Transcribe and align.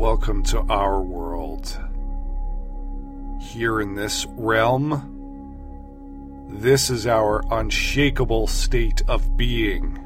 Welcome 0.00 0.42
to 0.44 0.60
our 0.70 1.02
world. 1.02 1.78
Here 3.38 3.82
in 3.82 3.96
this 3.96 4.24
realm, 4.30 6.48
this 6.48 6.88
is 6.88 7.06
our 7.06 7.44
unshakable 7.50 8.46
state 8.46 9.02
of 9.08 9.36
being. 9.36 9.98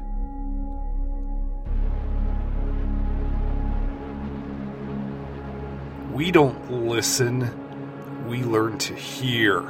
We 6.11 6.29
don't 6.29 6.89
listen, 6.89 8.27
we 8.27 8.43
learn 8.43 8.77
to 8.79 8.93
hear. 8.93 9.63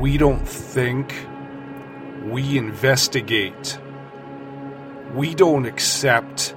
We 0.00 0.18
don't 0.18 0.44
think, 0.44 1.14
we 2.24 2.58
investigate. 2.58 3.78
We 5.14 5.36
don't 5.36 5.66
accept, 5.66 6.56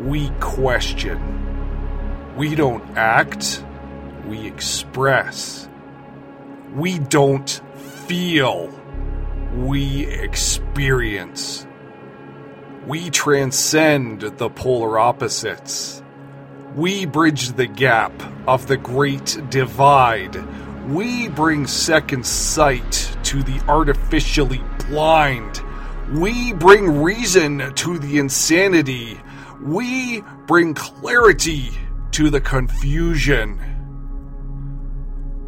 we 0.00 0.30
question. 0.40 2.34
We 2.36 2.54
don't 2.54 2.84
act, 2.96 3.64
we 4.26 4.46
express. 4.46 5.68
We 6.74 6.98
don't 6.98 7.48
feel, 8.06 8.70
we 9.54 10.06
experience. 10.06 11.66
We 12.86 13.10
transcend 13.10 14.20
the 14.20 14.50
polar 14.50 14.98
opposites. 14.98 16.02
We 16.74 17.06
bridge 17.06 17.52
the 17.52 17.66
gap 17.66 18.12
of 18.46 18.66
the 18.66 18.76
great 18.76 19.38
divide. 19.48 20.36
We 20.88 21.28
bring 21.28 21.66
second 21.66 22.26
sight 22.26 23.16
to 23.24 23.42
the 23.42 23.60
artificially 23.66 24.62
blind. 24.88 25.62
We 26.12 26.52
bring 26.52 27.02
reason 27.02 27.74
to 27.74 27.98
the 27.98 28.18
insanity. 28.18 29.20
We 29.62 30.22
bring 30.46 30.74
clarity 30.74 31.70
to 32.12 32.30
the 32.30 32.40
confusion. 32.40 33.60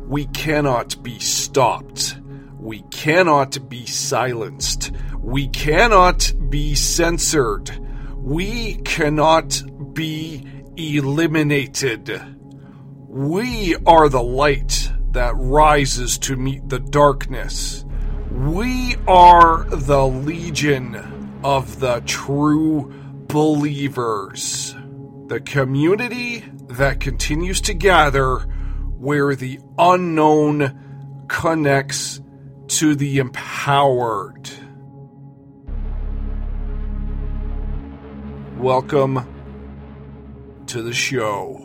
We 0.08 0.26
cannot 0.26 1.02
be 1.02 1.18
stopped. 1.18 2.18
We 2.58 2.82
cannot 2.90 3.68
be 3.68 3.86
silenced. 3.86 4.90
We 5.20 5.48
cannot 5.48 6.32
be 6.48 6.74
censored. 6.74 7.78
We 8.16 8.76
cannot 8.84 9.62
be 9.94 10.46
eliminated. 10.76 12.10
We 13.08 13.76
are 13.86 14.08
the 14.08 14.22
light 14.22 14.90
that 15.12 15.34
rises 15.36 16.18
to 16.18 16.36
meet 16.36 16.68
the 16.68 16.78
darkness. 16.78 17.84
We 18.30 18.96
are 19.06 19.64
the 19.64 20.06
legion 20.06 21.40
of 21.42 21.80
the 21.80 22.02
true 22.06 22.92
believers. 23.28 24.74
The 25.26 25.40
community 25.40 26.42
that 26.70 27.00
continues 27.00 27.60
to 27.62 27.74
gather 27.74 28.38
where 28.98 29.36
the 29.36 29.60
unknown 29.78 31.26
connects 31.28 32.20
to 32.68 32.94
the 32.94 33.18
empowered. 33.18 34.50
Welcome 38.56 40.64
to 40.66 40.82
the 40.82 40.92
show. 40.92 41.64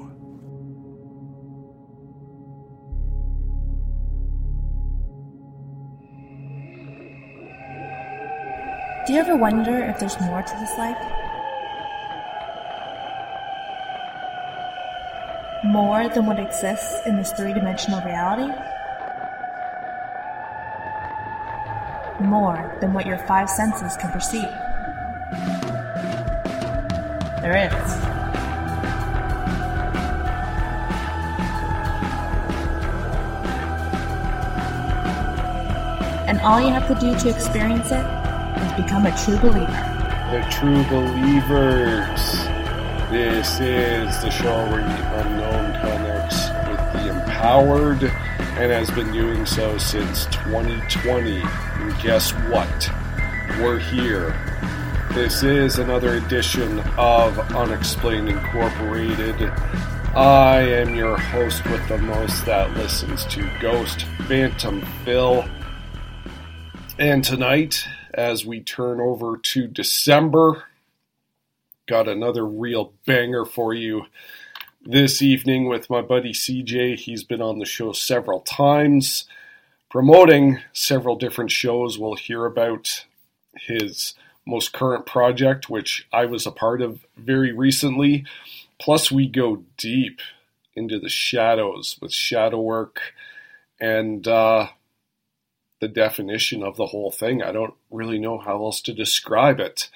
Do 9.06 9.12
you 9.12 9.20
ever 9.20 9.36
wonder 9.36 9.84
if 9.84 10.00
there's 10.00 10.20
more 10.22 10.42
to 10.42 10.58
this 10.60 10.78
life? 10.78 11.23
More 15.64 16.10
than 16.10 16.26
what 16.26 16.40
exists 16.40 17.00
in 17.06 17.16
this 17.16 17.32
three 17.32 17.54
dimensional 17.54 18.02
reality? 18.02 18.52
More 22.22 22.78
than 22.82 22.92
what 22.92 23.06
your 23.06 23.18
five 23.20 23.50
senses 23.50 23.96
can 23.96 24.12
perceive? 24.12 24.50
There 27.42 27.56
is. 27.56 28.04
And 36.28 36.42
all 36.42 36.60
you 36.60 36.74
have 36.74 36.90
to 36.90 36.96
do 36.96 37.18
to 37.20 37.30
experience 37.30 37.90
it 37.90 38.06
is 38.64 38.74
become 38.74 39.06
a 39.06 39.16
true 39.24 39.38
believer. 39.38 39.94
The 40.30 40.46
True 40.52 40.84
Believers. 40.90 42.43
This 43.14 43.60
is 43.60 44.22
the 44.24 44.32
show 44.32 44.68
where 44.72 44.82
the 44.82 45.22
unknown 45.22 45.74
connects 45.82 46.50
with 46.68 46.94
the 46.94 47.10
empowered 47.10 48.04
and 48.06 48.72
has 48.72 48.90
been 48.90 49.14
doing 49.14 49.46
so 49.46 49.78
since 49.78 50.26
2020. 50.32 51.40
And 51.44 52.02
guess 52.02 52.32
what? 52.32 52.90
We're 53.60 53.78
here. 53.78 54.32
This 55.12 55.44
is 55.44 55.78
another 55.78 56.16
edition 56.16 56.80
of 56.98 57.38
Unexplained 57.54 58.30
Incorporated. 58.30 59.44
I 60.16 60.62
am 60.62 60.96
your 60.96 61.16
host 61.16 61.64
with 61.66 61.88
the 61.88 62.00
most 62.00 62.44
that 62.48 62.76
listens 62.76 63.26
to 63.26 63.48
Ghost 63.62 64.08
Phantom 64.28 64.82
Phil. 65.06 65.46
And 66.98 67.24
tonight, 67.24 67.86
as 68.12 68.44
we 68.44 68.62
turn 68.62 69.00
over 69.00 69.38
to 69.38 69.68
December, 69.68 70.64
got 71.88 72.08
another 72.08 72.46
real 72.46 72.94
banger 73.06 73.46
for 73.46 73.74
you 73.74 74.04
this 74.82 75.22
evening 75.22 75.68
with 75.68 75.90
my 75.90 76.02
buddy 76.02 76.32
CJ. 76.32 76.98
He's 76.98 77.24
been 77.24 77.42
on 77.42 77.60
the 77.60 77.66
show 77.66 77.92
several 77.92 78.42
times, 78.42 79.26
promoting 79.90 80.60
several 80.72 81.16
different 81.16 81.52
shows. 81.52 82.00
We'll 82.00 82.16
hear 82.16 82.46
about 82.46 83.06
his 83.56 84.14
most 84.46 84.74
current 84.74 85.06
project, 85.06 85.70
which 85.70 86.08
I 86.12 86.26
was 86.26 86.46
a 86.46 86.52
part 86.52 86.82
of 86.82 87.06
very 87.18 87.52
recently. 87.52 88.26
Plus, 88.80 89.12
we 89.12 89.28
go 89.28 89.64
deep 89.78 90.20
into 90.76 91.00
the 91.00 91.10
shadows 91.10 91.98
with 92.02 92.12
shadow 92.12 92.60
work 92.60 93.00
and 93.80 94.28
uh, 94.28 94.68
the 95.80 95.88
definition 95.88 96.64
of 96.64 96.78
the 96.78 96.88
whole 96.88 97.12
thing. 97.12 97.44
I 97.44 97.52
don't 97.52 97.74
really 97.92 98.20
know 98.20 98.38
how 98.38 98.64
else 98.64 98.82
to 98.82 98.94
describe 98.94 99.60
it. 99.60 99.90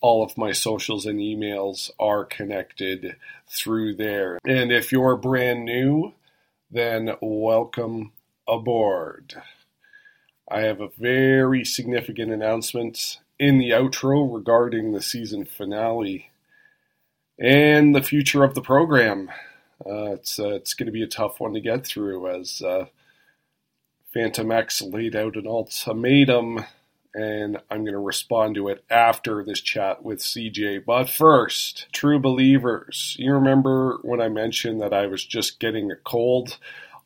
All 0.00 0.24
of 0.24 0.38
my 0.38 0.52
socials 0.52 1.06
and 1.06 1.18
emails 1.18 1.90
are 1.98 2.24
connected 2.24 3.16
through 3.48 3.96
there. 3.96 4.38
And 4.46 4.70
if 4.72 4.92
you're 4.92 5.16
brand 5.16 5.64
new, 5.64 6.12
then 6.70 7.16
welcome 7.20 8.12
aboard. 8.46 9.42
I 10.50 10.60
have 10.60 10.80
a 10.80 10.90
very 10.96 11.64
significant 11.64 12.32
announcement 12.32 13.18
in 13.38 13.58
the 13.58 13.70
outro 13.70 14.32
regarding 14.32 14.92
the 14.92 15.02
season 15.02 15.44
finale 15.44 16.30
and 17.38 17.94
the 17.94 18.02
future 18.02 18.44
of 18.44 18.54
the 18.54 18.62
program. 18.62 19.30
Uh, 19.84 20.12
it's 20.12 20.38
uh, 20.38 20.48
it's 20.54 20.74
going 20.74 20.86
to 20.86 20.92
be 20.92 21.02
a 21.02 21.08
tough 21.08 21.40
one 21.40 21.54
to 21.54 21.60
get 21.60 21.86
through 21.86 22.28
as 22.28 22.62
uh, 22.62 22.86
Phantom 24.12 24.50
X 24.50 24.82
laid 24.82 25.14
out 25.14 25.36
an 25.36 25.46
ultimatum, 25.46 26.64
and 27.14 27.58
I'm 27.70 27.82
going 27.82 27.92
to 27.92 27.98
respond 27.98 28.56
to 28.56 28.68
it 28.68 28.84
after 28.90 29.44
this 29.44 29.60
chat 29.60 30.02
with 30.02 30.18
CJ. 30.18 30.84
But 30.84 31.08
first, 31.08 31.86
true 31.92 32.18
believers, 32.18 33.16
you 33.18 33.32
remember 33.32 33.98
when 34.02 34.20
I 34.20 34.28
mentioned 34.28 34.80
that 34.80 34.92
I 34.92 35.06
was 35.06 35.24
just 35.24 35.60
getting 35.60 35.90
a 35.90 35.96
cold? 35.96 36.58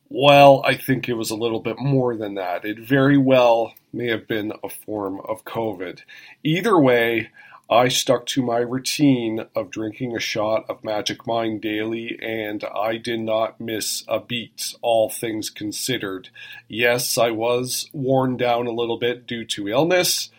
Well, 0.09 0.61
I 0.65 0.75
think 0.75 1.09
it 1.09 1.13
was 1.13 1.31
a 1.31 1.35
little 1.35 1.59
bit 1.59 1.79
more 1.79 2.15
than 2.15 2.35
that. 2.35 2.65
It 2.65 2.79
very 2.79 3.17
well 3.17 3.73
may 3.91 4.09
have 4.09 4.27
been 4.27 4.53
a 4.63 4.69
form 4.69 5.19
of 5.21 5.43
COVID. 5.43 6.01
Either 6.43 6.77
way, 6.77 7.29
I 7.69 7.87
stuck 7.87 8.25
to 8.27 8.43
my 8.43 8.57
routine 8.57 9.45
of 9.55 9.71
drinking 9.71 10.15
a 10.15 10.19
shot 10.19 10.65
of 10.69 10.83
Magic 10.83 11.25
Mind 11.25 11.61
daily, 11.61 12.19
and 12.21 12.63
I 12.63 12.97
did 12.97 13.21
not 13.21 13.59
miss 13.59 14.03
a 14.07 14.19
beat, 14.19 14.75
all 14.81 15.09
things 15.09 15.49
considered. 15.49 16.29
Yes, 16.67 17.17
I 17.17 17.31
was 17.31 17.89
worn 17.93 18.35
down 18.35 18.67
a 18.67 18.71
little 18.71 18.97
bit 18.97 19.25
due 19.25 19.45
to 19.45 19.69
illness, 19.69 20.29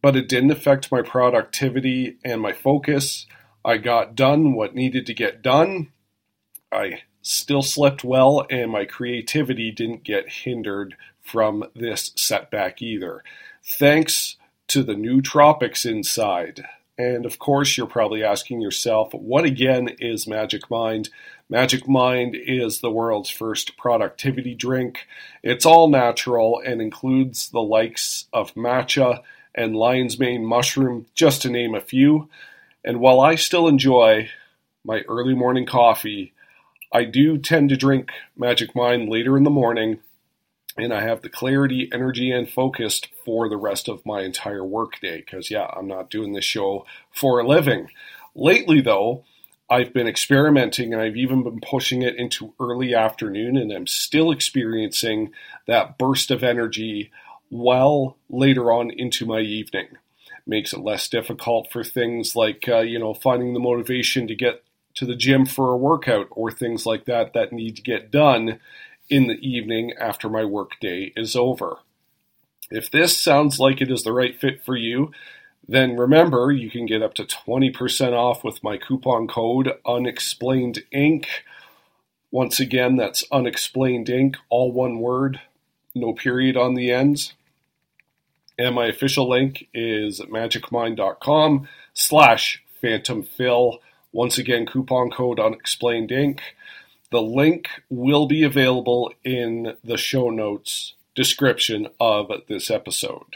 but 0.00 0.16
it 0.16 0.28
didn't 0.28 0.52
affect 0.52 0.92
my 0.92 1.02
productivity 1.02 2.16
and 2.24 2.40
my 2.40 2.52
focus. 2.52 3.26
I 3.64 3.76
got 3.76 4.14
done 4.14 4.54
what 4.54 4.74
needed 4.74 5.04
to 5.06 5.14
get 5.14 5.42
done. 5.42 5.92
I 6.70 7.02
still 7.22 7.62
slept 7.62 8.04
well, 8.04 8.46
and 8.50 8.70
my 8.70 8.84
creativity 8.84 9.72
didn't 9.72 10.04
get 10.04 10.28
hindered 10.28 10.96
from 11.20 11.64
this 11.74 12.12
setback 12.16 12.80
either. 12.80 13.22
Thanks 13.64 14.36
to 14.72 14.82
the 14.82 14.94
nootropics 14.94 15.84
inside. 15.84 16.64
And 16.96 17.26
of 17.26 17.38
course, 17.38 17.76
you're 17.76 17.86
probably 17.86 18.24
asking 18.24 18.62
yourself, 18.62 19.12
what 19.12 19.44
again 19.44 19.88
is 19.98 20.26
Magic 20.26 20.70
Mind? 20.70 21.10
Magic 21.50 21.86
Mind 21.86 22.34
is 22.34 22.80
the 22.80 22.90
world's 22.90 23.28
first 23.28 23.76
productivity 23.76 24.54
drink. 24.54 25.06
It's 25.42 25.66
all 25.66 25.88
natural 25.88 26.62
and 26.64 26.80
includes 26.80 27.50
the 27.50 27.60
likes 27.60 28.24
of 28.32 28.54
matcha 28.54 29.20
and 29.54 29.76
lion's 29.76 30.18
mane 30.18 30.46
mushroom, 30.46 31.04
just 31.14 31.42
to 31.42 31.50
name 31.50 31.74
a 31.74 31.80
few. 31.82 32.30
And 32.82 32.98
while 32.98 33.20
I 33.20 33.34
still 33.34 33.68
enjoy 33.68 34.30
my 34.86 35.02
early 35.02 35.34
morning 35.34 35.66
coffee, 35.66 36.32
I 36.90 37.04
do 37.04 37.36
tend 37.36 37.68
to 37.68 37.76
drink 37.76 38.10
Magic 38.38 38.74
Mind 38.74 39.10
later 39.10 39.36
in 39.36 39.44
the 39.44 39.50
morning 39.50 40.00
and 40.76 40.92
I 40.92 41.02
have 41.02 41.22
the 41.22 41.28
clarity, 41.28 41.90
energy, 41.92 42.30
and 42.30 42.48
focus 42.48 43.00
for 43.24 43.48
the 43.48 43.56
rest 43.56 43.88
of 43.88 44.06
my 44.06 44.22
entire 44.22 44.64
workday. 44.64 45.18
Because, 45.18 45.50
yeah, 45.50 45.66
I'm 45.76 45.86
not 45.86 46.10
doing 46.10 46.32
this 46.32 46.44
show 46.44 46.86
for 47.10 47.40
a 47.40 47.46
living. 47.46 47.88
Lately, 48.34 48.80
though, 48.80 49.24
I've 49.68 49.92
been 49.92 50.06
experimenting 50.06 50.92
and 50.92 51.02
I've 51.02 51.16
even 51.16 51.42
been 51.42 51.60
pushing 51.60 52.02
it 52.02 52.16
into 52.16 52.54
early 52.58 52.94
afternoon, 52.94 53.56
and 53.56 53.72
I'm 53.72 53.86
still 53.86 54.30
experiencing 54.30 55.32
that 55.66 55.98
burst 55.98 56.30
of 56.30 56.42
energy 56.42 57.10
well 57.50 58.16
later 58.30 58.72
on 58.72 58.90
into 58.90 59.26
my 59.26 59.40
evening. 59.40 59.88
Makes 60.46 60.72
it 60.72 60.80
less 60.80 61.08
difficult 61.08 61.70
for 61.70 61.84
things 61.84 62.34
like, 62.34 62.68
uh, 62.68 62.80
you 62.80 62.98
know, 62.98 63.14
finding 63.14 63.54
the 63.54 63.60
motivation 63.60 64.26
to 64.26 64.34
get 64.34 64.64
to 64.94 65.06
the 65.06 65.16
gym 65.16 65.46
for 65.46 65.72
a 65.72 65.76
workout 65.76 66.28
or 66.30 66.50
things 66.50 66.84
like 66.84 67.04
that 67.04 67.32
that 67.32 67.52
need 67.52 67.76
to 67.76 67.82
get 67.82 68.10
done 68.10 68.58
in 69.08 69.26
the 69.26 69.38
evening 69.46 69.92
after 69.98 70.28
my 70.28 70.44
workday 70.44 71.12
is 71.16 71.36
over. 71.36 71.78
If 72.70 72.90
this 72.90 73.16
sounds 73.16 73.58
like 73.58 73.80
it 73.80 73.90
is 73.90 74.02
the 74.02 74.12
right 74.12 74.38
fit 74.38 74.64
for 74.64 74.76
you, 74.76 75.12
then 75.68 75.96
remember 75.96 76.50
you 76.50 76.70
can 76.70 76.86
get 76.86 77.02
up 77.02 77.14
to 77.14 77.24
20% 77.24 78.12
off 78.12 78.42
with 78.42 78.64
my 78.64 78.78
coupon 78.78 79.28
code 79.28 79.72
Unexplained 79.86 80.82
Inc. 80.92 81.26
Once 82.30 82.58
again, 82.58 82.96
that's 82.96 83.24
Unexplained 83.30 84.06
Inc, 84.06 84.36
all 84.48 84.72
one 84.72 84.98
word, 84.98 85.40
no 85.94 86.14
period 86.14 86.56
on 86.56 86.74
the 86.74 86.90
ends. 86.90 87.34
And 88.58 88.74
my 88.74 88.86
official 88.86 89.28
link 89.28 89.68
is 89.74 90.20
magicmind.com 90.20 91.68
slash 91.94 92.62
phantomphil. 92.82 93.78
Once 94.12 94.38
again, 94.38 94.66
coupon 94.66 95.10
code 95.10 95.38
Unexplained 95.38 96.10
Inc. 96.10 96.40
The 97.12 97.20
link 97.20 97.68
will 97.90 98.26
be 98.26 98.42
available 98.42 99.12
in 99.22 99.74
the 99.84 99.98
show 99.98 100.30
notes 100.30 100.94
description 101.14 101.88
of 102.00 102.30
this 102.48 102.70
episode. 102.70 103.34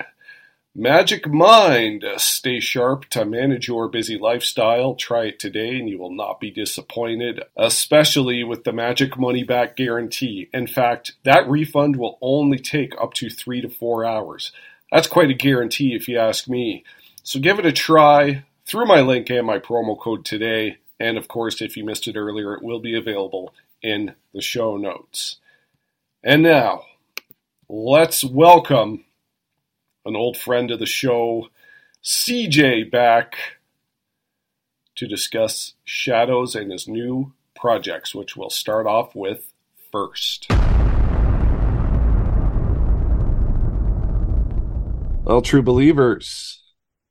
Magic 0.74 1.28
Mind. 1.28 2.02
Stay 2.16 2.58
sharp 2.58 3.04
to 3.10 3.26
manage 3.26 3.68
your 3.68 3.90
busy 3.90 4.16
lifestyle. 4.16 4.94
Try 4.94 5.26
it 5.26 5.38
today 5.38 5.76
and 5.78 5.90
you 5.90 5.98
will 5.98 6.10
not 6.10 6.40
be 6.40 6.50
disappointed, 6.50 7.42
especially 7.54 8.42
with 8.42 8.64
the 8.64 8.72
Magic 8.72 9.18
Money 9.18 9.44
Back 9.44 9.76
Guarantee. 9.76 10.48
In 10.54 10.66
fact, 10.66 11.12
that 11.24 11.46
refund 11.46 11.96
will 11.96 12.16
only 12.22 12.58
take 12.58 12.94
up 12.98 13.12
to 13.12 13.28
three 13.28 13.60
to 13.60 13.68
four 13.68 14.06
hours. 14.06 14.52
That's 14.90 15.06
quite 15.06 15.28
a 15.28 15.34
guarantee 15.34 15.94
if 15.94 16.08
you 16.08 16.18
ask 16.18 16.48
me. 16.48 16.82
So 17.22 17.40
give 17.40 17.58
it 17.58 17.66
a 17.66 17.72
try 17.72 18.44
through 18.64 18.86
my 18.86 19.02
link 19.02 19.28
and 19.28 19.46
my 19.46 19.58
promo 19.58 20.00
code 20.00 20.24
today. 20.24 20.78
And 20.98 21.18
of 21.18 21.28
course, 21.28 21.60
if 21.60 21.76
you 21.76 21.84
missed 21.84 22.08
it 22.08 22.16
earlier, 22.16 22.54
it 22.54 22.62
will 22.62 22.80
be 22.80 22.96
available 22.96 23.52
in 23.82 24.14
the 24.32 24.40
show 24.40 24.76
notes. 24.76 25.36
And 26.22 26.42
now, 26.42 26.84
let's 27.68 28.24
welcome 28.24 29.04
an 30.04 30.16
old 30.16 30.36
friend 30.36 30.70
of 30.70 30.78
the 30.78 30.86
show, 30.86 31.48
CJ, 32.02 32.90
back 32.90 33.36
to 34.96 35.06
discuss 35.06 35.74
Shadows 35.84 36.54
and 36.54 36.72
his 36.72 36.88
new 36.88 37.32
projects, 37.54 38.14
which 38.14 38.36
we'll 38.36 38.50
start 38.50 38.86
off 38.86 39.14
with 39.14 39.52
first. 39.92 40.46
Well, 45.24 45.42
true 45.42 45.62
believers, 45.62 46.62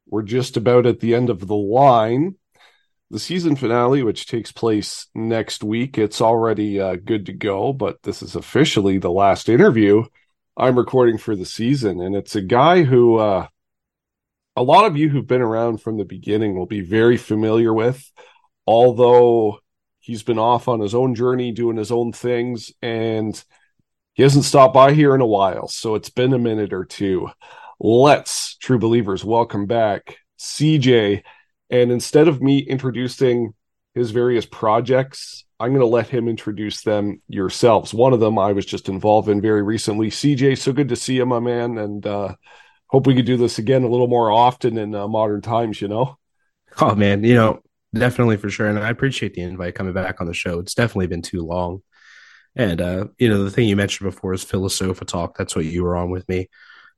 we're 0.08 0.22
just 0.22 0.56
about 0.56 0.86
at 0.86 1.02
the 1.02 1.14
end 1.14 1.30
of 1.30 1.48
the 1.48 1.56
line 1.56 2.36
the 3.16 3.20
season 3.20 3.56
finale, 3.56 4.04
which 4.04 4.28
takes 4.28 4.52
place 4.52 5.08
next 5.16 5.64
week, 5.64 5.98
it's 5.98 6.20
already 6.20 6.82
uh, 6.82 6.98
good 6.98 7.28
to 7.28 7.32
go, 7.32 7.72
but 7.72 8.04
this 8.04 8.22
is 8.22 8.36
officially 8.36 8.98
the 8.98 9.10
last 9.10 9.48
interview 9.48 10.04
I'm 10.58 10.78
recording 10.78 11.18
for 11.18 11.34
the 11.34 11.46
season. 11.46 12.02
And 12.02 12.14
it's 12.14 12.36
a 12.36 12.42
guy 12.42 12.84
who 12.84 13.16
uh, 13.16 13.48
a 14.58 14.64
lot 14.64 14.84
of 14.84 14.98
you 14.98 15.08
who've 15.08 15.26
been 15.26 15.42
around 15.42 15.82
from 15.82 15.98
the 15.98 16.04
beginning 16.04 16.58
will 16.58 16.66
be 16.66 16.82
very 16.82 17.16
familiar 17.16 17.74
with, 17.74 18.12
although 18.68 19.60
he's 20.00 20.24
been 20.24 20.38
off 20.38 20.68
on 20.68 20.82
his 20.82 20.94
own 20.94 21.16
journey 21.16 21.54
doing 21.54 21.78
his 21.78 21.94
own 21.94 22.12
things 22.12 22.74
and 22.82 23.42
he 24.12 24.24
hasn't 24.24 24.44
stopped 24.44 24.74
by 24.74 24.92
here 24.92 25.16
in 25.16 25.22
a 25.22 25.26
while. 25.26 25.70
So 25.70 25.96
it's 25.96 26.10
been 26.10 26.34
a 26.34 26.38
minute 26.38 26.74
or 26.74 26.84
two. 26.84 27.30
Let's, 27.80 28.58
true 28.58 28.78
believers, 28.78 29.24
welcome 29.24 29.68
back 29.68 30.18
CJ 30.38 31.24
and 31.70 31.92
instead 31.92 32.28
of 32.28 32.42
me 32.42 32.60
introducing 32.60 33.54
his 33.94 34.12
various 34.12 34.46
projects, 34.46 35.46
I'm 35.60 35.70
going 35.70 35.80
to 35.80 35.88
let 35.88 36.10
him 36.10 36.28
introduce 36.28 36.82
them 36.82 37.22
yourselves. 37.28 37.94
One 37.94 38.14
of 38.14 38.20
them 38.20 38.38
I 38.38 38.52
was 38.52 38.66
just 38.66 38.90
involved 38.90 39.30
in 39.30 39.42
very 39.42 39.64
recently. 39.64 40.10
CJ, 40.10 40.58
so 40.58 40.74
good 40.74 40.90
to 40.90 40.96
see 40.96 41.16
you, 41.16 41.26
my 41.26 41.40
man. 41.40 41.78
And 41.78 42.06
uh, 42.06 42.36
hope 42.88 43.08
we 43.08 43.16
could 43.16 43.26
do 43.26 43.38
this 43.38 43.58
again 43.58 43.84
a 43.84 43.90
little 43.90 44.08
more 44.08 44.32
often 44.32 44.78
in 44.78 44.94
uh, 44.94 45.08
modern 45.08 45.42
times, 45.42 45.82
you 45.82 45.88
know? 45.88 46.18
Oh, 46.82 46.94
man. 46.94 47.24
You 47.24 47.36
know, 47.36 47.62
definitely 47.94 48.36
for 48.36 48.50
sure. 48.50 48.68
And 48.68 48.78
I 48.78 48.90
appreciate 48.90 49.34
the 49.34 49.42
invite 49.42 49.76
coming 49.76 49.94
back 49.94 50.20
on 50.20 50.28
the 50.28 50.34
show. 50.34 50.60
It's 50.60 50.76
definitely 50.76 51.08
been 51.08 51.22
too 51.22 51.42
long. 51.42 51.82
And, 52.54 52.82
uh, 52.82 53.06
you 53.18 53.30
know, 53.30 53.44
the 53.44 53.52
thing 53.52 53.70
you 53.70 53.78
mentioned 53.78 54.10
before 54.10 54.34
is 54.34 54.44
Philosofa 54.44 55.06
Talk. 55.06 55.38
That's 55.38 55.56
what 55.56 55.66
you 55.66 55.84
were 55.84 55.96
on 55.96 56.10
with 56.10 56.28
me. 56.28 56.50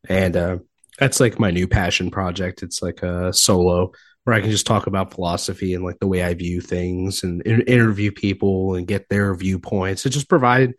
And 0.09 0.35
uh, 0.35 0.57
that's 0.97 1.19
like 1.19 1.39
my 1.39 1.51
new 1.51 1.67
passion 1.67 2.09
project. 2.09 2.63
It's 2.63 2.81
like 2.81 3.03
a 3.03 3.31
solo 3.33 3.91
where 4.27 4.35
I 4.35 4.41
can 4.41 4.51
just 4.51 4.67
talk 4.67 4.87
about 4.87 5.13
philosophy 5.13 5.73
and 5.73 5.85
like 5.85 5.99
the 5.99 6.07
way 6.07 6.21
I 6.21 6.33
view 6.33 6.59
things 6.59 7.23
and 7.23 7.41
interview 7.47 8.11
people 8.11 8.75
and 8.75 8.85
get 8.85 9.07
their 9.07 9.33
viewpoints. 9.33 10.05
It 10.05 10.09
just 10.09 10.27
provided 10.27 10.75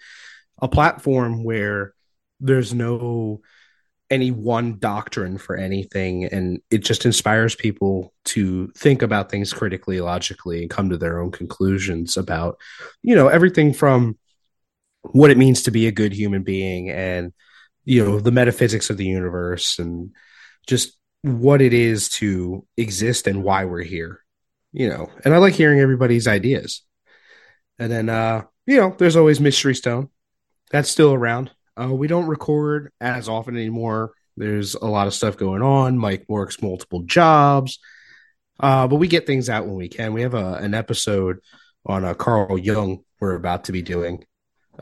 a 0.61 0.69
platform 0.69 1.45
where 1.45 1.95
there's 2.41 2.75
no 2.75 3.41
any 4.11 4.31
one 4.31 4.79
doctrine 4.79 5.39
for 5.39 5.57
anything 5.57 6.27
and 6.27 6.61
it 6.71 6.85
just 6.85 7.07
inspires 7.07 7.55
people 7.55 8.13
to 8.27 8.69
think 8.77 9.01
about 9.01 9.31
things 9.31 9.55
critically 9.55 10.03
logically 10.03 10.61
and 10.61 10.69
come 10.69 10.91
to 10.91 10.99
their 10.99 11.19
own 11.19 11.31
conclusions 11.31 12.19
about 12.19 12.59
you 13.03 13.15
know 13.15 13.29
everything 13.29 13.73
from 13.73 14.19
what 15.13 15.31
it 15.31 15.39
means 15.39 15.63
to 15.63 15.71
be 15.71 15.87
a 15.87 15.93
good 15.93 16.13
human 16.13 16.43
being 16.43 16.91
and 16.91 17.33
you 17.87 18.05
know 18.05 18.21
the 18.21 18.31
metaphysics 18.31 18.91
of 18.91 18.99
the 18.99 19.07
universe 19.07 19.79
and 19.79 20.11
just 20.67 20.98
what 21.23 21.61
it 21.61 21.73
is 21.73 22.09
to 22.09 22.65
exist 22.77 23.27
and 23.27 23.43
why 23.43 23.65
we're 23.65 23.83
here 23.83 24.21
you 24.73 24.89
know? 24.89 25.11
And 25.25 25.35
i 25.35 25.39
like 25.39 25.55
hearing 25.55 25.81
everybody's 25.81 26.29
ideas. 26.29 26.83
And 27.79 27.91
then 27.91 28.09
uh 28.09 28.45
you 28.67 28.77
know 28.77 28.95
there's 28.99 29.17
always 29.17 29.41
mystery 29.41 29.75
stone. 29.75 30.09
That's 30.71 30.91
still 30.91 31.13
around. 31.13 31.51
Uh 31.81 31.93
we 31.93 32.07
don't 32.07 32.27
record 32.27 32.93
as 33.01 33.29
often 33.29 33.57
anymore. 33.57 34.13
There's 34.37 34.75
a 34.75 34.87
lot 34.87 35.07
of 35.07 35.15
stuff 35.15 35.37
going 35.37 35.63
on. 35.63 35.99
Mike 35.99 36.25
works 36.29 36.63
multiple 36.63 37.03
jobs. 37.03 37.79
Uh 38.61 38.89
but 38.89 38.97
we 38.97 39.09
get 39.09 39.27
things 39.27 39.49
out 39.49 39.67
when 39.67 39.77
we 39.77 39.89
can. 39.89 40.13
We 40.13 40.23
have 40.23 40.35
a, 40.35 40.55
an 40.55 40.75
episode 40.75 41.39
on 41.87 42.05
uh, 42.05 42.15
carl 42.15 42.59
jung 42.59 43.05
we're 43.21 43.35
about 43.35 43.65
to 43.65 43.73
be 43.73 43.83
doing 43.83 44.25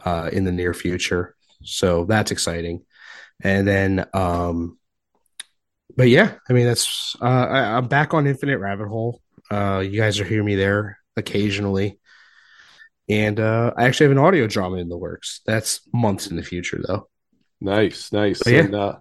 uh 0.05 0.31
in 0.33 0.45
the 0.45 0.53
near 0.53 0.75
future. 0.75 1.35
So 1.63 2.05
that's 2.05 2.31
exciting. 2.33 2.85
And 3.43 3.67
then 3.67 4.07
um 4.13 4.79
but 5.97 6.09
yeah, 6.09 6.35
I 6.49 6.53
mean 6.53 6.67
that's 6.67 7.17
uh, 7.21 7.25
I, 7.25 7.79
am 7.79 7.89
back 7.89 8.15
on 8.15 8.27
Infinite 8.27 8.59
Rabbit 8.59 8.89
Hole. 8.89 9.21
Uh, 9.51 9.79
you 9.79 10.01
guys 10.01 10.21
are 10.21 10.25
hearing 10.25 10.47
me 10.47 10.57
there 10.57 10.99
occasionally, 11.17 11.99
and 13.09 13.39
uh, 13.39 13.73
I 13.77 13.85
actually 13.85 14.05
have 14.05 14.13
an 14.13 14.19
audio 14.19 14.47
drama 14.47 14.77
in 14.77 14.89
the 14.89 14.97
works. 14.97 15.41
That's 15.47 15.81
months 15.93 16.27
in 16.27 16.37
the 16.37 16.43
future, 16.43 16.83
though. 16.87 17.09
Nice, 17.61 18.13
nice. 18.13 18.43
But, 18.43 18.53
yeah. 18.53 18.61
And, 18.61 18.75
uh, 18.75 18.97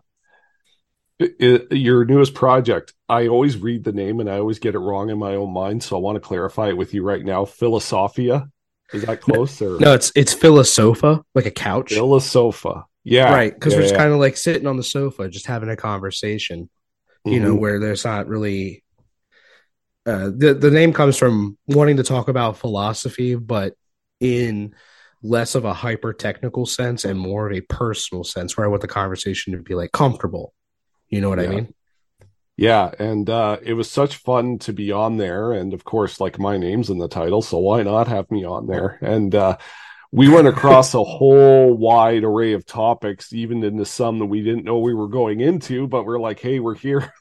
it, 1.18 1.72
your 1.72 2.06
newest 2.06 2.34
project, 2.34 2.94
I 3.08 3.28
always 3.28 3.58
read 3.58 3.84
the 3.84 3.94
name 3.94 4.20
and 4.20 4.30
I 4.30 4.38
always 4.38 4.60
get 4.60 4.76
it 4.76 4.80
wrong 4.80 5.10
in 5.10 5.18
my 5.18 5.36
own 5.36 5.54
mind, 5.54 5.82
so 5.82 5.96
I 5.96 6.00
want 6.00 6.18
to 6.18 6.20
clarify 6.20 6.70
it 6.70 6.78
with 6.78 6.94
you 6.94 7.04
right 7.04 7.24
now. 7.24 7.46
Philosophia, 7.46 8.50
is 8.94 9.04
that 9.04 9.22
close? 9.22 9.62
Or 9.62 9.80
no? 9.80 9.94
It's 9.94 10.12
it's 10.16 10.34
Philosofa, 10.34 11.24
like 11.34 11.46
a 11.46 11.52
couch. 11.52 11.94
Philosofa, 11.94 12.84
yeah, 13.06 13.34
right. 13.34 13.54
Because 13.54 13.74
yeah, 13.74 13.80
we're 13.80 13.84
just 13.84 13.94
yeah. 13.94 14.00
kind 14.00 14.14
of 14.14 14.20
like 14.20 14.36
sitting 14.36 14.68
on 14.68 14.78
the 14.78 14.84
sofa, 14.84 15.30
just 15.30 15.48
having 15.48 15.70
a 15.70 15.78
conversation 15.78 16.70
you 17.26 17.40
know, 17.40 17.52
mm-hmm. 17.52 17.60
where 17.60 17.80
there's 17.80 18.06
not 18.06 18.28
really 18.28 18.84
uh, 20.06 20.30
the 20.36 20.54
the 20.54 20.72
name 20.72 20.94
comes 20.94 21.18
from 21.18 21.58
wanting 21.68 21.98
to 21.98 22.04
talk 22.04 22.28
about 22.28 22.58
philosophy, 22.58 23.36
but 23.36 23.74
in 24.20 24.76
less 25.24 25.56
of 25.56 25.66
a 25.66 25.74
hyper 25.74 26.14
technical 26.14 26.66
sense 26.66 27.04
and 27.04 27.20
more 27.20 27.50
of 27.50 27.58
a 27.58 27.62
personal 27.62 28.24
sense, 28.24 28.56
where 28.56 28.66
I 28.66 28.70
want 28.70 28.82
the 28.82 28.88
conversation 28.88 29.54
to 29.54 29.60
be 29.60 29.74
like 29.74 29.92
comfortable. 29.92 30.54
You 31.10 31.22
know 31.22 31.30
what 31.30 31.40
yeah. 31.40 31.46
I 31.46 31.48
mean? 31.48 31.74
Yeah, 32.58 32.92
and 33.00 33.30
uh, 33.30 33.58
it 33.64 33.74
was 33.74 33.90
such 33.90 34.18
fun 34.18 34.60
to 34.60 34.72
be 34.72 34.92
on 34.92 35.18
there. 35.18 35.52
And 35.52 35.74
of 35.74 35.84
course, 35.84 36.20
like 36.20 36.40
my 36.40 36.58
name's 36.58 36.90
in 36.90 37.00
the 37.00 37.10
title, 37.10 37.42
so 37.42 37.58
why 37.58 37.82
not 37.84 38.08
have 38.08 38.30
me 38.30 38.46
on 38.46 38.68
there? 38.68 39.00
And 39.02 39.34
uh, 39.34 39.58
we 40.16 40.30
went 40.30 40.48
across 40.48 40.94
a 40.94 41.04
whole 41.04 41.74
wide 41.74 42.24
array 42.24 42.54
of 42.54 42.66
topics, 42.66 43.34
even 43.34 43.62
into 43.66 43.84
some 43.84 44.18
that 44.20 44.28
we 44.28 44.42
didn't 44.42 44.64
know 44.64 44.80
we 44.80 44.94
were 44.94 45.10
going 45.10 45.42
into, 45.42 45.88
but 45.88 46.06
we're 46.06 46.20
like, 46.20 46.40
hey, 46.40 46.62
we're 46.62 46.74
here. 46.76 47.14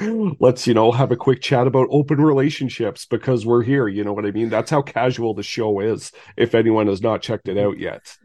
Let's, 0.40 0.66
you 0.66 0.74
know, 0.74 0.90
have 0.90 1.12
a 1.12 1.16
quick 1.16 1.40
chat 1.40 1.68
about 1.68 1.86
open 1.92 2.20
relationships 2.20 3.06
because 3.06 3.46
we're 3.46 3.62
here. 3.62 3.86
You 3.86 4.02
know 4.02 4.12
what 4.12 4.26
I 4.26 4.32
mean? 4.32 4.48
That's 4.48 4.68
how 4.68 4.82
casual 4.82 5.34
the 5.34 5.44
show 5.44 5.78
is, 5.78 6.10
if 6.36 6.56
anyone 6.56 6.88
has 6.88 7.00
not 7.00 7.22
checked 7.22 7.46
it 7.46 7.56
out 7.56 7.78
yet. 7.78 8.16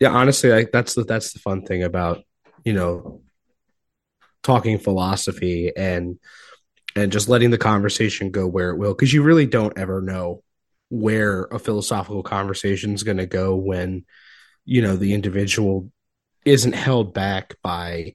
Yeah, 0.00 0.10
honestly, 0.10 0.52
I, 0.52 0.66
that's 0.72 0.94
the 0.94 1.04
that's 1.04 1.32
the 1.32 1.38
fun 1.38 1.62
thing 1.62 1.84
about, 1.84 2.24
you 2.64 2.72
know, 2.72 3.22
talking 4.42 4.78
philosophy 4.78 5.70
and 5.76 6.18
and 6.96 7.12
just 7.12 7.28
letting 7.28 7.50
the 7.50 7.58
conversation 7.58 8.32
go 8.32 8.48
where 8.48 8.70
it 8.70 8.78
will 8.78 8.94
because 8.94 9.12
you 9.12 9.22
really 9.22 9.46
don't 9.46 9.78
ever 9.78 10.00
know 10.00 10.42
where 10.90 11.44
a 11.44 11.58
philosophical 11.58 12.22
conversation 12.22 12.94
is 12.94 13.02
going 13.02 13.16
to 13.18 13.26
go 13.26 13.54
when 13.56 14.04
you 14.64 14.82
know 14.82 14.96
the 14.96 15.14
individual 15.14 15.90
isn't 16.44 16.74
held 16.74 17.12
back 17.12 17.56
by 17.62 18.12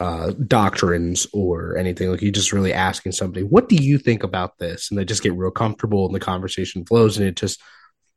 uh, 0.00 0.32
doctrines 0.46 1.26
or 1.32 1.76
anything 1.76 2.10
like 2.10 2.22
you 2.22 2.30
just 2.30 2.52
really 2.52 2.72
asking 2.72 3.10
somebody 3.10 3.42
what 3.42 3.68
do 3.68 3.76
you 3.76 3.98
think 3.98 4.22
about 4.22 4.56
this 4.58 4.90
and 4.90 4.98
they 4.98 5.04
just 5.04 5.22
get 5.22 5.34
real 5.34 5.50
comfortable 5.50 6.06
and 6.06 6.14
the 6.14 6.20
conversation 6.20 6.84
flows 6.84 7.18
and 7.18 7.26
it 7.26 7.34
just 7.34 7.60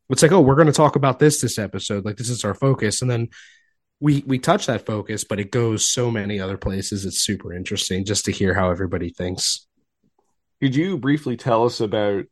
it's 0.09 0.21
like 0.21 0.31
oh 0.31 0.41
we're 0.41 0.55
going 0.55 0.67
to 0.67 0.73
talk 0.73 0.95
about 0.95 1.17
this 1.17 1.41
this 1.41 1.57
episode 1.57 2.05
like 2.05 2.17
this 2.17 2.29
is 2.29 2.43
our 2.43 2.53
focus 2.53 3.01
and 3.01 3.09
then 3.09 3.27
we 4.01 4.23
we 4.25 4.39
touch 4.39 4.65
that 4.65 4.85
focus, 4.85 5.23
but 5.23 5.39
it 5.39 5.51
goes 5.51 5.87
so 5.87 6.11
many 6.11 6.39
other 6.39 6.57
places. 6.57 7.05
It's 7.05 7.21
super 7.21 7.53
interesting 7.53 8.03
just 8.03 8.25
to 8.25 8.31
hear 8.31 8.53
how 8.53 8.71
everybody 8.71 9.09
thinks. 9.09 9.67
Could 10.59 10.75
you 10.75 10.97
briefly 10.97 11.37
tell 11.37 11.63
us 11.63 11.79
about 11.79 12.27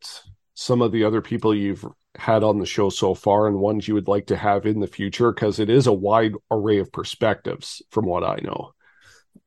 some 0.54 0.82
of 0.82 0.92
the 0.92 1.04
other 1.04 1.20
people 1.20 1.54
you've 1.54 1.84
had 2.16 2.42
on 2.42 2.58
the 2.58 2.66
show 2.66 2.90
so 2.90 3.14
far 3.14 3.46
and 3.46 3.58
ones 3.58 3.86
you 3.86 3.94
would 3.94 4.08
like 4.08 4.26
to 4.26 4.36
have 4.36 4.66
in 4.66 4.80
the 4.80 4.86
future? 4.86 5.32
Because 5.32 5.58
it 5.58 5.70
is 5.70 5.86
a 5.86 5.92
wide 5.92 6.34
array 6.50 6.78
of 6.78 6.92
perspectives, 6.92 7.82
from 7.90 8.06
what 8.06 8.24
I 8.24 8.38
know. 8.42 8.72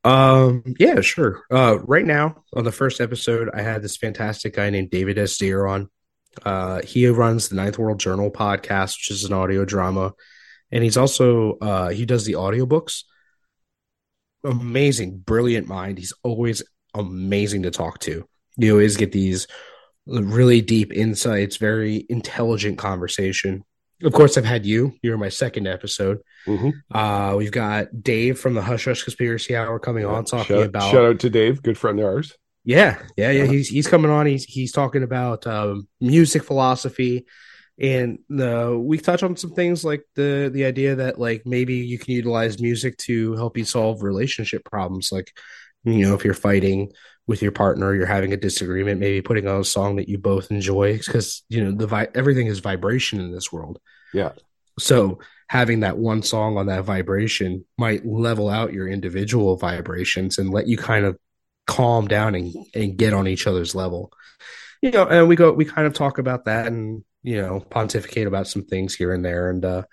Um, 0.06 0.64
yeah, 0.80 1.02
sure. 1.02 1.44
Uh, 1.52 1.80
right 1.80 2.06
now 2.06 2.44
on 2.54 2.64
the 2.64 2.72
first 2.72 3.02
episode, 3.02 3.50
I 3.54 3.62
had 3.62 3.82
this 3.82 3.98
fantastic 3.98 4.56
guy 4.56 4.70
named 4.70 4.92
David 4.92 5.18
S. 5.18 5.38
Deer 5.38 5.66
on. 5.66 5.90
Uh, 6.44 6.82
he 6.82 7.08
runs 7.08 7.50
the 7.50 7.56
Ninth 7.56 7.78
World 7.78 8.00
Journal 8.00 8.32
podcast, 8.32 8.98
which 8.98 9.12
is 9.12 9.24
an 9.24 9.34
audio 9.34 9.66
drama 9.66 10.14
and 10.74 10.84
he's 10.84 10.98
also 10.98 11.54
uh, 11.60 11.90
he 11.90 12.06
does 12.06 12.26
the 12.26 12.34
audiobooks. 12.34 13.04
Amazing, 14.44 15.20
brilliant 15.20 15.68
mind. 15.68 16.00
He's 16.00 16.14
always 16.24 16.64
amazing 16.96 17.64
to 17.64 17.72
talk 17.72 18.00
to. 18.00 18.28
You 18.58 18.72
always 18.72 18.98
get 18.98 19.12
these 19.12 19.48
really 20.06 20.62
deep 20.62 20.94
insights, 20.94 21.58
very 21.58 22.06
intelligent 22.10 22.78
conversation. 22.78 23.64
Of 24.02 24.12
course, 24.12 24.38
I've 24.38 24.46
had 24.46 24.66
you. 24.66 24.96
You're 25.02 25.18
my 25.18 25.30
second 25.30 25.68
episode. 25.68 26.20
Mm-hmm. 26.46 26.70
Uh, 26.96 27.36
we've 27.38 27.52
got 27.52 28.04
Dave 28.04 28.38
from 28.38 28.54
the 28.54 28.62
Hush 28.62 28.86
Hush 28.86 29.04
Conspiracy 29.04 29.56
Hour 29.56 29.80
coming 29.80 30.06
on 30.06 30.26
talking 30.26 30.58
shout, 30.58 30.66
about. 30.66 30.92
Shout 30.92 31.06
out 31.06 31.20
to 31.22 31.30
Dave, 31.30 31.64
good 31.64 31.78
friend 31.78 32.00
of 32.00 32.06
ours. 32.06 32.36
Yeah, 32.66 33.02
yeah, 33.16 33.32
yeah. 33.32 33.46
He's 33.46 33.70
he's 33.70 33.88
coming 33.88 34.12
on. 34.12 34.26
He's 34.26 34.44
he's 34.44 34.72
talking 34.72 35.04
about 35.04 35.48
um, 35.48 35.88
music 36.02 36.44
philosophy 36.44 37.26
and 37.80 38.20
uh, 38.40 38.76
we 38.78 38.98
touch 38.98 39.24
on 39.24 39.36
some 39.36 39.52
things 39.52 39.84
like 39.84 40.04
the 40.16 40.50
the 40.54 40.66
idea 40.66 40.96
that 40.96 41.20
like 41.20 41.44
maybe 41.46 41.76
you 41.76 41.98
can 41.98 42.14
utilize 42.14 42.62
music 42.62 42.98
to 42.98 43.36
help 43.36 43.58
you 43.58 43.66
solve 43.66 44.04
relationship 44.04 44.64
problems 44.64 45.12
like 45.12 45.32
you 45.84 46.06
know 46.08 46.14
if 46.14 46.24
you're 46.24 46.34
fighting 46.34 46.92
with 47.26 47.42
your 47.42 47.52
partner 47.52 47.96
you're 47.96 48.06
having 48.06 48.34
a 48.34 48.38
disagreement 48.38 49.00
maybe 49.00 49.22
putting 49.22 49.48
on 49.48 49.62
a 49.62 49.64
song 49.64 49.96
that 49.96 50.10
you 50.10 50.18
both 50.18 50.52
enjoy 50.52 50.98
because 50.98 51.44
you 51.50 51.64
know 51.64 51.72
the 51.72 51.88
vi- 51.88 52.10
everything 52.16 52.48
is 52.48 52.60
vibration 52.60 53.20
in 53.20 53.32
this 53.32 53.52
world. 53.52 53.80
Yeah. 54.14 54.34
So 54.80 55.20
having 55.48 55.82
that 55.82 55.98
one 55.98 56.24
song 56.24 56.58
on 56.58 56.66
that 56.66 56.84
vibration 56.84 57.66
might 57.78 58.06
level 58.06 58.50
out 58.50 58.74
your 58.74 58.88
individual 58.88 59.56
vibrations 59.56 60.38
and 60.38 60.50
let 60.50 60.68
you 60.68 60.78
kind 60.78 61.06
of 61.06 61.18
calm 61.68 62.08
down 62.08 62.36
and, 62.36 62.54
and 62.74 62.98
get 62.98 63.14
on 63.14 63.28
each 63.28 63.48
other's 63.48 63.76
level. 63.76 64.12
You 64.82 64.92
know 64.92 65.06
and 65.06 65.28
we 65.28 65.36
go 65.36 65.52
we 65.52 65.66
kind 65.66 65.88
of 65.88 65.94
talk 65.94 66.18
about 66.18 66.46
that 66.46 66.68
and 66.68 67.04
you 67.24 67.42
know, 67.42 67.62
pontificate 67.62 68.28
about 68.28 68.48
some 68.48 68.64
things 68.64 68.94
here 68.94 69.14
and 69.14 69.24
there. 69.26 69.50
And 69.50 69.64
uh, 69.64 69.84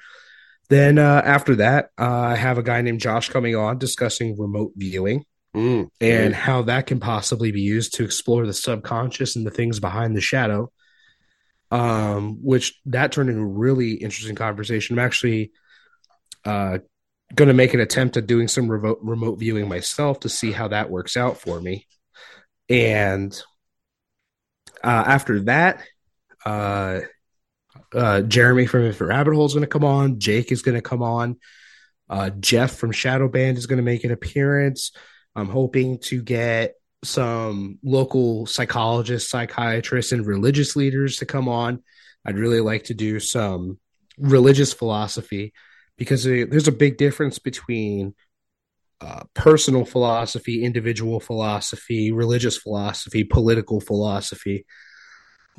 then 0.69 0.99
uh, 0.99 1.23
after 1.25 1.57
that, 1.57 1.91
uh, 1.99 2.11
I 2.11 2.37
have 2.37 2.59
a 2.59 2.63
guy 2.63 2.83
named 2.83 3.01
Josh 3.01 3.29
coming 3.31 3.57
on 3.57 3.79
discussing 3.79 4.39
remote 4.39 4.73
viewing 4.77 5.25
mm, 5.55 5.89
and 6.01 6.35
how 6.35 6.63
that 6.63 6.87
can 6.87 7.01
possibly 7.01 7.53
be 7.53 7.61
used 7.61 7.95
to 7.95 8.05
explore 8.05 8.47
the 8.47 8.53
subconscious 8.53 9.37
and 9.37 9.47
the 9.47 9.51
things 9.51 9.81
behind 9.81 10.17
the 10.17 10.21
shadow. 10.21 10.71
Um, 11.73 12.39
which 12.43 12.81
that 12.87 13.13
turned 13.13 13.31
into 13.31 13.43
a 13.43 13.47
really 13.47 13.93
interesting 13.93 14.35
conversation. 14.35 14.99
I'm 14.99 15.05
actually 15.05 15.53
uh, 16.45 16.79
going 17.35 17.47
to 17.47 17.55
make 17.55 17.75
an 17.75 17.81
attempt 17.81 18.17
at 18.17 18.27
doing 18.27 18.49
some 18.49 18.69
remote 18.69 18.99
remote 19.03 19.39
viewing 19.39 19.69
myself 19.69 20.21
to 20.21 20.29
see 20.29 20.51
how 20.51 20.69
that 20.69 20.91
works 20.91 21.17
out 21.17 21.39
for 21.39 21.61
me. 21.61 21.87
And 22.69 23.33
uh, 24.83 25.05
after 25.07 25.41
that, 25.43 25.83
uh, 26.45 27.01
uh, 27.95 28.23
Jeremy 28.23 28.67
from 28.67 28.83
If 28.83 29.01
Rabbit 29.01 29.35
Hole 29.35 29.47
is 29.47 29.55
going 29.55 29.63
to 29.63 29.69
come 29.69 29.85
on. 29.85 30.19
Jake 30.19 30.53
is 30.53 30.63
going 30.63 30.77
to 30.77 30.83
come 30.83 31.03
on. 31.03 31.37
Uh, 32.09 32.31
Jeff 32.31 32.75
from 32.75 32.93
Shadow 32.93 33.29
Band 33.29 33.59
is 33.59 33.67
going 33.67 33.79
to 33.79 33.83
make 33.85 34.05
an 34.05 34.11
appearance. 34.11 34.93
I'm 35.37 35.49
hoping 35.49 35.99
to 36.01 36.23
get 36.23 36.75
some 37.03 37.79
local 37.83 38.47
psychologists, 38.47 39.31
psychiatrists, 39.31 40.13
and 40.13 40.27
religious 40.27 40.77
leaders 40.77 41.17
to 41.19 41.27
come 41.27 41.49
on. 41.49 41.83
I'd 42.25 42.39
really 42.39 42.61
like 42.61 42.85
to 42.85 42.95
do 42.95 43.21
some 43.21 43.79
religious 44.19 44.73
philosophy 44.73 45.53
because 45.97 46.25
there's 46.25 46.69
a 46.69 46.73
big 46.73 46.97
difference 46.99 47.39
between 47.39 48.15
uh, 49.01 49.23
personal 49.35 49.85
philosophy, 49.85 50.63
individual 50.63 51.21
philosophy, 51.21 52.13
religious 52.13 52.59
philosophy, 52.59 53.25
political 53.25 53.81
philosophy. 53.81 54.67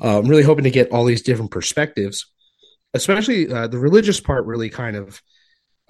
Uh, 0.00 0.18
I'm 0.18 0.28
really 0.28 0.44
hoping 0.44 0.64
to 0.64 0.70
get 0.70 0.92
all 0.92 1.04
these 1.04 1.22
different 1.22 1.50
perspectives, 1.50 2.32
especially 2.94 3.52
uh, 3.52 3.66
the 3.66 3.78
religious 3.78 4.20
part. 4.20 4.46
Really, 4.46 4.70
kind 4.70 4.96
of 4.96 5.20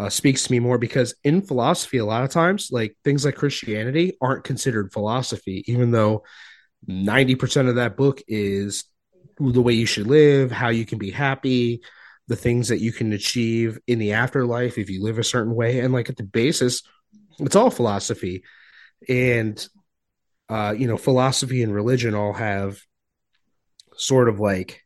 uh, 0.02 0.10
speaks 0.10 0.42
to 0.42 0.52
me 0.52 0.58
more 0.58 0.78
because 0.78 1.14
in 1.22 1.42
philosophy, 1.42 1.98
a 1.98 2.04
lot 2.04 2.24
of 2.24 2.30
times, 2.30 2.70
like 2.72 2.96
things 3.04 3.24
like 3.24 3.36
Christianity 3.36 4.16
aren't 4.20 4.42
considered 4.42 4.92
philosophy, 4.92 5.62
even 5.68 5.92
though 5.92 6.24
ninety 6.86 7.36
percent 7.36 7.68
of 7.68 7.76
that 7.76 7.96
book 7.96 8.20
is 8.26 8.84
the 9.38 9.62
way 9.62 9.74
you 9.74 9.86
should 9.86 10.08
live, 10.08 10.50
how 10.50 10.70
you 10.70 10.84
can 10.84 10.98
be 10.98 11.12
happy, 11.12 11.82
the 12.26 12.34
things 12.34 12.68
that 12.68 12.80
you 12.80 12.92
can 12.92 13.12
achieve 13.12 13.78
in 13.86 14.00
the 14.00 14.14
afterlife 14.14 14.76
if 14.76 14.90
you 14.90 15.04
live 15.04 15.20
a 15.20 15.24
certain 15.24 15.54
way, 15.54 15.78
and 15.78 15.94
like 15.94 16.10
at 16.10 16.16
the 16.16 16.24
basis, 16.24 16.82
it's 17.38 17.54
all 17.54 17.70
philosophy, 17.70 18.42
and 19.08 19.68
uh, 20.48 20.74
you 20.76 20.88
know, 20.88 20.96
philosophy 20.96 21.62
and 21.62 21.72
religion 21.72 22.16
all 22.16 22.32
have 22.32 22.80
sort 23.96 24.28
of 24.28 24.40
like 24.40 24.82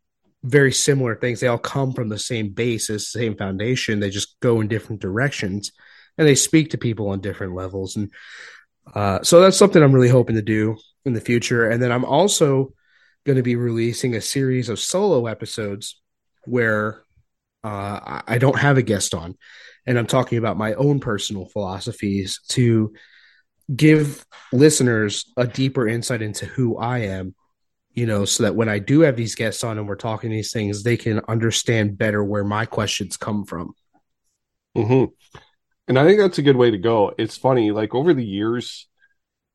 very 0.47 0.73
similar 0.73 1.17
things. 1.17 1.41
They 1.41 1.49
all 1.49 1.59
come 1.59 1.93
from 1.93 2.09
the 2.09 2.19
same 2.19 2.51
basis, 2.51 3.11
same 3.11 3.37
foundation. 3.37 4.01
They 4.01 4.11
just 4.11 4.39
go 4.41 4.61
in 4.61 4.69
different 4.69 5.03
directions 5.03 5.73
and 6.17 6.27
they 6.27 6.35
speak 6.35 6.71
to 6.71 6.79
people 6.79 7.09
on 7.11 7.21
different 7.21 7.55
levels. 7.55 7.97
And 7.97 8.11
uh, 8.95 9.23
so 9.23 9.41
that's 9.41 9.57
something 9.57 9.83
I'm 9.83 9.93
really 9.93 10.09
hoping 10.09 10.37
to 10.37 10.43
do 10.43 10.77
in 11.05 11.13
the 11.13 11.21
future. 11.21 11.69
And 11.69 11.83
then 11.83 11.93
I'm 11.93 12.05
also 12.05 12.73
going 13.25 13.37
to 13.37 13.43
be 13.43 13.57
releasing 13.57 14.15
a 14.15 14.21
series 14.21 14.69
of 14.69 14.79
solo 14.79 15.27
episodes 15.27 16.01
where 16.45 17.03
uh, 17.65 18.23
I 18.27 18.39
don't 18.39 18.59
have 18.59 18.79
a 18.79 18.83
guest 18.83 19.15
on. 19.15 19.37
And 19.85 19.99
I'm 19.99 20.07
talking 20.07 20.39
about 20.39 20.57
my 20.57 20.75
own 20.75 21.01
personal 21.01 21.47
philosophies 21.47 22.41
to 22.51 22.93
give 23.75 24.25
listeners 24.53 25.25
a 25.37 25.47
deeper 25.47 25.89
insight 25.89 26.23
into 26.23 26.47
who 26.47 26.77
I 26.79 26.99
am 26.99 27.35
you 27.97 28.07
know, 28.07 28.25
so 28.27 28.45
that 28.45 28.55
when 28.55 28.69
I 28.69 28.79
do 28.79 29.01
have 29.01 29.17
these 29.17 29.35
guests 29.35 29.65
on 29.65 29.79
and 29.79 29.89
we're 29.89 29.97
talking 29.97 30.31
these 30.31 30.53
things, 30.53 30.83
they 30.83 30.99
can 30.99 31.23
understand 31.29 31.99
better 31.99 32.23
where 32.23 32.45
my 32.45 32.67
questions 32.67 33.17
come 33.17 33.45
from. 33.45 33.75
hmm 34.77 35.05
And 35.89 35.99
I 35.99 36.05
think 36.05 36.21
that's 36.21 36.39
a 36.39 36.43
good 36.43 36.57
way 36.57 36.71
to 36.71 36.79
go. 36.79 37.15
It's 37.19 37.37
funny, 37.39 37.73
like 37.73 37.95
over 37.95 38.15
the 38.15 38.25
years, 38.25 38.87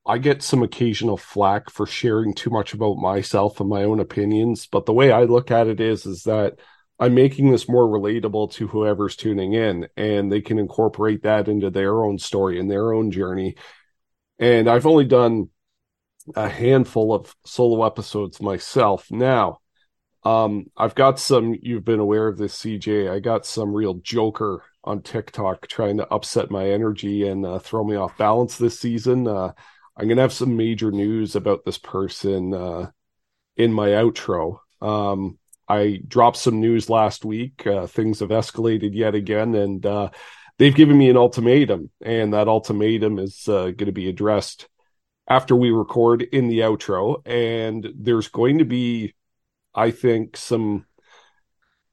I 0.06 0.18
get 0.18 0.44
some 0.44 0.64
occasional 0.64 1.18
flack 1.18 1.70
for 1.70 1.86
sharing 1.86 2.34
too 2.34 2.50
much 2.50 2.74
about 2.74 2.98
myself 2.98 3.60
and 3.60 3.70
my 3.70 3.84
own 3.84 4.00
opinions. 4.00 4.68
But 4.68 4.86
the 4.86 4.94
way 4.94 5.12
I 5.12 5.24
look 5.24 5.52
at 5.52 5.68
it 5.68 5.80
is, 5.80 6.06
is 6.06 6.24
that 6.24 6.56
I'm 7.00 7.14
making 7.14 7.52
this 7.52 7.70
more 7.70 7.88
relatable 7.88 8.52
to 8.54 8.68
whoever's 8.68 9.16
tuning 9.16 9.54
in 9.54 9.88
and 9.98 10.32
they 10.32 10.42
can 10.42 10.60
incorporate 10.60 11.24
that 11.24 11.48
into 11.48 11.70
their 11.70 12.04
own 12.04 12.18
story 12.20 12.60
and 12.60 12.70
their 12.70 12.94
own 12.94 13.12
journey. 13.12 13.56
And 14.40 14.70
I've 14.70 14.88
only 14.88 15.06
done 15.06 15.50
a 16.36 16.50
handful 16.50 17.14
of 17.14 17.36
solo 17.46 17.86
episodes 17.86 18.42
myself. 18.42 19.10
Now, 19.12 19.60
um, 20.24 20.68
I've 20.78 20.96
got 20.96 21.20
some, 21.20 21.58
you've 21.62 21.86
been 21.86 22.00
aware 22.00 22.28
of 22.28 22.38
this, 22.38 22.56
CJ. 22.62 23.10
I 23.10 23.20
got 23.20 23.46
some 23.46 23.74
real 23.74 23.96
joker 23.96 24.64
on 24.84 25.02
TikTok 25.02 25.68
trying 25.68 25.98
to 25.98 26.08
upset 26.08 26.52
my 26.52 26.70
energy 26.70 27.28
and 27.28 27.46
uh, 27.46 27.60
throw 27.60 27.84
me 27.84 27.96
off 27.96 28.18
balance 28.18 28.58
this 28.58 28.80
season. 28.80 29.28
Uh, 29.28 29.54
I'm 29.98 30.08
gonna 30.08 30.22
have 30.22 30.34
some 30.34 30.58
major 30.58 30.92
news 30.92 31.36
about 31.36 31.66
this 31.66 31.78
person 31.78 32.54
uh, 32.54 32.92
in 33.58 33.74
my 33.74 33.90
outro. 33.90 34.60
Um, 34.82 35.38
I 35.68 36.02
dropped 36.08 36.38
some 36.38 36.60
news 36.60 36.90
last 36.90 37.24
week. 37.24 37.66
Uh, 37.66 37.88
things 37.88 38.20
have 38.20 38.30
escalated 38.30 38.92
yet 38.94 39.16
again, 39.16 39.54
and 39.56 39.86
uh, 39.86 40.10
they've 40.58 40.76
given 40.76 40.98
me 40.98 41.10
an 41.10 41.18
ultimatum, 41.18 41.92
and 42.02 42.34
that 42.34 42.48
ultimatum 42.48 43.20
is 43.20 43.48
uh, 43.48 43.66
going 43.66 43.86
to 43.86 43.92
be 43.92 44.10
addressed 44.10 44.68
after 45.32 45.56
we 45.56 45.72
record 45.72 46.22
in 46.22 46.50
the 46.50 46.60
outro. 46.60 47.22
And 47.26 47.90
there's 47.96 48.28
going 48.28 48.58
to 48.58 48.66
be, 48.66 49.16
I 49.74 49.92
think, 49.92 50.36
some 50.36 50.86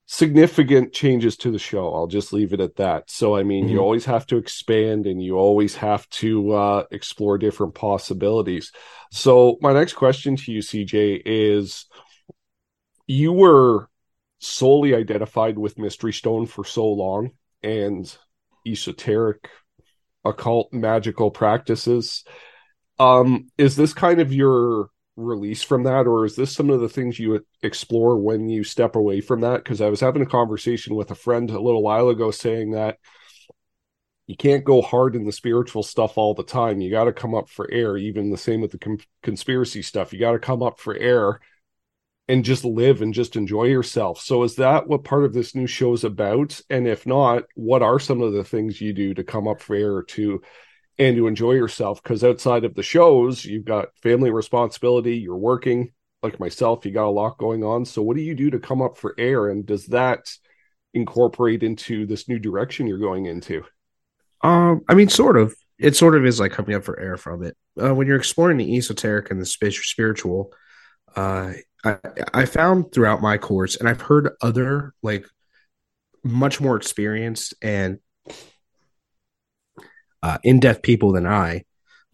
significant 0.07 0.93
changes 0.93 1.37
to 1.37 1.53
the 1.53 1.59
show. 1.59 1.95
I'll 1.95 2.09
just 2.09 2.33
leave 2.33 2.53
it 2.53 2.61
at 2.61 2.77
that. 2.77 3.11
So, 3.11 3.37
I 3.37 3.45
mean, 3.45 3.67
mm-hmm. 3.67 3.75
you 3.75 3.79
always 3.79 4.07
have 4.07 4.27
to 4.29 4.39
expand 4.39 5.07
and 5.07 5.23
you 5.23 5.37
always 5.37 5.77
have 5.77 6.09
to 6.11 6.53
uh, 6.53 6.85
explore 6.91 7.39
different 7.39 7.75
possibilities. 7.75 8.73
So, 9.13 9.57
my 9.61 9.73
next 9.73 9.93
question 9.93 10.35
to 10.35 10.53
you, 10.53 10.61
CJ, 10.61 11.23
is 11.25 11.87
you 13.07 13.33
were 13.33 13.89
solely 14.41 14.97
identified 14.97 15.57
with 15.59 15.79
Mystery 15.79 16.13
Stone 16.13 16.47
for 16.47 16.65
so 16.65 16.89
long 16.89 17.31
and 17.63 18.17
esoteric, 18.67 19.49
occult, 20.25 20.73
magical 20.73 21.31
practices. 21.31 22.25
Um, 22.99 23.51
is 23.57 23.77
this 23.77 23.93
kind 23.93 24.21
of 24.21 24.33
your 24.33 24.91
release 25.17 25.63
from 25.63 25.85
that, 25.85 26.07
or 26.07 26.25
is 26.25 26.37
this 26.37 26.55
some 26.55 26.71
of 26.71 26.81
the 26.81 26.89
things 26.89 27.19
you 27.19 27.45
explore 27.63 28.17
when 28.17 28.49
you 28.49 28.65
step 28.65 28.97
away 28.97 29.21
from 29.21 29.41
that? 29.43 29.65
Because 29.65 29.81
I 29.81 29.89
was 29.89 30.01
having 30.01 30.23
a 30.23 30.27
conversation 30.27 30.95
with 30.95 31.11
a 31.11 31.17
friend 31.17 31.51
a 31.51 31.61
little 31.61 31.83
while 31.83 32.09
ago 32.09 32.31
saying 32.31 32.73
that 32.73 32.99
you 34.27 34.37
can't 34.37 34.65
go 34.65 34.83
hard 34.83 35.17
in 35.17 35.25
the 35.25 35.33
spiritual 35.33 35.83
stuff 35.83 36.19
all 36.19 36.35
the 36.35 36.43
time. 36.43 36.81
You 36.81 36.91
got 36.91 37.05
to 37.05 37.13
come 37.13 37.35
up 37.35 37.49
for 37.49 37.71
air. 37.73 37.97
Even 37.97 38.31
the 38.31 38.37
same 38.37 38.61
with 38.61 38.73
the 38.73 38.79
com- 38.79 38.99
conspiracy 39.23 39.81
stuff. 39.81 40.13
You 40.13 40.21
got 40.21 40.33
to 40.33 40.39
come 40.39 40.63
up 40.63 40.79
for 40.79 40.95
air 40.95 41.41
and 42.29 42.45
just 42.45 42.63
live 42.63 43.01
and 43.01 43.15
just 43.15 43.37
enjoy 43.37 43.65
yourself. 43.65 44.21
So 44.21 44.43
is 44.43 44.57
that 44.57 44.87
what 44.87 45.03
part 45.03 45.25
of 45.25 45.33
this 45.33 45.55
new 45.55 45.67
show 45.67 45.95
is 45.95 46.05
about? 46.05 46.61
And 46.69 46.87
if 46.87 47.07
not, 47.07 47.45
what 47.55 47.83
are 47.83 47.99
some 47.99 48.21
of 48.21 48.35
the 48.35 48.45
things 48.45 48.83
you 48.83 48.93
do 48.93 49.15
to 49.15 49.25
come 49.25 49.49
up 49.49 49.63
for 49.63 49.75
air 49.75 50.03
to 50.03 50.43
and 50.99 51.17
to 51.17 51.27
enjoy 51.27 51.53
yourself? 51.53 52.03
Because 52.03 52.25
outside 52.25 52.65
of 52.65 52.75
the 52.75 52.83
shows, 52.83 53.45
you've 53.45 53.65
got 53.65 53.97
family 54.03 54.31
responsibility, 54.31 55.17
you're 55.17 55.37
working 55.37 55.93
like 56.23 56.41
myself, 56.41 56.85
you 56.85 56.91
got 56.91 57.07
a 57.07 57.11
lot 57.11 57.39
going 57.39 57.63
on. 57.63 57.85
So 57.85 58.03
what 58.03 58.17
do 58.17 58.23
you 58.23 58.35
do 58.35 58.51
to 58.51 58.59
come 58.59 58.83
up 58.83 58.97
for 58.97 59.15
air? 59.19 59.49
And 59.49 59.65
does 59.65 59.87
that 59.87 60.31
incorporate 60.95 61.63
into 61.63 62.07
this 62.07 62.29
new 62.29 62.39
direction 62.39 62.87
you're 62.87 62.99
going 62.99 63.27
into? 63.27 63.63
Um, 64.43 64.83
I 64.89 64.95
mean, 64.95 65.09
sort 65.09 65.37
of. 65.37 65.55
It 65.79 65.95
sort 65.95 66.17
of 66.17 66.27
is 66.27 66.41
like 66.41 66.51
coming 66.51 66.75
up 66.75 66.83
for 66.83 66.99
air 66.99 67.17
from 67.17 67.45
it. 67.45 67.57
Uh, 67.81 67.95
when 67.95 68.09
you're 68.09 68.17
exploring 68.17 68.57
the 68.57 68.77
esoteric 68.77 69.31
and 69.31 69.41
the 69.41 69.47
spiritual, 69.47 70.53
uh, 71.15 71.53
I, 71.85 71.97
I 72.35 72.45
found 72.47 72.91
throughout 72.93 73.23
my 73.23 73.39
course, 73.39 73.77
and 73.77 73.89
I've 73.89 74.01
heard 74.01 74.31
other 74.43 74.93
like 75.05 75.25
much 76.25 76.61
more 76.61 76.77
experienced 76.77 77.55
and 77.63 78.01
uh, 80.23 80.39
in-depth 80.43 80.83
people 80.83 81.13
than 81.13 81.27
I 81.27 81.65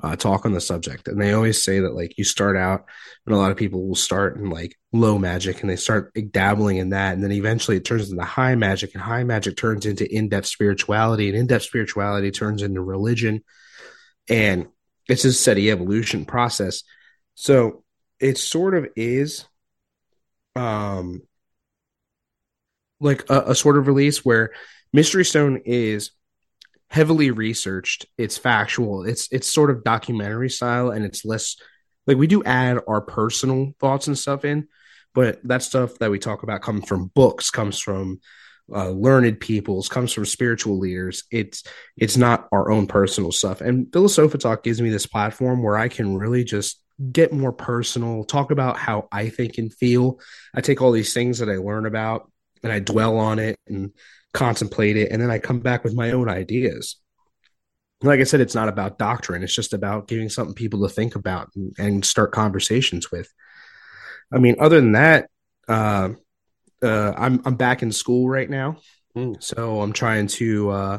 uh, 0.03 0.17
talk 0.17 0.45
on 0.45 0.53
the 0.53 0.61
subject, 0.61 1.09
and 1.09 1.21
they 1.21 1.33
always 1.33 1.63
say 1.63 1.81
that 1.81 1.95
like 1.95 2.19
you 2.19 2.25
start 2.25 2.57
out, 2.57 2.85
and 3.25 3.35
a 3.35 3.39
lot 3.39 3.51
of 3.51 3.57
people 3.57 3.87
will 3.87 3.95
start 3.95 4.37
in 4.37 4.51
like 4.51 4.77
low 4.93 5.19
magic, 5.19 5.61
and 5.61 5.71
they 5.71 5.77
start 5.77 6.13
dabbling 6.31 6.77
in 6.77 6.91
that, 6.91 7.15
and 7.15 7.23
then 7.23 7.33
eventually 7.33 7.79
it 7.79 7.85
turns 7.85 8.11
into 8.11 8.23
high 8.23 8.55
magic, 8.55 8.95
and 8.95 9.03
high 9.03 9.25
magic 9.25 9.57
turns 9.57 9.87
into 9.87 10.13
in-depth 10.13 10.47
spirituality, 10.47 11.29
and 11.29 11.39
in-depth 11.39 11.65
spirituality 11.65 12.31
turns 12.31 12.63
into 12.63 12.83
religion, 12.83 13.43
and 14.29 14.67
it's 15.09 15.25
a 15.25 15.33
steady 15.33 15.71
evolution 15.71 16.25
process. 16.25 16.83
So 17.35 17.85
it 18.21 18.39
sort 18.39 18.75
of 18.75 18.89
is 18.97 19.47
um 20.57 21.23
like 23.01 23.29
a, 23.29 23.41
a 23.49 23.55
sort 23.55 23.77
of 23.77 23.87
release 23.87 24.25
where 24.25 24.53
Mystery 24.93 25.25
Stone 25.25 25.63
is 25.65 26.11
heavily 26.91 27.31
researched, 27.31 28.07
it's 28.19 28.39
factual, 28.39 29.05
it's 29.05 29.29
it's 29.33 29.53
sort 29.53 29.71
of 29.71 29.85
documentary 29.85 30.51
style 30.51 30.91
and 30.91 31.05
it's 31.05 31.25
less 31.25 31.57
like 32.07 32.17
we 32.17 32.27
do 32.27 32.45
add 32.45 32.79
our 32.87 33.01
personal 33.01 33.73
thoughts 33.81 34.07
and 34.07 34.19
stuff 34.19 34.45
in, 34.45 34.69
but 35.15 35.41
that 35.45 35.63
stuff 35.63 35.99
that 35.99 36.11
we 36.11 36.19
talk 36.19 36.43
about 36.43 36.63
comes 36.63 36.87
from 36.87 37.11
books, 37.15 37.51
comes 37.51 37.81
from 37.81 38.21
uh, 38.73 38.91
learned 38.91 39.41
peoples, 39.41 39.89
comes 39.89 40.13
from 40.13 40.25
spiritual 40.25 40.79
leaders. 40.79 41.25
It's 41.31 41.63
it's 41.97 42.17
not 42.17 42.49
our 42.53 42.71
own 42.71 42.87
personal 42.87 43.33
stuff. 43.33 43.61
And 43.61 43.87
Philosofa 43.87 44.39
Talk 44.39 44.63
gives 44.63 44.81
me 44.81 44.91
this 44.91 45.07
platform 45.07 45.63
where 45.63 45.77
I 45.77 45.89
can 45.89 46.17
really 46.17 46.45
just 46.45 46.81
get 47.13 47.33
more 47.33 47.53
personal, 47.53 48.25
talk 48.25 48.51
about 48.51 48.79
how 48.79 49.09
I 49.11 49.29
think 49.29 49.59
and 49.59 49.73
feel. 49.73 50.21
I 50.55 50.61
take 50.61 50.81
all 50.81 50.93
these 50.93 51.13
things 51.13 51.39
that 51.39 51.51
I 51.51 51.57
learn 51.57 51.87
about 51.87 52.31
and 52.63 52.73
I 52.73 52.79
dwell 52.79 53.19
on 53.19 53.39
it 53.39 53.59
and 53.67 53.93
contemplate 54.35 54.97
it, 54.97 55.11
and 55.11 55.23
then 55.23 55.31
I 55.31 55.39
come 55.39 55.61
back 55.61 55.85
with 55.85 55.95
my 55.95 56.11
own 56.11 56.29
ideas. 56.29 56.97
Like 58.03 58.21
I 58.21 58.25
said, 58.25 58.41
it's 58.41 58.55
not 58.55 58.69
about 58.69 58.99
doctrine, 58.99 59.43
it's 59.43 59.55
just 59.55 59.73
about 59.73 60.09
giving 60.09 60.29
something 60.29 60.55
people 60.55 60.83
to 60.83 60.93
think 60.93 61.15
about 61.15 61.51
and, 61.57 61.73
and 61.79 62.05
start 62.05 62.33
conversations 62.33 63.11
with. 63.11 63.33
I 64.33 64.39
mean, 64.39 64.57
other 64.59 64.77
than 64.77 64.93
that, 64.93 65.31
uh, 65.69 66.11
uh, 66.83 67.15
I'm 67.17 67.41
I'm 67.47 67.55
back 67.55 67.83
in 67.83 67.93
school 67.93 68.29
right 68.29 68.51
now, 68.51 68.77
mm. 69.17 69.43
so 69.43 69.81
I'm 69.81 69.93
trying 69.93 70.27
to 70.27 70.71
uh, 70.71 70.99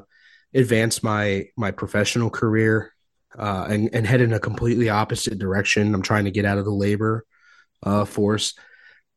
advance 0.53 1.03
my 1.03 1.45
my 1.57 1.71
professional 1.71 2.29
career 2.29 2.91
uh, 3.37 3.67
and 3.69 3.89
and 3.93 4.07
head 4.07 4.21
in 4.21 4.33
a 4.33 4.39
completely 4.39 4.89
opposite 4.89 5.37
direction. 5.37 5.93
I'm 5.93 6.01
trying 6.01 6.25
to 6.25 6.31
get 6.31 6.45
out 6.45 6.57
of 6.57 6.65
the 6.65 6.71
labor 6.71 7.25
uh, 7.83 8.05
force. 8.05 8.53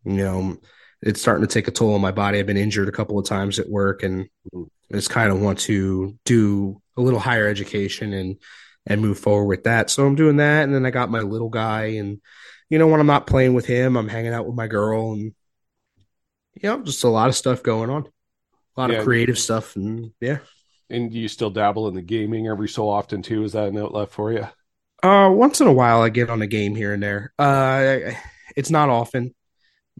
You 0.04 0.16
know, 0.16 0.57
it's 1.02 1.20
starting 1.20 1.46
to 1.46 1.52
take 1.52 1.68
a 1.68 1.72
toll 1.72 1.94
on 1.94 2.00
my 2.00 2.11
body. 2.11 2.38
I've 2.38 2.46
been 2.46 2.56
injured 2.56 2.88
a 2.88 2.92
couple 2.92 3.18
of 3.18 3.26
times 3.26 3.58
at 3.58 3.68
work, 3.68 4.02
and 4.02 4.28
I 4.54 4.58
just 4.92 5.11
kind 5.11 5.30
of 5.30 5.40
want 5.40 5.61
to 5.61 6.18
do 6.24 6.80
a 6.96 7.00
little 7.00 7.20
higher 7.20 7.46
education 7.46 8.12
and 8.12 8.37
and 8.87 9.02
move 9.02 9.18
forward 9.18 9.46
with 9.46 9.64
that. 9.64 9.90
So 9.90 10.06
I'm 10.06 10.14
doing 10.14 10.38
that, 10.38 10.64
and 10.64 10.74
then 10.74 10.87
I 10.87 10.90
got 10.90 11.11
my 11.11 11.20
little 11.20 11.50
guy, 11.50 11.84
and 11.96 12.20
you 12.70 12.78
know, 12.78 12.87
when 12.87 13.00
I'm 13.00 13.06
not 13.06 13.26
playing 13.26 13.54
with 13.54 13.66
him, 13.66 13.96
I'm 13.96 14.08
hanging 14.08 14.32
out 14.32 14.46
with 14.46 14.56
my 14.56 14.66
girl, 14.66 15.12
and 15.12 15.34
you 16.54 16.62
know, 16.62 16.82
just 16.82 17.04
a 17.04 17.08
lot 17.08 17.28
of 17.28 17.37
stuff 17.37 17.62
going 17.62 17.90
on, 17.90 18.06
a 18.76 18.80
lot 18.80 18.90
yeah. 18.90 18.98
of 18.98 19.04
creative 19.04 19.38
stuff, 19.38 19.76
and 19.76 20.12
yeah. 20.20 20.38
And 20.90 21.12
do 21.12 21.18
you 21.18 21.28
still 21.28 21.50
dabble 21.50 21.88
in 21.88 21.94
the 21.94 22.02
gaming 22.02 22.48
every 22.48 22.68
so 22.68 22.88
often 22.88 23.20
too? 23.22 23.44
Is 23.44 23.52
that 23.52 23.68
an 23.68 23.78
outlet 23.78 24.11
for 24.11 24.32
you? 24.32 24.48
Uh, 25.02 25.30
once 25.30 25.61
in 25.61 25.66
a 25.66 25.72
while, 25.72 26.00
I 26.00 26.08
get 26.08 26.30
on 26.30 26.42
a 26.42 26.46
game 26.46 26.74
here 26.74 26.92
and 26.92 27.02
there. 27.02 27.32
Uh, 27.38 28.12
it's 28.56 28.70
not 28.70 28.88
often. 28.88 29.34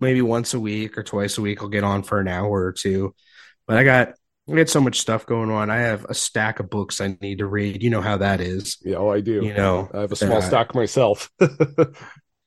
Maybe 0.01 0.23
once 0.23 0.55
a 0.55 0.61
week 0.61 0.97
or 0.97 1.03
twice 1.03 1.39
a 1.39 1.43
week, 1.43 1.63
I'll 1.63 1.69
get 1.69 1.85
on 1.85 2.03
for 2.03 2.21
an 2.21 2.29
hour 2.29 2.51
or 2.51 2.73
two. 2.73 3.15
But 3.67 3.79
I 3.79 3.85
got 3.85 4.15
I 4.51 4.55
got 4.55 4.69
so 4.69 4.81
much 4.81 5.01
stuff 5.01 5.27
going 5.27 5.51
on. 5.51 5.71
I 5.71 5.79
have 5.79 6.05
a 6.07 6.15
stack 6.15 6.61
of 6.61 6.71
books 6.71 7.01
I 7.01 7.17
need 7.21 7.39
to 7.39 7.47
read. 7.47 7.83
You 7.83 7.91
know 7.91 8.01
how 8.01 8.19
that 8.19 8.41
is. 8.41 8.79
Yeah, 8.83 8.97
oh, 8.97 9.11
I 9.11 9.21
do. 9.21 9.45
You 9.45 9.53
know, 9.53 9.91
I 9.93 10.01
have 10.01 10.13
a 10.13 10.17
small 10.17 10.39
uh, 10.39 10.41
stack 10.41 10.75
myself. 10.75 11.31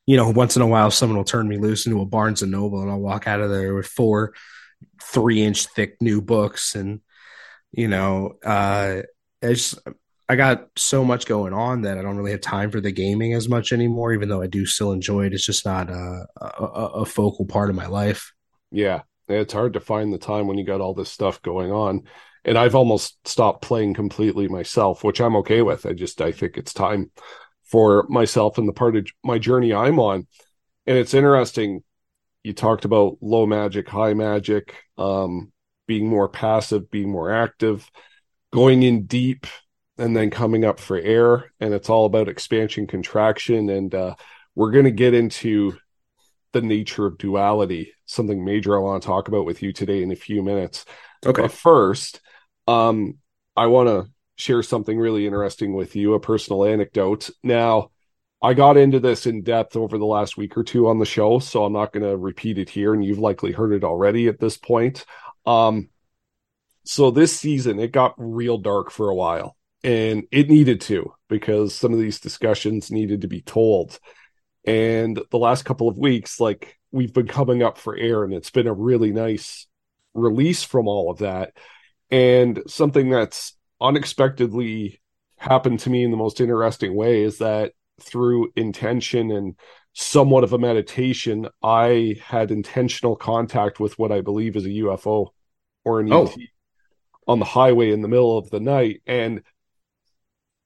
you 0.06 0.18
know, 0.18 0.30
once 0.30 0.56
in 0.56 0.62
a 0.62 0.68
while, 0.68 0.90
someone 0.90 1.18
will 1.18 1.24
turn 1.24 1.48
me 1.48 1.58
loose 1.58 1.86
into 1.86 2.02
a 2.02 2.06
Barnes 2.06 2.42
and 2.42 2.52
Noble, 2.52 2.82
and 2.82 2.90
I'll 2.90 3.00
walk 3.00 3.28
out 3.28 3.42
of 3.42 3.50
there 3.50 3.76
with 3.76 3.86
four 3.86 4.34
three 5.04 5.44
inch 5.44 5.68
thick 5.68 5.98
new 6.02 6.22
books 6.22 6.76
and 6.76 7.02
you 7.72 7.88
know, 7.88 8.34
uh, 8.44 9.02
it's 9.42 9.78
I 10.32 10.38
got 10.38 10.70
so 10.78 11.04
much 11.04 11.26
going 11.26 11.52
on 11.52 11.82
that 11.82 11.98
I 11.98 12.02
don't 12.02 12.15
really 12.15 12.32
have 12.32 12.39
time 12.39 12.72
for 12.72 12.80
the 12.80 12.94
gaming 12.94 13.34
as 13.34 13.50
much 13.50 13.74
anymore. 13.74 14.13
Even 14.13 14.30
though 14.30 14.41
I 14.41 14.48
do 14.48 14.65
still 14.65 14.94
enjoy 14.94 15.26
it, 15.26 15.34
it's 15.34 15.46
just 15.46 15.65
not 15.65 15.89
a, 15.89 16.26
a, 16.39 16.65
a 17.02 17.06
focal 17.06 17.44
part 17.46 17.70
of 17.70 17.76
my 17.76 17.88
life. 17.88 18.32
Yeah, 18.72 19.02
it's 19.28 19.52
hard 19.52 19.74
to 19.74 19.82
find 19.82 20.13
the 20.13 20.17
time 20.17 20.48
when 20.48 20.58
you 20.58 20.63
got 20.63 20.80
all 20.80 20.94
this 20.94 21.12
stuff 21.12 21.41
going 21.41 21.74
on. 21.74 22.04
And 22.46 22.58
I've 22.58 22.76
almost 22.76 23.28
stopped 23.28 23.62
playing 23.62 23.94
completely 23.94 24.48
myself, 24.48 25.04
which 25.04 25.20
I'm 25.20 25.36
okay 25.36 25.63
with. 25.63 25.86
I 25.86 25.91
just 25.91 26.22
I 26.22 26.32
think 26.32 26.56
it's 26.56 26.74
time 26.74 27.12
for 27.65 28.06
myself 28.08 28.58
and 28.58 28.70
the 28.70 28.74
part 28.74 28.96
of 28.96 29.06
my 29.26 29.38
journey 29.38 29.74
I'm 29.74 30.00
on. 30.00 30.28
And 30.88 30.98
it's 30.98 31.13
interesting. 31.13 31.84
You 32.41 32.54
talked 32.54 32.86
about 32.86 33.17
low 33.20 33.46
magic, 33.46 33.89
high 33.89 34.13
magic. 34.13 34.76
Um, 34.98 35.52
being 35.88 36.08
more 36.08 36.30
passive, 36.30 36.89
being 36.89 37.12
more 37.12 37.34
active, 37.34 37.91
going 38.54 38.82
in 38.82 39.08
deep, 39.08 39.46
and 40.02 40.16
then 40.16 40.32
coming 40.32 40.66
up 40.66 40.80
for 40.80 40.98
air. 40.98 41.52
And 41.60 41.74
it's 41.74 41.90
all 41.90 42.06
about 42.06 42.28
expansion, 42.28 42.88
contraction. 42.88 43.70
And 43.70 43.94
uh, 43.94 44.16
we're 44.56 44.72
going 44.72 44.86
to 44.86 44.92
get 44.92 45.14
into 45.14 45.78
the 46.54 46.62
nature 46.62 47.06
of 47.06 47.20
duality, 47.20 47.94
something 48.08 48.44
major 48.44 48.76
I 48.76 48.80
want 48.80 49.02
to 49.02 49.08
talk 49.08 49.28
about 49.28 49.46
with 49.46 49.62
you 49.62 49.72
today 49.72 50.02
in 50.02 50.12
a 50.12 50.16
few 50.16 50.42
minutes. 50.42 50.86
Okay. 51.26 51.44
But 51.44 51.52
first, 51.52 52.20
um, 52.68 53.20
I 53.56 53.68
want 53.68 53.90
to 53.90 54.12
share 54.38 54.64
something 54.64 54.98
really 54.98 55.28
interesting 55.28 55.74
with 55.74 55.96
you, 55.96 56.16
a 56.16 56.20
personal 56.20 56.66
anecdote. 56.66 57.30
Now, 57.44 57.92
I 58.42 58.56
got 58.56 58.78
into 58.78 59.00
this 59.00 59.28
in 59.28 59.44
depth 59.44 59.76
over 59.76 60.00
the 60.00 60.06
last 60.06 60.36
week 60.36 60.58
or 60.58 60.64
two 60.64 60.88
on 60.88 60.98
the 60.98 61.06
show, 61.06 61.38
so 61.38 61.64
I'm 61.64 61.74
not 61.74 61.94
going 61.94 62.10
to 62.10 62.18
repeat 62.18 62.58
it 62.58 62.70
here, 62.70 62.96
and 62.96 63.06
you've 63.06 63.20
likely 63.20 63.52
heard 63.52 63.72
it 63.72 63.84
already 63.84 64.28
at 64.28 64.40
this 64.40 64.58
point. 64.58 65.06
Um, 65.46 65.90
so 66.84 67.12
this 67.12 67.40
season 67.40 67.80
it 67.80 67.92
got 67.92 68.16
real 68.18 68.58
dark 68.58 68.90
for 68.90 69.10
a 69.10 69.16
while. 69.16 69.56
And 69.84 70.24
it 70.32 70.50
needed 70.50 70.82
to 70.82 71.13
because 71.28 71.74
some 71.76 71.94
of 71.94 72.00
these 72.00 72.20
discussions 72.20 72.91
needed 72.91 73.22
to 73.22 73.28
be 73.28 73.41
told. 73.41 74.00
And 74.65 75.20
the 75.32 75.38
last 75.38 75.63
couple 75.63 75.88
of 75.88 75.98
weeks, 75.98 76.39
like 76.39 76.78
we've 76.91 77.13
been 77.13 77.28
coming 77.28 77.63
up 77.63 77.78
for 77.78 77.96
air, 77.96 78.24
and 78.24 78.34
it's 78.34 78.52
been 78.52 78.67
a 78.67 78.74
really 78.74 79.12
nice 79.12 79.67
release 80.13 80.63
from 80.63 80.88
all 80.88 81.10
of 81.10 81.20
that. 81.20 81.54
And 82.10 82.62
something 82.67 83.10
that's 83.10 83.56
unexpectedly 83.80 85.02
happened 85.38 85.80
to 85.80 85.89
me 85.89 86.04
in 86.04 86.12
the 86.12 86.17
most 86.17 86.39
interesting 86.39 86.94
way 86.94 87.24
is 87.24 87.39
that 87.39 87.72
through 88.00 88.52
intention 88.56 89.32
and 89.32 89.56
somewhat 89.94 90.44
of 90.44 90.54
a 90.54 90.60
meditation, 90.60 91.48
I 91.63 92.17
had 92.24 92.52
intentional 92.52 93.15
contact 93.15 93.80
with 93.80 93.98
what 93.98 94.12
I 94.12 94.22
believe 94.22 94.56
is 94.56 94.65
a 94.65 94.70
UFO 94.70 95.30
or 95.84 96.00
an 96.00 96.13
oh. 96.13 96.26
ET 96.26 96.38
on 97.28 97.39
the 97.39 97.46
highway 97.46 97.91
in 97.91 98.02
the 98.02 98.08
middle 98.08 98.38
of 98.38 98.50
the 98.50 98.60
night. 98.60 99.02
And 99.08 99.41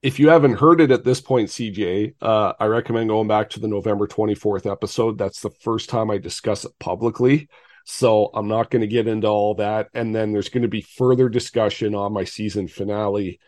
if 0.05 0.19
you 0.19 0.29
haven't 0.29 0.59
heard 0.59 0.81
it 0.81 0.91
at 0.91 1.03
this 1.03 1.19
point, 1.19 1.49
CJ, 1.49 2.13
uh, 2.21 2.53
I 2.59 2.65
recommend 2.67 3.09
going 3.09 3.27
back 3.27 3.49
to 3.49 3.59
the 3.59 3.67
November 3.67 4.05
24th 4.05 4.71
episode. 4.71 5.17
That's 5.17 5.39
the 5.39 5.49
first 5.49 5.89
time 5.89 6.11
I 6.11 6.19
discuss 6.19 6.63
it 6.63 6.73
publicly. 6.79 7.49
So 7.85 8.29
I'm 8.31 8.47
not 8.47 8.69
going 8.69 8.81
to 8.81 8.87
get 8.87 9.07
into 9.07 9.25
all 9.25 9.55
that. 9.55 9.87
And 9.95 10.13
then 10.13 10.31
there's 10.31 10.49
going 10.49 10.61
to 10.61 10.69
be 10.69 10.81
further 10.81 11.27
discussion 11.27 11.95
on 11.95 12.13
my 12.13 12.23
season 12.23 12.67
finale, 12.67 13.39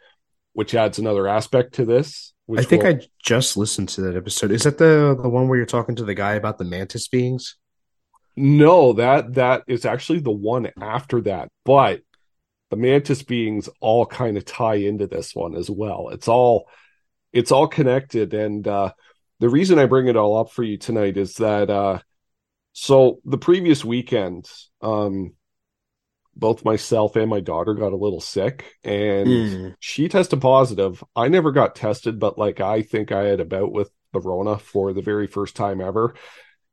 which 0.54 0.74
adds 0.74 0.98
another 0.98 1.28
aspect 1.28 1.76
to 1.76 1.86
this. 1.86 2.34
I 2.52 2.64
think 2.64 2.82
will... 2.82 2.96
I 2.96 3.02
just 3.24 3.56
listened 3.56 3.90
to 3.90 4.02
that 4.02 4.16
episode. 4.16 4.50
Is 4.50 4.64
that 4.64 4.80
the 4.80 5.16
the 5.22 5.30
one 5.30 5.48
where 5.48 5.58
you're 5.58 5.68
talking 5.68 5.96
to 5.98 6.06
the 6.06 6.16
guy 6.16 6.34
about 6.34 6.58
the 6.58 6.66
mantis 6.66 7.08
beings? 7.08 7.56
No, 8.36 8.94
that 8.94 9.36
that 9.36 9.62
is 9.68 9.86
actually 9.86 10.22
the 10.22 10.32
one 10.32 10.72
after 10.82 11.22
that. 11.22 11.50
But 11.66 12.02
the 12.70 12.76
mantis 12.76 13.24
beings 13.24 13.70
all 13.80 14.06
kind 14.06 14.38
of 14.38 14.46
tie 14.46 14.76
into 14.76 15.08
this 15.08 15.34
one 15.34 15.56
as 15.56 15.70
well. 15.70 16.10
It's 16.10 16.28
all 16.28 16.70
it's 17.34 17.52
all 17.52 17.68
connected 17.68 18.34
and 18.34 18.68
uh 18.68 18.92
the 19.40 19.50
reason 19.50 19.78
I 19.78 19.86
bring 19.86 20.08
it 20.08 20.16
all 20.16 20.38
up 20.38 20.52
for 20.52 20.64
you 20.64 20.78
tonight 20.78 21.18
is 21.18 21.36
that 21.36 21.70
uh 21.70 22.00
so 22.74 23.20
the 23.26 23.38
previous 23.38 23.84
weekend 23.86 24.50
um 24.82 25.34
both 26.36 26.64
myself 26.64 27.16
and 27.16 27.30
my 27.30 27.40
daughter 27.40 27.74
got 27.74 27.94
a 27.94 27.98
little 27.98 28.22
sick 28.22 28.76
and 28.84 29.28
mm. 29.28 29.76
she 29.80 30.08
tested 30.08 30.40
positive. 30.40 31.04
I 31.16 31.30
never 31.30 31.52
got 31.52 31.76
tested, 31.76 32.20
but 32.20 32.38
like 32.38 32.60
I 32.60 32.84
think 32.84 33.12
I 33.12 33.24
had 33.24 33.40
a 33.40 33.46
bout 33.46 33.72
with 33.72 33.90
the 34.14 34.20
Rona 34.20 34.60
for 34.60 34.94
the 34.94 35.02
very 35.02 35.28
first 35.28 35.56
time 35.56 35.82
ever. 35.82 36.14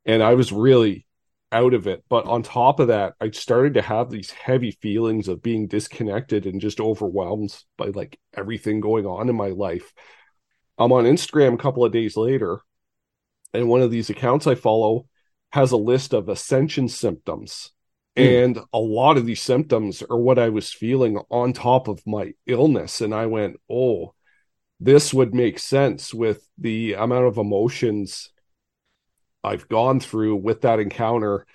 And 0.05 0.23
I 0.23 0.35
was 0.35 0.53
really 0.53 1.07
out 1.55 1.73
of 1.73 1.87
it. 1.87 2.05
But 2.09 2.27
on 2.27 2.43
top 2.43 2.81
of 2.81 2.89
that, 2.89 3.15
I 3.21 3.31
started 3.31 3.75
to 3.75 3.83
have 3.83 4.11
these 4.11 4.31
heavy 4.31 4.73
feelings 4.73 5.29
of 5.29 5.43
being 5.43 5.69
disconnected 5.69 6.45
and 6.47 6.61
just 6.61 6.81
overwhelmed 6.81 7.57
by 7.79 7.87
like 7.87 8.19
everything 8.37 8.81
going 8.81 9.07
on 9.07 9.29
in 9.29 9.37
my 9.37 9.49
life. 9.49 9.93
I'm 10.77 10.93
on 10.93 11.05
Instagram 11.05 11.55
a 11.55 11.59
couple 11.59 11.85
of 11.85 11.93
days 11.93 12.17
later, 12.17 12.61
and 13.53 13.69
one 13.69 13.81
of 13.81 13.91
these 13.91 14.11
accounts 14.11 14.47
I 14.47 14.57
follow 14.57 15.07
has 15.53 15.71
a 15.71 15.77
list 15.77 16.13
of 16.13 16.29
ascension 16.29 16.89
symptoms 16.89 17.71
Mm. 18.17 18.45
And 18.45 18.59
a 18.73 18.79
lot 18.79 19.17
of 19.17 19.27
these 19.27 19.43
symptoms 19.43 20.03
are 20.09 20.17
what 20.17 20.39
I 20.39 20.49
was 20.49 20.73
feeling 20.73 21.19
on 21.31 21.53
top 21.53 21.89
of 21.89 22.07
my 22.07 22.33
illness. 22.47 23.01
And 23.01 23.15
I 23.15 23.27
went, 23.27 23.57
oh, 23.71 24.15
this 24.81 25.13
would 25.13 25.35
make 25.35 25.59
sense 25.59 26.15
with 26.15 26.47
the 26.59 26.95
amount 26.95 27.27
of 27.27 27.39
emotions 27.39 28.31
I've 29.45 29.69
gone 29.69 30.01
through 30.01 30.37
with 30.37 30.63
that 30.63 30.81
encounter 30.81 31.47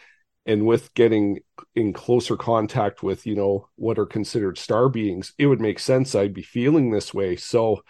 and 0.45 0.65
with 0.65 0.93
getting 0.93 1.39
in 1.75 1.93
closer 1.93 2.37
contact 2.37 3.03
with, 3.03 3.25
you 3.25 3.35
know, 3.35 3.67
what 3.75 3.99
are 3.99 4.05
considered 4.05 4.57
star 4.57 4.89
beings. 4.89 5.33
It 5.37 5.47
would 5.47 5.59
make 5.59 5.79
sense 5.79 6.15
I'd 6.15 6.33
be 6.33 6.43
feeling 6.43 6.91
this 6.91 7.13
way. 7.13 7.35
So, 7.35 7.83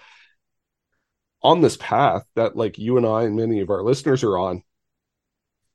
on 1.42 1.62
this 1.62 1.78
path 1.78 2.26
that 2.36 2.56
like 2.58 2.78
you 2.78 2.98
and 2.98 3.06
I 3.06 3.24
and 3.24 3.36
many 3.36 3.62
of 3.62 3.70
our 3.70 3.82
listeners 3.82 4.24
are 4.24 4.38
on, 4.38 4.64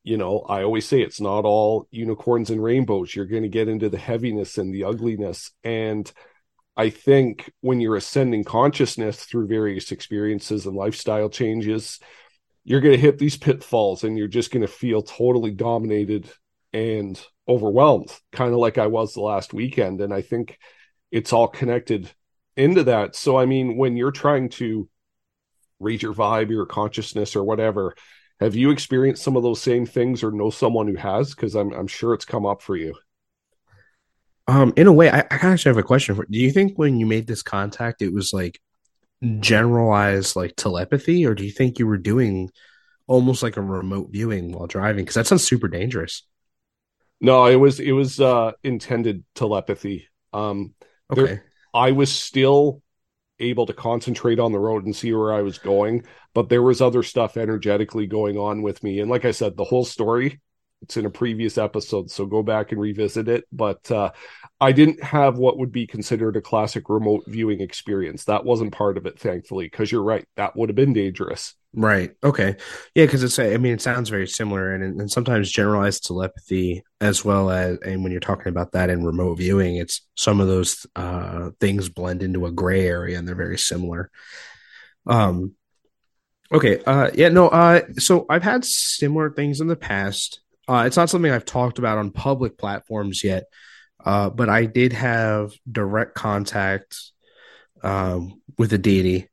you 0.03 0.19
know, 0.19 0.41
I 0.41 0.63
always 0.63 0.87
say 0.87 1.01
it's 1.01 1.21
not 1.21 1.47
all 1.47 1.89
unicorns 1.91 2.51
and 2.51 2.63
rainbows. 2.63 3.15
You're 3.15 3.25
going 3.25 3.45
to 3.45 3.49
get 3.49 3.69
into 3.69 3.89
the 3.89 3.99
heaviness 3.99 4.59
and 4.59 4.75
the 4.75 4.85
ugliness. 4.85 5.51
And 5.65 6.11
I 6.77 6.91
think 6.91 7.51
when 7.63 7.81
you're 7.81 7.97
ascending 7.97 8.45
consciousness 8.45 9.25
through 9.25 9.47
various 9.47 9.93
experiences 9.93 10.67
and 10.67 10.77
lifestyle 10.77 11.31
changes, 11.31 11.99
you're 12.65 12.81
going 12.81 12.95
to 12.95 13.01
hit 13.01 13.19
these 13.19 13.37
pitfalls 13.37 14.05
and 14.05 14.17
you're 14.17 14.29
just 14.29 14.51
going 14.51 14.63
to 14.63 14.69
feel 14.69 15.03
totally 15.03 15.51
dominated 15.51 16.31
and 16.73 17.21
overwhelmed, 17.47 18.11
kind 18.33 18.53
of 18.53 18.59
like 18.59 18.79
I 18.79 18.87
was 18.87 19.15
the 19.15 19.21
last 19.21 19.53
weekend. 19.53 20.01
And 20.01 20.13
I 20.13 20.23
think 20.23 20.59
it's 21.11 21.33
all 21.33 21.47
connected 21.47 22.11
into 22.57 22.85
that. 22.85 23.15
So, 23.15 23.37
I 23.37 23.47
mean, 23.47 23.77
when 23.77 23.97
you're 23.97 24.11
trying 24.11 24.49
to 24.51 24.89
read 25.79 26.03
your 26.03 26.15
vibe, 26.15 26.51
your 26.51 26.67
consciousness, 26.67 27.37
or 27.37 27.45
whatever, 27.45 27.95
have 28.41 28.57
you 28.57 28.71
experienced 28.71 29.23
some 29.23 29.37
of 29.37 29.43
those 29.43 29.61
same 29.61 29.87
things 29.87 30.23
or 30.23 30.33
know 30.33 30.51
someone 30.51 30.89
who 30.89 30.97
has? 30.97 31.35
Because 31.35 31.55
I'm 31.55 31.73
I'm 31.73 31.87
sure 31.87 32.15
it's 32.15 32.25
come 32.25 32.47
up 32.47 32.63
for 32.63 32.77
you. 32.77 32.95
Um, 34.47 34.73
in 34.77 34.87
a 34.87 34.93
way, 34.93 35.11
I, 35.11 35.21
I 35.21 35.27
actually 35.31 35.71
have 35.71 35.79
a 35.79 35.83
question 35.83 36.15
for. 36.15 36.27
Do 36.29 36.39
you 36.39 36.51
think 36.51 36.77
when 36.77 36.99
you 36.99 37.07
made 37.07 37.27
this 37.27 37.43
contact, 37.43 38.03
it 38.03 38.13
was 38.13 38.33
like 38.33 38.61
generalized 39.41 40.37
like 40.37 40.55
telepathy, 40.57 41.27
or 41.27 41.35
do 41.35 41.45
you 41.45 41.51
think 41.51 41.79
you 41.79 41.87
were 41.87 41.99
doing 41.99 42.51
almost 43.07 43.43
like 43.43 43.57
a 43.57 43.63
remote 43.63 44.09
viewing 44.11 44.53
while 44.53 44.67
driving? 44.67 45.05
Because 45.05 45.15
that 45.15 45.27
sounds 45.27 45.45
super 45.45 45.69
dangerous. 45.69 46.23
No, 47.21 47.47
it 47.47 47.57
was 47.57 47.81
it 47.81 47.93
was 47.93 48.21
uh 48.21 48.53
intended 48.63 49.25
telepathy. 49.35 50.09
Um, 50.33 50.75
okay. 51.11 51.25
There, 51.25 51.45
I 51.73 51.93
was 51.93 52.13
still 52.13 52.83
able 53.41 53.67
to 53.67 53.73
concentrate 53.73 54.39
on 54.39 54.53
the 54.53 54.59
road 54.59 54.85
and 54.85 54.95
see 54.95 55.13
where 55.13 55.33
I 55.33 55.43
was 55.43 55.59
going. 55.59 56.05
But 56.35 56.49
there 56.49 56.63
was 56.63 56.81
other 56.81 57.03
stuff 57.03 57.37
energetically 57.37 58.07
going 58.07 58.37
on 58.39 58.63
with 58.63 58.83
me. 58.83 59.01
And 59.01 59.11
like 59.11 59.25
I 59.25 59.31
said, 59.31 59.57
the 59.57 59.65
whole 59.65 59.85
story, 59.85 60.41
it's 60.83 60.97
in 60.97 61.07
a 61.07 61.11
previous 61.11 61.57
episode. 61.59 62.11
So 62.11 62.27
go 62.27 62.43
back 62.43 62.73
and 62.73 62.81
revisit 62.81 63.29
it. 63.29 63.45
But 63.53 63.91
uh, 63.91 64.13
I 64.61 64.73
didn't 64.73 65.03
have 65.03 65.39
what 65.39 65.59
would 65.59 65.73
be 65.73 65.87
considered 65.87 66.37
a 66.37 66.41
classic 66.41 66.89
remote 66.89 67.25
viewing 67.27 67.61
experience. 67.61 68.25
That 68.25 68.45
wasn't 68.45 68.73
part 68.73 68.97
of 68.99 69.07
it, 69.07 69.19
thankfully, 69.19 69.67
because 69.67 69.91
you're 69.91 70.03
right. 70.03 70.27
That 70.37 70.57
would 70.57 70.69
have 70.69 70.77
been 70.77 70.93
dangerous. 70.93 71.55
Right. 71.77 72.13
Okay. 72.23 72.57
Yeah, 72.95 73.05
because 73.05 73.25
it's 73.25 73.39
I 73.39 73.57
mean 73.57 73.73
it 73.73 73.83
sounds 73.83 74.09
very 74.09 74.29
similar, 74.29 74.75
and 74.75 75.01
and 75.01 75.11
sometimes 75.11 75.51
generalized 75.51 76.07
telepathy 76.07 76.85
as 77.01 77.25
well 77.25 77.51
as 77.51 77.79
and 77.79 78.03
when 78.03 78.13
you're 78.13 78.21
talking 78.21 78.49
about 78.49 78.73
that 78.73 78.91
in 78.91 79.05
remote 79.05 79.37
viewing, 79.37 79.77
it's 79.77 80.03
some 80.15 80.41
of 80.41 80.47
those 80.47 80.87
uh, 80.95 81.51
things 81.61 81.89
blend 81.89 82.23
into 82.23 82.47
a 82.47 82.53
gray 82.53 82.87
area, 82.87 83.19
and 83.19 83.27
they're 83.27 83.35
very 83.35 83.59
similar. 83.59 84.11
Um. 85.07 85.55
Okay. 86.53 86.81
Uh. 86.85 87.11
Yeah. 87.15 87.31
No. 87.31 87.49
Uh. 87.49 87.81
So 87.99 88.27
I've 88.31 88.45
had 88.45 88.65
similar 88.65 89.31
things 89.31 89.61
in 89.61 89.67
the 89.67 89.77
past. 89.77 90.41
Uh. 90.69 90.85
It's 90.87 90.97
not 90.97 91.11
something 91.11 91.31
I've 91.31 91.45
talked 91.45 91.79
about 91.79 91.99
on 91.99 92.11
public 92.11 92.59
platforms 92.59 93.23
yet. 93.25 93.45
Uh. 94.05 94.31
But 94.31 94.49
I 94.49 94.67
did 94.67 94.93
have 94.93 95.53
direct 95.71 96.15
contact 96.15 96.99
um 97.83 98.41
with 98.57 98.73
a 98.73 98.79
deity 98.79 99.29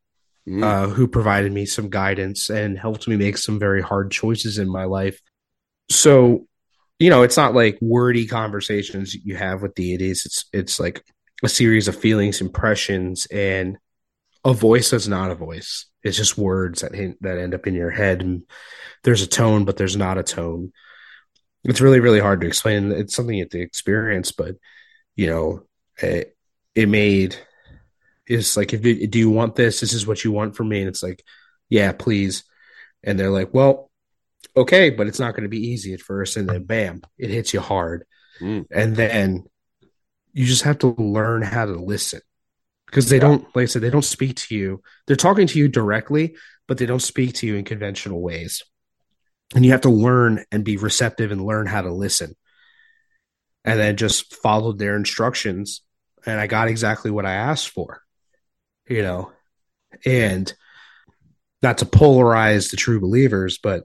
mm. 0.47 0.63
uh, 0.63 0.87
who 0.87 1.07
provided 1.07 1.51
me 1.51 1.65
some 1.65 1.89
guidance 1.89 2.49
and 2.49 2.77
helped 2.77 3.07
me 3.07 3.15
make 3.15 3.37
some 3.37 3.59
very 3.59 3.81
hard 3.81 4.11
choices 4.11 4.57
in 4.57 4.69
my 4.69 4.85
life. 4.85 5.21
So, 5.89 6.47
you 6.99 7.09
know, 7.09 7.23
it's 7.23 7.37
not 7.37 7.53
like 7.53 7.77
wordy 7.81 8.27
conversations 8.27 9.15
you 9.15 9.35
have 9.35 9.61
with 9.61 9.75
deities. 9.75 10.25
It's 10.25 10.45
it's 10.53 10.79
like 10.79 11.03
a 11.43 11.49
series 11.49 11.87
of 11.87 11.95
feelings, 11.95 12.41
impressions, 12.41 13.25
and 13.27 13.77
a 14.45 14.53
voice 14.53 14.91
that's 14.91 15.07
not 15.07 15.31
a 15.31 15.35
voice. 15.35 15.87
It's 16.03 16.17
just 16.17 16.37
words 16.37 16.81
that 16.81 16.95
hint, 16.95 17.17
that 17.21 17.37
end 17.37 17.53
up 17.53 17.67
in 17.67 17.73
your 17.73 17.91
head, 17.91 18.21
and 18.21 18.43
there's 19.03 19.21
a 19.21 19.27
tone, 19.27 19.65
but 19.65 19.77
there's 19.77 19.97
not 19.97 20.17
a 20.17 20.23
tone. 20.23 20.71
It's 21.63 21.81
really 21.81 21.99
really 21.99 22.19
hard 22.19 22.41
to 22.41 22.47
explain. 22.47 22.91
It's 22.91 23.15
something 23.15 23.35
you 23.35 23.43
have 23.43 23.51
to 23.51 23.61
experience, 23.61 24.31
but 24.31 24.55
you 25.15 25.27
know, 25.27 25.63
it, 26.01 26.35
it 26.73 26.89
made 26.89 27.37
it's 28.27 28.55
like, 28.55 28.73
if 28.73 28.81
do 28.81 29.19
you 29.19 29.29
want 29.29 29.55
this? 29.55 29.79
This 29.79 29.93
is 29.93 30.07
what 30.07 30.23
you 30.23 30.31
want 30.31 30.55
from 30.55 30.69
me, 30.69 30.79
and 30.79 30.87
it's 30.87 31.03
like, 31.03 31.23
yeah, 31.69 31.91
please. 31.91 32.43
And 33.03 33.19
they're 33.19 33.29
like, 33.29 33.53
well, 33.53 33.91
okay, 34.55 34.89
but 34.89 35.07
it's 35.07 35.19
not 35.19 35.31
going 35.31 35.43
to 35.43 35.49
be 35.49 35.67
easy 35.67 35.93
at 35.93 36.01
first, 36.01 36.37
and 36.37 36.47
then 36.47 36.63
bam, 36.63 37.01
it 37.17 37.29
hits 37.29 37.53
you 37.53 37.59
hard, 37.59 38.05
mm. 38.39 38.65
and 38.71 38.95
then 38.95 39.45
you 40.33 40.45
just 40.45 40.63
have 40.63 40.77
to 40.79 40.95
learn 40.97 41.41
how 41.41 41.65
to 41.65 41.73
listen 41.73 42.21
because 42.85 43.09
they 43.09 43.17
yeah. 43.17 43.21
don't, 43.21 43.55
like 43.55 43.63
I 43.63 43.65
said, 43.65 43.81
they 43.81 43.89
don't 43.89 44.01
speak 44.01 44.35
to 44.37 44.55
you. 44.55 44.81
They're 45.07 45.15
talking 45.15 45.47
to 45.47 45.59
you 45.59 45.67
directly, 45.67 46.35
but 46.67 46.77
they 46.77 46.85
don't 46.85 47.01
speak 47.01 47.35
to 47.35 47.47
you 47.47 47.55
in 47.55 47.65
conventional 47.65 48.21
ways. 48.21 48.63
And 49.53 49.65
you 49.65 49.71
have 49.71 49.81
to 49.81 49.89
learn 49.89 50.45
and 50.51 50.63
be 50.63 50.77
receptive 50.77 51.31
and 51.31 51.45
learn 51.45 51.67
how 51.67 51.81
to 51.81 51.91
listen. 51.91 52.35
And 53.65 53.79
then 53.79 53.97
just 53.97 54.33
followed 54.35 54.79
their 54.79 54.95
instructions. 54.95 55.81
And 56.25 56.39
I 56.39 56.47
got 56.47 56.67
exactly 56.67 57.11
what 57.11 57.25
I 57.25 57.33
asked 57.33 57.69
for 57.69 58.01
you 58.91 59.01
know, 59.01 59.31
and 60.05 60.53
not 61.61 61.77
to 61.79 61.85
polarize 61.85 62.71
the 62.71 62.77
true 62.77 62.99
believers, 62.99 63.57
but 63.61 63.83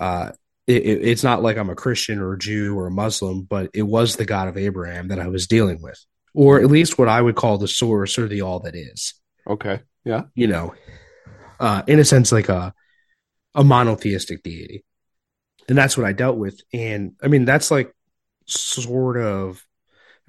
uh, 0.00 0.32
it, 0.66 0.84
it's 0.84 1.22
not 1.22 1.42
like 1.42 1.56
I'm 1.56 1.70
a 1.70 1.76
Christian 1.76 2.18
or 2.18 2.32
a 2.32 2.38
Jew 2.38 2.76
or 2.76 2.88
a 2.88 2.92
Muslim, 2.92 3.42
but 3.42 3.70
it 3.72 3.82
was 3.82 4.16
the 4.16 4.24
God 4.24 4.48
of 4.48 4.56
Abraham 4.56 5.08
that 5.08 5.20
I 5.20 5.28
was 5.28 5.46
dealing 5.46 5.80
with, 5.80 6.04
or 6.34 6.60
at 6.60 6.66
least 6.66 6.98
what 6.98 7.08
I 7.08 7.22
would 7.22 7.36
call 7.36 7.58
the 7.58 7.68
source 7.68 8.18
or 8.18 8.26
the 8.26 8.40
all 8.40 8.60
that 8.60 8.74
is. 8.74 9.14
Okay. 9.46 9.80
Yeah. 10.04 10.22
You 10.34 10.48
know, 10.48 10.74
uh, 11.60 11.82
in 11.86 12.00
a 12.00 12.04
sense, 12.04 12.32
like 12.32 12.48
a 12.48 12.74
a 13.54 13.62
monotheistic 13.62 14.42
deity, 14.42 14.82
and 15.68 15.76
that's 15.76 15.96
what 15.96 16.06
I 16.06 16.12
dealt 16.12 16.36
with. 16.36 16.60
And 16.72 17.12
I 17.22 17.28
mean, 17.28 17.44
that's 17.44 17.70
like 17.70 17.94
sort 18.46 19.16
of. 19.16 19.64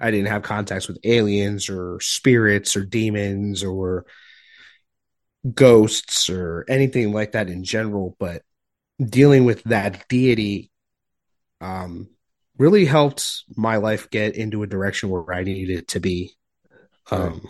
I 0.00 0.10
didn't 0.10 0.26
have 0.26 0.42
contacts 0.42 0.88
with 0.88 0.98
aliens 1.04 1.70
or 1.70 1.98
spirits 2.00 2.76
or 2.76 2.84
demons 2.84 3.62
or 3.62 4.06
ghosts 5.52 6.28
or 6.28 6.64
anything 6.68 7.12
like 7.12 7.32
that 7.32 7.48
in 7.48 7.64
general, 7.64 8.16
but 8.18 8.42
dealing 9.02 9.44
with 9.44 9.62
that 9.64 10.06
deity 10.08 10.70
um, 11.60 12.08
really 12.58 12.84
helped 12.84 13.44
my 13.56 13.76
life 13.76 14.10
get 14.10 14.36
into 14.36 14.62
a 14.62 14.66
direction 14.66 15.10
where 15.10 15.32
I 15.32 15.42
needed 15.44 15.78
it 15.78 15.88
to 15.88 16.00
be. 16.00 16.34
Um, 17.10 17.42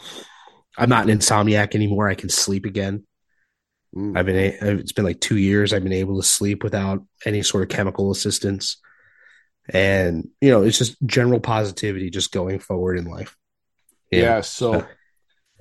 I'm 0.77 0.88
not 0.88 1.09
an 1.09 1.18
insomniac 1.18 1.75
anymore. 1.75 2.09
I 2.09 2.14
can 2.14 2.29
sleep 2.29 2.66
again. 2.66 3.07
Mm. 3.94 4.16
I've 4.18 4.26
been 4.26 4.37
it's 4.37 4.92
been 4.92 5.04
like 5.04 5.20
two 5.20 5.37
years. 5.38 5.72
I've 5.72 5.85
been 5.85 5.92
able 5.92 6.20
to 6.20 6.26
sleep 6.26 6.62
without 6.62 7.04
any 7.24 7.42
sort 7.42 7.62
of 7.62 7.68
chemical 7.68 8.11
assistance, 8.11 8.78
and 9.68 10.28
you 10.40 10.50
know 10.50 10.62
it's 10.62 10.78
just 10.78 10.96
general 11.07 11.40
positivity, 11.40 12.11
just 12.11 12.33
going 12.33 12.59
forward 12.59 12.98
in 12.98 13.04
life. 13.04 13.37
Yeah. 14.11 14.20
yeah 14.20 14.40
so 14.42 14.87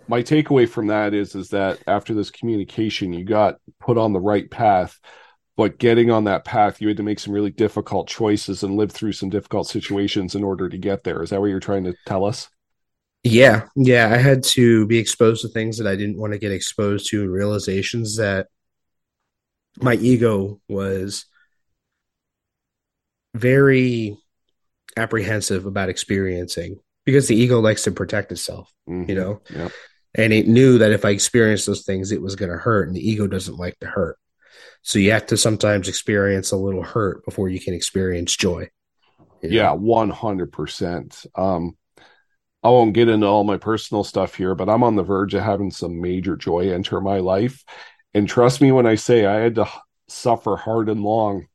my 0.08 0.22
takeaway 0.22 0.68
from 0.68 0.88
that 0.88 1.14
is 1.14 1.36
is 1.36 1.50
that 1.50 1.80
after 1.88 2.14
this 2.14 2.32
communication 2.32 3.14
you 3.14 3.24
got 3.24 3.58
put 3.80 3.98
on 3.98 4.14
the 4.14 4.20
right 4.20 4.50
path 4.50 5.00
but 5.56 5.78
getting 5.78 6.12
on 6.12 6.26
that 6.26 6.46
path 6.46 6.82
you 6.82 6.88
had 6.88 6.98
to 6.98 7.04
make 7.04 7.20
some 7.20 7.34
really 7.34 7.52
difficult 7.52 8.08
choices 8.08 8.64
and 8.64 8.76
live 8.76 8.92
through 8.92 9.14
some 9.14 9.30
difficult 9.30 9.68
situations 9.68 10.36
in 10.36 10.44
order 10.44 10.70
to 10.70 10.78
get 10.78 11.04
there 11.04 11.24
is 11.24 11.30
that 11.30 11.40
what 11.40 11.48
you're 11.48 11.60
trying 11.60 11.84
to 11.84 11.96
tell 12.06 12.26
us 12.26 12.50
yeah 13.24 13.64
yeah 13.76 14.10
i 14.12 14.18
had 14.18 14.44
to 14.44 14.86
be 14.88 14.98
exposed 14.98 15.42
to 15.42 15.48
things 15.48 15.78
that 15.78 15.88
i 15.88 15.96
didn't 15.96 16.18
want 16.18 16.34
to 16.34 16.40
get 16.40 16.52
exposed 16.52 17.10
to 17.10 17.22
and 17.22 17.32
realizations 17.32 18.18
that 18.18 18.48
my 19.82 19.96
ego 19.96 20.60
was 20.68 21.26
very 23.34 24.18
apprehensive 24.98 25.66
about 25.66 25.90
experiencing 25.90 26.80
because 27.06 27.28
the 27.28 27.36
ego 27.36 27.60
likes 27.60 27.84
to 27.84 27.92
protect 27.92 28.32
itself 28.32 28.72
mm-hmm. 28.88 29.10
you 29.10 29.16
know 29.16 29.42
yeah 29.50 29.70
and 30.16 30.32
it 30.32 30.48
knew 30.48 30.78
that 30.78 30.92
if 30.92 31.06
I 31.06 31.10
experienced 31.10 31.66
those 31.66 31.84
things, 31.84 32.12
it 32.12 32.22
was 32.22 32.36
going 32.36 32.52
to 32.52 32.58
hurt, 32.58 32.88
and 32.88 32.96
the 32.96 33.08
ego 33.08 33.28
doesn't 33.28 33.58
like 33.58 33.80
to 33.80 33.88
hurt. 33.88 34.18
So 34.84 35.00
you 35.00 35.12
have 35.12 35.26
to 35.28 35.38
sometimes 35.38 35.88
experience 35.88 36.52
a 36.52 36.58
little 36.58 36.84
hurt 36.84 37.26
before 37.26 37.50
you 37.50 37.60
can 37.60 37.74
experience 37.74 38.36
joy. 38.36 38.70
You 39.42 39.50
know? 39.50 39.56
Yeah, 39.56 39.72
one 39.72 40.10
hundred 40.10 40.52
percent. 40.52 41.26
Um, 41.36 41.78
I 42.64 42.70
won't 42.70 42.94
get 42.94 43.10
into 43.10 43.28
all 43.28 43.44
my 43.44 43.58
personal 43.58 44.04
stuff 44.04 44.36
here, 44.36 44.56
but 44.56 44.70
I'm 44.70 44.84
on 44.84 44.96
the 44.96 45.04
verge 45.04 45.34
of 45.34 45.44
having 45.44 45.70
some 45.70 46.00
major 46.00 46.38
joy 46.38 46.72
enter 46.72 47.02
my 47.02 47.18
life, 47.20 47.64
and 48.14 48.28
trust 48.28 48.62
me 48.62 48.72
when 48.72 48.86
I 48.86 48.96
say 48.96 49.26
I 49.26 49.40
had 49.40 49.56
to 49.56 49.68
suffer 50.08 50.56
hard 50.56 50.90
and 50.90 51.04
long 51.04 51.48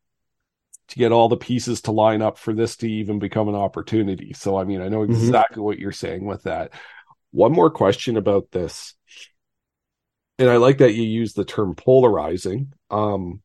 to 0.89 0.99
get 0.99 1.13
all 1.13 1.29
the 1.29 1.37
pieces 1.37 1.83
to 1.83 1.93
line 1.93 2.23
up 2.23 2.39
for 2.39 2.53
this 2.53 2.77
to 2.77 2.91
even 2.91 3.19
become 3.19 3.49
an 3.49 3.55
opportunity. 3.55 4.33
So, 4.35 4.57
I 4.57 4.65
mean, 4.65 4.81
I 4.81 4.89
know 4.89 5.01
mm-hmm. 5.01 5.13
exactly 5.13 5.57
mm-hmm. 5.57 5.65
what 5.65 5.79
you're 5.79 5.93
saying 5.93 6.25
with 6.25 6.45
that. 6.45 6.73
One 7.31 7.53
more 7.53 7.71
question 7.71 8.17
about 8.17 8.51
this. 8.51 8.95
And 10.39 10.49
I 10.49 10.57
like 10.57 10.79
that 10.79 10.95
you 10.95 11.03
use 11.03 11.35
the 11.35 11.45
term 11.45 11.75
polarizing. 11.75 12.73
Um, 12.91 13.43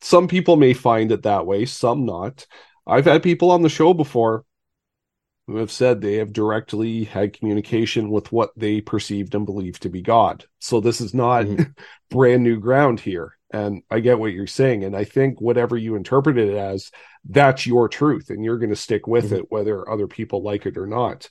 some 0.00 0.26
people 0.26 0.56
may 0.56 0.72
find 0.72 1.12
it 1.12 1.22
that 1.22 1.46
way, 1.46 1.64
some 1.66 2.06
not. 2.06 2.46
I've 2.86 3.04
had 3.04 3.22
people 3.22 3.50
on 3.50 3.62
the 3.62 3.68
show 3.68 3.94
before 3.94 4.44
who 5.50 5.56
have 5.56 5.72
said 5.72 6.00
they 6.00 6.14
have 6.14 6.32
directly 6.32 7.02
had 7.02 7.36
communication 7.36 8.08
with 8.08 8.30
what 8.30 8.52
they 8.56 8.80
perceived 8.80 9.34
and 9.34 9.44
believed 9.44 9.82
to 9.82 9.88
be 9.88 10.00
God. 10.00 10.44
So 10.60 10.78
this 10.78 11.00
is 11.00 11.12
not 11.12 11.44
mm-hmm. 11.44 11.72
brand 12.10 12.44
new 12.44 12.60
ground 12.60 13.00
here. 13.00 13.36
And 13.52 13.82
I 13.90 13.98
get 13.98 14.20
what 14.20 14.32
you're 14.32 14.46
saying. 14.46 14.84
And 14.84 14.94
I 14.94 15.02
think 15.02 15.40
whatever 15.40 15.76
you 15.76 15.96
interpret 15.96 16.38
it 16.38 16.54
as, 16.54 16.92
that's 17.28 17.66
your 17.66 17.88
truth 17.88 18.30
and 18.30 18.44
you're 18.44 18.58
going 18.58 18.70
to 18.70 18.76
stick 18.76 19.08
with 19.08 19.26
mm-hmm. 19.26 19.38
it, 19.38 19.46
whether 19.50 19.90
other 19.90 20.06
people 20.06 20.40
like 20.44 20.66
it 20.66 20.78
or 20.78 20.86
not. 20.86 21.28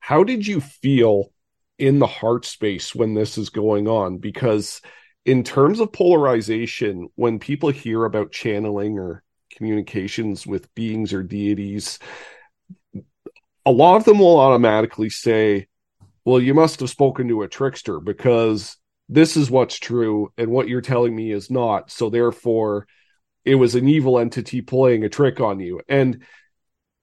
How 0.00 0.24
did 0.24 0.44
you 0.44 0.60
feel 0.60 1.32
in 1.78 2.00
the 2.00 2.06
heart 2.08 2.44
space 2.44 2.96
when 2.96 3.14
this 3.14 3.38
is 3.38 3.50
going 3.50 3.86
on? 3.86 4.18
Because 4.18 4.80
in 5.24 5.44
terms 5.44 5.78
of 5.78 5.92
polarization, 5.92 7.10
when 7.14 7.38
people 7.38 7.68
hear 7.68 8.06
about 8.06 8.32
channeling 8.32 8.98
or 8.98 9.22
communications 9.52 10.48
with 10.48 10.74
beings 10.74 11.12
or 11.12 11.22
deities, 11.22 12.00
a 13.64 13.70
lot 13.70 13.96
of 13.96 14.04
them 14.04 14.18
will 14.18 14.38
automatically 14.38 15.10
say, 15.10 15.66
Well, 16.24 16.40
you 16.40 16.54
must 16.54 16.80
have 16.80 16.90
spoken 16.90 17.28
to 17.28 17.42
a 17.42 17.48
trickster 17.48 18.00
because 18.00 18.76
this 19.08 19.36
is 19.36 19.50
what's 19.50 19.78
true 19.78 20.32
and 20.36 20.50
what 20.50 20.68
you're 20.68 20.80
telling 20.80 21.14
me 21.14 21.32
is 21.32 21.50
not. 21.50 21.90
So 21.90 22.10
therefore, 22.10 22.86
it 23.44 23.56
was 23.56 23.74
an 23.74 23.88
evil 23.88 24.18
entity 24.18 24.60
playing 24.62 25.04
a 25.04 25.08
trick 25.08 25.40
on 25.40 25.60
you. 25.60 25.80
And 25.88 26.22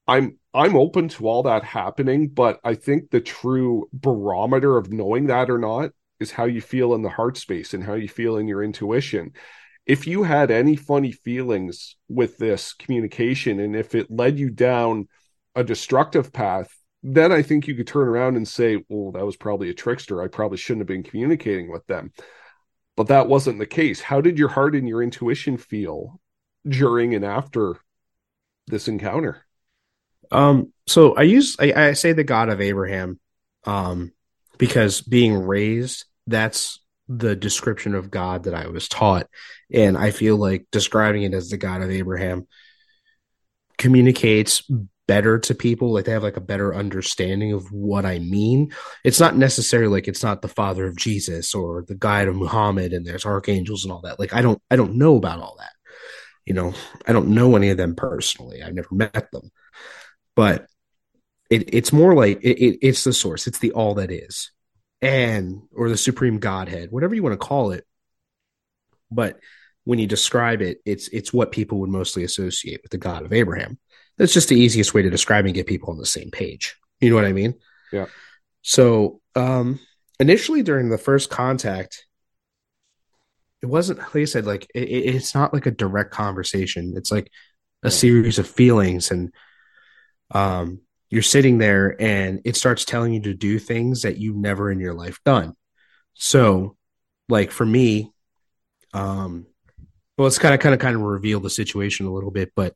I'm 0.08 0.38
I'm 0.54 0.76
open 0.76 1.10
to 1.10 1.28
all 1.28 1.44
that 1.44 1.64
happening, 1.64 2.30
but 2.30 2.60
I 2.64 2.74
think 2.74 3.12
the 3.12 3.22
true 3.22 3.88
barometer 3.94 4.78
of 4.78 4.92
knowing 4.92 5.28
that 5.28 5.50
or 5.50 5.60
not 5.60 5.92
is 6.20 6.32
how 6.32 6.46
you 6.46 6.62
feel 6.62 6.96
in 6.96 7.04
the 7.04 7.10
heart 7.10 7.38
space 7.38 7.74
and 7.74 7.84
how 7.84 7.94
you 7.94 8.10
feel 8.10 8.38
in 8.38 8.48
your 8.48 8.64
intuition. 8.64 9.34
If 9.86 10.08
you 10.08 10.24
had 10.24 10.52
any 10.52 10.76
funny 10.76 11.12
feelings 11.12 11.96
with 12.08 12.38
this 12.38 12.74
communication 12.74 13.60
and 13.60 13.76
if 13.76 13.94
it 13.94 14.10
led 14.10 14.40
you 14.40 14.50
down 14.50 15.08
a 15.56 15.64
destructive 15.64 16.32
path, 16.32 16.70
then 17.04 17.32
I 17.32 17.42
think 17.42 17.68
you 17.68 17.76
could 17.76 17.88
turn 17.88 18.08
around 18.08 18.36
and 18.36 18.48
say, 18.48 18.84
well, 18.90 19.12
that 19.14 19.26
was 19.26 19.38
probably 19.38 19.70
a 19.70 19.74
trickster. 19.74 20.22
I 20.22 20.28
probably 20.28 20.58
shouldn't 20.58 20.82
have 20.82 20.88
been 20.88 21.04
communicating 21.04 21.72
with 21.72 21.86
them. 21.88 22.12
But 22.96 23.08
that 23.08 23.30
wasn't 23.30 23.60
the 23.60 23.66
case. 23.66 24.02
How 24.02 24.20
did 24.20 24.38
your 24.38 24.50
heart 24.50 24.76
and 24.76 24.88
your 24.88 25.02
intuition 25.02 25.58
feel 25.58 26.20
during 26.68 27.16
and 27.16 27.24
after 27.24 27.78
this 28.68 28.88
encounter? 28.90 29.46
Um, 30.32 30.74
so 30.86 31.16
I 31.16 31.24
use 31.24 31.56
I, 31.60 31.74
I 31.74 31.94
say 31.94 32.12
the 32.12 32.24
God 32.24 32.50
of 32.50 32.62
Abraham, 32.62 33.20
um, 33.66 34.12
because 34.58 35.02
being 35.02 35.34
raised, 35.34 36.06
that's 36.28 36.82
the 37.08 37.36
description 37.36 37.96
of 37.96 38.12
God 38.12 38.44
that 38.44 38.54
I 38.54 38.68
was 38.68 38.88
taught, 38.88 39.28
and 39.74 39.98
I 39.98 40.12
feel 40.12 40.38
like 40.38 40.68
describing 40.72 41.24
it 41.24 41.34
as 41.34 41.50
the 41.50 41.58
God 41.58 41.82
of 41.82 41.90
Abraham 41.90 42.48
communicates 43.78 44.70
better 45.10 45.40
to 45.40 45.56
people 45.56 45.92
like 45.92 46.06
they 46.06 46.12
have 46.12 46.22
like 46.22 46.38
a 46.38 46.52
better 46.52 46.76
understanding 46.76 47.52
of 47.52 47.72
what 47.72 48.06
i 48.06 48.20
mean. 48.20 48.72
It's 49.04 49.20
not 49.20 49.36
necessarily 49.36 49.92
like 49.92 50.08
it's 50.08 50.22
not 50.22 50.44
the 50.44 50.48
father 50.48 50.86
of 50.86 50.96
jesus 50.96 51.56
or 51.56 51.84
the 51.88 51.96
guide 51.96 52.28
of 52.28 52.36
muhammad 52.36 52.94
and 52.94 53.04
there's 53.04 53.26
archangels 53.26 53.84
and 53.84 53.92
all 53.92 54.02
that. 54.02 54.20
Like 54.20 54.36
i 54.36 54.44
don't 54.44 54.62
i 54.70 54.76
don't 54.76 54.94
know 54.94 55.16
about 55.16 55.40
all 55.40 55.56
that. 55.58 55.72
You 56.46 56.54
know 56.54 56.76
i 57.08 57.12
don't 57.12 57.30
know 57.30 57.56
any 57.56 57.70
of 57.72 57.78
them 57.78 57.96
personally. 57.96 58.62
I've 58.62 58.76
never 58.76 58.94
met 58.94 59.32
them. 59.32 59.50
But 60.36 60.68
it, 61.50 61.74
it's 61.74 61.92
more 61.92 62.14
like 62.14 62.44
it, 62.44 62.64
it, 62.64 62.78
it's 62.84 63.04
the 63.04 63.12
source. 63.12 63.48
It's 63.48 63.58
the 63.58 63.72
all 63.72 63.96
that 63.96 64.12
is. 64.12 64.52
And 65.02 65.64
or 65.76 65.90
the 65.90 65.98
supreme 65.98 66.38
godhead 66.38 66.92
whatever 66.92 67.16
you 67.16 67.24
want 67.24 67.34
to 67.34 67.48
call 67.48 67.72
it. 67.72 67.84
But 69.10 69.40
when 69.86 69.98
you 69.98 70.06
describe 70.06 70.62
it 70.62 70.78
it's 70.86 71.08
it's 71.08 71.34
what 71.34 71.52
people 71.52 71.80
would 71.80 71.90
mostly 71.90 72.24
associate 72.24 72.80
with 72.84 72.92
the 72.92 72.98
god 73.00 73.26
of 73.26 73.34
abraham 73.34 73.80
that's 74.20 74.34
just 74.34 74.50
the 74.50 74.60
easiest 74.60 74.94
way 74.94 75.02
to 75.02 75.10
describe 75.10 75.46
and 75.46 75.56
get 75.56 75.66
people 75.66 75.90
on 75.90 75.98
the 75.98 76.06
same 76.06 76.30
page 76.30 76.76
you 77.00 77.10
know 77.10 77.16
what 77.16 77.26
i 77.26 77.34
mean 77.34 77.56
yeah 77.92 78.06
so 78.62 79.20
um 79.36 79.80
initially 80.20 80.62
during 80.62 80.90
the 80.90 80.98
first 80.98 81.32
contact 81.32 82.06
it 83.64 83.66
wasn't 83.66 83.98
like 83.98 84.16
i 84.16 84.26
said 84.26 84.46
like 84.46 84.68
it, 84.76 84.82
it's 84.82 85.34
not 85.34 85.54
like 85.54 85.66
a 85.66 85.72
direct 85.72 86.12
conversation 86.12 86.94
it's 86.96 87.12
like 87.12 87.32
a 87.84 87.88
yeah. 87.88 87.92
series 87.92 88.38
of 88.38 88.48
feelings 88.48 89.10
and 89.10 89.34
um, 90.32 90.82
you're 91.10 91.22
sitting 91.22 91.58
there 91.58 92.00
and 92.00 92.42
it 92.46 92.56
starts 92.56 92.86
telling 92.86 93.14
you 93.14 93.22
to 93.22 93.34
do 93.34 93.60
things 93.60 94.04
that 94.04 94.18
you've 94.18 94.36
never 94.36 94.72
in 94.72 94.80
your 94.80 94.94
life 94.94 95.20
done. 95.26 95.56
So, 96.14 96.76
like 97.28 97.52
for 97.52 97.66
me, 97.66 98.12
um, 98.94 99.48
well, 100.18 100.28
it's 100.28 100.38
kind 100.38 100.54
of 100.54 100.60
kind 100.60 100.74
of 100.74 100.82
kind 100.82 100.96
of 100.96 101.02
reveal 101.02 101.40
the 101.40 101.50
situation 101.50 102.06
a 102.06 102.14
little 102.14 102.32
bit, 102.32 102.52
but 102.56 102.76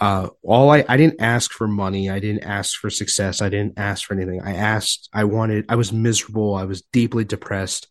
uh, 0.00 0.28
all 0.42 0.70
I 0.70 0.84
I 0.88 0.96
didn't 0.96 1.20
ask 1.20 1.52
for 1.52 1.68
money, 1.68 2.10
I 2.10 2.18
didn't 2.18 2.44
ask 2.44 2.78
for 2.78 2.90
success, 2.90 3.40
I 3.40 3.48
didn't 3.48 3.78
ask 3.78 4.06
for 4.06 4.14
anything. 4.14 4.40
I 4.42 4.54
asked, 4.54 5.08
I 5.12 5.24
wanted, 5.24 5.66
I 5.68 5.76
was 5.76 5.92
miserable, 5.92 6.54
I 6.54 6.64
was 6.64 6.82
deeply 6.82 7.24
depressed, 7.24 7.88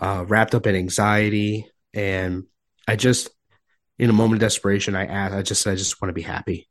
uh, 0.00 0.24
wrapped 0.28 0.54
up 0.54 0.66
in 0.66 0.74
anxiety, 0.74 1.70
and 1.94 2.44
I 2.86 2.96
just, 2.96 3.30
in 3.98 4.10
a 4.10 4.12
moment 4.12 4.42
of 4.42 4.46
desperation, 4.46 4.94
I 4.94 5.06
asked, 5.06 5.34
I 5.34 5.42
just, 5.42 5.66
I 5.66 5.74
just 5.74 6.00
want 6.02 6.10
to 6.10 6.14
be 6.14 6.22
happy. 6.22 6.68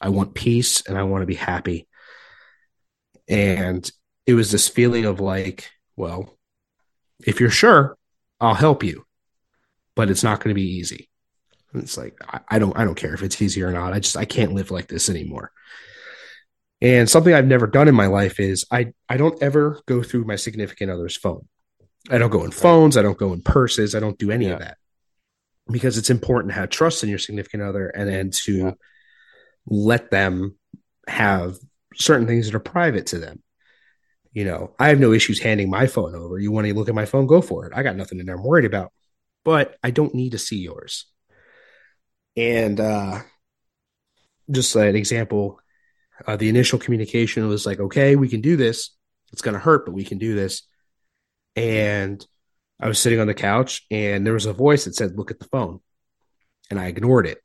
I 0.00 0.10
want 0.10 0.34
peace 0.34 0.86
and 0.86 0.96
I 0.96 1.02
want 1.02 1.22
to 1.22 1.26
be 1.26 1.34
happy. 1.34 1.88
And 3.28 3.90
it 4.26 4.34
was 4.34 4.52
this 4.52 4.68
feeling 4.68 5.04
of 5.04 5.20
like, 5.20 5.68
well, 5.96 6.38
if 7.26 7.40
you're 7.40 7.50
sure, 7.50 7.96
I'll 8.40 8.54
help 8.54 8.84
you, 8.84 9.04
but 9.96 10.10
it's 10.10 10.22
not 10.22 10.38
going 10.38 10.50
to 10.50 10.60
be 10.60 10.76
easy. 10.76 11.10
And 11.72 11.82
it's 11.82 11.96
like 11.96 12.18
I, 12.26 12.40
I 12.48 12.58
don't 12.58 12.76
I 12.78 12.84
don't 12.84 12.94
care 12.94 13.14
if 13.14 13.22
it's 13.22 13.40
easy 13.42 13.62
or 13.62 13.72
not. 13.72 13.92
I 13.92 14.00
just 14.00 14.16
I 14.16 14.24
can't 14.24 14.54
live 14.54 14.70
like 14.70 14.88
this 14.88 15.08
anymore. 15.08 15.52
And 16.80 17.10
something 17.10 17.34
I've 17.34 17.46
never 17.46 17.66
done 17.66 17.88
in 17.88 17.94
my 17.94 18.06
life 18.06 18.38
is 18.40 18.64
I 18.70 18.92
I 19.08 19.16
don't 19.16 19.40
ever 19.42 19.80
go 19.86 20.02
through 20.02 20.24
my 20.24 20.36
significant 20.36 20.90
other's 20.90 21.16
phone. 21.16 21.46
I 22.10 22.18
don't 22.18 22.30
go 22.30 22.44
in 22.44 22.52
phones, 22.52 22.96
I 22.96 23.02
don't 23.02 23.18
go 23.18 23.32
in 23.32 23.42
purses, 23.42 23.94
I 23.94 24.00
don't 24.00 24.18
do 24.18 24.30
any 24.30 24.46
Yeah. 24.46 24.52
of 24.54 24.58
that. 24.60 24.78
Because 25.70 25.98
it's 25.98 26.08
important 26.10 26.52
to 26.54 26.58
have 26.60 26.70
trust 26.70 27.02
in 27.02 27.10
your 27.10 27.18
significant 27.18 27.62
other 27.62 27.88
and 27.88 28.08
then 28.08 28.30
to 28.44 28.52
Yeah. 28.56 28.70
let 29.66 30.10
them 30.10 30.56
have 31.06 31.58
certain 31.94 32.26
things 32.26 32.46
that 32.46 32.54
are 32.54 32.60
private 32.60 33.06
to 33.06 33.18
them. 33.18 33.42
You 34.32 34.44
know, 34.44 34.74
I 34.78 34.88
have 34.88 35.00
no 35.00 35.12
issues 35.12 35.40
handing 35.40 35.68
my 35.68 35.86
phone 35.86 36.14
over. 36.14 36.38
You 36.38 36.52
want 36.52 36.66
to 36.66 36.74
look 36.74 36.88
at 36.88 36.94
my 36.94 37.06
phone, 37.06 37.26
go 37.26 37.40
for 37.42 37.66
it. 37.66 37.72
I 37.74 37.82
got 37.82 37.96
nothing 37.96 38.20
in 38.20 38.26
there 38.26 38.36
I'm 38.36 38.44
worried 38.44 38.64
about. 38.64 38.92
But 39.44 39.76
I 39.82 39.90
don't 39.90 40.14
need 40.14 40.30
to 40.32 40.38
see 40.38 40.58
yours. 40.58 41.06
And 42.38 42.80
uh 42.80 43.20
just 44.50 44.74
an 44.76 44.96
example, 44.96 45.60
uh, 46.26 46.36
the 46.36 46.48
initial 46.48 46.78
communication 46.78 47.46
was 47.48 47.66
like, 47.66 47.80
okay, 47.80 48.16
we 48.16 48.28
can 48.28 48.40
do 48.40 48.56
this. 48.56 48.90
It's 49.32 49.42
going 49.42 49.54
to 49.54 49.60
hurt, 49.60 49.84
but 49.84 49.92
we 49.92 50.04
can 50.04 50.18
do 50.18 50.34
this. 50.34 50.62
And 51.54 52.24
I 52.80 52.88
was 52.88 52.98
sitting 52.98 53.20
on 53.20 53.26
the 53.26 53.34
couch 53.34 53.84
and 53.90 54.26
there 54.26 54.34
was 54.34 54.46
a 54.46 54.52
voice 54.52 54.84
that 54.84 54.94
said, 54.94 55.16
look 55.16 55.30
at 55.30 55.38
the 55.38 55.48
phone. 55.48 55.80
And 56.70 56.78
I 56.78 56.86
ignored 56.86 57.26
it. 57.26 57.38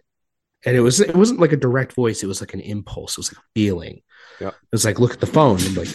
And 0.65 0.75
it 0.75 0.79
was, 0.79 1.01
it 1.01 1.15
wasn't 1.15 1.39
like 1.39 1.51
a 1.51 1.57
direct 1.57 1.93
voice. 1.93 2.23
It 2.23 2.27
was 2.27 2.41
like 2.41 2.53
an 2.53 2.61
impulse. 2.61 3.13
It 3.13 3.19
was 3.19 3.33
like 3.33 3.43
a 3.43 3.49
feeling. 3.53 4.01
Yeah. 4.39 4.49
It 4.49 4.71
was 4.71 4.85
like, 4.85 4.99
look 4.99 5.13
at 5.13 5.19
the 5.19 5.27
phone. 5.27 5.57
And 5.57 5.67
I'm 5.67 5.75
like, 5.75 5.89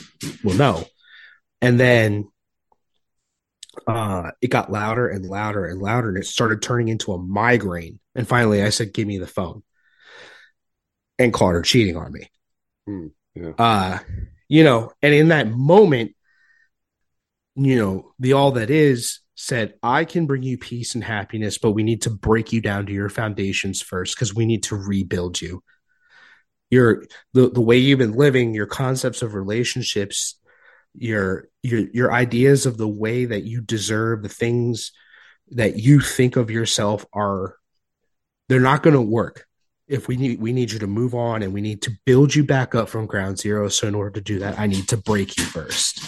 well, 0.44 0.56
no. 0.56 0.84
And 1.62 1.80
then 1.80 2.28
uh, 3.86 4.30
it 4.40 4.48
got 4.48 4.72
louder 4.72 5.08
and 5.08 5.26
louder 5.26 5.64
and 5.64 5.80
louder 5.80 6.08
and 6.08 6.18
it 6.18 6.26
started 6.26 6.62
turning 6.62 6.88
into 6.88 7.12
a 7.12 7.18
migraine. 7.18 8.00
And 8.14 8.26
finally 8.26 8.62
I 8.62 8.70
said, 8.70 8.92
give 8.92 9.06
me 9.06 9.18
the 9.18 9.26
phone. 9.26 9.62
And 11.18 11.32
called 11.32 11.54
her 11.54 11.62
cheating 11.62 11.96
on 11.96 12.12
me. 12.12 12.30
Hmm, 12.86 13.06
yeah. 13.34 13.52
Uh, 13.58 13.98
you 14.48 14.62
know, 14.62 14.92
and 15.02 15.12
in 15.12 15.28
that 15.28 15.50
moment, 15.50 16.14
you 17.56 17.76
know, 17.76 18.12
the 18.20 18.34
all 18.34 18.52
that 18.52 18.70
is 18.70 19.20
said, 19.34 19.74
I 19.82 20.04
can 20.04 20.26
bring 20.26 20.42
you 20.42 20.58
peace 20.58 20.94
and 20.94 21.04
happiness, 21.04 21.58
but 21.58 21.72
we 21.72 21.82
need 21.82 22.02
to 22.02 22.10
break 22.10 22.52
you 22.52 22.60
down 22.60 22.86
to 22.86 22.92
your 22.92 23.08
foundations 23.08 23.82
first 23.82 24.14
because 24.14 24.34
we 24.34 24.46
need 24.46 24.64
to 24.64 24.76
rebuild 24.76 25.40
you. 25.40 25.62
Your 26.70 27.04
the, 27.32 27.48
the 27.48 27.60
way 27.60 27.78
you've 27.78 27.98
been 27.98 28.12
living, 28.12 28.54
your 28.54 28.66
concepts 28.66 29.22
of 29.22 29.34
relationships, 29.34 30.37
your 31.00 31.48
your 31.62 31.80
your 31.92 32.12
ideas 32.12 32.66
of 32.66 32.76
the 32.76 32.88
way 32.88 33.24
that 33.24 33.44
you 33.44 33.60
deserve 33.60 34.22
the 34.22 34.28
things 34.28 34.92
that 35.50 35.78
you 35.78 36.00
think 36.00 36.36
of 36.36 36.50
yourself 36.50 37.06
are 37.12 37.56
they're 38.48 38.60
not 38.60 38.82
going 38.82 38.94
to 38.94 39.02
work. 39.02 39.46
If 39.86 40.08
we 40.08 40.16
need 40.16 40.40
we 40.40 40.52
need 40.52 40.70
you 40.70 40.78
to 40.80 40.86
move 40.86 41.14
on 41.14 41.42
and 41.42 41.52
we 41.52 41.60
need 41.60 41.82
to 41.82 41.92
build 42.04 42.34
you 42.34 42.44
back 42.44 42.74
up 42.74 42.88
from 42.88 43.06
ground 43.06 43.38
zero. 43.38 43.68
So 43.68 43.86
in 43.86 43.94
order 43.94 44.10
to 44.10 44.20
do 44.20 44.40
that 44.40 44.58
i 44.58 44.66
need 44.66 44.88
to 44.88 44.96
break 44.96 45.38
you 45.38 45.44
first. 45.44 46.00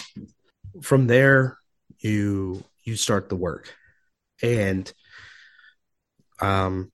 From 0.81 1.07
there 1.07 1.57
you 1.99 2.63
you 2.83 2.95
start 2.95 3.29
the 3.29 3.35
work. 3.35 3.73
And 4.43 4.91
um 6.39 6.91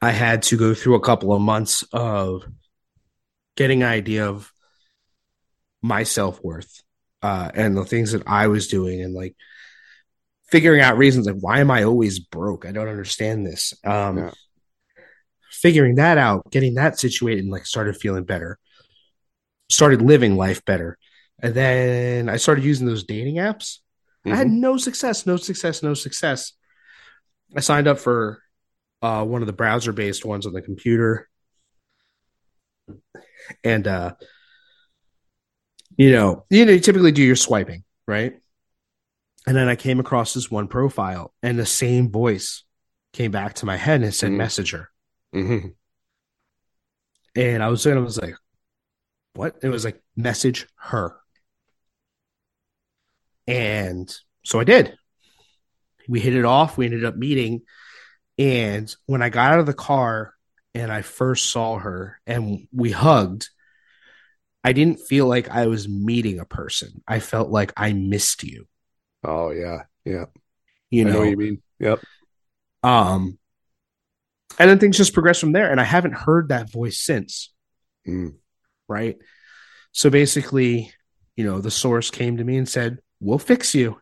i 0.00 0.10
had 0.10 0.42
to 0.42 0.56
go 0.56 0.74
through 0.74 0.94
a 0.94 1.00
couple 1.00 1.32
of 1.32 1.42
months 1.42 1.84
of 1.92 2.44
getting 3.56 3.82
an 3.82 3.88
idea 3.88 4.28
of 4.28 4.52
my 5.86 6.02
self-worth 6.02 6.82
uh 7.22 7.50
and 7.54 7.76
the 7.76 7.84
things 7.84 8.12
that 8.12 8.22
i 8.26 8.46
was 8.48 8.68
doing 8.68 9.00
and 9.00 9.14
like 9.14 9.34
figuring 10.50 10.80
out 10.80 10.96
reasons 10.98 11.26
like 11.26 11.36
why 11.40 11.60
am 11.60 11.70
i 11.70 11.82
always 11.82 12.18
broke? 12.18 12.64
I 12.66 12.72
don't 12.72 12.88
understand 12.88 13.46
this. 13.46 13.72
Um 13.84 14.18
Yeah. 14.18 14.30
figuring 15.50 15.94
that 15.96 16.18
out 16.18 16.50
getting 16.50 16.74
that 16.74 16.98
situated 16.98 17.42
and 17.44 17.50
like 17.52 17.66
started 17.66 17.96
feeling 17.96 18.24
better 18.24 18.58
started 19.70 20.02
living 20.02 20.36
life 20.36 20.64
better. 20.64 20.98
And 21.42 21.54
then 21.54 22.28
i 22.28 22.36
started 22.36 22.64
using 22.64 22.86
those 22.86 23.04
dating 23.04 23.36
apps. 23.36 23.78
I 24.24 24.34
had 24.34 24.48
Mhm. 24.48 24.60
no 24.60 24.76
success 24.76 25.26
no 25.26 25.36
success 25.36 25.82
no 25.82 25.94
success. 25.94 26.52
I 27.56 27.60
signed 27.60 27.86
up 27.88 27.98
for 27.98 28.42
uh 29.02 29.24
one 29.24 29.42
of 29.42 29.46
the 29.46 29.52
browser 29.52 29.92
based 29.92 30.24
ones 30.24 30.46
on 30.46 30.52
the 30.52 30.62
computer. 30.62 31.28
And 33.64 33.86
uh 33.86 34.14
you 35.96 36.12
know 36.12 36.44
you 36.50 36.64
know 36.64 36.72
you 36.72 36.80
typically 36.80 37.12
do 37.12 37.22
your 37.22 37.36
swiping 37.36 37.82
right? 38.06 38.34
And 39.46 39.56
then 39.56 39.68
i 39.68 39.76
came 39.76 40.00
across 40.00 40.34
this 40.34 40.50
one 40.50 40.68
profile 40.68 41.32
and 41.42 41.58
the 41.58 41.66
same 41.66 42.10
voice 42.10 42.64
came 43.12 43.30
back 43.30 43.54
to 43.54 43.66
my 43.66 43.76
head 43.76 43.96
and 43.96 44.04
it 44.06 44.12
said 44.12 44.30
Mhm. 44.30 44.36
messenger. 44.36 44.90
Mhm. 45.34 45.74
and 47.36 47.62
i 47.62 47.68
was 47.68 47.84
and 47.86 47.98
i 47.98 48.02
was 48.02 48.18
like 48.18 48.34
what? 49.34 49.56
It 49.62 49.68
was 49.68 49.84
like 49.84 50.00
message 50.16 50.66
her. 50.76 51.14
And 53.46 54.14
so 54.44 54.58
i 54.60 54.64
did. 54.64 54.96
We 56.08 56.20
hit 56.20 56.34
it 56.34 56.44
off. 56.44 56.78
We 56.78 56.86
ended 56.86 57.04
up 57.04 57.16
meeting. 57.16 57.62
And 58.38 58.94
when 59.06 59.22
i 59.22 59.28
got 59.28 59.52
out 59.52 59.60
of 59.60 59.66
the 59.66 59.74
car 59.74 60.34
and 60.74 60.90
i 60.92 61.02
first 61.02 61.50
saw 61.50 61.78
her 61.78 62.20
and 62.26 62.66
we 62.72 62.90
hugged 62.92 63.48
i 64.66 64.72
didn't 64.72 64.98
feel 65.00 65.26
like 65.26 65.48
i 65.50 65.66
was 65.66 65.88
meeting 65.88 66.38
a 66.40 66.44
person 66.44 67.02
i 67.06 67.18
felt 67.20 67.48
like 67.50 67.72
i 67.76 67.92
missed 67.92 68.42
you 68.42 68.66
Oh 69.24 69.50
yeah, 69.50 69.82
yeah. 70.04 70.26
you 70.90 71.04
know 71.04 71.12
know, 71.12 71.18
what 71.20 71.30
you 71.30 71.36
mean. 71.36 71.62
Yep. 71.80 71.98
um 72.82 73.38
and 74.58 74.70
then 74.70 74.78
things 74.78 74.96
just 74.96 75.12
progressed 75.14 75.40
from 75.40 75.52
there 75.52 75.70
and 75.70 75.80
i 75.80 75.84
haven't 75.84 76.14
heard 76.14 76.48
that 76.50 76.70
voice 76.70 76.98
since 77.00 77.52
Mm. 78.06 78.34
right 78.88 79.16
so 79.92 80.10
basically 80.10 80.92
you 81.36 81.44
know 81.44 81.60
the 81.60 81.72
source 81.72 82.10
came 82.10 82.36
to 82.36 82.44
me 82.44 82.56
and 82.56 82.68
said 82.68 82.98
we'll 83.20 83.38
fix 83.40 83.74
you 83.74 84.00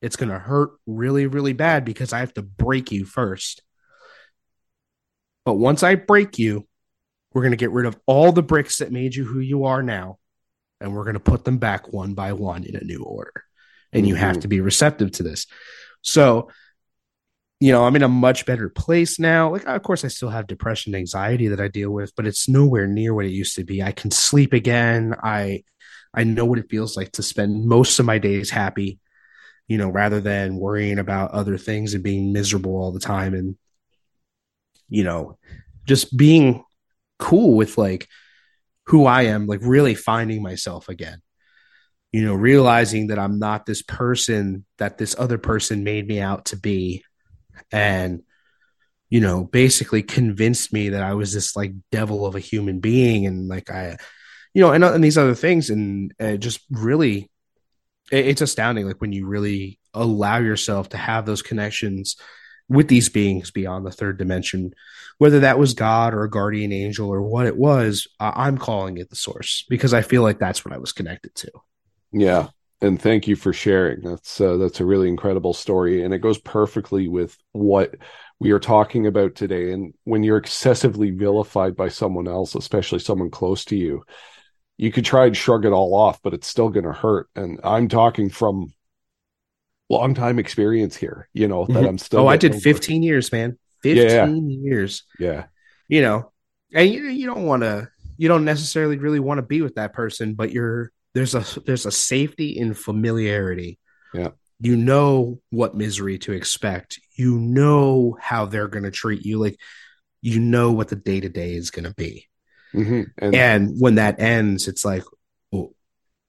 it's 0.00 0.16
going 0.16 0.30
to 0.30 0.38
hurt 0.38 0.70
really 0.86 1.26
really 1.26 1.52
bad 1.52 1.84
because 1.84 2.12
i 2.14 2.20
have 2.20 2.32
to 2.34 2.42
break 2.42 2.90
you 2.90 3.04
first 3.04 3.62
but 5.44 5.54
once 5.54 5.82
i 5.82 5.94
break 5.94 6.38
you 6.38 6.66
we're 7.32 7.42
going 7.42 7.52
to 7.52 7.56
get 7.56 7.70
rid 7.70 7.86
of 7.86 7.98
all 8.06 8.32
the 8.32 8.42
bricks 8.42 8.78
that 8.78 8.92
made 8.92 9.14
you 9.14 9.24
who 9.24 9.40
you 9.40 9.64
are 9.64 9.82
now 9.82 10.18
and 10.80 10.94
we're 10.94 11.04
going 11.04 11.14
to 11.14 11.20
put 11.20 11.44
them 11.44 11.58
back 11.58 11.92
one 11.92 12.14
by 12.14 12.32
one 12.32 12.64
in 12.64 12.76
a 12.76 12.84
new 12.84 13.02
order. 13.02 13.44
And 13.92 14.06
you 14.06 14.14
have 14.14 14.36
Mhm. 14.36 14.40
to 14.42 14.48
be 14.48 14.60
receptive 14.60 15.10
to 15.12 15.22
this. 15.22 15.46
So 16.02 16.50
you 17.60 17.72
know 17.72 17.84
i'm 17.84 17.96
in 17.96 18.04
a 18.04 18.08
much 18.08 18.46
better 18.46 18.68
place 18.68 19.18
now. 19.18 19.50
Like 19.50 19.66
of 19.66 19.82
course 19.82 20.04
i 20.04 20.08
still 20.08 20.28
have 20.28 20.46
depression 20.46 20.94
and 20.94 21.00
anxiety 21.00 21.48
that 21.48 21.60
i 21.60 21.66
deal 21.66 21.90
with 21.90 22.14
but 22.14 22.24
it's 22.26 22.48
nowhere 22.48 22.86
near 22.86 23.12
what 23.14 23.24
it 23.26 23.30
used 23.32 23.56
to 23.56 23.64
be. 23.64 23.82
I 23.82 23.90
can 23.92 24.10
sleep 24.12 24.52
again. 24.52 25.14
I 25.22 25.64
i 26.14 26.22
know 26.24 26.44
what 26.44 26.58
it 26.60 26.70
feels 26.70 26.96
like 26.96 27.12
to 27.12 27.22
spend 27.22 27.66
most 27.66 27.98
of 27.98 28.06
my 28.06 28.18
days 28.18 28.48
happy 28.50 29.00
you 29.66 29.76
know 29.76 29.88
rather 29.90 30.20
than 30.20 30.56
worrying 30.56 30.98
about 31.00 31.32
other 31.32 31.58
things 31.58 31.94
and 31.94 32.02
being 32.04 32.32
miserable 32.32 32.76
all 32.76 32.92
the 32.92 33.00
time 33.00 33.34
and 33.34 33.56
you 34.88 35.02
know 35.04 35.36
just 35.84 36.16
being 36.16 36.64
cool 37.18 37.54
with 37.56 37.78
like 37.78 38.08
who 38.86 39.06
i 39.06 39.22
am 39.22 39.46
like 39.46 39.60
really 39.62 39.94
finding 39.94 40.42
myself 40.42 40.88
again. 40.88 41.20
You 42.12 42.24
know 42.24 42.34
realizing 42.34 43.08
that 43.08 43.18
i'm 43.18 43.38
not 43.38 43.66
this 43.66 43.82
person 43.82 44.64
that 44.78 44.98
this 44.98 45.14
other 45.18 45.38
person 45.38 45.84
made 45.84 46.06
me 46.06 46.20
out 46.20 46.46
to 46.46 46.56
be. 46.56 47.04
And 47.70 48.22
you 49.10 49.20
know 49.20 49.44
basically 49.44 50.02
convinced 50.02 50.72
me 50.72 50.90
that 50.90 51.02
i 51.02 51.14
was 51.14 51.32
this 51.32 51.56
like 51.56 51.72
devil 51.90 52.26
of 52.26 52.34
a 52.34 52.40
human 52.40 52.78
being 52.78 53.24
and 53.26 53.48
like 53.48 53.70
i 53.70 53.96
you 54.54 54.62
know 54.62 54.72
and, 54.72 54.84
and 54.84 55.04
these 55.04 55.18
other 55.18 55.34
things. 55.34 55.70
And 55.70 56.12
uh, 56.20 56.36
just 56.36 56.60
really 56.70 57.30
it, 58.10 58.26
it's 58.26 58.40
astounding 58.40 58.86
like 58.86 59.00
when 59.00 59.12
you 59.12 59.26
really 59.26 59.78
allow 59.94 60.38
yourself 60.38 60.90
to 60.90 60.96
have 60.96 61.26
those 61.26 61.42
connections 61.42 62.16
with 62.68 62.88
these 62.88 63.08
beings 63.08 63.50
beyond 63.50 63.86
the 63.86 63.90
third 63.90 64.18
dimension 64.18 64.72
whether 65.18 65.40
that 65.40 65.58
was 65.58 65.74
god 65.74 66.14
or 66.14 66.22
a 66.22 66.30
guardian 66.30 66.72
angel 66.72 67.08
or 67.08 67.22
what 67.22 67.46
it 67.46 67.56
was 67.56 68.06
i'm 68.20 68.58
calling 68.58 68.98
it 68.98 69.10
the 69.10 69.16
source 69.16 69.64
because 69.68 69.94
i 69.94 70.02
feel 70.02 70.22
like 70.22 70.38
that's 70.38 70.64
what 70.64 70.74
i 70.74 70.78
was 70.78 70.92
connected 70.92 71.34
to 71.34 71.50
Yeah. 72.12 72.48
And 72.80 73.00
thank 73.00 73.26
you 73.26 73.34
for 73.34 73.52
sharing. 73.52 74.02
That's 74.02 74.40
uh, 74.40 74.56
that's 74.56 74.78
a 74.78 74.84
really 74.84 75.08
incredible 75.08 75.52
story, 75.52 76.04
and 76.04 76.14
it 76.14 76.20
goes 76.20 76.38
perfectly 76.38 77.08
with 77.08 77.36
what 77.50 77.96
we 78.38 78.52
are 78.52 78.60
talking 78.60 79.06
about 79.08 79.34
today. 79.34 79.72
And 79.72 79.94
when 80.04 80.22
you're 80.22 80.36
excessively 80.36 81.10
vilified 81.10 81.74
by 81.74 81.88
someone 81.88 82.28
else, 82.28 82.54
especially 82.54 83.00
someone 83.00 83.30
close 83.30 83.64
to 83.66 83.76
you, 83.76 84.04
you 84.76 84.92
could 84.92 85.04
try 85.04 85.26
and 85.26 85.36
shrug 85.36 85.64
it 85.64 85.72
all 85.72 85.92
off, 85.92 86.22
but 86.22 86.34
it's 86.34 86.46
still 86.46 86.68
going 86.68 86.84
to 86.84 86.92
hurt. 86.92 87.28
And 87.34 87.58
I'm 87.64 87.88
talking 87.88 88.30
from 88.30 88.72
long 89.88 90.14
time 90.14 90.38
experience 90.38 90.96
here. 90.96 91.28
You 91.32 91.48
know 91.48 91.66
that 91.66 91.72
Mhm. 91.84 91.88
I'm 91.88 91.98
still. 91.98 92.20
oh 92.20 92.26
i 92.28 92.36
did 92.36 92.52
over. 92.52 92.60
15 92.60 93.02
years 93.02 93.30
man 93.32 93.58
15 93.82 94.50
years 94.64 95.04
Yeah. 95.18 95.46
you 95.88 96.02
know 96.02 96.32
and 96.74 96.90
you, 96.90 97.04
you 97.08 97.26
don't 97.26 97.46
want 97.46 97.62
to 97.62 97.88
you 98.16 98.28
don't 98.28 98.44
necessarily 98.44 98.98
really 98.98 99.20
want 99.20 99.38
to 99.38 99.42
be 99.42 99.62
with 99.62 99.76
that 99.76 99.92
person 99.92 100.34
but 100.34 100.50
you're 100.52 100.90
there's 101.14 101.34
a 101.34 101.44
there's 101.66 101.86
a 101.86 101.92
safety 101.92 102.58
in 102.58 102.74
familiarity 102.74 103.78
Yeah. 104.12 104.30
you 104.60 104.76
know 104.76 105.40
what 105.50 105.76
misery 105.76 106.18
to 106.18 106.32
expect 106.32 107.00
you 107.16 107.38
know 107.38 108.16
how 108.20 108.44
they're 108.46 108.68
going 108.68 108.84
to 108.84 108.90
treat 108.90 109.24
you 109.24 109.38
like 109.38 109.58
you 110.20 110.40
know 110.40 110.72
what 110.72 110.88
the 110.88 110.96
day 110.96 111.20
to 111.20 111.28
day 111.28 111.54
is 111.54 111.70
going 111.70 111.84
to 111.84 111.94
be 111.94 112.26
hmm 112.72 113.02
And, 113.16 113.34
And 113.34 113.80
when 113.80 113.94
that 113.94 114.20
ends, 114.20 114.68
it's 114.68 114.84
like, 114.84 115.04
well, 115.52 115.70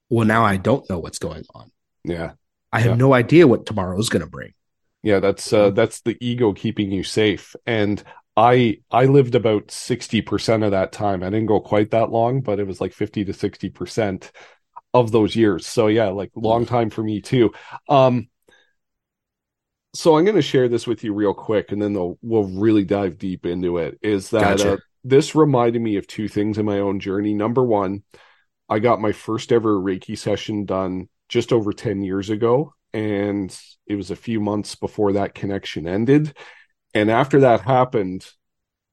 well, 0.10 0.26
now 0.28 0.46
I 0.46 0.56
don't 0.58 0.88
know 0.90 1.00
what's 1.00 1.20
going 1.20 1.44
on. 1.54 1.72
yeah, 2.06 2.32
I 2.72 2.80
have 2.82 2.92
Yeah. 2.92 2.96
no 2.96 3.14
idea 3.14 3.48
what 3.48 3.66
tomorrow 3.66 4.00
is 4.00 4.10
going 4.10 4.22
to 4.24 4.30
bring. 4.30 4.54
yeah, 5.04 5.20
that's 5.20 5.52
uh, 5.54 5.70
that's 5.72 6.02
the 6.02 6.18
ego 6.22 6.54
keeping 6.54 6.92
you 6.92 7.04
safe. 7.04 7.56
And 7.66 8.04
I 8.36 8.80
I 8.92 9.06
lived 9.06 9.36
about 9.36 9.72
sixty 9.72 10.22
percent 10.22 10.64
of 10.64 10.72
that 10.72 10.92
time. 10.92 11.24
I 11.24 11.30
didn't 11.30 11.46
go 11.48 11.60
quite 11.60 11.92
that 11.92 12.12
long, 12.12 12.42
but 12.42 12.60
it 12.60 12.68
was 12.68 12.82
like 12.82 12.94
fifty 12.94 13.24
to 13.26 13.34
sixty 13.34 13.70
percent 13.70 14.32
of 14.94 15.12
those 15.12 15.36
years. 15.36 15.68
So 15.68 15.88
yeah, 15.88 16.10
like 16.10 16.32
long 16.36 16.66
time 16.66 16.90
for 16.90 17.04
me 17.04 17.22
too. 17.22 17.54
Um, 17.90 18.30
so 19.96 20.18
I'm 20.18 20.24
going 20.24 20.36
to 20.36 20.42
share 20.42 20.70
this 20.70 20.86
with 20.86 21.04
you 21.04 21.14
real 21.14 21.34
quick, 21.34 21.72
and 21.72 21.82
then 21.82 21.94
they'll, 21.94 22.18
we'll 22.22 22.44
really 22.44 22.84
dive 22.86 23.18
deep 23.18 23.46
into 23.46 23.78
it. 23.80 23.98
Is 24.02 24.30
that 24.32 24.60
Gotcha. 24.60 24.74
uh, 24.74 24.78
this 25.04 25.34
reminded 25.36 25.82
me 25.82 25.98
of 25.98 26.06
two 26.08 26.28
things 26.28 26.58
in 26.58 26.66
my 26.66 26.80
own 26.80 27.00
journey. 27.00 27.34
Number 27.34 27.64
one, 27.64 28.04
I 28.70 28.80
got 28.80 29.02
my 29.02 29.12
first 29.14 29.52
ever 29.52 29.80
Reiki 29.80 30.18
session 30.18 30.66
done 30.66 31.10
just 31.30 31.54
over 31.54 31.72
10 31.72 32.02
years 32.04 32.30
ago, 32.30 32.74
and 32.94 33.58
it 33.88 33.96
was 33.96 34.12
a 34.12 34.16
few 34.16 34.40
months 34.40 34.76
before 34.76 35.14
that 35.14 35.36
connection 35.36 35.88
ended. 35.88 36.36
And 36.94 37.10
after 37.10 37.42
that 37.42 37.62
happened, 37.62 38.28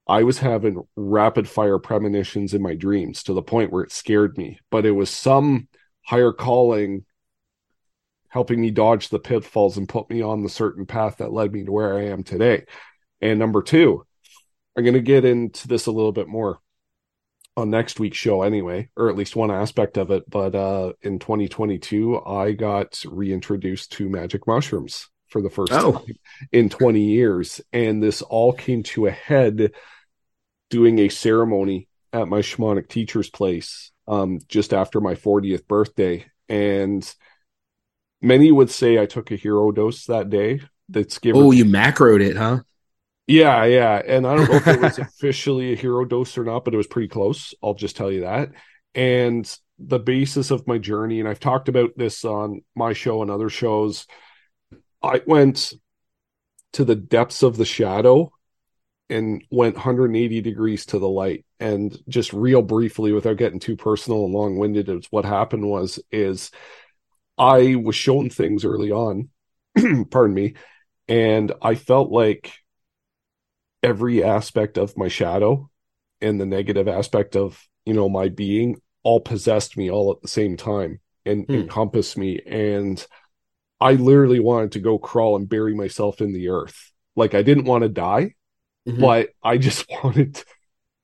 I 0.07 0.23
was 0.23 0.37
having 0.37 0.83
rapid 0.95 1.49
fire 1.49 1.79
premonitions 1.79 2.53
in 2.53 2.61
my 2.61 2.75
dreams 2.75 3.23
to 3.23 3.33
the 3.33 3.41
point 3.41 3.71
where 3.71 3.83
it 3.83 3.91
scared 3.91 4.37
me. 4.37 4.59
But 4.71 4.85
it 4.85 4.91
was 4.91 5.09
some 5.09 5.67
higher 6.03 6.31
calling 6.31 7.05
helping 8.29 8.61
me 8.61 8.71
dodge 8.71 9.09
the 9.09 9.19
pitfalls 9.19 9.77
and 9.77 9.89
put 9.89 10.09
me 10.09 10.21
on 10.21 10.43
the 10.43 10.49
certain 10.49 10.85
path 10.85 11.17
that 11.17 11.33
led 11.33 11.51
me 11.51 11.63
to 11.63 11.71
where 11.71 11.97
I 11.97 12.05
am 12.05 12.23
today. 12.23 12.65
And 13.21 13.39
number 13.39 13.61
two, 13.61 14.05
I'm 14.75 14.83
going 14.83 14.93
to 14.93 15.01
get 15.01 15.25
into 15.25 15.67
this 15.67 15.87
a 15.87 15.91
little 15.91 16.11
bit 16.11 16.27
more 16.27 16.59
on 17.57 17.69
next 17.71 17.99
week's 17.99 18.17
show 18.17 18.43
anyway, 18.43 18.87
or 18.95 19.09
at 19.09 19.15
least 19.17 19.35
one 19.35 19.51
aspect 19.51 19.97
of 19.97 20.11
it. 20.11 20.29
But 20.29 20.55
uh, 20.55 20.93
in 21.01 21.19
2022, 21.19 22.21
I 22.25 22.51
got 22.53 23.03
reintroduced 23.05 23.91
to 23.93 24.07
magic 24.07 24.47
mushrooms 24.47 25.09
for 25.27 25.41
the 25.41 25.49
first 25.49 25.73
Oh. 25.73 25.93
time 25.93 26.15
in 26.53 26.69
20 26.69 27.01
years. 27.01 27.59
And 27.73 28.01
this 28.01 28.21
all 28.21 28.53
came 28.53 28.83
to 28.83 29.07
a 29.07 29.11
head 29.11 29.71
doing 30.69 30.99
a 30.99 31.09
ceremony 31.09 31.87
at 32.13 32.27
my 32.27 32.39
shamanic 32.39 32.87
teacher's 32.87 33.29
place 33.29 33.91
um, 34.07 34.39
just 34.47 34.73
after 34.73 35.01
my 35.01 35.15
40th 35.15 35.67
birthday. 35.67 36.25
And 36.47 37.11
many 38.21 38.51
would 38.51 38.69
say 38.69 38.99
I 38.99 39.05
took 39.07 39.31
a 39.31 39.35
hero 39.35 39.71
dose 39.71 40.05
that 40.05 40.29
day. 40.29 40.61
That's 40.89 41.17
given. 41.19 41.41
Oh, 41.41 41.51
you 41.51 41.65
macroed 41.65 42.21
it, 42.25 42.37
huh? 42.37 42.59
Yeah, 43.27 43.65
yeah. 43.65 44.01
And 44.05 44.25
I 44.25 44.35
don't 44.35 44.49
know 44.49 44.55
if 44.55 44.67
it 44.67 44.81
was 44.81 44.99
officially 44.99 45.73
a 45.73 45.75
hero 45.75 46.05
dose 46.05 46.37
or 46.37 46.43
not, 46.43 46.63
but 46.63 46.73
it 46.73 46.77
was 46.77 46.87
pretty 46.87 47.09
close. 47.09 47.53
I'll 47.61 47.73
just 47.73 47.97
tell 47.97 48.11
you 48.11 48.21
that. 48.21 48.51
And 48.95 49.57
the 49.79 49.99
basis 49.99 50.49
of 50.49 50.65
my 50.67 50.77
journey, 50.77 51.19
and 51.19 51.27
I've 51.27 51.39
talked 51.39 51.67
about 51.69 51.91
this 51.97 52.23
on 52.25 52.61
my 52.75 52.93
show 52.93 53.21
and 53.21 53.29
other 53.29 53.49
shows, 53.49 54.07
I 55.03 55.21
went 55.27 55.73
to 56.73 56.85
the 56.85 56.95
depths 56.95 57.43
of 57.43 57.57
the 57.57 57.65
shadow 57.65 58.31
and 59.09 59.43
went 59.51 59.75
180 59.75 60.41
degrees 60.41 60.85
to 60.87 60.99
the 60.99 61.09
light. 61.09 61.45
And 61.59 61.97
just 62.09 62.33
real 62.33 62.61
briefly, 62.61 63.13
without 63.13 63.37
getting 63.37 63.59
too 63.59 63.77
personal 63.77 64.25
and 64.25 64.33
long 64.33 64.57
winded, 64.57 64.89
is 64.89 65.07
what 65.11 65.25
happened 65.25 65.67
was 65.67 65.99
is 66.11 66.51
I 67.37 67.75
was 67.75 67.95
shown 67.95 68.29
things 68.29 68.65
early 68.65 68.91
on, 68.91 69.29
pardon 70.11 70.33
me, 70.35 70.55
and 71.07 71.51
I 71.61 71.75
felt 71.75 72.11
like 72.11 72.53
every 73.83 74.23
aspect 74.23 74.77
of 74.77 74.97
my 74.97 75.07
shadow 75.07 75.69
and 76.21 76.39
the 76.39 76.45
negative 76.45 76.87
aspect 76.87 77.35
of 77.35 77.63
you 77.85 77.93
know 77.93 78.09
my 78.09 78.29
being 78.29 78.81
all 79.03 79.19
possessed 79.19 79.77
me 79.77 79.89
all 79.89 80.11
at 80.11 80.21
the 80.21 80.27
same 80.27 80.57
time 80.57 80.99
and 81.25 81.47
Hmm. 81.47 81.53
encompassed 81.53 82.17
me 82.17 82.41
and 82.45 83.05
i 83.81 83.93
literally 83.93 84.39
wanted 84.39 84.71
to 84.73 84.79
go 84.79 84.97
crawl 84.99 85.35
and 85.35 85.49
bury 85.49 85.75
myself 85.75 86.21
in 86.21 86.33
the 86.33 86.49
earth 86.49 86.91
like 87.15 87.35
i 87.35 87.41
didn't 87.43 87.65
want 87.65 87.83
to 87.83 87.89
die 87.89 88.33
Mhm. 88.85 89.01
but 89.01 89.29
i 89.43 89.57
just 89.57 89.85
wanted 90.03 90.35
to, 90.35 90.45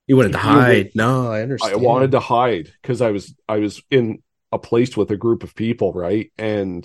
You 0.07 0.17
wanted 0.17 0.34
to 0.34 0.38
hide. 0.38 0.91
No, 0.95 1.32
I 1.32 1.41
understand. 1.41 1.74
I 1.76 1.78
wanted 1.88 2.11
to 2.11 2.19
hide 2.19 2.71
because 2.82 3.01
I 3.01 3.11
was 3.11 3.34
I 3.47 3.57
was 3.57 3.82
in 3.89 4.21
a 4.51 4.59
place 4.59 4.97
with 4.97 5.11
a 5.11 5.17
group 5.17 5.43
of 5.43 5.55
people, 5.55 5.93
right? 5.93 6.32
And 6.38 6.84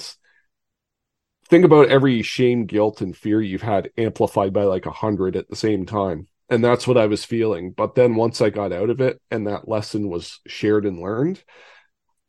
think 1.48 1.64
about 1.64 1.88
every 1.88 2.22
shame, 2.22 2.66
guilt, 2.66 3.00
and 3.00 3.16
fear 3.16 3.40
you've 3.40 3.62
had 3.62 3.90
amplified 3.96 4.52
by 4.52 4.64
like 4.64 4.86
a 4.86 4.90
hundred 4.90 5.36
at 5.36 5.48
the 5.48 5.56
same 5.56 5.86
time. 5.86 6.28
And 6.50 6.64
that's 6.64 6.86
what 6.86 6.96
I 6.96 7.06
was 7.06 7.24
feeling. 7.24 7.72
But 7.72 7.94
then 7.94 8.14
once 8.14 8.40
I 8.40 8.50
got 8.50 8.72
out 8.72 8.90
of 8.90 9.00
it 9.00 9.20
and 9.30 9.46
that 9.46 9.68
lesson 9.68 10.08
was 10.08 10.40
shared 10.46 10.86
and 10.86 10.98
learned, 10.98 11.42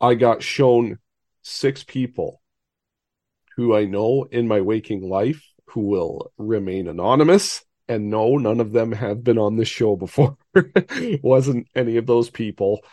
I 0.00 0.14
got 0.14 0.42
shown 0.42 0.98
six 1.42 1.84
people 1.84 2.40
who 3.56 3.74
I 3.74 3.84
know 3.84 4.26
in 4.30 4.48
my 4.48 4.60
waking 4.60 5.08
life 5.08 5.42
who 5.66 5.82
will 5.82 6.32
remain 6.36 6.88
anonymous. 6.88 7.64
And 7.88 8.08
no, 8.10 8.36
none 8.36 8.60
of 8.60 8.72
them 8.72 8.92
have 8.92 9.24
been 9.24 9.38
on 9.38 9.56
this 9.56 9.68
show 9.68 9.96
before. 9.96 10.36
Wasn't 11.22 11.66
any 11.74 11.96
of 11.96 12.06
those 12.06 12.30
people. 12.30 12.84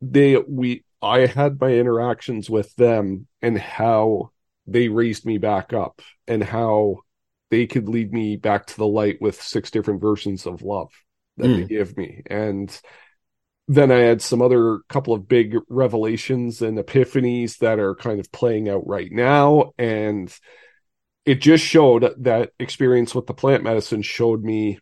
They, 0.00 0.36
we, 0.36 0.84
I 1.00 1.26
had 1.26 1.60
my 1.60 1.72
interactions 1.72 2.50
with 2.50 2.74
them 2.74 3.28
and 3.40 3.56
how 3.56 4.32
they 4.66 4.88
raised 4.88 5.24
me 5.26 5.38
back 5.38 5.72
up 5.72 6.00
and 6.26 6.42
how 6.42 6.98
they 7.50 7.66
could 7.66 7.88
lead 7.88 8.12
me 8.12 8.36
back 8.36 8.66
to 8.66 8.76
the 8.76 8.86
light 8.86 9.20
with 9.20 9.42
six 9.42 9.70
different 9.70 10.00
versions 10.00 10.46
of 10.46 10.62
love 10.62 10.90
that 11.36 11.48
they 11.48 11.62
hmm. 11.62 11.66
give 11.66 11.96
me. 11.96 12.22
And 12.26 12.80
then 13.68 13.90
I 13.92 13.98
had 13.98 14.22
some 14.22 14.42
other 14.42 14.80
couple 14.88 15.14
of 15.14 15.28
big 15.28 15.56
revelations 15.68 16.62
and 16.62 16.78
epiphanies 16.78 17.58
that 17.58 17.78
are 17.78 17.94
kind 17.94 18.20
of 18.20 18.32
playing 18.32 18.68
out 18.68 18.86
right 18.86 19.10
now. 19.10 19.72
And 19.78 20.34
it 21.24 21.40
just 21.40 21.64
showed 21.64 22.14
that 22.18 22.50
experience 22.58 23.14
with 23.14 23.26
the 23.26 23.34
plant 23.34 23.62
medicine 23.62 24.02
showed 24.02 24.42
me 24.42 24.78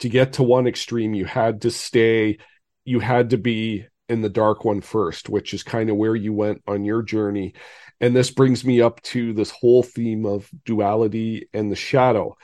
to 0.00 0.08
get 0.08 0.34
to 0.34 0.42
one 0.42 0.66
extreme, 0.66 1.14
you 1.14 1.24
had 1.24 1.62
to 1.62 1.70
stay, 1.70 2.38
you 2.84 3.00
had 3.00 3.30
to 3.30 3.38
be 3.38 3.86
in 4.08 4.22
the 4.22 4.28
dark 4.28 4.64
one 4.64 4.80
first, 4.80 5.28
which 5.28 5.52
is 5.52 5.62
kind 5.62 5.90
of 5.90 5.96
where 5.96 6.14
you 6.14 6.32
went 6.32 6.62
on 6.66 6.84
your 6.84 7.02
journey. 7.02 7.54
And 8.00 8.14
this 8.14 8.30
brings 8.30 8.64
me 8.64 8.80
up 8.80 9.02
to 9.02 9.32
this 9.32 9.50
whole 9.50 9.82
theme 9.82 10.24
of 10.24 10.48
duality 10.64 11.48
and 11.52 11.70
the 11.70 11.76
shadow. 11.76 12.36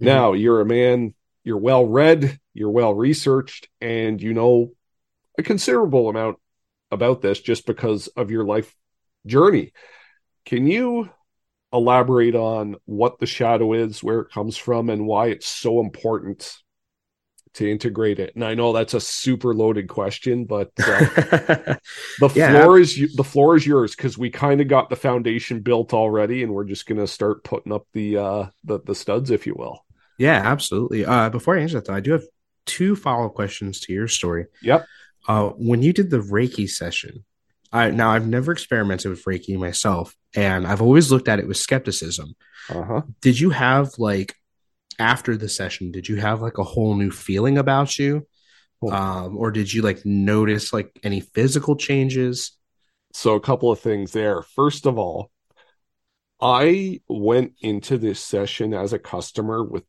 Mhm. 0.00 0.06
Now, 0.06 0.32
you're 0.32 0.60
a 0.60 0.66
man, 0.66 1.14
you're 1.44 1.58
well 1.58 1.84
read, 1.86 2.38
you're 2.54 2.70
well 2.70 2.94
researched, 2.94 3.68
and 3.80 4.20
you 4.20 4.32
know 4.32 4.72
a 5.36 5.42
considerable 5.42 6.08
amount 6.08 6.38
about 6.90 7.20
this 7.20 7.40
just 7.40 7.66
because 7.66 8.08
of 8.08 8.30
your 8.30 8.44
life 8.44 8.74
journey. 9.26 9.72
Can 10.44 10.66
you 10.66 11.10
elaborate 11.72 12.34
on 12.34 12.76
what 12.84 13.18
the 13.18 13.26
shadow 13.26 13.72
is, 13.72 14.02
where 14.02 14.20
it 14.20 14.30
comes 14.30 14.56
from, 14.56 14.88
and 14.88 15.06
why 15.06 15.26
it's 15.28 15.46
so 15.46 15.80
important 15.80 16.56
to 17.54 17.70
integrate 17.70 18.18
it? 18.18 18.34
And 18.34 18.44
I 18.44 18.54
know 18.54 18.72
that's 18.72 18.94
a 18.94 19.00
super 19.00 19.54
loaded 19.54 19.88
question, 19.88 20.44
but 20.44 20.72
uh, 20.78 21.06
the 22.18 22.30
Yeah. 22.34 22.62
floor 22.62 22.78
is 22.78 22.96
the 23.14 23.24
floor 23.24 23.56
is 23.56 23.66
yours 23.66 23.94
because 23.94 24.18
we 24.18 24.30
kind 24.30 24.60
of 24.60 24.68
got 24.68 24.90
the 24.90 24.96
foundation 24.96 25.60
built 25.60 25.92
already, 25.94 26.42
and 26.42 26.52
we're 26.52 26.64
just 26.64 26.86
gonna 26.86 27.06
start 27.06 27.44
putting 27.44 27.72
up 27.72 27.86
the 27.92 28.16
uh 28.18 28.46
the 28.64 28.80
the 28.80 28.94
studs, 28.94 29.30
if 29.30 29.46
you 29.46 29.54
will. 29.54 29.84
yeah, 30.18 30.40
absolutely. 30.44 31.04
Uh, 31.04 31.28
before 31.30 31.56
I 31.56 31.62
answer 31.62 31.76
that, 31.78 31.86
though, 31.86 31.94
I 31.94 32.00
do 32.00 32.12
have 32.12 32.24
two 32.66 32.96
follow 32.96 33.26
up 33.26 33.34
questions 33.34 33.80
to 33.80 33.92
your 33.92 34.08
story. 34.08 34.46
Yep. 34.62 34.86
Uh, 35.28 35.48
when 35.50 35.82
you 35.82 35.92
did 35.92 36.10
the 36.10 36.18
Reiki 36.20 36.68
session, 36.68 37.24
I 37.72 37.90
now 37.90 38.10
I've 38.10 38.26
never 38.28 38.52
experimented 38.52 39.10
with 39.10 39.24
Reiki 39.24 39.56
myself, 39.58 40.14
and 40.34 40.66
I've 40.66 40.82
always 40.82 41.10
looked 41.10 41.28
at 41.28 41.38
it 41.40 41.48
with 41.48 41.56
skepticism. 41.56 42.34
Uh 42.68 42.82
huh. 42.82 43.02
Did 43.20 43.38
you 43.40 43.50
have 43.50 43.90
like 43.98 44.34
after 44.98 45.36
the 45.36 45.48
session? 45.48 45.90
Did 45.90 46.08
you 46.08 46.16
have 46.16 46.42
like 46.42 46.58
a 46.58 46.64
whole 46.64 46.94
new 46.94 47.10
feeling 47.10 47.58
about 47.58 47.98
you, 47.98 48.26
um, 48.90 49.36
or 49.36 49.50
did 49.50 49.72
you 49.72 49.82
like 49.82 50.04
notice 50.04 50.72
like 50.72 50.98
any 51.02 51.20
physical 51.20 51.76
changes? 51.76 52.52
So 53.12 53.34
a 53.34 53.40
couple 53.40 53.70
of 53.70 53.80
things 53.80 54.12
there. 54.12 54.42
First 54.42 54.86
of 54.86 54.98
all, 54.98 55.30
I 56.40 57.00
went 57.08 57.54
into 57.60 57.96
this 57.96 58.20
session 58.20 58.74
as 58.74 58.92
a 58.92 58.98
customer 58.98 59.62
with 59.62 59.84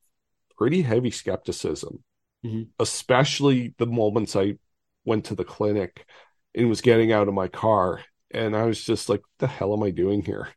pretty 0.58 0.84
heavy 0.84 1.12
skepticism, 1.12 2.04
Mhm. 2.46 2.70
especially 2.80 3.74
the 3.78 3.88
moments 3.88 4.36
I 4.36 4.58
went 5.04 5.26
to 5.26 5.36
the 5.36 5.44
clinic 5.44 6.06
and 6.54 6.70
was 6.70 6.82
getting 6.82 7.12
out 7.12 7.28
of 7.28 7.34
my 7.34 7.48
car. 7.48 8.02
And 8.32 8.56
I 8.56 8.66
was 8.66 8.84
just 8.84 9.10
like, 9.10 9.22
the 9.40 9.48
hell 9.48 9.74
am 9.74 9.84
I 9.84 9.92
doing 9.92 10.22
here? 10.22 10.50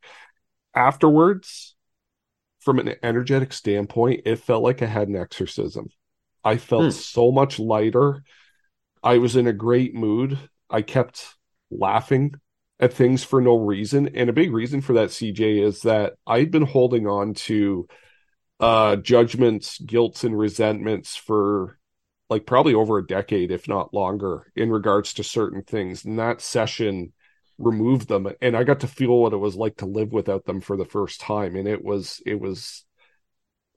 Afterwards, 0.74 1.74
from 2.68 2.78
an 2.80 2.94
energetic 3.02 3.52
standpoint, 3.52 4.22
it 4.26 4.36
felt 4.36 4.62
like 4.62 4.82
I 4.82 4.86
had 4.86 5.08
an 5.08 5.16
exorcism. 5.16 5.88
I 6.44 6.58
felt 6.58 6.92
Hmm. 6.92 6.92
so 6.92 7.32
much 7.32 7.58
lighter. 7.58 8.22
I 9.02 9.18
was 9.18 9.36
in 9.36 9.46
a 9.46 9.52
great 9.52 9.94
mood. 9.94 10.38
I 10.70 10.82
kept 10.82 11.24
laughing 11.70 12.34
at 12.80 12.92
things 12.92 13.24
for 13.24 13.40
no 13.40 13.56
reason. 13.56 14.08
And 14.16 14.30
a 14.30 14.34
big 14.34 14.52
reason 14.52 14.80
for 14.80 14.94
that, 14.94 15.12
CJ, 15.12 15.60
is 15.60 15.82
that 15.82 16.14
I'd 16.26 16.50
been 16.50 16.66
holding 16.66 17.06
on 17.06 17.34
to 17.34 17.88
uh 18.60 18.96
judgments, 18.96 19.78
guilts, 19.80 20.24
and 20.24 20.38
resentments 20.38 21.16
for 21.16 21.78
like 22.30 22.46
probably 22.46 22.74
over 22.74 22.98
a 22.98 23.06
decade, 23.06 23.50
if 23.52 23.68
not 23.68 23.94
longer, 23.94 24.52
in 24.56 24.70
regards 24.70 25.14
to 25.14 25.24
certain 25.24 25.62
things. 25.62 26.04
And 26.04 26.18
that 26.18 26.40
session 26.40 27.12
removed 27.58 28.08
them. 28.08 28.28
And 28.40 28.56
I 28.56 28.64
got 28.64 28.80
to 28.80 28.88
feel 28.88 29.18
what 29.18 29.32
it 29.32 29.38
was 29.38 29.56
like 29.56 29.76
to 29.78 29.86
live 29.86 30.12
without 30.12 30.44
them 30.44 30.60
for 30.60 30.76
the 30.76 30.84
first 30.84 31.20
time. 31.20 31.56
And 31.56 31.68
it 31.68 31.84
was, 31.84 32.22
it 32.24 32.40
was 32.40 32.84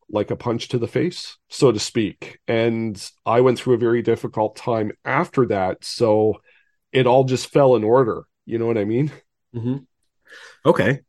like 0.10 0.32
a 0.32 0.36
punch 0.36 0.70
to 0.70 0.78
the 0.78 0.88
face, 0.88 1.38
so 1.50 1.72
to 1.72 1.80
speak. 1.80 2.40
And 2.48 3.02
I 3.26 3.42
went 3.42 3.60
through 3.60 3.76
a 3.76 3.80
very 3.80 4.02
difficult 4.02 4.56
time 4.56 4.92
after 5.04 5.48
that. 5.48 5.84
So 5.84 6.42
it 6.92 7.08
all 7.08 7.24
just 7.24 7.52
fell 7.52 7.76
in 7.76 7.84
order. 7.84 8.24
You 8.46 8.60
know 8.60 8.66
what 8.66 8.78
I 8.78 8.86
mean? 8.86 9.12
Mm-hmm. 9.56 9.78
Okay. 10.66 11.00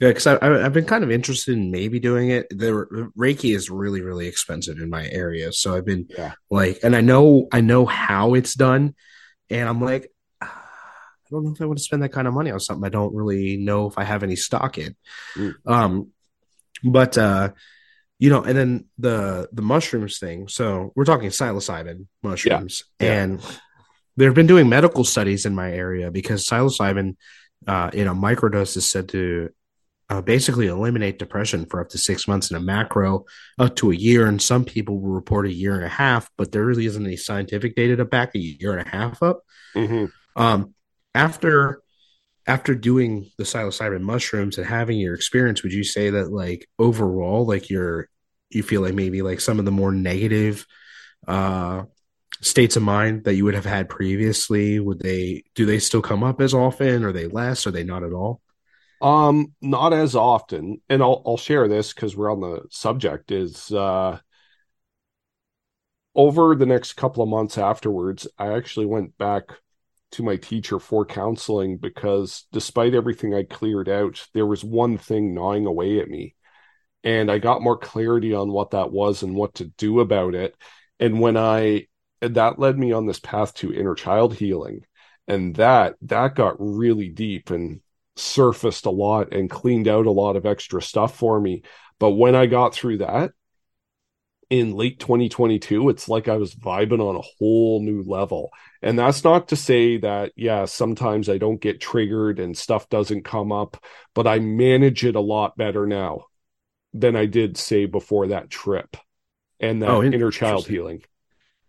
Yeah, 0.00 0.08
because 0.08 0.26
I, 0.26 0.44
have 0.44 0.72
been 0.72 0.86
kind 0.86 1.04
of 1.04 1.10
interested 1.10 1.54
in 1.54 1.70
maybe 1.70 2.00
doing 2.00 2.30
it. 2.30 2.48
The 2.50 3.10
Reiki 3.18 3.54
is 3.54 3.70
really, 3.70 4.00
really 4.00 4.26
expensive 4.26 4.78
in 4.78 4.88
my 4.88 5.06
area, 5.08 5.52
so 5.52 5.74
I've 5.76 5.84
been 5.84 6.06
yeah. 6.08 6.32
like, 6.50 6.78
and 6.82 6.96
I 6.96 7.02
know, 7.02 7.48
I 7.52 7.60
know 7.60 7.84
how 7.84 8.34
it's 8.34 8.54
done, 8.54 8.94
and 9.50 9.68
I'm 9.68 9.82
like, 9.82 10.10
don't 11.34 11.44
know 11.44 11.52
if 11.52 11.60
I 11.60 11.66
want 11.66 11.78
to 11.78 11.84
spend 11.84 12.02
that 12.02 12.12
kind 12.12 12.28
of 12.28 12.34
money 12.34 12.50
on 12.50 12.60
something 12.60 12.84
I 12.84 12.90
don't 12.90 13.14
really 13.14 13.56
know 13.56 13.86
if 13.86 13.98
I 13.98 14.04
have 14.04 14.22
any 14.22 14.36
stock 14.36 14.78
in. 14.78 14.96
Mm. 15.36 15.54
Um, 15.66 16.10
but 16.82 17.16
uh, 17.18 17.50
you 18.18 18.30
know, 18.30 18.42
and 18.42 18.56
then 18.56 18.84
the 18.98 19.48
the 19.52 19.62
mushrooms 19.62 20.18
thing. 20.18 20.48
So 20.48 20.92
we're 20.94 21.04
talking 21.04 21.30
psilocybin 21.30 22.06
mushrooms, 22.22 22.84
yeah. 23.00 23.06
Yeah. 23.06 23.22
and 23.22 23.58
they've 24.16 24.34
been 24.34 24.46
doing 24.46 24.68
medical 24.68 25.04
studies 25.04 25.46
in 25.46 25.54
my 25.54 25.72
area 25.72 26.10
because 26.10 26.46
psilocybin 26.46 27.16
uh, 27.66 27.90
in 27.92 28.06
a 28.06 28.14
microdose 28.14 28.76
is 28.76 28.90
said 28.90 29.08
to 29.10 29.50
uh, 30.10 30.20
basically 30.20 30.66
eliminate 30.66 31.18
depression 31.18 31.66
for 31.66 31.80
up 31.80 31.88
to 31.88 31.98
six 31.98 32.28
months 32.28 32.50
in 32.50 32.56
a 32.56 32.60
macro 32.60 33.24
up 33.58 33.74
to 33.76 33.90
a 33.90 33.94
year. 33.94 34.26
And 34.26 34.40
some 34.40 34.64
people 34.64 35.00
will 35.00 35.12
report 35.12 35.46
a 35.46 35.52
year 35.52 35.74
and 35.74 35.84
a 35.84 35.88
half, 35.88 36.30
but 36.36 36.52
there 36.52 36.64
really 36.64 36.86
isn't 36.86 37.04
any 37.04 37.16
scientific 37.16 37.74
data 37.74 37.96
to 37.96 38.04
back 38.04 38.34
a 38.34 38.38
year 38.38 38.76
and 38.76 38.86
a 38.86 38.90
half 38.90 39.22
up. 39.22 39.40
Mm-hmm. 39.74 40.06
Um, 40.40 40.74
after 41.14 41.80
after 42.46 42.74
doing 42.74 43.30
the 43.38 43.44
psilocybin 43.44 44.02
mushrooms 44.02 44.58
and 44.58 44.66
having 44.66 44.98
your 44.98 45.14
experience, 45.14 45.62
would 45.62 45.72
you 45.72 45.84
say 45.84 46.10
that 46.10 46.30
like 46.30 46.68
overall, 46.78 47.46
like 47.46 47.70
you're 47.70 48.08
you 48.50 48.62
feel 48.62 48.82
like 48.82 48.94
maybe 48.94 49.22
like 49.22 49.40
some 49.40 49.58
of 49.58 49.64
the 49.64 49.70
more 49.70 49.92
negative 49.92 50.66
uh 51.26 51.84
states 52.40 52.76
of 52.76 52.82
mind 52.82 53.24
that 53.24 53.34
you 53.34 53.44
would 53.44 53.54
have 53.54 53.64
had 53.64 53.88
previously 53.88 54.78
would 54.78 55.00
they 55.00 55.42
do 55.54 55.64
they 55.64 55.78
still 55.78 56.02
come 56.02 56.22
up 56.22 56.40
as 56.40 56.54
often? 56.54 57.04
Are 57.04 57.12
they 57.12 57.26
less? 57.26 57.66
Are 57.66 57.70
they 57.70 57.84
not 57.84 58.04
at 58.04 58.12
all? 58.12 58.40
Um, 59.00 59.54
not 59.60 59.92
as 59.92 60.14
often, 60.14 60.80
and 60.88 61.02
I'll 61.02 61.22
I'll 61.26 61.36
share 61.36 61.68
this 61.68 61.92
because 61.92 62.16
we're 62.16 62.32
on 62.32 62.40
the 62.40 62.62
subject. 62.70 63.30
Is 63.30 63.70
uh, 63.70 64.18
over 66.14 66.54
the 66.54 66.66
next 66.66 66.94
couple 66.94 67.22
of 67.22 67.28
months 67.28 67.58
afterwards, 67.58 68.26
I 68.38 68.54
actually 68.54 68.86
went 68.86 69.18
back 69.18 69.44
to 70.14 70.22
my 70.22 70.36
teacher 70.36 70.78
for 70.78 71.04
counseling 71.04 71.78
because 71.78 72.46
despite 72.52 72.94
everything 72.94 73.34
I 73.34 73.44
cleared 73.44 73.88
out, 73.88 74.26
there 74.34 74.46
was 74.46 74.64
one 74.64 74.98
thing 74.98 75.34
gnawing 75.34 75.66
away 75.66 76.00
at 76.00 76.08
me, 76.08 76.34
and 77.02 77.30
I 77.30 77.38
got 77.38 77.62
more 77.62 77.76
clarity 77.78 78.34
on 78.34 78.50
what 78.50 78.70
that 78.70 78.90
was 78.90 79.22
and 79.22 79.34
what 79.34 79.54
to 79.56 79.66
do 79.66 80.00
about 80.00 80.34
it. 80.34 80.56
And 80.98 81.20
when 81.20 81.36
I 81.36 81.86
that 82.20 82.58
led 82.58 82.78
me 82.78 82.92
on 82.92 83.06
this 83.06 83.20
path 83.20 83.54
to 83.54 83.74
inner 83.74 83.94
child 83.94 84.34
healing, 84.34 84.86
and 85.28 85.54
that 85.56 85.96
that 86.02 86.34
got 86.34 86.56
really 86.58 87.08
deep 87.08 87.50
and 87.50 87.80
surfaced 88.16 88.86
a 88.86 88.90
lot 88.90 89.32
and 89.32 89.50
cleaned 89.50 89.88
out 89.88 90.06
a 90.06 90.10
lot 90.10 90.36
of 90.36 90.46
extra 90.46 90.80
stuff 90.80 91.16
for 91.16 91.40
me. 91.40 91.62
But 91.98 92.10
when 92.10 92.34
I 92.34 92.46
got 92.46 92.74
through 92.74 92.98
that 92.98 93.32
in 94.50 94.74
late 94.74 95.00
2022, 95.00 95.88
it's 95.88 96.08
like 96.08 96.28
I 96.28 96.36
was 96.36 96.54
vibing 96.54 97.00
on 97.00 97.16
a 97.16 97.22
whole 97.38 97.80
new 97.82 98.02
level. 98.02 98.50
And 98.82 98.98
that's 98.98 99.24
not 99.24 99.48
to 99.48 99.56
say 99.56 99.98
that, 99.98 100.32
yeah, 100.36 100.64
sometimes 100.66 101.28
I 101.28 101.38
don't 101.38 101.60
get 101.60 101.80
triggered 101.80 102.38
and 102.38 102.56
stuff 102.56 102.88
doesn't 102.88 103.24
come 103.24 103.52
up, 103.52 103.82
but 104.14 104.26
I 104.26 104.38
manage 104.38 105.04
it 105.04 105.16
a 105.16 105.20
lot 105.20 105.56
better 105.56 105.86
now 105.86 106.26
than 106.92 107.16
I 107.16 107.26
did, 107.26 107.56
say, 107.56 107.86
before 107.86 108.28
that 108.28 108.50
trip 108.50 108.96
and 109.60 109.82
that 109.82 109.90
oh, 109.90 110.02
inner 110.02 110.30
child 110.30 110.66
healing 110.66 111.02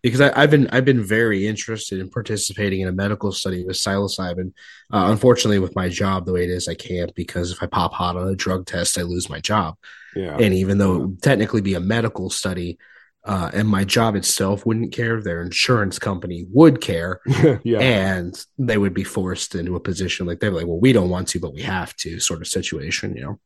because 0.02 0.20
I, 0.20 0.38
have 0.38 0.50
been 0.50 0.68
I've 0.68 0.84
been 0.84 1.02
very 1.02 1.46
interested 1.46 1.98
in 2.00 2.10
participating 2.10 2.80
in 2.80 2.88
a 2.88 2.92
medical 2.92 3.32
study 3.32 3.64
with 3.64 3.76
psilocybin. 3.76 4.52
Uh, 4.92 5.08
unfortunately, 5.10 5.58
with 5.58 5.74
my 5.74 5.88
job 5.88 6.26
the 6.26 6.32
way 6.32 6.44
it 6.44 6.50
is, 6.50 6.68
I 6.68 6.74
can't 6.74 7.14
because 7.14 7.50
if 7.50 7.62
I 7.62 7.66
pop 7.66 7.92
hot 7.92 8.16
on 8.16 8.28
a 8.28 8.36
drug 8.36 8.66
test, 8.66 8.98
I 8.98 9.02
lose 9.02 9.28
my 9.28 9.40
job. 9.40 9.76
Yeah. 10.14 10.36
And 10.38 10.54
even 10.54 10.78
though 10.78 10.94
it 10.94 10.98
would 10.98 11.22
technically 11.22 11.60
be 11.60 11.74
a 11.74 11.80
medical 11.80 12.30
study, 12.30 12.78
uh, 13.24 13.50
and 13.52 13.68
my 13.68 13.84
job 13.84 14.14
itself 14.14 14.64
wouldn't 14.64 14.92
care, 14.92 15.20
their 15.20 15.42
insurance 15.42 15.98
company 15.98 16.46
would 16.52 16.80
care, 16.80 17.20
yeah. 17.64 17.80
and 17.80 18.38
they 18.56 18.78
would 18.78 18.94
be 18.94 19.04
forced 19.04 19.56
into 19.56 19.74
a 19.74 19.80
position 19.80 20.26
like 20.26 20.38
they're 20.38 20.52
like, 20.52 20.66
well, 20.66 20.78
we 20.78 20.92
don't 20.92 21.10
want 21.10 21.26
to, 21.28 21.40
but 21.40 21.52
we 21.52 21.62
have 21.62 21.94
to, 21.96 22.20
sort 22.20 22.40
of 22.40 22.46
situation, 22.46 23.16
you 23.16 23.22
know. 23.22 23.40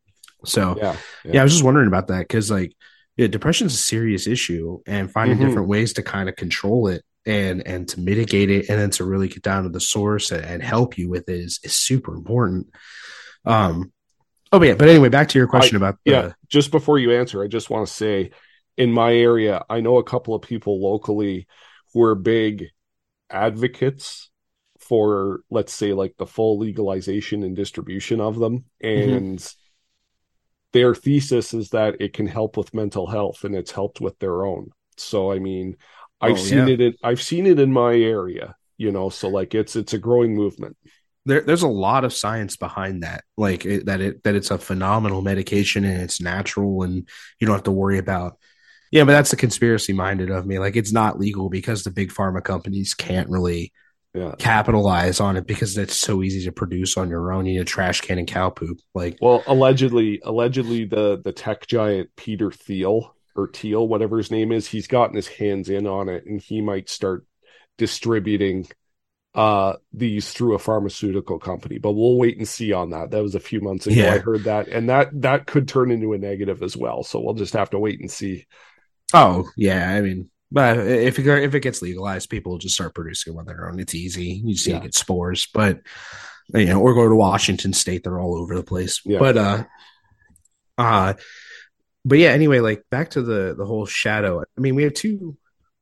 So 0.44 0.76
yeah, 0.76 0.96
yeah, 1.24 1.32
yeah 1.32 1.40
I 1.40 1.44
was 1.44 1.52
just 1.52 1.64
wondering 1.64 1.88
about 1.88 2.08
that 2.08 2.20
because 2.20 2.50
like 2.50 2.74
yeah, 3.20 3.26
depression 3.26 3.66
is 3.66 3.74
a 3.74 3.76
serious 3.76 4.26
issue, 4.26 4.80
and 4.86 5.12
finding 5.12 5.36
mm-hmm. 5.36 5.46
different 5.46 5.68
ways 5.68 5.92
to 5.92 6.02
kind 6.02 6.30
of 6.30 6.36
control 6.36 6.88
it 6.88 7.04
and 7.26 7.66
and 7.66 7.86
to 7.90 8.00
mitigate 8.00 8.50
it, 8.50 8.70
and 8.70 8.80
then 8.80 8.88
to 8.92 9.04
really 9.04 9.28
get 9.28 9.42
down 9.42 9.64
to 9.64 9.68
the 9.68 9.78
source 9.78 10.32
and, 10.32 10.42
and 10.42 10.62
help 10.62 10.96
you 10.96 11.10
with 11.10 11.28
it 11.28 11.38
is 11.38 11.60
is 11.62 11.76
super 11.76 12.14
important. 12.14 12.68
Um. 13.44 13.92
Oh 14.52 14.62
yeah, 14.62 14.72
but 14.72 14.88
anyway, 14.88 15.10
back 15.10 15.28
to 15.28 15.38
your 15.38 15.48
question 15.48 15.76
I, 15.76 15.78
about 15.78 15.98
the, 16.02 16.10
yeah. 16.10 16.32
Just 16.48 16.70
before 16.70 16.98
you 16.98 17.12
answer, 17.12 17.44
I 17.44 17.46
just 17.46 17.68
want 17.68 17.86
to 17.86 17.92
say, 17.92 18.30
in 18.78 18.90
my 18.90 19.12
area, 19.12 19.64
I 19.68 19.82
know 19.82 19.98
a 19.98 20.04
couple 20.04 20.34
of 20.34 20.40
people 20.40 20.80
locally 20.80 21.46
who 21.92 22.02
are 22.02 22.14
big 22.14 22.68
advocates 23.28 24.30
for, 24.78 25.40
let's 25.50 25.74
say, 25.74 25.92
like 25.92 26.14
the 26.16 26.26
full 26.26 26.58
legalization 26.58 27.42
and 27.42 27.54
distribution 27.54 28.18
of 28.18 28.38
them, 28.38 28.64
mm-hmm. 28.82 29.10
and 29.12 29.38
mm-hmm 29.38 29.59
their 30.72 30.94
thesis 30.94 31.52
is 31.54 31.70
that 31.70 32.00
it 32.00 32.12
can 32.12 32.26
help 32.26 32.56
with 32.56 32.74
mental 32.74 33.06
health 33.06 33.44
and 33.44 33.54
it's 33.54 33.70
helped 33.70 34.00
with 34.00 34.18
their 34.18 34.44
own. 34.44 34.70
So 34.96 35.32
i 35.32 35.38
mean 35.38 35.76
i've 36.20 36.32
oh, 36.32 36.36
seen 36.36 36.68
yeah. 36.68 36.74
it 36.74 36.80
in, 36.80 36.94
i've 37.02 37.22
seen 37.22 37.46
it 37.46 37.58
in 37.58 37.72
my 37.72 37.94
area 37.94 38.54
you 38.76 38.92
know 38.92 39.08
so 39.08 39.28
like 39.28 39.54
it's 39.54 39.76
it's 39.76 39.92
a 39.92 39.98
growing 39.98 40.34
movement. 40.34 40.76
There, 41.26 41.42
there's 41.42 41.62
a 41.62 41.68
lot 41.68 42.04
of 42.04 42.14
science 42.14 42.56
behind 42.56 43.02
that 43.02 43.24
like 43.36 43.66
it, 43.66 43.86
that 43.86 44.00
it 44.00 44.22
that 44.24 44.34
it's 44.34 44.50
a 44.50 44.58
phenomenal 44.58 45.20
medication 45.20 45.84
and 45.84 46.02
it's 46.02 46.20
natural 46.20 46.82
and 46.82 47.06
you 47.38 47.46
don't 47.46 47.56
have 47.56 47.64
to 47.64 47.70
worry 47.72 47.98
about 47.98 48.38
yeah 48.90 49.04
but 49.04 49.12
that's 49.12 49.30
the 49.30 49.36
conspiracy 49.36 49.92
minded 49.92 50.30
of 50.30 50.46
me. 50.46 50.58
Like 50.58 50.76
it's 50.76 50.92
not 50.92 51.18
legal 51.18 51.50
because 51.50 51.84
the 51.84 51.90
big 51.90 52.10
pharma 52.10 52.42
companies 52.42 52.94
can't 52.94 53.28
really 53.28 53.72
yeah. 54.14 54.34
capitalize 54.38 55.20
on 55.20 55.36
it 55.36 55.46
because 55.46 55.78
it's 55.78 55.98
so 55.98 56.22
easy 56.22 56.44
to 56.44 56.52
produce 56.52 56.96
on 56.96 57.08
your 57.08 57.32
own. 57.32 57.46
You 57.46 57.54
need 57.54 57.60
a 57.60 57.64
trash 57.64 58.00
can 58.00 58.18
and 58.18 58.26
cow 58.26 58.50
poop. 58.50 58.80
Like, 58.94 59.18
well, 59.20 59.42
allegedly, 59.46 60.20
allegedly, 60.24 60.84
the 60.84 61.20
the 61.22 61.32
tech 61.32 61.66
giant 61.66 62.10
Peter 62.16 62.50
Thiel 62.50 63.14
or 63.36 63.48
Thiel, 63.48 63.86
whatever 63.86 64.18
his 64.18 64.30
name 64.30 64.52
is, 64.52 64.66
he's 64.66 64.86
gotten 64.86 65.16
his 65.16 65.28
hands 65.28 65.68
in 65.68 65.86
on 65.86 66.08
it, 66.08 66.26
and 66.26 66.40
he 66.40 66.60
might 66.60 66.88
start 66.88 67.24
distributing 67.78 68.66
uh 69.34 69.74
these 69.92 70.32
through 70.32 70.56
a 70.56 70.58
pharmaceutical 70.58 71.38
company 71.38 71.78
but 71.78 71.92
we'll 71.92 72.16
wait 72.16 72.36
and 72.36 72.48
see 72.48 72.72
on 72.72 72.90
that 72.90 73.12
that 73.12 73.22
was 73.22 73.36
a 73.36 73.40
few 73.40 73.60
months 73.60 73.86
ago 73.86 73.94
yeah. 73.94 74.14
i 74.14 74.18
heard 74.18 74.42
that 74.42 74.66
and 74.66 74.88
that 74.88 75.08
that 75.12 75.46
could 75.46 75.68
turn 75.68 75.92
into 75.92 76.12
a 76.12 76.18
negative 76.18 76.64
as 76.64 76.76
well 76.76 77.04
so 77.04 77.20
we'll 77.20 77.34
just 77.34 77.52
have 77.52 77.70
to 77.70 77.78
wait 77.78 78.00
and 78.00 78.10
see 78.10 78.44
oh 79.14 79.48
yeah 79.56 79.88
i 79.88 80.00
mean 80.00 80.28
but 80.52 80.78
if 80.78 81.18
it, 81.18 81.26
if 81.26 81.54
it 81.54 81.60
gets 81.60 81.82
legalized, 81.82 82.28
people 82.28 82.52
will 82.52 82.58
just 82.58 82.74
start 82.74 82.94
producing 82.94 83.38
on 83.38 83.46
their 83.46 83.68
own. 83.68 83.78
It's 83.78 83.94
easy. 83.94 84.42
You 84.44 84.54
just 84.54 84.66
yeah. 84.66 84.74
need 84.74 84.80
to 84.80 84.86
get 84.86 84.94
spores, 84.94 85.46
but 85.52 85.80
you 86.52 86.66
know, 86.66 86.80
or 86.80 86.94
go 86.94 87.08
to 87.08 87.14
Washington 87.14 87.72
State. 87.72 88.02
They're 88.02 88.20
all 88.20 88.36
over 88.36 88.56
the 88.56 88.64
place. 88.64 89.00
Yeah. 89.04 89.20
But 89.20 89.36
uh, 89.36 89.64
uh, 90.76 91.14
but 92.04 92.18
yeah. 92.18 92.30
Anyway, 92.30 92.58
like 92.58 92.82
back 92.90 93.10
to 93.10 93.22
the 93.22 93.54
the 93.56 93.64
whole 93.64 93.86
shadow. 93.86 94.40
I 94.40 94.60
mean, 94.60 94.74
we 94.74 94.82
have 94.82 94.94
two 94.94 95.36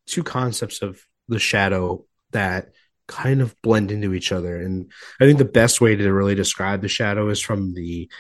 two 0.07 0.23
concepts 0.23 0.83
of 0.83 1.01
the 1.29 1.39
shadow 1.39 2.05
that 2.33 2.73
kind 3.07 3.41
of 3.41 3.55
blend 3.63 3.91
into 3.91 4.13
each 4.13 4.33
other, 4.33 4.57
and 4.57 4.93
I 5.19 5.25
think 5.25 5.39
the 5.39 5.45
best 5.47 5.81
way 5.81 5.97
to 5.97 6.13
really 6.13 6.35
describe 6.35 6.83
the 6.83 6.89
shadow 6.89 7.31
is 7.31 7.41
from 7.41 7.73
the 7.73 8.11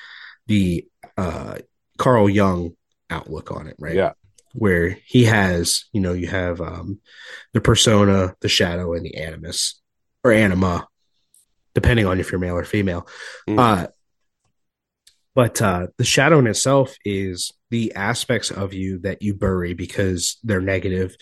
the 0.46 0.88
uh 1.18 1.58
Carl 1.98 2.30
Jung 2.30 2.74
outlook 3.10 3.52
on 3.52 3.66
it, 3.66 3.76
right? 3.78 3.94
Yeah 3.94 4.12
where 4.52 4.98
he 5.06 5.24
has, 5.24 5.84
you 5.92 6.00
know, 6.00 6.12
you 6.12 6.26
have 6.26 6.60
um, 6.60 7.00
the 7.52 7.60
persona, 7.60 8.34
the 8.40 8.48
shadow, 8.48 8.94
and 8.94 9.04
the 9.04 9.16
animus 9.16 9.80
or 10.24 10.32
anima, 10.32 10.86
depending 11.74 12.06
on 12.06 12.20
if 12.20 12.32
you're 12.32 12.40
male 12.40 12.56
or 12.56 12.64
female. 12.64 13.06
Mm. 13.48 13.58
Uh, 13.58 13.88
but 15.34 15.62
uh, 15.62 15.86
the 15.98 16.04
shadow 16.04 16.38
in 16.40 16.46
itself 16.46 16.96
is 17.04 17.52
the 17.70 17.94
aspects 17.94 18.50
of 18.50 18.74
you 18.74 18.98
that 19.00 19.22
you 19.22 19.34
bury 19.34 19.74
because 19.74 20.38
they're 20.42 20.60
negative. 20.60 21.16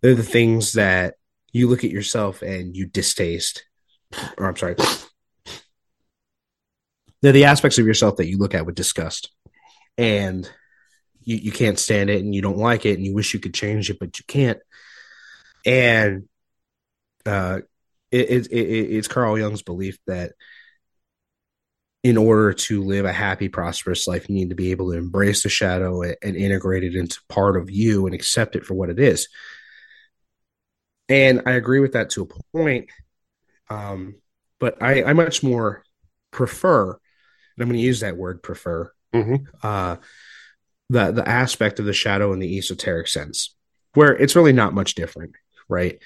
They're 0.00 0.14
the 0.14 0.22
things 0.24 0.72
that 0.72 1.14
you 1.52 1.68
look 1.68 1.84
at 1.84 1.90
yourself 1.90 2.42
and 2.42 2.76
you 2.76 2.86
distaste, 2.86 3.64
or 4.36 4.46
I'm 4.46 4.56
sorry, 4.56 4.74
they're 7.20 7.32
the 7.32 7.44
aspects 7.44 7.78
of 7.78 7.86
yourself 7.86 8.16
that 8.16 8.26
you 8.26 8.38
look 8.38 8.54
at 8.54 8.66
with 8.66 8.74
disgust. 8.74 9.30
And 9.96 10.50
you, 11.24 11.36
you 11.36 11.52
can't 11.52 11.78
stand 11.78 12.10
it 12.10 12.20
and 12.22 12.34
you 12.34 12.42
don't 12.42 12.58
like 12.58 12.86
it 12.86 12.94
and 12.94 13.06
you 13.06 13.14
wish 13.14 13.34
you 13.34 13.40
could 13.40 13.54
change 13.54 13.90
it, 13.90 13.98
but 13.98 14.18
you 14.18 14.24
can't. 14.26 14.58
and 15.64 16.28
uh, 17.26 17.60
it, 18.10 18.30
it, 18.30 18.46
it, 18.48 18.96
it's 18.96 19.08
Carl 19.08 19.38
Jung's 19.38 19.62
belief 19.62 19.98
that 20.06 20.32
in 22.02 22.16
order 22.16 22.52
to 22.52 22.82
live 22.82 23.04
a 23.04 23.12
happy, 23.12 23.48
prosperous 23.48 24.08
life, 24.08 24.28
you 24.28 24.34
need 24.34 24.48
to 24.48 24.56
be 24.56 24.72
able 24.72 24.90
to 24.90 24.98
embrace 24.98 25.44
the 25.44 25.48
shadow 25.48 26.02
and, 26.02 26.36
integrate 26.36 26.82
it 26.82 26.96
into 26.96 27.20
part 27.28 27.56
of 27.56 27.70
you 27.70 28.06
and 28.06 28.14
accept 28.14 28.56
it 28.56 28.66
for 28.66 28.74
what 28.74 28.90
it 28.90 28.98
is. 28.98 29.28
And 31.08 31.42
I 31.46 31.52
agree 31.52 31.78
with 31.78 31.92
that 31.92 32.10
to 32.10 32.22
a 32.22 32.56
point. 32.56 32.90
Um, 33.70 34.16
but 34.58 34.82
I, 34.82 35.04
I 35.04 35.12
much 35.12 35.42
more 35.42 35.84
prefer, 36.32 36.90
and 36.90 36.98
I'm 37.58 37.68
going 37.68 37.78
to 37.78 37.86
use 37.86 38.00
that 38.00 38.16
word 38.16 38.42
prefer, 38.42 38.92
Mm-hmm. 39.14 39.44
uh, 39.62 39.96
the 40.92 41.10
the 41.10 41.26
aspect 41.28 41.78
of 41.78 41.86
the 41.86 41.92
shadow 41.92 42.32
in 42.32 42.38
the 42.38 42.58
esoteric 42.58 43.08
sense, 43.08 43.54
where 43.94 44.12
it's 44.12 44.36
really 44.36 44.52
not 44.52 44.74
much 44.74 44.94
different, 44.94 45.32
right? 45.68 45.98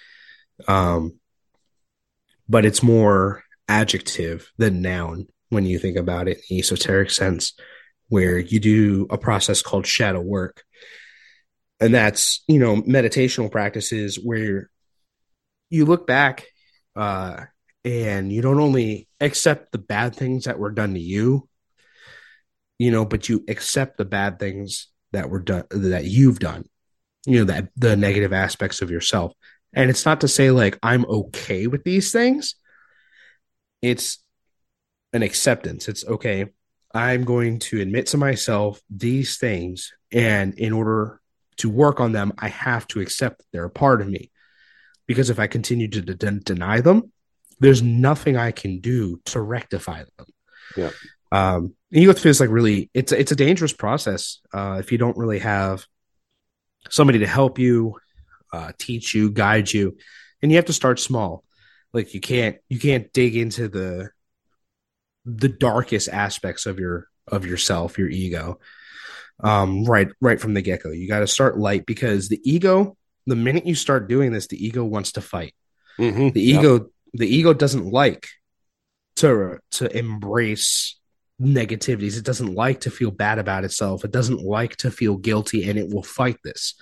Um, 0.68 1.18
but 2.48 2.64
it's 2.64 2.82
more 2.82 3.42
adjective 3.68 4.50
than 4.58 4.82
noun 4.82 5.26
when 5.48 5.66
you 5.66 5.78
think 5.78 5.96
about 5.96 6.28
it 6.28 6.38
in 6.38 6.56
the 6.56 6.58
esoteric 6.60 7.10
sense, 7.10 7.54
where 8.08 8.38
you 8.38 8.60
do 8.60 9.06
a 9.10 9.18
process 9.18 9.60
called 9.60 9.86
shadow 9.86 10.20
work, 10.20 10.62
and 11.80 11.92
that's 11.92 12.44
you 12.46 12.60
know 12.60 12.76
meditational 12.82 13.50
practices 13.50 14.20
where 14.22 14.70
you 15.68 15.84
look 15.84 16.06
back 16.06 16.46
uh, 16.94 17.40
and 17.84 18.32
you 18.32 18.40
don't 18.40 18.60
only 18.60 19.08
accept 19.20 19.72
the 19.72 19.78
bad 19.78 20.14
things 20.14 20.44
that 20.44 20.60
were 20.60 20.70
done 20.70 20.94
to 20.94 21.00
you 21.00 21.48
you 22.78 22.90
know, 22.90 23.04
but 23.04 23.28
you 23.28 23.44
accept 23.48 23.96
the 23.96 24.04
bad 24.04 24.38
things 24.38 24.88
that 25.12 25.30
were 25.30 25.40
done 25.40 25.64
that 25.70 26.04
you've 26.04 26.38
done, 26.38 26.64
you 27.26 27.38
know, 27.38 27.44
that 27.44 27.68
the 27.76 27.96
negative 27.96 28.32
aspects 28.32 28.82
of 28.82 28.90
yourself. 28.90 29.32
And 29.72 29.90
it's 29.90 30.04
not 30.04 30.20
to 30.22 30.28
say 30.28 30.50
like 30.50 30.78
I'm 30.82 31.04
okay 31.06 31.66
with 31.66 31.84
these 31.84 32.12
things. 32.12 32.54
It's 33.82 34.18
an 35.12 35.22
acceptance. 35.22 35.88
It's 35.88 36.04
okay. 36.04 36.46
I'm 36.94 37.24
going 37.24 37.58
to 37.60 37.80
admit 37.80 38.06
to 38.08 38.16
myself 38.16 38.80
these 38.90 39.38
things. 39.38 39.92
And 40.12 40.54
in 40.54 40.72
order 40.72 41.20
to 41.58 41.70
work 41.70 42.00
on 42.00 42.12
them, 42.12 42.32
I 42.38 42.48
have 42.48 42.86
to 42.88 43.00
accept 43.00 43.38
that 43.38 43.44
they're 43.52 43.64
a 43.64 43.70
part 43.70 44.00
of 44.00 44.08
me. 44.08 44.30
Because 45.06 45.30
if 45.30 45.38
I 45.38 45.46
continue 45.46 45.88
to 45.88 46.00
de- 46.00 46.40
deny 46.40 46.80
them, 46.80 47.12
there's 47.60 47.82
nothing 47.82 48.36
I 48.36 48.50
can 48.50 48.80
do 48.80 49.20
to 49.26 49.40
rectify 49.40 50.04
them. 50.16 50.26
Yeah. 50.76 50.90
Um, 51.30 51.75
ego 51.92 52.12
feels 52.14 52.40
like 52.40 52.50
really 52.50 52.90
it's 52.94 53.12
it's 53.12 53.32
a 53.32 53.36
dangerous 53.36 53.72
process 53.72 54.40
uh, 54.52 54.76
if 54.80 54.92
you 54.92 54.98
don't 54.98 55.16
really 55.16 55.38
have 55.38 55.86
somebody 56.90 57.20
to 57.20 57.26
help 57.26 57.58
you, 57.58 57.96
uh, 58.52 58.72
teach 58.78 59.14
you, 59.14 59.30
guide 59.30 59.72
you, 59.72 59.96
and 60.42 60.50
you 60.50 60.56
have 60.56 60.66
to 60.66 60.72
start 60.72 61.00
small. 61.00 61.44
Like 61.92 62.14
you 62.14 62.20
can't 62.20 62.56
you 62.68 62.78
can't 62.78 63.12
dig 63.12 63.36
into 63.36 63.68
the 63.68 64.10
the 65.24 65.48
darkest 65.48 66.08
aspects 66.08 66.66
of 66.66 66.78
your 66.78 67.08
of 67.26 67.46
yourself, 67.46 67.98
your 67.98 68.08
ego, 68.08 68.60
um, 69.40 69.84
right 69.84 70.08
right 70.20 70.40
from 70.40 70.54
the 70.54 70.62
get 70.62 70.82
go. 70.82 70.90
You 70.90 71.08
got 71.08 71.20
to 71.20 71.26
start 71.26 71.58
light 71.58 71.86
because 71.86 72.28
the 72.28 72.40
ego, 72.44 72.96
the 73.26 73.36
minute 73.36 73.66
you 73.66 73.74
start 73.74 74.08
doing 74.08 74.32
this, 74.32 74.46
the 74.48 74.64
ego 74.64 74.84
wants 74.84 75.12
to 75.12 75.20
fight. 75.20 75.54
Mm-hmm. 75.98 76.30
The 76.30 76.42
ego 76.42 76.90
the 77.14 77.26
ego 77.26 77.54
doesn't 77.54 77.90
like 77.90 78.28
to 79.16 79.58
to 79.72 79.96
embrace 79.96 80.96
negativities. 81.40 82.16
It 82.16 82.24
doesn't 82.24 82.54
like 82.54 82.80
to 82.80 82.90
feel 82.90 83.10
bad 83.10 83.38
about 83.38 83.64
itself. 83.64 84.04
It 84.04 84.10
doesn't 84.10 84.40
like 84.40 84.76
to 84.78 84.90
feel 84.90 85.16
guilty 85.16 85.68
and 85.68 85.78
it 85.78 85.92
will 85.92 86.02
fight 86.02 86.38
this. 86.42 86.74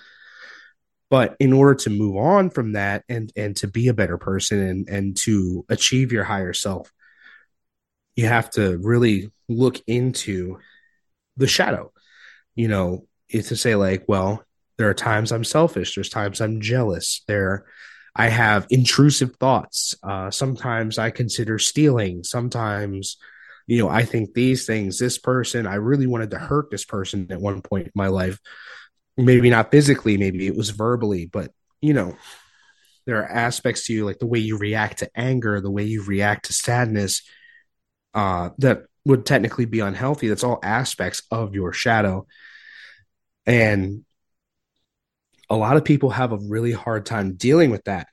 But 1.09 1.35
in 1.39 1.53
order 1.53 1.75
to 1.75 1.89
move 1.89 2.17
on 2.17 2.49
from 2.49 2.73
that 2.73 3.03
and 3.07 3.31
and 3.35 3.55
to 3.57 3.67
be 3.67 3.89
a 3.89 3.93
better 3.93 4.17
person 4.17 4.59
and 4.59 4.89
and 4.89 5.17
to 5.17 5.65
achieve 5.69 6.11
your 6.11 6.23
higher 6.23 6.53
self, 6.53 6.91
you 8.15 8.27
have 8.27 8.49
to 8.51 8.77
really 8.77 9.31
look 9.47 9.79
into 9.87 10.59
the 11.37 11.47
shadow. 11.47 11.91
You 12.55 12.69
know, 12.69 13.07
it's 13.29 13.49
to 13.49 13.55
say 13.55 13.75
like, 13.75 14.05
well, 14.07 14.43
there 14.77 14.89
are 14.89 14.95
times 14.95 15.31
I'm 15.31 15.43
selfish, 15.43 15.95
there's 15.95 16.09
times 16.09 16.41
I'm 16.41 16.59
jealous. 16.59 17.21
There 17.27 17.65
I 18.15 18.29
have 18.29 18.65
intrusive 18.69 19.35
thoughts. 19.35 19.93
Uh, 20.01 20.31
sometimes 20.31 20.97
I 20.97 21.09
consider 21.11 21.59
stealing. 21.59 22.23
Sometimes 22.23 23.17
you 23.67 23.79
know, 23.79 23.89
I 23.89 24.03
think 24.03 24.33
these 24.33 24.65
things, 24.65 24.99
this 24.99 25.17
person, 25.17 25.65
I 25.65 25.75
really 25.75 26.07
wanted 26.07 26.31
to 26.31 26.37
hurt 26.37 26.69
this 26.69 26.85
person 26.85 27.27
at 27.31 27.41
one 27.41 27.61
point 27.61 27.87
in 27.87 27.91
my 27.95 28.07
life. 28.07 28.39
Maybe 29.17 29.49
not 29.49 29.71
physically, 29.71 30.17
maybe 30.17 30.45
it 30.45 30.55
was 30.55 30.69
verbally, 30.71 31.25
but 31.25 31.51
you 31.81 31.93
know, 31.93 32.15
there 33.05 33.17
are 33.17 33.31
aspects 33.31 33.85
to 33.85 33.93
you 33.93 34.05
like 34.05 34.19
the 34.19 34.25
way 34.25 34.39
you 34.39 34.57
react 34.57 34.99
to 34.99 35.09
anger, 35.15 35.61
the 35.61 35.71
way 35.71 35.83
you 35.83 36.03
react 36.03 36.45
to 36.45 36.53
sadness, 36.53 37.21
uh, 38.13 38.49
that 38.57 38.85
would 39.05 39.25
technically 39.25 39.65
be 39.65 39.79
unhealthy. 39.79 40.27
That's 40.27 40.43
all 40.43 40.59
aspects 40.63 41.21
of 41.31 41.53
your 41.53 41.71
shadow. 41.71 42.25
And 43.45 44.03
a 45.49 45.55
lot 45.55 45.77
of 45.77 45.85
people 45.85 46.09
have 46.09 46.31
a 46.31 46.39
really 46.39 46.71
hard 46.71 47.05
time 47.05 47.35
dealing 47.35 47.69
with 47.69 47.83
that. 47.83 48.07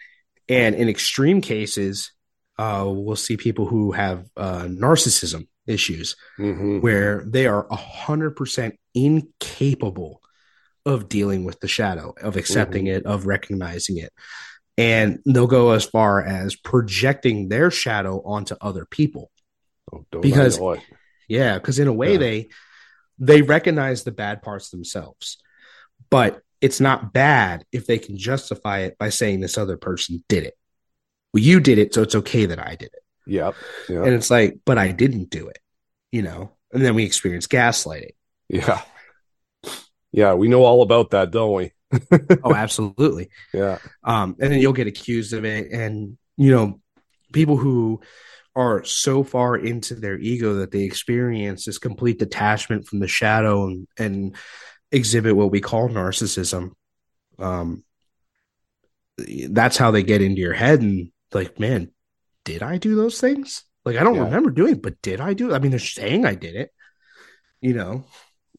And 0.49 0.75
in 0.75 0.89
extreme 0.89 1.41
cases, 1.41 2.13
uh, 2.59 2.85
we'll 2.87 3.17
see 3.17 3.37
people 3.37 3.67
who 3.67 3.93
have 3.93 4.27
uh, 4.37 4.63
narcissism 4.65 5.47
issues 5.67 6.17
Mm-hmm. 6.39 6.81
where 6.81 7.25
they 7.27 7.47
are 7.47 7.67
100% 7.69 8.73
incapable 8.95 10.21
of 10.85 11.09
dealing 11.09 11.45
with 11.45 11.61
the 11.61 11.69
shadow, 11.69 12.13
of 12.21 12.37
accepting 12.37 12.89
it, 12.89 13.07
of 13.07 13.27
recognizing 13.27 13.99
it. 13.99 14.13
And 14.77 15.21
they'll 15.27 15.47
go 15.47 15.71
as 15.71 15.85
far 15.85 16.25
as 16.25 16.57
projecting 16.57 17.49
their 17.49 17.71
shadow 17.71 18.21
onto 18.25 18.57
other 18.61 18.85
people. 18.87 19.31
Oh, 19.93 20.05
don't 20.11 20.23
Because-. 20.23 20.59
Yeah, 21.29 21.55
because 21.59 21.79
in 21.79 21.89
a 21.89 21.93
way 21.93 22.13
Yeah. 22.13 22.19
they 22.19 22.49
they 23.19 23.43
recognize 23.43 24.03
the 24.03 24.11
bad 24.11 24.43
parts 24.43 24.71
themselves. 24.71 25.39
But 26.11 26.41
it's 26.61 26.81
not 26.81 27.13
bad 27.13 27.65
if 27.71 27.87
they 27.87 27.99
can 27.99 28.17
justify 28.19 28.81
it 28.81 28.99
by 28.99 29.11
saying 29.11 29.41
this 29.41 29.57
other 29.57 29.77
person 29.77 30.25
did 30.29 30.45
it. 30.45 30.55
Well, 31.33 31.43
you 31.43 31.61
did 31.61 31.78
it, 31.78 31.95
so 31.95 32.03
it's 32.03 32.14
okay 32.14 32.47
that 32.47 32.59
I 32.59 32.76
did 32.76 32.91
it. 32.93 33.03
Yep. 33.26 33.55
Yeah. 33.89 34.03
And 34.03 34.14
it's 34.14 34.30
like, 34.30 34.59
but 34.64 34.78
I 34.78 34.93
didn't 34.93 35.30
do 35.30 35.49
it, 35.49 35.59
you 36.11 36.22
know? 36.22 36.53
And 36.72 36.85
then 36.85 36.95
we 36.95 37.05
experience 37.05 37.47
gaslighting. 37.47 38.14
yeah. 38.49 38.83
Yeah. 40.11 40.35
We 40.35 40.49
know 40.49 40.64
all 40.64 40.83
about 40.83 41.11
that, 41.11 41.30
don't 41.30 41.55
we? 41.55 41.72
Oh, 42.45 42.55
absolutely. 42.55 43.30
Yeah. 43.53 43.78
Um, 44.03 44.37
and 44.41 44.53
then 44.53 44.61
you'll 44.61 44.72
get 44.72 44.87
accused 44.87 45.33
of 45.33 45.45
it. 45.45 45.70
And, 45.70 46.16
you 46.37 46.51
know, 46.51 46.80
people 47.33 47.57
who 47.57 48.01
are 48.55 48.85
so 48.85 49.24
far 49.24 49.57
into 49.57 49.95
their 49.95 50.18
ego 50.18 50.55
that 50.55 50.70
they 50.70 50.83
experience 50.83 51.64
this 51.64 51.78
complete 51.78 52.18
detachment 52.18 52.87
from 52.87 53.01
the 53.01 53.09
shadow 53.09 53.66
and, 53.66 53.89
and 53.99 54.37
exhibit 54.91 55.37
what 55.37 55.51
we 55.51 55.61
call 55.61 55.89
narcissism. 55.89 56.72
Um, 57.39 57.85
that's 59.18 59.76
how 59.76 59.91
they 59.91 60.03
get 60.03 60.22
into 60.22 60.41
your 60.41 60.53
head 60.53 60.80
and 60.80 61.11
like, 61.35 61.59
man, 61.59 61.93
did 62.45 62.62
I 62.62 62.78
do 62.78 62.95
those 62.97 63.20
things? 63.20 63.64
Like, 63.85 63.97
I 63.97 64.05
don't 64.05 64.16
Yeah. 64.16 64.24
remember 64.24 64.51
doing, 64.51 64.74
it, 64.74 64.83
but 64.83 65.01
did 65.03 65.20
I 65.20 65.35
do? 65.35 65.51
it? 65.51 65.55
I 65.55 65.59
mean, 65.59 65.70
they're 65.70 65.80
saying 65.80 66.24
I 66.26 66.35
did 66.35 66.55
it, 66.57 66.72
you 67.61 67.74
know? 67.74 68.05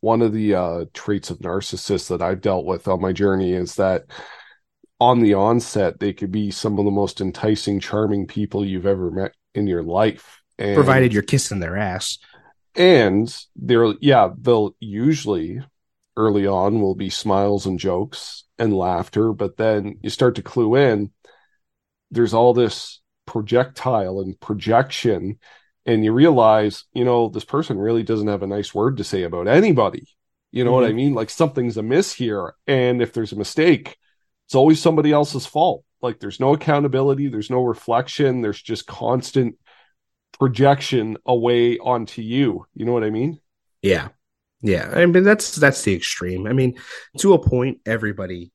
one 0.01 0.21
of 0.21 0.33
the 0.33 0.53
uh, 0.55 0.85
traits 0.93 1.29
of 1.29 1.39
narcissists 1.39 2.09
that 2.09 2.21
I've 2.21 2.41
dealt 2.41 2.65
with 2.65 2.87
on 2.87 3.01
my 3.01 3.13
journey 3.13 3.53
is 3.53 3.75
that 3.75 4.03
on 4.99 5.21
the 5.21 5.33
onset, 5.33 5.99
they 5.99 6.13
could 6.13 6.31
be 6.31 6.51
some 6.51 6.79
of 6.79 6.85
the 6.85 6.91
most 6.91 7.21
enticing, 7.21 7.79
charming 7.79 8.27
people 8.27 8.65
you've 8.65 8.85
ever 8.85 9.11
met 9.11 9.33
in 9.55 9.67
your 9.67 9.83
life. 9.83 10.41
And, 10.57 10.75
Provided 10.75 11.13
you're 11.13 11.23
kissing 11.23 11.59
their 11.59 11.77
ass. 11.77 12.17
and 12.75 13.35
they're, 13.55 13.93
yeah, 14.01 14.29
they'll 14.39 14.75
usually 14.79 15.61
early 16.15 16.47
on 16.47 16.81
will 16.81 16.95
be 16.95 17.09
smiles 17.09 17.65
and 17.65 17.79
jokes 17.79 18.43
and 18.59 18.73
laughter, 18.75 19.33
but 19.33 19.57
then 19.57 19.97
you 20.03 20.09
start 20.09 20.35
to 20.35 20.43
clue 20.43 20.75
in, 20.75 21.11
there's 22.13 22.33
all 22.33 22.53
this 22.53 23.01
projectile 23.25 24.19
and 24.19 24.39
projection 24.39 25.39
and 25.85 26.03
you 26.03 26.13
realize, 26.13 26.85
you 26.93 27.03
know, 27.03 27.27
this 27.27 27.43
person 27.43 27.77
really 27.77 28.03
doesn't 28.03 28.27
have 28.27 28.43
a 28.43 28.47
nice 28.47 28.73
word 28.73 28.97
to 28.97 29.03
say 29.03 29.23
about 29.23 29.47
anybody. 29.47 30.07
You 30.51 30.63
know 30.63 30.71
what 30.71 30.83
I 30.83 30.87
mm-hmm. 30.87 30.97
mean? 30.97 31.13
Like 31.13 31.29
something's 31.29 31.77
amiss 31.77 32.13
here. 32.13 32.53
And 32.67 33.01
if 33.01 33.11
there's 33.11 33.33
a 33.33 33.37
mistake, 33.37 33.97
it's 34.45 34.55
always 34.55 34.81
somebody 34.81 35.11
else's 35.11 35.45
fault. 35.45 35.83
Like 36.01 36.19
there's 36.19 36.39
no 36.39 36.53
accountability, 36.53 37.27
there's 37.27 37.49
no 37.49 37.63
reflection, 37.63 38.41
there's 38.41 38.61
just 38.61 38.85
constant 38.85 39.55
projection 40.37 41.17
away 41.25 41.79
onto 41.79 42.21
you. 42.21 42.65
You 42.75 42.85
know 42.85 42.93
what 42.93 43.03
I 43.03 43.09
mean? 43.09 43.39
Yeah. 43.81 44.09
Yeah. 44.61 44.91
I 44.93 45.05
mean 45.05 45.23
that's 45.23 45.55
that's 45.55 45.81
the 45.81 45.95
extreme. 45.95 46.45
I 46.47 46.53
mean, 46.53 46.77
to 47.19 47.33
a 47.33 47.39
point, 47.39 47.79
everybody, 47.85 48.51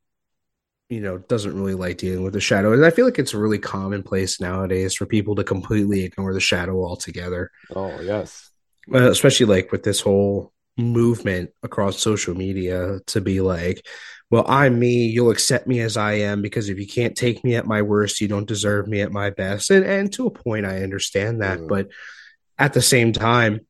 you 0.89 1.01
know, 1.01 1.19
doesn't 1.19 1.55
really 1.55 1.75
like 1.75 1.99
dealing 1.99 2.23
with 2.25 2.33
the 2.33 2.41
shadow. 2.41 2.73
And 2.73 2.85
I 2.85 2.91
feel 2.91 3.05
like 3.05 3.19
it's 3.19 3.35
really 3.35 3.59
commonplace 3.59 4.41
nowadays 4.41 4.95
for 4.95 5.05
people 5.07 5.35
to 5.37 5.45
completely 5.45 6.05
ignore 6.05 6.33
the 6.33 6.41
shadow 6.41 6.83
altogether. 6.83 7.51
Oh, 7.75 8.01
yes. 8.01 8.51
Uh, 8.93 9.11
especially 9.11 9.47
like 9.47 9.71
with 9.71 9.83
this 9.83 10.01
whole 10.01 10.53
movement 10.79 11.51
across 11.63 11.99
social 11.99 12.35
media 12.35 13.01
to 13.09 13.21
be 13.21 13.41
like, 13.43 13.85
well, 14.31 14.45
I'm 14.49 14.79
me, 14.79 15.07
you'll 15.07 15.31
accept 15.31 15.67
me 15.67 15.81
as 15.81 15.97
I 15.97 16.13
am 16.15 16.41
because 16.41 16.69
if 16.69 16.79
you 16.79 16.87
can't 16.87 17.17
take 17.17 17.45
me 17.45 17.55
at 17.57 17.67
my 17.67 17.83
worst, 17.83 18.21
you 18.21 18.29
don't 18.29 18.49
deserve 18.49 18.87
me 18.89 19.01
at 19.03 19.13
my 19.13 19.31
best. 19.31 19.71
And 19.71 19.85
and 19.85 20.13
to 20.15 20.27
a 20.27 20.31
point 20.31 20.67
I 20.67 20.83
understand 20.83 21.43
that, 21.43 21.59
Mm. 21.59 21.69
but 21.69 21.89
at 22.59 22.73
the 22.73 22.83
same 22.83 23.13
time, 23.13 23.61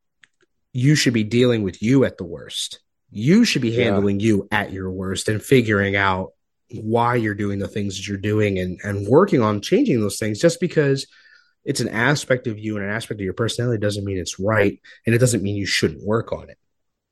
you 0.72 0.94
should 0.94 1.14
be 1.14 1.24
dealing 1.24 1.62
with 1.62 1.82
you 1.82 2.04
at 2.04 2.18
the 2.18 2.24
worst. 2.24 2.80
You 3.10 3.44
should 3.44 3.62
be 3.62 3.70
Yeah. 3.70 3.84
handling 3.84 4.20
you 4.20 4.46
at 4.52 4.72
your 4.72 4.90
worst 4.90 5.28
and 5.28 5.42
figuring 5.42 5.96
out 5.96 6.32
why 6.72 7.14
you're 7.14 7.34
doing 7.34 7.58
the 7.58 7.68
things 7.68 7.96
that 7.96 8.06
you're 8.06 8.18
doing 8.18 8.58
and 8.58 8.78
and 8.84 9.06
working 9.06 9.40
on 9.40 9.60
changing 9.60 10.00
those 10.00 10.18
things 10.18 10.38
just 10.38 10.60
because 10.60 11.06
it's 11.64 11.80
an 11.80 11.88
aspect 11.88 12.46
of 12.46 12.58
you 12.58 12.76
and 12.76 12.84
an 12.84 12.90
aspect 12.90 13.20
of 13.20 13.24
your 13.24 13.34
personality 13.34 13.80
doesn't 13.80 14.04
mean 14.04 14.18
it's 14.18 14.38
right 14.38 14.80
and 15.06 15.14
it 15.14 15.18
doesn't 15.18 15.42
mean 15.42 15.56
you 15.56 15.66
shouldn't 15.66 16.06
work 16.06 16.32
on 16.32 16.48
it. 16.48 16.58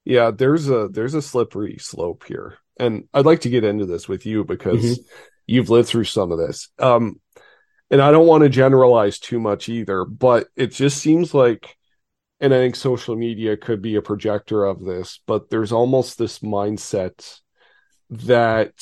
Yeah, 0.05 0.31
there's 0.31 0.69
a 0.69 0.89
there's 0.89 1.15
a 1.15 1.23
slippery 1.23 1.79
slope 1.79 2.25
here. 2.27 2.59
And 2.79 3.09
I'd 3.13 3.27
like 3.27 3.41
to 3.41 3.51
get 3.51 3.65
into 3.65 3.87
this 3.87 4.09
with 4.09 4.27
you 4.27 4.45
because 4.45 5.01
you've 5.47 5.71
lived 5.71 5.89
through 5.89 6.05
some 6.05 6.33
of 6.33 6.39
this. 6.39 6.69
Um 6.79 7.21
and 7.91 8.03
I 8.03 8.11
don't 8.11 8.27
want 8.27 8.43
to 8.43 8.49
generalize 8.49 9.19
too 9.19 9.39
much 9.39 9.69
either, 9.69 10.05
but 10.05 10.49
it 10.57 10.73
just 10.73 10.99
seems 10.99 11.35
like 11.35 11.77
and 12.41 12.53
I 12.53 12.59
think 12.59 12.77
social 12.77 13.17
media 13.17 13.57
could 13.57 13.81
be 13.81 13.97
a 13.97 14.03
projector 14.03 14.65
of 14.65 14.85
this, 14.85 15.21
but 15.27 15.49
there's 15.49 15.73
almost 15.73 16.19
this 16.19 16.41
mindset 16.41 17.41
that 18.11 18.75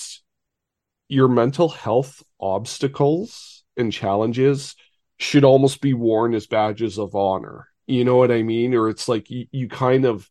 your 1.09 1.29
mental 1.29 1.69
health 1.69 2.23
obstacles 2.41 3.65
and 3.77 3.93
challenges 3.93 4.75
should 5.19 5.45
almost 5.45 5.81
be 5.81 5.95
worn 5.95 6.35
as 6.35 6.47
badges 6.47 6.99
of 6.99 7.15
honor. 7.15 7.69
You 7.87 8.05
know 8.05 8.17
what 8.17 8.33
I 8.33 8.43
mean? 8.43 8.75
Or 8.75 8.89
it's 8.89 9.09
like 9.09 9.31
you, 9.31 9.47
you 9.53 9.69
kind 9.69 10.05
of 10.05 10.29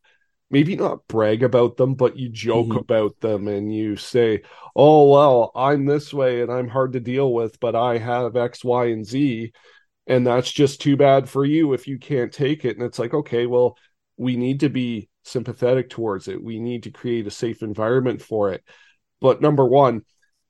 maybe 0.50 0.76
not 0.76 1.06
brag 1.08 1.42
about 1.42 1.76
them, 1.76 1.94
but 1.94 2.16
you 2.18 2.28
joke 2.28 2.74
Mhm. 2.74 2.80
about 2.80 3.18
them 3.20 3.48
and 3.48 3.74
you 3.74 3.96
say, 3.96 4.42
Oh, 4.76 5.10
well, 5.10 5.52
I'm 5.54 5.86
this 5.86 6.12
way 6.12 6.42
and 6.42 6.52
I'm 6.52 6.68
hard 6.68 6.92
to 6.94 7.00
deal 7.00 7.32
with, 7.32 7.58
but 7.60 7.74
I 7.74 7.98
have 7.98 8.36
X, 8.36 8.64
Y, 8.64 8.86
and 8.86 9.06
Z. 9.06 9.52
And 10.06 10.26
that's 10.26 10.50
just 10.52 10.80
too 10.80 10.96
bad 10.96 11.28
for 11.28 11.44
you 11.44 11.72
if 11.72 11.88
you 11.88 11.98
can't 11.98 12.32
take 12.32 12.64
it. 12.64 12.76
And 12.76 12.84
it's 12.86 12.98
like, 12.98 13.14
okay, 13.14 13.46
well, 13.46 13.76
we 14.16 14.36
need 14.36 14.60
to 14.60 14.68
be 14.68 15.08
sympathetic 15.24 15.90
towards 15.90 16.28
it. 16.28 16.42
We 16.42 16.60
need 16.60 16.84
to 16.84 16.90
create 16.90 17.26
a 17.26 17.30
safe 17.30 17.62
environment 17.62 18.22
for 18.22 18.52
it. 18.52 18.62
But 19.20 19.40
number 19.40 19.64
one, 19.64 20.02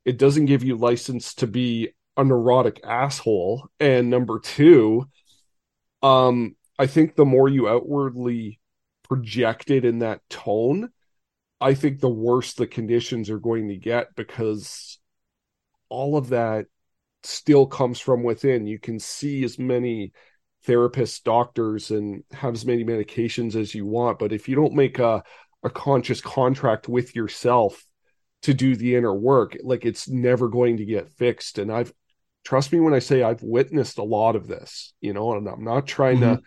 it 0.05 0.19
doesn't 0.19 0.47
give 0.47 0.63
you 0.65 0.77
license 0.77 1.35
to 1.35 1.47
be 1.47 1.91
a 2.17 2.25
neurotic 2.25 2.81
asshole. 2.85 3.69
And 3.81 4.11
number 4.11 4.39
two, 4.39 5.09
um, 6.03 6.57
I 6.79 6.87
think 6.87 7.17
the 7.17 7.25
more 7.25 7.49
you 7.49 7.69
outwardly 7.69 8.61
project 9.03 9.71
it 9.71 9.85
in 9.85 10.01
that 10.01 10.21
tone, 10.29 10.91
I 11.61 11.75
think 11.75 12.01
the 12.01 12.11
worse 12.11 12.55
the 12.55 12.67
conditions 12.67 13.31
are 13.31 13.39
going 13.39 13.69
to 13.69 13.77
get 13.77 14.15
because 14.15 14.99
all 15.89 16.17
of 16.17 16.29
that 16.31 16.67
still 17.23 17.67
comes 17.67 18.01
from 18.01 18.23
within. 18.23 18.67
You 18.67 18.79
can 18.79 18.99
see 18.99 19.45
as 19.45 19.59
many 19.59 20.13
therapists, 20.67 21.23
doctors, 21.23 21.91
and 21.91 22.25
have 22.33 22.55
as 22.55 22.67
many 22.67 22.85
medications 22.85 23.55
as 23.55 23.75
you 23.75 23.87
want, 23.87 24.19
but 24.19 24.33
if 24.33 24.49
you 24.49 24.57
don't 24.57 24.75
make 24.75 24.99
a 24.99 25.23
a 25.65 25.71
conscious 25.71 26.21
contract 26.21 26.89
with 26.89 27.17
yourself 27.17 27.85
to 28.45 28.55
do 28.55 28.77
the 28.77 28.95
inner 28.95 29.15
work, 29.15 29.57
like 29.63 29.87
it's 29.87 30.09
never 30.09 30.49
going 30.49 30.77
to 30.77 30.85
get 30.85 31.11
fixed. 31.11 31.59
And 31.59 31.73
I've 31.73 31.93
trust 32.45 32.73
me 32.73 32.81
when 32.81 32.93
I 32.93 32.99
say 32.99 33.23
I've 33.23 33.43
witnessed 33.43 33.97
a 33.97 34.03
lot 34.03 34.37
of 34.37 34.47
this, 34.47 34.93
you 35.01 35.15
know, 35.15 35.33
and 35.33 35.49
I'm 35.49 35.65
not 35.65 35.87
trying 35.87 36.21
to 36.21 36.43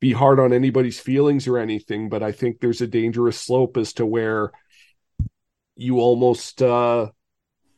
be 0.00 0.12
hard 0.12 0.38
on 0.38 0.52
anybody's 0.52 1.00
feelings 1.00 1.48
or 1.48 1.56
anything, 1.56 2.10
but 2.10 2.22
I 2.22 2.30
think 2.30 2.60
there's 2.60 2.82
a 2.82 2.86
dangerous 2.86 3.40
slope 3.40 3.78
as 3.78 3.94
to 3.94 4.04
where 4.04 4.52
you 5.76 5.98
almost 5.98 6.62
uh 6.62 7.10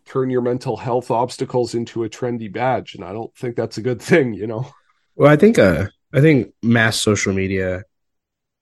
turn 0.06 0.28
your 0.28 0.42
mental 0.42 0.76
health 0.76 1.10
obstacles 1.10 1.74
into 1.74 2.04
a 2.04 2.08
trendy 2.08 2.52
badge. 2.52 2.94
And 2.94 3.04
i 3.04 3.12
don't 3.12 3.34
think 3.36 3.56
that's 3.56 3.78
a 3.78 3.82
good 3.82 4.02
thing 4.02 4.34
you 4.34 4.46
know? 4.46 4.68
Well, 5.14 5.32
I 5.32 5.36
think 5.36 5.58
uh 5.58 5.86
I 6.12 6.20
think 6.20 6.52
mass 6.62 6.98
social 6.98 7.32
media 7.32 7.84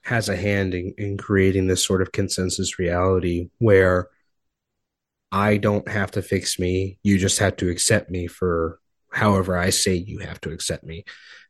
has 0.03 0.29
a 0.29 0.37
hand 0.37 0.75
in, 0.75 0.95
in 0.99 1.17
creating 1.17 1.67
this 1.67 1.85
sort 1.85 2.03
of 2.03 2.13
consensus 2.13 2.79
reality 2.79 3.49
where 3.59 4.09
I 5.33 5.57
don't 5.57 5.89
have 5.89 6.13
to 6.13 6.23
fix 6.23 6.59
me. 6.59 6.99
You 7.03 7.19
just 7.19 7.39
have 7.39 7.57
to 7.57 7.69
accept 7.69 8.11
me 8.11 8.27
for 8.27 8.79
however 9.13 9.57
I 9.57 9.71
say 9.71 9.95
you 9.95 10.19
have 10.19 10.41
to 10.43 10.53
accept 10.53 10.85
me. 10.85 11.05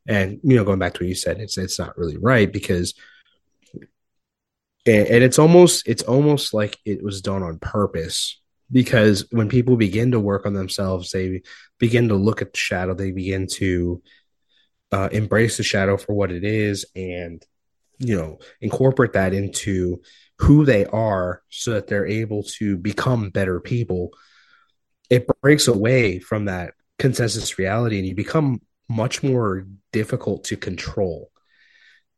And 0.07 0.41
you 0.43 0.57
know, 0.57 0.65
going 0.65 0.79
back 0.79 0.95
to 0.95 1.01
what 1.01 1.09
you 1.09 1.15
said, 1.15 1.41
it's 1.41 1.59
it's 1.59 1.79
not 1.79 1.97
really 1.97 2.17
right 2.17 2.53
because 2.53 2.95
and, 4.87 5.25
it's 5.25 5.39
almost 5.39 5.89
it's 5.89 6.03
almost 6.03 6.53
like 6.53 6.79
it 6.85 7.03
was 7.03 7.23
done 7.23 7.43
on 7.43 7.59
purpose 7.59 8.41
because 8.71 9.27
when 9.31 9.49
people 9.49 9.77
begin 9.77 10.11
to 10.11 10.21
work 10.21 10.47
on 10.47 10.53
themselves, 10.53 11.11
they 11.11 11.43
begin 11.79 12.09
to 12.09 12.17
look 12.17 12.43
at 12.43 12.53
the 12.53 12.59
shadow, 12.59 12.95
they 12.95 13.13
begin 13.13 13.47
to 13.47 14.03
uh, 14.93 15.09
embrace 15.13 15.57
the 15.57 15.63
shadow 15.63 15.97
for 15.97 16.15
what 16.15 16.31
it 16.31 16.45
is 16.45 16.87
and 16.95 17.45
you 17.99 18.17
know 18.17 18.39
incorporate 18.61 19.13
that 19.13 19.33
into 19.33 20.03
who 20.39 20.65
they 20.65 20.85
are 20.87 21.43
so 21.49 21.73
that 21.73 21.87
they're 21.87 22.07
able 22.07 22.43
to 22.43 22.77
become 22.77 23.31
better 23.31 23.61
people 23.61 24.11
it 25.11 25.27
breaks 25.43 25.69
away 25.69 26.19
from 26.19 26.47
that 26.47 26.75
consensus 26.99 27.59
reality 27.59 27.99
and 27.99 28.07
you 28.07 28.15
become 28.15 28.61
much 28.89 29.23
more 29.23 29.67
difficult 29.93 30.45
to 30.45 30.57
control. 30.57 31.31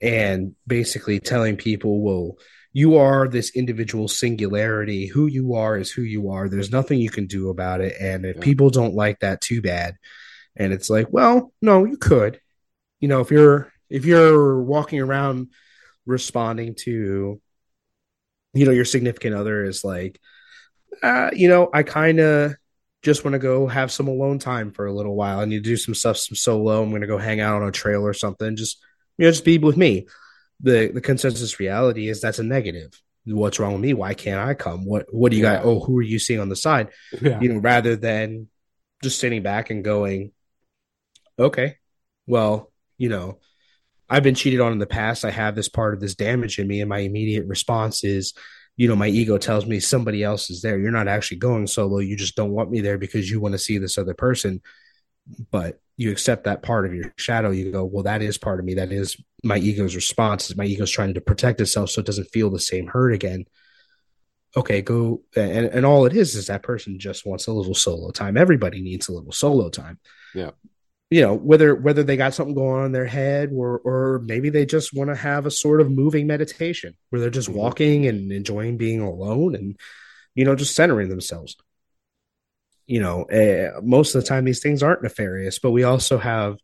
And 0.01 0.55
basically 0.67 1.21
telling 1.21 1.57
people 1.57 2.03
well 2.03 2.39
you 2.73 2.99
are 2.99 3.27
this 3.27 3.57
individual 3.57 4.07
singularity. 4.07 5.07
Who 5.07 5.27
you 5.27 5.55
are 5.55 5.79
is 5.79 5.91
who 5.91 6.03
you 6.03 6.31
are. 6.31 6.49
There's 6.49 6.71
nothing 6.71 7.01
you 7.01 7.09
can 7.09 7.27
do 7.27 7.49
about 7.49 7.81
it. 7.81 7.95
And 7.99 8.27
if 8.27 8.37
Yeah. 8.37 8.43
people 8.43 8.69
don't 8.69 8.95
like 8.95 9.21
that 9.21 9.41
too 9.41 9.63
bad 9.63 9.97
and 10.55 10.73
it's 10.73 10.91
like 10.91 11.11
well 11.11 11.53
no 11.63 11.85
you 11.85 11.97
could. 11.97 12.41
You 13.01 13.09
know 13.09 13.21
if 13.21 13.31
you're 13.31 13.73
if 13.89 14.05
you're 14.05 14.63
walking 14.63 15.01
around 15.01 15.49
responding 16.05 16.75
to 16.81 17.41
you 18.57 18.65
know 18.65 18.73
your 18.73 18.85
significant 18.85 19.35
other 19.35 19.65
is 19.65 19.85
like 19.85 20.21
uh 21.03 21.31
you 21.33 21.49
know 21.49 21.69
i 21.73 21.83
kind 21.83 22.21
of 22.21 22.55
just 23.07 23.25
want 23.25 23.35
to 23.35 23.39
go 23.39 23.69
have 23.69 23.93
some 23.93 24.09
alone 24.09 24.39
time 24.39 24.73
for 24.73 24.85
a 24.85 24.93
little 24.93 25.15
while. 25.15 25.41
And 25.41 25.53
you 25.53 25.61
do 25.61 25.77
some 25.77 25.95
stuff 25.95 26.17
some 26.17 26.35
solo. 26.35 26.83
I'm 26.83 26.91
going 26.91 27.03
to 27.03 27.07
go 27.07 27.19
hang 27.19 27.41
out 27.41 27.63
on 27.63 27.69
a 27.69 27.73
trail 27.73 28.05
or 28.05 28.13
something. 28.13 28.57
Just 28.57 28.83
you 29.17 29.25
know 29.25 29.31
just 29.31 29.45
be 29.45 29.59
with 29.59 29.77
me. 29.77 30.09
The 30.61 30.91
the 30.93 31.01
consensus 31.01 31.61
reality 31.61 32.09
is 32.09 32.21
that's 32.21 32.41
a 32.41 32.43
negative. 32.43 33.01
What's 33.25 33.59
wrong 33.59 33.73
with 33.73 33.83
me? 33.83 33.95
Why 33.95 34.15
can't 34.15 34.41
i 34.41 34.55
come? 34.55 34.85
What 34.85 35.07
what 35.15 35.31
do 35.31 35.37
you 35.37 35.43
got? 35.43 35.65
Oh 35.65 35.81
who 35.81 35.99
are 35.99 36.03
you 36.03 36.19
seeing 36.19 36.41
on 36.41 36.49
the 36.49 36.57
side? 36.57 36.89
Yeah. 37.21 37.41
You 37.41 37.53
know, 37.53 37.61
rather 37.61 37.97
than 37.97 38.49
just 39.03 39.21
sitting 39.21 39.43
back 39.43 39.71
and 39.71 39.85
going, 39.85 40.33
okay, 41.39 41.77
well, 42.27 42.73
you 42.99 43.09
know, 43.09 43.39
I've 44.09 44.23
been 44.23 44.35
cheated 44.35 44.61
on 44.61 44.73
in 44.73 44.79
the 44.79 44.87
past. 44.87 45.25
I 45.25 45.31
have 45.31 45.55
this 45.55 45.69
part 45.69 45.95
of 45.95 46.01
this 46.01 46.15
damage 46.15 46.59
in 46.59 46.67
me, 46.67 46.81
and 46.81 46.89
my 46.89 46.99
immediate 46.99 47.47
response 47.47 48.05
is, 48.05 48.35
you 48.77 48.89
know, 48.89 48.97
my 48.97 49.09
ego 49.09 49.39
tells 49.39 49.67
me 49.67 49.81
somebody 49.81 50.23
else 50.23 50.51
is 50.51 50.63
there. 50.63 50.79
You're 50.79 50.91
not 50.91 51.09
actually 51.09 51.39
going 51.39 51.67
solo. 51.67 51.99
You 51.99 52.17
just 52.17 52.37
don't 52.37 52.53
want 52.53 52.71
me 52.71 52.81
there 52.81 52.99
because 52.99 53.31
you 53.31 53.41
want 53.41 53.53
to 53.53 53.59
see 53.59 53.79
this 53.79 53.99
other 53.99 54.15
person. 54.15 54.63
But 55.51 55.81
you 55.97 56.13
accept 56.13 56.45
that 56.45 56.63
part 56.63 56.87
of 56.87 56.95
your 56.95 57.13
shadow. 57.17 57.51
You 57.51 57.73
go, 57.73 57.85
well, 57.85 58.05
that 58.05 58.23
is 58.23 58.39
part 58.39 58.61
of 58.61 58.67
me. 58.67 58.75
That 58.75 58.93
is 58.93 59.17
my 59.43 59.57
ego's 59.59 59.97
response. 59.97 60.55
My 60.57 60.67
ego's 60.67 60.91
trying 60.91 61.15
to 61.15 61.21
protect 61.21 61.61
itself 61.61 61.91
so 61.91 62.01
it 62.01 62.07
doesn't 62.07 62.31
feel 62.33 62.51
the 62.51 62.61
same 62.61 62.87
hurt 62.87 63.13
again 63.13 63.47
okay, 64.57 64.81
go 64.81 65.23
and 65.37 65.67
and 65.67 65.85
all 65.85 66.07
it 66.07 66.17
is 66.17 66.35
is 66.35 66.47
that 66.47 66.63
person 66.63 66.99
just 66.99 67.27
wants 67.27 67.47
a 67.47 67.53
little 67.53 67.75
solo 67.75 68.11
time. 68.11 68.37
Everybody 68.37 68.81
needs 68.81 69.09
a 69.09 69.13
little 69.13 69.33
solo 69.33 69.69
time. 69.69 69.99
Yeah. 70.35 70.53
You 71.09 71.21
know, 71.21 71.35
whether 71.35 71.75
whether 71.77 72.03
they 72.03 72.17
got 72.17 72.35
something 72.35 72.55
going 72.55 72.81
on 72.81 72.87
in 72.87 72.93
their 72.93 73.07
head 73.07 73.51
or 73.55 73.79
or 73.85 74.21
maybe 74.25 74.51
they 74.51 74.67
just 74.67 74.93
want 74.93 75.09
to 75.09 75.15
have 75.15 75.47
a 75.47 75.53
sort 75.53 75.81
of 75.81 75.91
moving 75.91 76.27
meditation 76.27 76.95
where 77.11 77.21
they're 77.21 77.31
just 77.31 77.49
Mhm. 77.49 77.55
walking 77.55 78.07
and 78.07 78.33
enjoying 78.33 78.77
being 78.77 79.01
alone 79.01 79.55
and 79.55 79.77
you 80.35 80.45
know 80.45 80.57
just 80.57 80.75
centering 80.75 81.09
themselves. 81.09 81.57
You 82.87 83.01
know, 83.01 83.23
uh, 83.25 83.81
most 83.83 84.15
of 84.15 84.23
the 84.23 84.29
time 84.29 84.45
these 84.45 84.61
things 84.63 84.83
aren't 84.83 85.03
nefarious, 85.03 85.59
but 85.59 85.73
we 85.73 85.83
also 85.83 86.19
have 86.19 86.57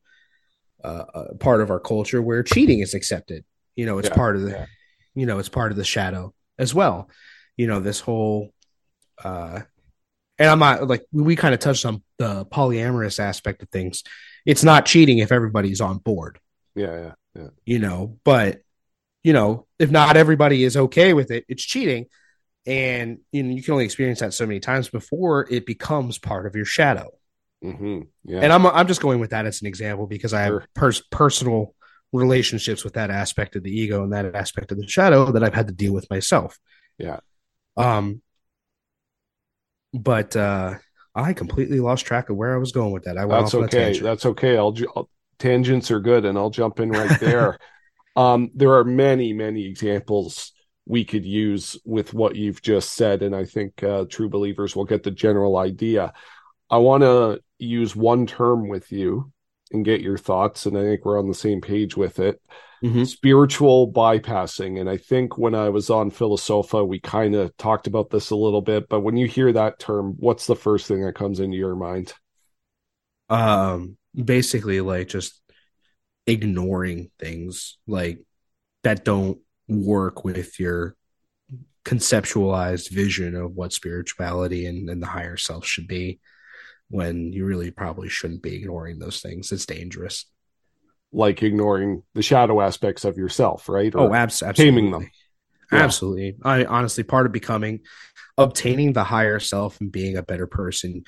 uh, 0.85 1.05
a 1.15 1.35
part 1.37 1.61
of 1.61 1.71
our 1.71 1.81
culture 1.81 2.23
where 2.23 2.43
cheating 2.43 2.81
is 2.81 2.95
accepted. 2.95 3.45
You 3.77 3.87
know, 3.87 3.99
it's 3.99 4.09
Yeah, 4.09 4.15
part 4.17 4.37
of 4.37 4.43
the 4.43 4.51
yeah. 4.51 4.67
you 5.15 5.27
know, 5.27 5.39
it's 5.39 5.49
part 5.49 5.73
of 5.73 5.77
the 5.79 5.85
shadow 5.85 6.35
as 6.59 6.75
well. 6.75 7.09
You 7.57 7.67
know, 7.67 7.81
this 7.81 8.01
whole 8.01 8.53
uh 9.23 9.61
and 10.39 10.51
I'm 10.51 10.59
not 10.59 10.89
like 10.89 11.05
we 11.13 11.37
kind 11.37 11.55
of 11.55 11.61
touched 11.61 11.85
on 11.87 12.03
the 12.19 12.47
polyamorous 12.47 13.21
aspect 13.21 13.63
of 13.63 13.69
things. 13.71 14.03
It's 14.47 14.65
not 14.65 14.87
cheating 14.87 15.19
if 15.19 15.33
everybody's 15.33 15.81
on 15.81 15.99
board, 15.99 16.39
yeah 16.75 16.95
yeah 16.95 17.13
yeah 17.35 17.49
you 17.65 17.79
know, 17.79 18.19
but 18.25 18.61
you 19.23 19.33
know, 19.33 19.67
if 19.79 19.91
not 19.91 20.17
everybody 20.17 20.65
is 20.65 20.77
okay 20.77 21.13
with 21.15 21.31
it, 21.31 21.45
it's 21.49 21.63
cheating. 21.63 22.07
And 22.67 23.19
you 23.33 23.43
know, 23.43 23.55
you 23.55 23.63
can 23.63 23.73
only 23.73 23.85
experience 23.85 24.21
that 24.21 24.35
so 24.35 24.47
many 24.47 24.61
times 24.61 24.89
before 24.89 25.47
it 25.51 25.67
becomes 25.67 26.19
part 26.19 26.47
of 26.47 26.55
your 26.57 26.65
shadow. 26.65 27.11
hmm 27.63 28.01
yeah 28.25 28.41
And 28.43 28.53
I'm 28.53 28.67
I'm 28.67 28.87
just 28.89 29.01
going 29.03 29.21
with 29.21 29.31
that 29.31 29.47
as 29.47 29.61
an 29.63 29.69
example 29.69 30.07
because 30.07 30.33
I 30.35 30.43
have 30.43 30.51
Sure. 30.51 30.67
pers- 30.75 31.03
personal 31.11 31.75
relationships 32.13 32.85
with 32.85 32.95
that 32.95 33.11
aspect 33.11 33.57
of 33.57 33.63
the 33.63 33.71
ego 33.71 34.03
and 34.03 34.13
that 34.13 34.35
aspect 34.35 34.71
of 34.73 34.79
the 34.79 34.87
shadow 34.89 35.33
that 35.33 35.43
I've 35.43 35.55
had 35.55 35.69
to 35.69 35.73
deal 35.75 35.93
with 35.93 36.11
myself. 36.11 36.59
Yeah. 36.99 37.21
Um 37.77 38.23
but 39.93 40.35
uh, 40.37 40.75
I 41.15 41.33
completely 41.33 41.81
lost 41.81 42.07
track 42.07 42.31
of 42.31 42.37
where 42.37 42.55
I 42.55 42.59
was 42.59 42.73
going 42.73 42.93
with 42.93 43.05
that. 43.05 43.19
I 43.19 43.25
went 43.25 43.43
That's 43.43 43.55
okay. 43.55 43.99
That's 43.99 44.27
okay. 44.27 44.57
I'll, 44.57 44.75
I'll 44.97 45.11
tangents 45.43 45.91
are 45.91 46.01
good, 46.01 46.25
and 46.25 46.39
I'll 46.39 46.51
jump 46.51 46.81
in 46.81 46.91
right 46.91 47.19
there. 47.21 47.59
um, 48.17 48.51
there 48.55 48.75
are 48.75 48.85
many, 48.85 49.33
many 49.33 49.67
examples 49.67 50.53
we 50.87 51.05
could 51.05 51.25
use 51.25 51.77
with 51.85 52.15
what 52.15 52.37
you've 52.37 52.63
just 52.63 52.93
said, 52.93 53.23
and 53.23 53.35
I 53.35 53.45
think 53.45 53.83
uh, 53.83 54.05
true 54.09 54.29
believers 54.29 54.75
will 54.75 54.85
get 54.85 55.03
the 55.03 55.11
general 55.11 55.57
idea. 55.59 56.13
I 56.71 56.79
want 56.79 57.03
to 57.03 57.41
use 57.59 57.95
one 57.95 58.27
term 58.27 58.69
with 58.69 58.91
you 58.93 59.33
and 59.73 59.85
get 59.85 60.01
your 60.01 60.17
thoughts, 60.17 60.67
and 60.67 60.79
I 60.79 60.83
think 60.83 61.05
we're 61.05 61.19
on 61.19 61.29
the 61.29 61.35
same 61.35 61.61
page 61.61 61.97
with 61.97 62.19
it. 62.21 62.41
Mhm. 62.83 63.07
Spiritual 63.07 63.93
bypassing, 63.93 64.81
and 64.81 64.91
I 64.91 64.97
think 64.97 65.39
when 65.39 65.55
I 65.55 65.69
was 65.69 65.89
on 65.89 66.11
Philosofa, 66.11 66.85
we 66.87 66.99
kind 66.99 67.35
of 67.37 67.57
talked 67.57 67.87
about 67.87 68.11
this 68.11 68.31
a 68.31 68.37
little 68.37 68.61
bit. 68.61 68.89
But 68.89 69.01
when 69.01 69.17
you 69.17 69.27
hear 69.29 69.53
that 69.53 69.79
term, 69.79 70.15
what's 70.19 70.47
the 70.47 70.57
first 70.57 70.89
thing 70.89 71.03
that 71.05 71.15
comes 71.15 71.39
into 71.39 71.57
your 71.57 71.77
mind? 71.77 72.13
Um, 73.29 73.97
basically, 74.15 74.81
like 74.81 75.09
just 75.09 75.41
ignoring 76.27 77.11
things 77.19 77.79
like 77.87 78.21
that 78.83 79.05
don't 79.05 79.39
work 79.69 80.25
with 80.25 80.59
your 80.61 80.97
conceptualized 81.85 82.91
vision 82.91 83.35
of 83.35 83.55
what 83.55 83.73
spirituality 83.73 84.67
and, 84.67 84.89
and 84.89 85.03
the 85.03 85.07
higher 85.07 85.37
self 85.37 85.67
should 85.67 85.89
be 85.89 86.21
when 86.89 87.33
you 87.33 87.45
really 87.45 87.71
probably 87.71 88.09
shouldn't 88.09 88.43
be 88.43 88.57
ignoring 88.57 88.99
those 88.99 89.21
things. 89.21 89.53
It's 89.53 89.67
dangerous. 89.67 90.27
Like 91.13 91.43
ignoring 91.43 92.03
the 92.15 92.23
shadow 92.23 92.61
aspects 92.61 93.05
of 93.05 93.19
yourself, 93.19 93.69
right? 93.69 93.95
Or 93.95 94.11
Oh, 94.11 94.15
abs- 94.15 94.43
absolutely. 94.43 94.81
taming 94.81 94.91
them. 94.93 95.11
Yeah. 95.71 95.79
Absolutely. 95.85 96.37
I 96.43 96.65
honestly, 96.65 97.03
part 97.05 97.27
of 97.27 97.33
becoming, 97.33 97.81
obtaining 98.37 98.93
the 98.93 99.05
higher 99.05 99.39
self 99.39 99.81
and 99.81 99.93
being 99.93 100.17
a 100.17 100.23
better 100.23 100.47
person, 100.47 101.05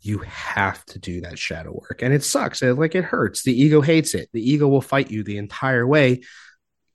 you 0.00 0.18
have 0.18 0.84
to 0.86 0.98
do 0.98 1.20
that 1.20 1.38
shadow 1.38 1.72
work. 1.72 2.00
And 2.02 2.14
it 2.14 2.24
sucks. 2.24 2.62
It, 2.62 2.78
like 2.78 2.94
it 2.94 3.04
hurts. 3.04 3.42
The 3.42 3.60
ego 3.60 3.80
hates 3.80 4.14
it. 4.14 4.28
The 4.32 4.40
ego 4.40 4.66
will 4.68 4.80
fight 4.80 5.10
you 5.10 5.22
the 5.22 5.36
entire 5.36 5.86
way 5.86 6.22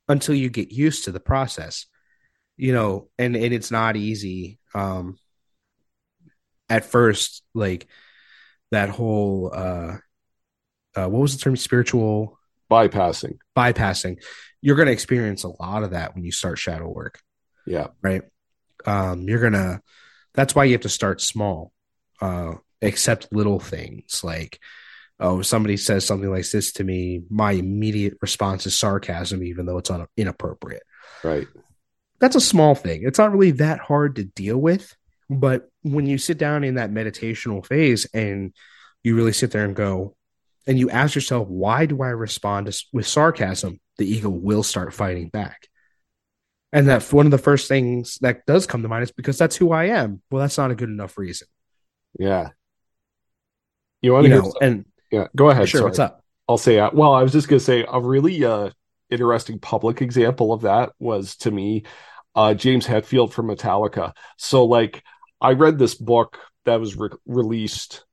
until 0.08 0.34
you 0.34 0.48
get 0.48 0.72
used 0.72 1.04
to 1.04 1.12
the 1.12 1.20
process. 1.20 1.86
You 2.56 2.72
know, 2.72 3.08
and, 3.18 3.36
and 3.36 3.52
it's 3.52 3.70
not 3.70 3.96
easy. 3.96 4.58
Um, 4.74 5.18
at 6.68 6.84
first, 6.84 7.42
like 7.54 7.86
that 8.70 8.88
whole, 8.88 9.52
uh, 9.54 9.96
uh, 10.96 11.06
what 11.08 11.20
was 11.20 11.36
the 11.36 11.42
term? 11.42 11.56
Spiritual 11.56 12.35
bypassing. 12.70 13.38
bypassing. 13.56 14.22
You're 14.62 14.76
going 14.76 14.86
to 14.86 14.92
experience 14.92 15.44
a 15.44 15.48
lot 15.62 15.82
of 15.82 15.90
that 15.92 16.14
when 16.14 16.24
you 16.24 16.32
start 16.32 16.58
shadow 16.58 16.88
work 16.88 17.20
Yeah. 17.66 17.88
right? 18.02 18.22
Um, 18.84 19.22
you're 19.28 19.40
gonna. 19.40 19.80
That's 20.34 20.54
why 20.54 20.64
you 20.64 20.72
have 20.72 20.82
to 20.82 20.88
start 20.88 21.20
small. 21.20 21.72
Uh, 22.20 22.54
accept 22.82 23.28
little 23.32 23.58
things 23.58 24.22
like, 24.22 24.60
oh, 25.18 25.42
somebody 25.42 25.76
says 25.76 26.04
something 26.06 26.30
like 26.30 26.48
this 26.50 26.72
to 26.74 26.84
me, 26.84 27.22
my 27.30 27.52
immediate 27.52 28.14
response 28.20 28.66
is 28.66 28.78
sarcasm, 28.78 29.42
even 29.42 29.66
though 29.66 29.78
it's 29.78 29.90
un- 29.90 30.06
inappropriate. 30.16 30.82
Right. 31.24 31.46
That's 32.20 32.36
a 32.36 32.40
small 32.40 32.74
thing. 32.74 33.02
It's 33.04 33.18
not 33.18 33.32
really 33.32 33.52
that 33.52 33.80
hard 33.80 34.16
to 34.16 34.24
deal 34.24 34.58
with, 34.58 34.94
but 35.30 35.68
when 35.82 36.06
you 36.06 36.18
sit 36.18 36.38
down 36.38 36.64
in 36.64 36.74
that 36.76 36.90
meditational 36.90 37.64
phase 37.64 38.06
and 38.14 38.52
you 39.02 39.16
really 39.16 39.32
sit 39.32 39.50
there 39.50 39.64
and 39.64 39.76
go, 39.76 40.15
and 40.66 40.78
you 40.78 40.90
ask 40.90 41.14
yourself, 41.14 41.48
why 41.48 41.86
do 41.86 42.02
I 42.02 42.08
respond 42.08 42.66
to, 42.66 42.84
with 42.92 43.06
sarcasm? 43.06 43.80
The 43.98 44.06
ego 44.06 44.28
will 44.28 44.62
start 44.62 44.92
fighting 44.92 45.28
back. 45.28 45.68
And 46.72 46.88
that 46.88 47.10
one 47.12 47.26
of 47.26 47.30
the 47.30 47.38
first 47.38 47.68
things 47.68 48.18
that 48.20 48.44
does 48.46 48.66
come 48.66 48.82
to 48.82 48.88
mind 48.88 49.04
is 49.04 49.12
because 49.12 49.38
that's 49.38 49.56
who 49.56 49.72
I 49.72 49.84
am. 49.84 50.20
Well, 50.30 50.42
that's 50.42 50.58
not 50.58 50.70
a 50.70 50.74
good 50.74 50.88
enough 50.88 51.16
reason. 51.16 51.48
Yeah. 52.18 52.50
You 54.02 54.12
want 54.12 54.24
to 54.26 54.32
hear 54.32 54.42
know, 54.42 54.54
and 54.60 54.84
yeah, 55.10 55.26
go 55.34 55.50
ahead. 55.50 55.68
sure, 55.68 55.78
sorry. 55.78 55.88
what's 55.88 55.98
up? 55.98 56.22
I'll 56.48 56.58
say 56.58 56.78
uh, 56.78 56.90
well, 56.92 57.12
I 57.12 57.22
was 57.22 57.32
just 57.32 57.48
gonna 57.48 57.60
say 57.60 57.84
a 57.88 58.00
really 58.00 58.44
uh 58.44 58.70
interesting 59.10 59.58
public 59.58 60.02
example 60.02 60.52
of 60.52 60.62
that 60.62 60.92
was 60.98 61.36
to 61.36 61.50
me 61.50 61.84
uh 62.34 62.54
James 62.54 62.86
Hetfield 62.86 63.32
from 63.32 63.48
Metallica. 63.48 64.12
So 64.36 64.64
like 64.64 65.02
I 65.40 65.52
read 65.52 65.78
this 65.78 65.94
book 65.94 66.38
that 66.64 66.80
was 66.80 66.96
re- 66.96 67.10
released 67.26 68.04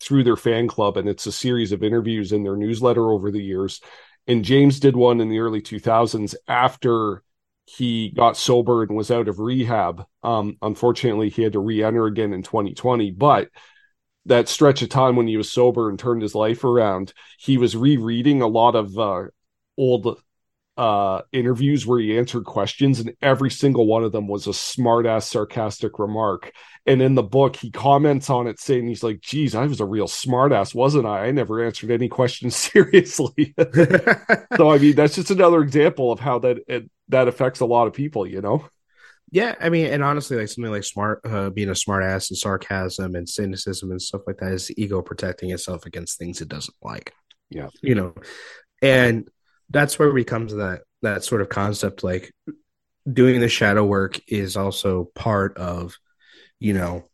through 0.00 0.24
their 0.24 0.36
fan 0.36 0.68
club 0.68 0.96
and 0.96 1.08
it's 1.08 1.26
a 1.26 1.32
series 1.32 1.72
of 1.72 1.82
interviews 1.82 2.32
in 2.32 2.42
their 2.42 2.56
newsletter 2.56 3.10
over 3.10 3.30
the 3.30 3.42
years. 3.42 3.80
And 4.26 4.44
James 4.44 4.80
did 4.80 4.96
one 4.96 5.20
in 5.20 5.28
the 5.28 5.38
early 5.38 5.60
2000s 5.62 6.34
after 6.46 7.22
he 7.64 8.10
got 8.10 8.36
sober 8.36 8.82
and 8.82 8.96
was 8.96 9.10
out 9.10 9.28
of 9.28 9.38
rehab. 9.38 10.04
Um 10.22 10.56
unfortunately 10.62 11.28
he 11.28 11.42
had 11.42 11.52
to 11.52 11.60
re-enter 11.60 12.06
again 12.06 12.32
in 12.32 12.42
2020, 12.42 13.10
but 13.10 13.48
that 14.26 14.48
stretch 14.48 14.82
of 14.82 14.88
time 14.88 15.16
when 15.16 15.26
he 15.26 15.36
was 15.36 15.50
sober 15.50 15.88
and 15.88 15.98
turned 15.98 16.22
his 16.22 16.34
life 16.34 16.62
around, 16.62 17.12
he 17.38 17.56
was 17.56 17.76
rereading 17.76 18.42
a 18.42 18.46
lot 18.46 18.74
of 18.74 18.96
uh, 18.98 19.24
old 19.76 20.20
uh, 20.78 21.22
interviews 21.32 21.84
where 21.84 21.98
he 21.98 22.16
answered 22.16 22.44
questions, 22.44 23.00
and 23.00 23.12
every 23.20 23.50
single 23.50 23.86
one 23.86 24.04
of 24.04 24.12
them 24.12 24.28
was 24.28 24.46
a 24.46 24.54
smart 24.54 25.06
ass, 25.06 25.28
sarcastic 25.28 25.98
remark. 25.98 26.52
And 26.86 27.02
in 27.02 27.16
the 27.16 27.22
book, 27.24 27.56
he 27.56 27.72
comments 27.72 28.30
on 28.30 28.46
it 28.46 28.60
saying, 28.60 28.86
he's 28.86 29.02
like, 29.02 29.20
geez, 29.20 29.56
I 29.56 29.66
was 29.66 29.80
a 29.80 29.84
real 29.84 30.06
smart 30.06 30.52
ass, 30.52 30.72
wasn't 30.72 31.04
I? 31.04 31.26
I 31.26 31.30
never 31.32 31.64
answered 31.64 31.90
any 31.90 32.08
questions 32.08 32.54
seriously. 32.54 33.54
so, 34.56 34.70
I 34.70 34.78
mean, 34.78 34.94
that's 34.94 35.16
just 35.16 35.32
another 35.32 35.62
example 35.62 36.12
of 36.12 36.20
how 36.20 36.38
that 36.38 36.58
it, 36.68 36.88
that 37.08 37.26
affects 37.26 37.58
a 37.58 37.66
lot 37.66 37.88
of 37.88 37.92
people, 37.92 38.24
you 38.24 38.40
know? 38.40 38.64
Yeah, 39.32 39.56
I 39.60 39.70
mean, 39.70 39.86
and 39.86 40.02
honestly, 40.02 40.36
like 40.36 40.48
something 40.48 40.70
like 40.70 40.84
smart, 40.84 41.20
uh, 41.24 41.50
being 41.50 41.68
a 41.70 41.74
smart 41.74 42.04
ass 42.04 42.30
and 42.30 42.38
sarcasm 42.38 43.16
and 43.16 43.28
cynicism 43.28 43.90
and 43.90 44.00
stuff 44.00 44.22
like 44.28 44.38
that 44.38 44.52
is 44.52 44.70
ego 44.78 45.02
protecting 45.02 45.50
itself 45.50 45.86
against 45.86 46.18
things 46.18 46.40
it 46.40 46.48
doesn't 46.48 46.76
like. 46.82 47.12
Yeah. 47.50 47.68
you 47.82 47.94
know, 47.94 48.14
and 48.80 49.28
that's 49.70 49.98
where 49.98 50.10
we 50.12 50.24
come 50.24 50.46
to 50.48 50.54
that 50.56 50.80
that 51.02 51.24
sort 51.24 51.40
of 51.42 51.48
concept. 51.48 52.02
Like 52.02 52.32
doing 53.10 53.40
the 53.40 53.48
shadow 53.48 53.84
work 53.84 54.18
is 54.28 54.56
also 54.56 55.10
part 55.14 55.56
of, 55.56 55.96
you 56.60 56.74
know, 56.74 57.04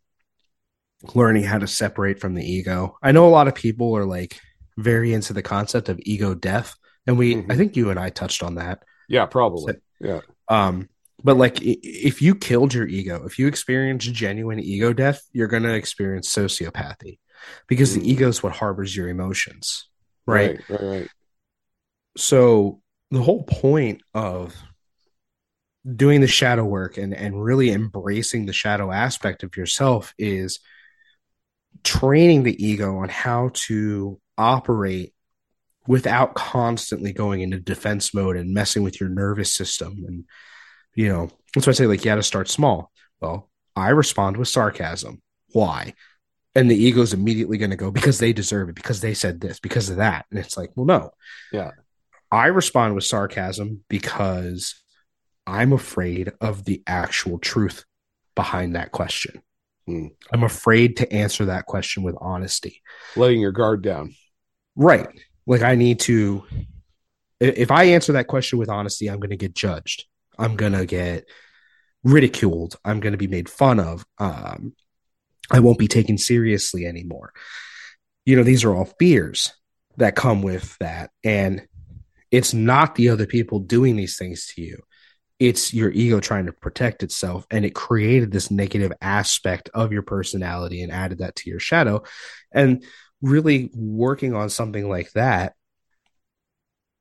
learning 1.14 1.44
how 1.44 1.58
to 1.58 1.66
separate 1.66 2.20
from 2.20 2.34
the 2.34 2.44
ego. 2.44 2.96
I 3.02 3.12
know 3.12 3.26
a 3.26 3.30
lot 3.30 3.48
of 3.48 3.54
people 3.54 3.96
are 3.96 4.06
like 4.06 4.40
very 4.78 5.12
into 5.12 5.32
the 5.32 5.42
concept 5.42 5.88
of 5.88 6.00
ego 6.02 6.34
death, 6.34 6.74
and 7.06 7.18
we, 7.18 7.36
Mhm. 7.36 7.52
I 7.52 7.56
think 7.56 7.76
you 7.76 7.90
and 7.90 7.98
I 8.00 8.10
touched 8.10 8.42
on 8.42 8.54
that. 8.56 8.82
Yeah, 9.08 9.26
probably. 9.26 9.74
Yeah. 10.00 10.20
Um, 10.48 10.88
but 11.22 11.36
like 11.36 11.58
if 11.62 12.20
you 12.22 12.34
killed 12.34 12.74
your 12.74 12.86
ego, 12.86 13.24
if 13.24 13.38
you 13.38 13.46
experience 13.46 14.04
genuine 14.06 14.60
ego 14.60 14.92
death, 14.92 15.22
you're 15.32 15.48
going 15.48 15.62
to 15.62 15.74
experience 15.74 16.32
sociopathy 16.34 17.18
because 17.68 17.94
Mm. 17.96 18.00
the 18.00 18.10
ego 18.10 18.28
is 18.28 18.42
what 18.42 18.52
harbors 18.54 18.96
your 18.96 19.08
emotions, 19.08 19.88
right? 20.26 20.58
Right. 20.68 20.80
Right. 20.80 20.82
right. 21.00 21.08
So 22.16 22.80
the 23.10 23.22
whole 23.22 23.44
point 23.44 24.02
of 24.14 24.54
doing 25.94 26.20
the 26.20 26.26
shadow 26.26 26.64
work 26.64 26.96
and 26.96 27.12
and 27.12 27.42
really 27.42 27.70
embracing 27.70 28.46
the 28.46 28.52
shadow 28.52 28.90
aspect 28.90 29.42
of 29.42 29.56
yourself 29.56 30.14
is 30.18 30.60
training 31.82 32.42
the 32.42 32.64
ego 32.64 32.98
on 32.98 33.10
how 33.10 33.50
to 33.52 34.18
operate 34.38 35.12
without 35.86 36.34
constantly 36.34 37.12
going 37.12 37.42
into 37.42 37.60
defense 37.60 38.14
mode 38.14 38.36
and 38.36 38.54
messing 38.54 38.82
with 38.82 38.98
your 38.98 39.10
nervous 39.10 39.52
system 39.52 40.02
and 40.08 40.24
you 40.94 41.06
know 41.08 41.28
that's 41.54 41.66
why 41.66 41.72
I 41.72 41.74
say 41.74 41.86
like 41.86 42.00
you 42.00 42.06
got 42.06 42.16
to 42.16 42.22
start 42.22 42.48
small. 42.48 42.90
Well, 43.20 43.50
I 43.76 43.90
respond 43.90 44.36
with 44.36 44.48
sarcasm. 44.48 45.22
Why? 45.52 45.94
And 46.54 46.70
the 46.70 46.76
ego's 46.76 47.12
immediately 47.12 47.58
going 47.58 47.70
to 47.70 47.76
go 47.76 47.90
because 47.90 48.18
they 48.18 48.32
deserve 48.32 48.68
it, 48.68 48.74
because 48.74 49.00
they 49.00 49.14
said 49.14 49.40
this, 49.40 49.60
because 49.60 49.90
of 49.90 49.96
that. 49.96 50.26
And 50.30 50.38
it's 50.38 50.56
like, 50.56 50.70
well, 50.76 50.86
no. 50.86 51.10
Yeah. 51.52 51.72
I 52.30 52.46
respond 52.46 52.94
with 52.94 53.04
sarcasm 53.04 53.84
because 53.88 54.74
I'm 55.46 55.72
afraid 55.72 56.32
of 56.40 56.64
the 56.64 56.82
actual 56.86 57.38
truth 57.38 57.84
behind 58.34 58.74
that 58.74 58.92
question. 58.92 59.42
Hmm. 59.86 60.08
I'm 60.32 60.42
afraid 60.42 60.96
to 60.98 61.12
answer 61.12 61.46
that 61.46 61.66
question 61.66 62.02
with 62.02 62.16
honesty. 62.20 62.82
Letting 63.16 63.40
your 63.40 63.52
guard 63.52 63.82
down. 63.82 64.14
Right. 64.74 65.06
Like 65.46 65.62
I 65.62 65.74
need 65.74 66.00
to 66.00 66.44
if 67.40 67.70
I 67.70 67.84
answer 67.84 68.12
that 68.12 68.26
question 68.26 68.58
with 68.58 68.68
honesty, 68.68 69.08
I'm 69.08 69.20
going 69.20 69.30
to 69.30 69.36
get 69.36 69.54
judged. 69.54 70.04
I'm 70.38 70.56
going 70.56 70.72
to 70.72 70.86
get 70.86 71.28
ridiculed. 72.02 72.76
I'm 72.84 73.00
going 73.00 73.12
to 73.12 73.18
be 73.18 73.26
made 73.26 73.48
fun 73.48 73.80
of. 73.80 74.04
Um, 74.18 74.74
I 75.50 75.60
won't 75.60 75.78
be 75.78 75.88
taken 75.88 76.16
seriously 76.16 76.86
anymore. 76.86 77.32
You 78.24 78.36
know, 78.36 78.44
these 78.44 78.64
are 78.64 78.74
all 78.74 78.90
fears 78.98 79.52
that 79.96 80.16
come 80.16 80.42
with 80.42 80.76
that. 80.78 81.10
And 81.22 81.66
it's 82.34 82.52
not 82.52 82.96
the 82.96 83.10
other 83.10 83.26
people 83.26 83.60
doing 83.60 83.94
these 83.94 84.18
things 84.18 84.46
to 84.46 84.60
you. 84.60 84.82
It's 85.38 85.72
your 85.72 85.92
ego 85.92 86.18
trying 86.18 86.46
to 86.46 86.52
protect 86.52 87.04
itself. 87.04 87.46
And 87.48 87.64
it 87.64 87.76
created 87.76 88.32
this 88.32 88.50
negative 88.50 88.90
aspect 89.00 89.70
of 89.72 89.92
your 89.92 90.02
personality 90.02 90.82
and 90.82 90.90
added 90.90 91.18
that 91.18 91.36
to 91.36 91.50
your 91.50 91.60
shadow. 91.60 92.02
And 92.50 92.84
really 93.22 93.70
working 93.72 94.34
on 94.34 94.50
something 94.50 94.88
like 94.88 95.12
that 95.12 95.54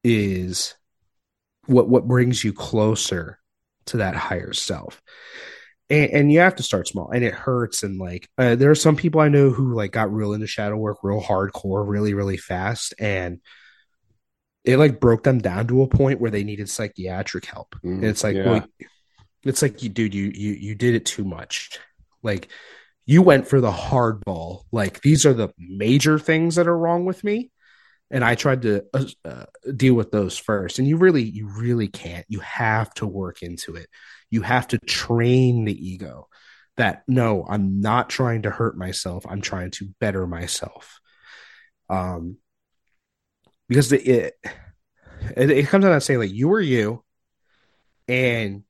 is 0.04 0.76
what 1.66 1.90
what 1.90 2.08
brings 2.08 2.44
you 2.44 2.54
closer 2.54 3.40
to 3.88 3.98
that 3.98 4.16
higher 4.16 4.54
self 4.54 5.02
and, 5.90 6.12
and 6.12 6.32
you 6.32 6.40
have 6.40 6.56
to 6.56 6.64
start 6.64 6.90
small 6.90 7.10
and 7.12 7.24
it 7.24 7.34
hurts 7.34 7.84
and 7.84 7.98
like 7.98 8.28
uh, 8.38 8.56
there 8.56 8.70
are 8.70 8.76
some 8.76 8.98
people 8.98 9.22
i 9.22 9.30
know 9.30 9.50
who 9.50 9.74
like 9.74 9.94
got 9.94 10.12
real 10.12 10.34
into 10.34 10.46
shadow 10.46 10.76
work 10.76 10.98
real 11.04 11.22
hardcore 11.22 11.88
really 11.88 12.14
really 12.14 12.36
fast 12.36 12.94
and 13.00 13.40
it 14.66 14.78
like 14.78 15.00
broke 15.00 15.24
them 15.24 15.40
down 15.40 15.68
to 15.68 15.82
a 15.82 15.88
point 15.88 16.22
where 16.22 16.32
they 16.32 16.44
needed 16.44 16.70
psychiatric 16.70 17.46
help. 17.46 17.76
Mm, 17.84 17.96
and 17.96 18.06
it's 18.06 18.24
like 18.24 18.36
yeah. 18.36 18.50
well, 18.50 18.66
it's 19.44 19.62
like 19.62 19.84
you 19.84 19.90
dude 19.90 20.14
you 20.14 20.32
you 20.34 20.54
you 20.54 20.76
did 20.76 20.96
it 20.96 21.06
too 21.06 21.26
much. 21.26 21.78
Like 22.22 22.50
you 23.06 23.22
went 23.22 23.48
for 23.48 23.60
the 23.60 23.72
hardball. 23.72 24.64
Like 24.72 25.02
these 25.02 25.26
are 25.26 25.34
the 25.34 25.50
major 25.58 26.18
things 26.18 26.56
that 26.56 26.68
are 26.68 26.78
wrong 26.78 27.06
with 27.06 27.24
me. 27.24 27.52
And 28.12 28.24
i 28.24 28.36
tried 28.36 28.62
to 28.62 28.84
uh, 28.94 29.06
uh, 29.26 29.46
deal 29.76 29.96
with 29.96 30.12
those 30.12 30.38
first. 30.38 30.80
And 30.80 30.88
you 30.88 30.98
really 30.98 31.24
you 31.24 31.48
really 31.48 31.88
can't. 31.88 32.26
You 32.30 32.40
have 32.40 32.94
to 32.96 33.08
work 33.08 33.42
into 33.42 33.76
it. 33.76 33.88
You 34.30 34.42
have 34.42 34.68
to 34.70 34.78
train 34.78 35.66
the 35.66 35.92
ego 35.92 36.28
that 36.76 37.04
no 37.08 37.46
i'm 37.48 37.82
not 37.82 38.10
trying 38.10 38.44
to 38.44 38.50
hurt 38.50 38.78
myself. 38.78 39.26
I'm 39.30 39.42
trying 39.42 39.72
to 39.72 39.90
better 40.00 40.26
myself. 40.26 41.00
Um 41.90 42.38
because 43.74 43.90
the, 43.90 44.00
it, 44.02 44.34
it 45.36 45.50
it 45.50 45.68
comes 45.68 45.84
down 45.84 45.94
to 45.94 46.02
saying 46.02 46.20
like 46.20 46.32
you 46.32 46.52
are 46.54 46.62
you 46.62 47.04
and 48.08 48.64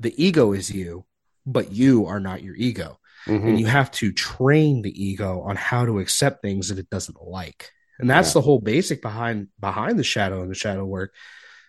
the 0.00 0.12
ego 0.22 0.52
is 0.52 0.70
you 0.70 1.04
but 1.46 1.72
you 1.72 2.06
are 2.06 2.20
not 2.20 2.42
your 2.42 2.56
ego 2.56 2.98
Mhm. 3.26 3.48
and 3.48 3.60
you 3.60 3.66
have 3.66 3.90
to 3.92 4.12
train 4.12 4.82
the 4.82 5.04
ego 5.04 5.40
on 5.42 5.56
how 5.56 5.84
to 5.84 5.98
accept 5.98 6.40
things 6.40 6.68
that 6.68 6.78
it 6.78 6.88
doesn't 6.88 7.20
like 7.20 7.70
and 7.98 8.08
that's 8.08 8.28
Yeah. 8.30 8.34
the 8.34 8.40
whole 8.42 8.60
basic 8.60 9.02
behind 9.02 9.48
behind 9.60 9.98
the 9.98 10.04
shadow 10.04 10.40
and 10.42 10.50
the 10.50 10.54
shadow 10.54 10.84
work 10.84 11.12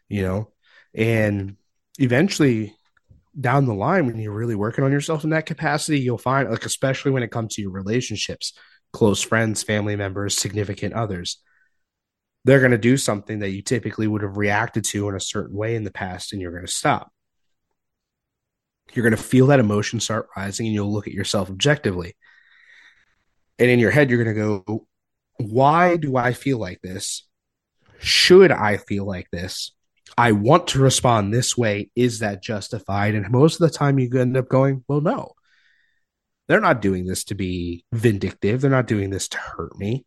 you 0.07 0.21
know 0.21 0.51
and 0.93 1.57
eventually 1.97 2.75
down 3.39 3.65
the 3.65 3.73
line 3.73 4.05
when 4.05 4.17
you're 4.19 4.33
really 4.33 4.55
working 4.55 4.83
on 4.83 4.91
yourself 4.91 5.23
in 5.23 5.31
that 5.31 5.45
capacity 5.47 5.99
you'll 5.99 6.17
find 6.17 6.49
like 6.49 6.65
especially 6.65 7.11
when 7.11 7.23
it 7.23 7.31
comes 7.31 7.55
to 7.55 7.61
your 7.61 7.71
relationships 7.71 8.53
close 8.93 9.21
friends 9.21 9.63
family 9.63 9.95
members 9.95 10.37
significant 10.37 10.93
others 10.93 11.39
they're 12.45 12.59
going 12.59 12.71
to 12.71 12.77
do 12.77 12.97
something 12.97 13.39
that 13.39 13.51
you 13.51 13.61
typically 13.61 14.07
would 14.07 14.21
have 14.21 14.37
reacted 14.37 14.83
to 14.85 15.09
in 15.09 15.15
a 15.15 15.19
certain 15.19 15.55
way 15.55 15.75
in 15.75 15.83
the 15.83 15.91
past 15.91 16.31
and 16.31 16.41
you're 16.41 16.51
going 16.51 16.65
to 16.65 16.71
stop. 16.71 17.11
You're 18.93 19.03
going 19.03 19.15
to 19.15 19.21
feel 19.21 19.47
that 19.47 19.59
emotion 19.59 19.99
start 19.99 20.29
rising 20.35 20.65
and 20.65 20.73
you'll 20.73 20.91
look 20.91 21.07
at 21.07 21.13
yourself 21.13 21.49
objectively. 21.49 22.15
And 23.59 23.69
in 23.69 23.79
your 23.79 23.91
head 23.91 24.09
you're 24.09 24.23
going 24.23 24.35
to 24.35 24.41
go 24.65 24.85
why 25.37 25.95
do 25.95 26.17
i 26.17 26.33
feel 26.33 26.57
like 26.57 26.81
this? 26.81 27.27
Should 27.99 28.51
i 28.51 28.77
feel 28.77 29.05
like 29.05 29.29
this? 29.31 29.73
I 30.17 30.31
want 30.31 30.67
to 30.69 30.79
respond 30.79 31.33
this 31.33 31.57
way. 31.57 31.91
Is 31.95 32.19
that 32.19 32.41
justified? 32.41 33.15
And 33.15 33.29
most 33.29 33.61
of 33.61 33.69
the 33.69 33.77
time 33.77 33.99
you 33.99 34.09
end 34.17 34.37
up 34.37 34.49
going 34.49 34.83
well 34.87 35.01
no. 35.01 35.33
They're 36.47 36.59
not 36.59 36.81
doing 36.81 37.05
this 37.05 37.25
to 37.25 37.35
be 37.35 37.85
vindictive. 37.91 38.61
They're 38.61 38.71
not 38.71 38.87
doing 38.87 39.11
this 39.11 39.27
to 39.29 39.37
hurt 39.37 39.77
me 39.77 40.03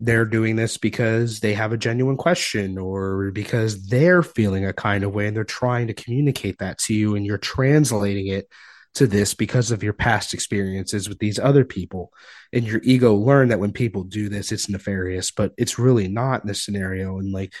they're 0.00 0.24
doing 0.24 0.56
this 0.56 0.78
because 0.78 1.40
they 1.40 1.52
have 1.52 1.72
a 1.72 1.76
genuine 1.76 2.16
question 2.16 2.78
or 2.78 3.30
because 3.32 3.86
they're 3.88 4.22
feeling 4.22 4.64
a 4.64 4.72
kind 4.72 5.04
of 5.04 5.12
way 5.12 5.26
and 5.26 5.36
they're 5.36 5.44
trying 5.44 5.88
to 5.88 5.94
communicate 5.94 6.58
that 6.58 6.78
to 6.78 6.94
you 6.94 7.14
and 7.14 7.26
you're 7.26 7.36
translating 7.36 8.28
it 8.28 8.48
to 8.94 9.06
this 9.06 9.34
because 9.34 9.70
of 9.70 9.82
your 9.82 9.92
past 9.92 10.32
experiences 10.32 11.08
with 11.08 11.18
these 11.18 11.38
other 11.38 11.66
people. 11.66 12.12
And 12.52 12.64
your 12.64 12.80
ego 12.82 13.14
learned 13.14 13.50
that 13.50 13.60
when 13.60 13.72
people 13.72 14.04
do 14.04 14.30
this 14.30 14.50
it's 14.52 14.70
nefarious 14.70 15.30
but 15.30 15.52
it's 15.58 15.78
really 15.78 16.08
not 16.08 16.42
in 16.42 16.48
this 16.48 16.64
scenario. 16.64 17.18
And 17.18 17.30
like 17.30 17.52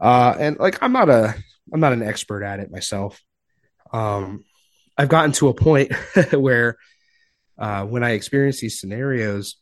uh 0.00 0.36
and 0.38 0.56
like 0.60 0.80
i'm 0.80 0.92
not 0.92 1.08
a 1.10 1.34
i'm 1.72 1.80
not 1.80 1.92
an 1.92 2.02
expert 2.04 2.44
at 2.44 2.60
it 2.60 2.70
myself. 2.70 3.20
Um 3.92 4.44
i've 4.96 5.08
gotten 5.08 5.32
to 5.32 5.48
a 5.48 5.54
point 5.54 5.92
where 6.32 6.76
uh 7.58 7.84
when 7.84 8.04
i 8.04 8.10
experience 8.10 8.60
these 8.60 8.80
scenarios 8.80 9.56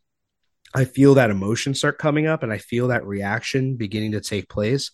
I 0.76 0.84
feel 0.84 1.14
that 1.14 1.30
emotion 1.30 1.74
start 1.74 1.98
coming 1.98 2.26
up 2.26 2.42
and 2.42 2.52
I 2.52 2.58
feel 2.58 2.88
that 2.88 3.06
reaction 3.06 3.76
beginning 3.76 4.12
to 4.12 4.20
take 4.20 4.48
place, 4.48 4.90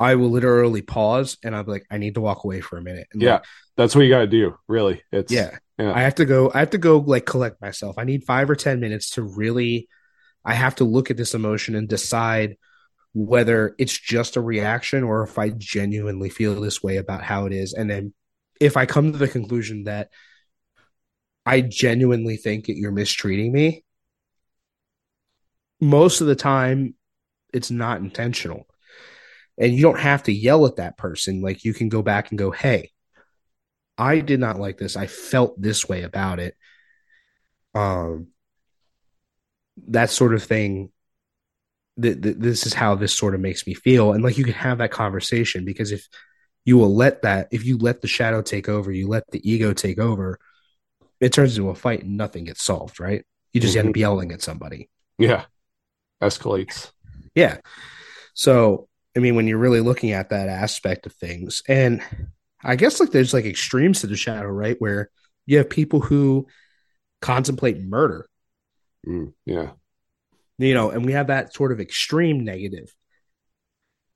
I 0.00 0.14
will 0.14 0.30
literally 0.30 0.80
pause 0.80 1.36
and 1.44 1.54
I'll 1.54 1.64
be 1.64 1.72
like, 1.72 1.86
I 1.90 1.98
need 1.98 2.14
to 2.14 2.22
walk 2.22 2.44
away 2.44 2.62
for 2.62 2.78
a 2.78 2.82
minute. 2.82 3.08
And 3.12 3.20
Yeah. 3.20 3.34
like, 3.34 3.44
That's 3.76 3.94
what 3.94 4.02
you 4.02 4.08
got 4.10 4.20
to 4.20 4.26
do, 4.26 4.56
really. 4.68 5.02
It's 5.12 5.30
yeah. 5.30 5.58
Yeah. 5.78 5.92
I 5.92 6.00
have 6.00 6.14
to 6.16 6.24
go, 6.24 6.50
I 6.54 6.60
have 6.60 6.70
to 6.70 6.78
go 6.78 6.98
like 6.98 7.26
collect 7.26 7.60
myself. 7.60 7.98
I 7.98 8.04
need 8.04 8.24
five 8.24 8.48
or 8.48 8.56
10 8.56 8.80
minutes 8.80 9.10
to 9.10 9.22
really, 9.22 9.88
I 10.44 10.54
have 10.54 10.76
to 10.76 10.84
look 10.84 11.10
at 11.10 11.18
this 11.18 11.34
emotion 11.34 11.74
and 11.74 11.88
decide 11.88 12.56
whether 13.12 13.74
it's 13.78 13.96
just 13.98 14.36
a 14.36 14.40
reaction 14.40 15.04
or 15.04 15.22
if 15.22 15.38
I 15.38 15.50
genuinely 15.50 16.30
feel 16.30 16.58
this 16.58 16.82
way 16.82 16.96
about 16.96 17.22
how 17.22 17.44
it 17.44 17.52
is. 17.52 17.74
And 17.74 17.90
then 17.90 18.14
if 18.60 18.78
I 18.78 18.86
come 18.86 19.12
to 19.12 19.18
the 19.18 19.28
conclusion 19.28 19.84
that 19.84 20.08
I 21.44 21.60
genuinely 21.60 22.36
think 22.38 22.66
that 22.66 22.76
you're 22.76 22.92
mistreating 22.92 23.52
me, 23.52 23.84
most 25.82 26.20
of 26.20 26.28
the 26.28 26.36
time 26.36 26.94
it's 27.52 27.70
not 27.70 28.00
intentional. 28.00 28.66
And 29.58 29.74
you 29.74 29.82
don't 29.82 29.98
have 29.98 30.22
to 30.22 30.32
yell 30.32 30.64
at 30.64 30.76
that 30.76 30.96
person. 30.96 31.42
Like 31.42 31.64
you 31.64 31.74
can 31.74 31.88
go 31.88 32.02
back 32.02 32.30
and 32.30 32.38
go, 32.38 32.52
hey, 32.52 32.92
I 33.98 34.20
did 34.20 34.40
not 34.40 34.58
like 34.58 34.78
this. 34.78 34.96
I 34.96 35.08
felt 35.08 35.60
this 35.60 35.86
way 35.88 36.02
about 36.02 36.38
it. 36.38 36.56
Um, 37.74 38.28
that 39.88 40.10
sort 40.10 40.34
of 40.34 40.42
thing. 40.44 40.90
Th- 42.00 42.20
th- 42.20 42.36
this 42.38 42.64
is 42.64 42.72
how 42.72 42.94
this 42.94 43.14
sort 43.14 43.34
of 43.34 43.40
makes 43.40 43.66
me 43.66 43.74
feel. 43.74 44.12
And 44.12 44.22
like 44.22 44.38
you 44.38 44.44
can 44.44 44.54
have 44.54 44.78
that 44.78 44.92
conversation 44.92 45.64
because 45.64 45.90
if 45.90 46.06
you 46.64 46.78
will 46.78 46.94
let 46.94 47.22
that, 47.22 47.48
if 47.50 47.66
you 47.66 47.76
let 47.76 48.00
the 48.00 48.08
shadow 48.08 48.40
take 48.40 48.68
over, 48.68 48.92
you 48.92 49.08
let 49.08 49.24
the 49.32 49.50
ego 49.50 49.72
take 49.72 49.98
over, 49.98 50.38
it 51.20 51.32
turns 51.32 51.58
into 51.58 51.70
a 51.70 51.74
fight 51.74 52.04
and 52.04 52.16
nothing 52.16 52.44
gets 52.44 52.64
solved, 52.64 53.00
right? 53.00 53.24
You 53.52 53.60
just 53.60 53.76
end 53.76 53.90
up 53.90 53.96
yelling 53.96 54.30
at 54.32 54.42
somebody. 54.42 54.88
yeah. 55.18 55.44
Escalates. 56.22 56.92
Yeah. 57.34 57.58
So, 58.34 58.88
I 59.16 59.20
mean, 59.20 59.34
when 59.34 59.46
you're 59.46 59.58
really 59.58 59.80
looking 59.80 60.12
at 60.12 60.30
that 60.30 60.48
aspect 60.48 61.06
of 61.06 61.12
things, 61.14 61.62
and 61.68 62.02
I 62.64 62.76
guess 62.76 63.00
like 63.00 63.10
there's 63.10 63.34
like 63.34 63.44
extremes 63.44 64.00
to 64.00 64.06
the 64.06 64.16
shadow, 64.16 64.48
right? 64.48 64.76
Where 64.80 65.10
you 65.46 65.58
have 65.58 65.70
people 65.70 66.00
who 66.00 66.46
contemplate 67.20 67.80
murder, 67.80 68.26
Mm, 69.06 69.32
yeah. 69.46 69.72
you 70.58 70.74
know, 70.74 70.90
and 70.90 71.04
we 71.04 71.12
have 71.12 71.28
that 71.28 71.54
sort 71.54 71.72
of 71.72 71.80
extreme 71.80 72.44
negative. 72.44 72.94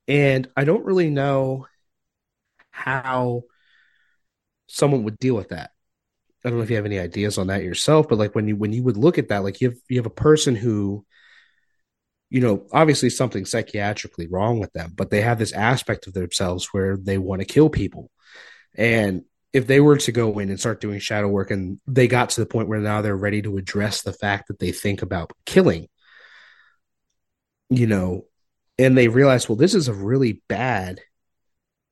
And 0.07 0.49
I 0.55 0.63
don't 0.63 0.85
really 0.85 1.09
know 1.09 1.67
how 2.71 3.43
someone 4.67 5.03
would 5.03 5.19
deal 5.19 5.35
with 5.35 5.49
that. 5.49 5.71
I 6.45 6.49
don't 6.49 6.59
know 6.59 6.63
if 6.63 6.69
you 6.69 6.75
have 6.77 6.85
any 6.85 6.99
ideas 6.99 7.37
on 7.37 7.47
that 7.47 7.63
yourself, 7.63 8.07
but 8.07 8.17
like 8.17 8.35
when 8.35 8.47
you 8.47 8.55
when 8.55 8.71
you 8.71 8.83
would 8.83 8.97
look 8.97 9.17
at 9.17 9.29
that, 9.29 9.43
like 9.43 9.59
you 9.59 9.69
have 9.69 9.79
you 9.89 9.97
have 9.97 10.05
a 10.05 10.11
person 10.11 10.55
who 10.55 11.05
you 12.29 12.41
know, 12.41 12.65
obviously 12.71 13.09
something 13.09 13.45
psychiatrically 13.45 14.27
wrong 14.29 14.59
with 14.59 14.73
them, 14.73 14.93
but 14.95 15.09
they 15.09 15.21
have 15.21 15.39
this 15.39 15.53
aspect 15.53 16.07
of 16.07 16.13
themselves 16.13 16.67
where 16.73 16.97
they 16.97 17.17
want 17.17 17.41
to 17.41 17.45
kill 17.45 17.69
people. 17.69 18.11
And 18.75 19.23
if 19.53 19.65
they 19.65 19.79
were 19.79 19.97
to 19.97 20.11
go 20.11 20.37
in 20.39 20.49
and 20.49 20.59
start 20.59 20.81
doing 20.81 20.99
shadow 20.99 21.27
work 21.27 21.51
and 21.51 21.79
they 21.87 22.07
got 22.07 22.31
to 22.31 22.41
the 22.41 22.45
point 22.45 22.67
where 22.67 22.79
now 22.79 23.01
they're 23.01 23.15
ready 23.15 23.41
to 23.41 23.57
address 23.57 24.01
the 24.01 24.13
fact 24.13 24.49
that 24.49 24.59
they 24.59 24.71
think 24.71 25.01
about 25.01 25.31
killing, 25.45 25.87
you 27.69 27.87
know, 27.87 28.25
and 28.77 28.97
they 28.97 29.07
realize, 29.07 29.47
well, 29.47 29.55
this 29.55 29.73
is 29.73 29.87
a 29.87 29.93
really 29.93 30.43
bad 30.47 30.99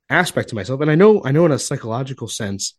aspect 0.09 0.49
to 0.49 0.55
myself. 0.55 0.81
And 0.81 0.91
I 0.91 0.95
know, 0.95 1.23
I 1.23 1.31
know 1.31 1.45
in 1.45 1.51
a 1.51 1.59
psychological 1.59 2.27
sense, 2.27 2.75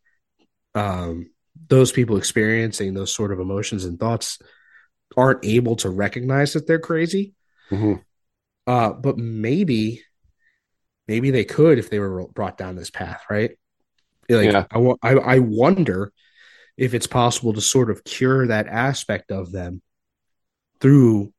um, 0.74 1.30
those 1.68 1.90
people 1.90 2.16
experiencing 2.18 2.94
those 2.94 3.12
sort 3.12 3.32
of 3.32 3.40
emotions 3.40 3.84
and 3.84 3.98
thoughts 3.98 4.38
aren't 5.16 5.44
able 5.44 5.76
to 5.76 5.90
recognize 5.90 6.52
that 6.52 6.66
they're 6.66 6.78
crazy. 6.78 7.34
Hmm 7.70 7.94
Uh, 8.66 8.90
but 8.92 9.16
maybe, 9.16 10.02
maybe 11.08 11.30
they 11.30 11.44
could 11.44 11.78
if 11.78 11.90
they 11.90 11.98
were 11.98 12.26
brought 12.28 12.58
down 12.58 12.76
this 12.76 12.90
path, 12.90 13.22
right? 13.30 13.52
Like, 14.28 14.52
Yeah. 14.52 14.66
I, 14.70 14.94
I, 15.02 15.12
I 15.14 15.38
wonder 15.38 16.12
if 16.76 16.94
it's 16.94 17.06
possible 17.06 17.52
to 17.52 17.60
sort 17.60 17.90
of 17.90 18.04
cure 18.04 18.46
that 18.48 18.66
aspect 18.66 19.30
of 19.30 19.52
them 19.52 19.82
through 20.80 21.32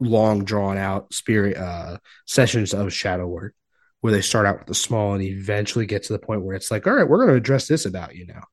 long 0.00 0.44
drawn 0.44 0.78
out 0.78 1.12
spirit 1.12 1.56
uh, 1.56 1.98
sessions 2.26 2.74
of 2.74 2.92
shadow 2.92 3.26
work, 3.26 3.54
where 4.00 4.12
they 4.12 4.22
start 4.22 4.46
out 4.46 4.58
with 4.58 4.66
the 4.68 4.74
small 4.74 5.14
and 5.14 5.22
eventually 5.22 5.86
get 5.86 6.04
to 6.04 6.12
the 6.12 6.18
point 6.18 6.42
where 6.42 6.56
it's 6.56 6.70
like, 6.70 6.86
all 6.86 6.94
right, 6.94 7.08
we're 7.08 7.18
going 7.18 7.30
to 7.30 7.36
address 7.36 7.68
this 7.68 7.86
about 7.86 8.14
you 8.14 8.26
now. 8.26 8.44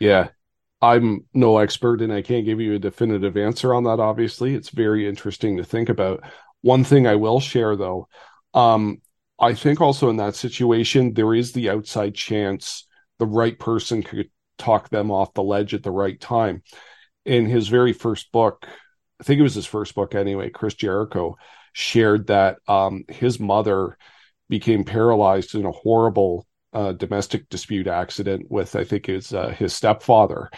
Yeah. 0.00 0.28
I'm 0.82 1.24
no 1.32 1.58
expert 1.58 2.02
and 2.02 2.12
I 2.12 2.20
can't 2.20 2.44
give 2.44 2.60
you 2.60 2.74
a 2.74 2.78
definitive 2.78 3.36
answer 3.36 3.72
on 3.72 3.84
that, 3.84 4.00
obviously. 4.00 4.54
It's 4.54 4.68
very 4.68 5.08
interesting 5.08 5.56
to 5.56 5.64
think 5.64 5.88
about. 5.88 6.22
One 6.64 6.82
thing 6.82 7.06
I 7.06 7.16
will 7.16 7.40
share, 7.40 7.76
though, 7.76 8.08
um, 8.54 9.02
I 9.38 9.52
think 9.52 9.82
also 9.82 10.08
in 10.08 10.16
that 10.16 10.34
situation, 10.34 11.12
there 11.12 11.34
is 11.34 11.52
the 11.52 11.68
outside 11.68 12.14
chance 12.14 12.86
the 13.18 13.26
right 13.26 13.58
person 13.58 14.02
could 14.02 14.30
talk 14.56 14.88
them 14.88 15.10
off 15.10 15.34
the 15.34 15.42
ledge 15.42 15.74
at 15.74 15.82
the 15.82 15.90
right 15.90 16.18
time. 16.18 16.62
In 17.26 17.44
his 17.44 17.68
very 17.68 17.92
first 17.92 18.32
book, 18.32 18.66
I 19.20 19.24
think 19.24 19.40
it 19.40 19.42
was 19.42 19.54
his 19.54 19.66
first 19.66 19.94
book 19.94 20.14
anyway, 20.14 20.48
Chris 20.48 20.72
Jericho 20.72 21.36
shared 21.74 22.28
that 22.28 22.60
um, 22.66 23.04
his 23.10 23.38
mother 23.38 23.98
became 24.48 24.84
paralyzed 24.84 25.54
in 25.54 25.66
a 25.66 25.70
horrible 25.70 26.46
a 26.72 26.94
domestic 26.94 27.50
dispute 27.50 27.88
accident 27.88 28.46
with 28.50 28.74
I 28.74 28.84
think 28.84 29.10
it's 29.10 29.34
uh, 29.34 29.50
his 29.50 29.74
stepfather, 29.74 30.50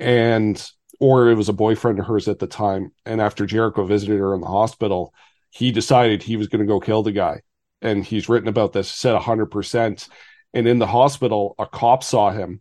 and 0.00 0.60
or 0.98 1.30
it 1.30 1.36
was 1.36 1.48
a 1.48 1.52
boyfriend 1.52 2.00
of 2.00 2.06
hers 2.06 2.26
at 2.26 2.40
the 2.40 2.48
time. 2.48 2.90
And 3.06 3.20
after 3.20 3.46
Jericho 3.46 3.86
visited 3.86 4.18
her 4.18 4.34
in 4.34 4.40
the 4.40 4.48
hospital, 4.48 5.14
he 5.54 5.70
decided 5.70 6.22
he 6.22 6.36
was 6.36 6.48
going 6.48 6.66
to 6.66 6.70
go 6.70 6.80
kill 6.80 7.04
the 7.04 7.12
guy. 7.12 7.40
And 7.80 8.04
he's 8.04 8.28
written 8.28 8.48
about 8.48 8.72
this, 8.72 8.90
said 8.90 9.14
100%. 9.14 10.08
And 10.52 10.66
in 10.66 10.80
the 10.80 10.86
hospital, 10.86 11.54
a 11.58 11.66
cop 11.66 12.02
saw 12.02 12.30
him. 12.30 12.60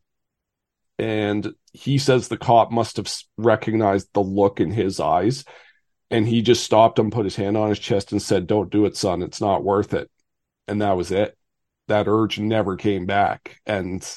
And 1.00 1.54
he 1.72 1.98
says 1.98 2.28
the 2.28 2.38
cop 2.38 2.72
must 2.72 2.98
have 2.98 3.12
recognized 3.36 4.10
the 4.14 4.22
look 4.22 4.60
in 4.60 4.70
his 4.70 5.00
eyes. 5.00 5.44
And 6.12 6.28
he 6.28 6.44
just 6.44 6.64
stopped 6.64 7.00
him, 7.00 7.10
put 7.10 7.26
his 7.26 7.36
hand 7.36 7.58
on 7.58 7.70
his 7.70 7.80
chest, 7.80 8.12
and 8.12 8.22
said, 8.22 8.46
Don't 8.46 8.72
do 8.72 8.86
it, 8.86 8.96
son. 8.96 9.24
It's 9.24 9.42
not 9.42 9.64
worth 9.64 9.96
it. 9.96 10.12
And 10.68 10.84
that 10.84 10.96
was 10.96 11.12
it. 11.12 11.36
That 11.88 12.08
urge 12.08 12.38
never 12.38 12.76
came 12.76 13.08
back. 13.08 13.60
And 13.66 14.08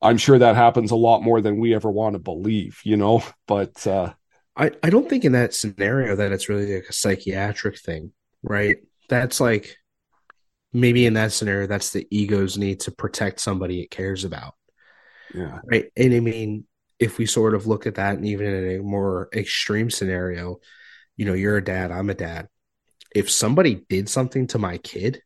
I'm 0.00 0.16
sure 0.16 0.38
that 0.38 0.54
happens 0.54 0.92
a 0.92 0.96
lot 0.96 1.24
more 1.24 1.40
than 1.40 1.58
we 1.58 1.74
ever 1.74 1.90
want 1.90 2.12
to 2.12 2.20
believe, 2.20 2.80
you 2.84 2.96
know. 2.96 3.24
But 3.48 3.84
uh, 3.84 4.12
I 4.60 4.70
I 4.82 4.90
don't 4.90 5.08
think 5.08 5.24
in 5.24 5.32
that 5.32 5.54
scenario 5.54 6.16
that 6.16 6.32
it's 6.32 6.48
really 6.48 6.74
like 6.74 6.86
a 6.88 6.92
psychiatric 6.92 7.78
thing, 7.78 8.12
right? 8.42 8.76
That's 9.08 9.40
like 9.40 9.76
maybe 10.72 11.06
in 11.06 11.14
that 11.14 11.32
scenario 11.32 11.66
that's 11.66 11.90
the 11.90 12.06
ego's 12.10 12.56
need 12.56 12.80
to 12.80 12.92
protect 12.92 13.40
somebody 13.40 13.80
it 13.80 13.90
cares 13.90 14.24
about. 14.24 14.54
Yeah. 15.34 15.58
Right. 15.64 15.90
And 15.96 16.14
I 16.14 16.20
mean, 16.20 16.64
if 16.98 17.18
we 17.18 17.26
sort 17.26 17.54
of 17.54 17.66
look 17.66 17.86
at 17.86 17.96
that, 17.96 18.16
and 18.16 18.26
even 18.26 18.46
in 18.46 18.80
a 18.80 18.82
more 18.82 19.28
extreme 19.32 19.90
scenario, 19.90 20.60
you 21.16 21.24
know, 21.24 21.34
you're 21.34 21.56
a 21.56 21.64
dad, 21.64 21.90
I'm 21.90 22.10
a 22.10 22.14
dad. 22.14 22.48
If 23.14 23.30
somebody 23.30 23.84
did 23.88 24.08
something 24.08 24.46
to 24.48 24.58
my 24.58 24.78
kid, 24.78 25.22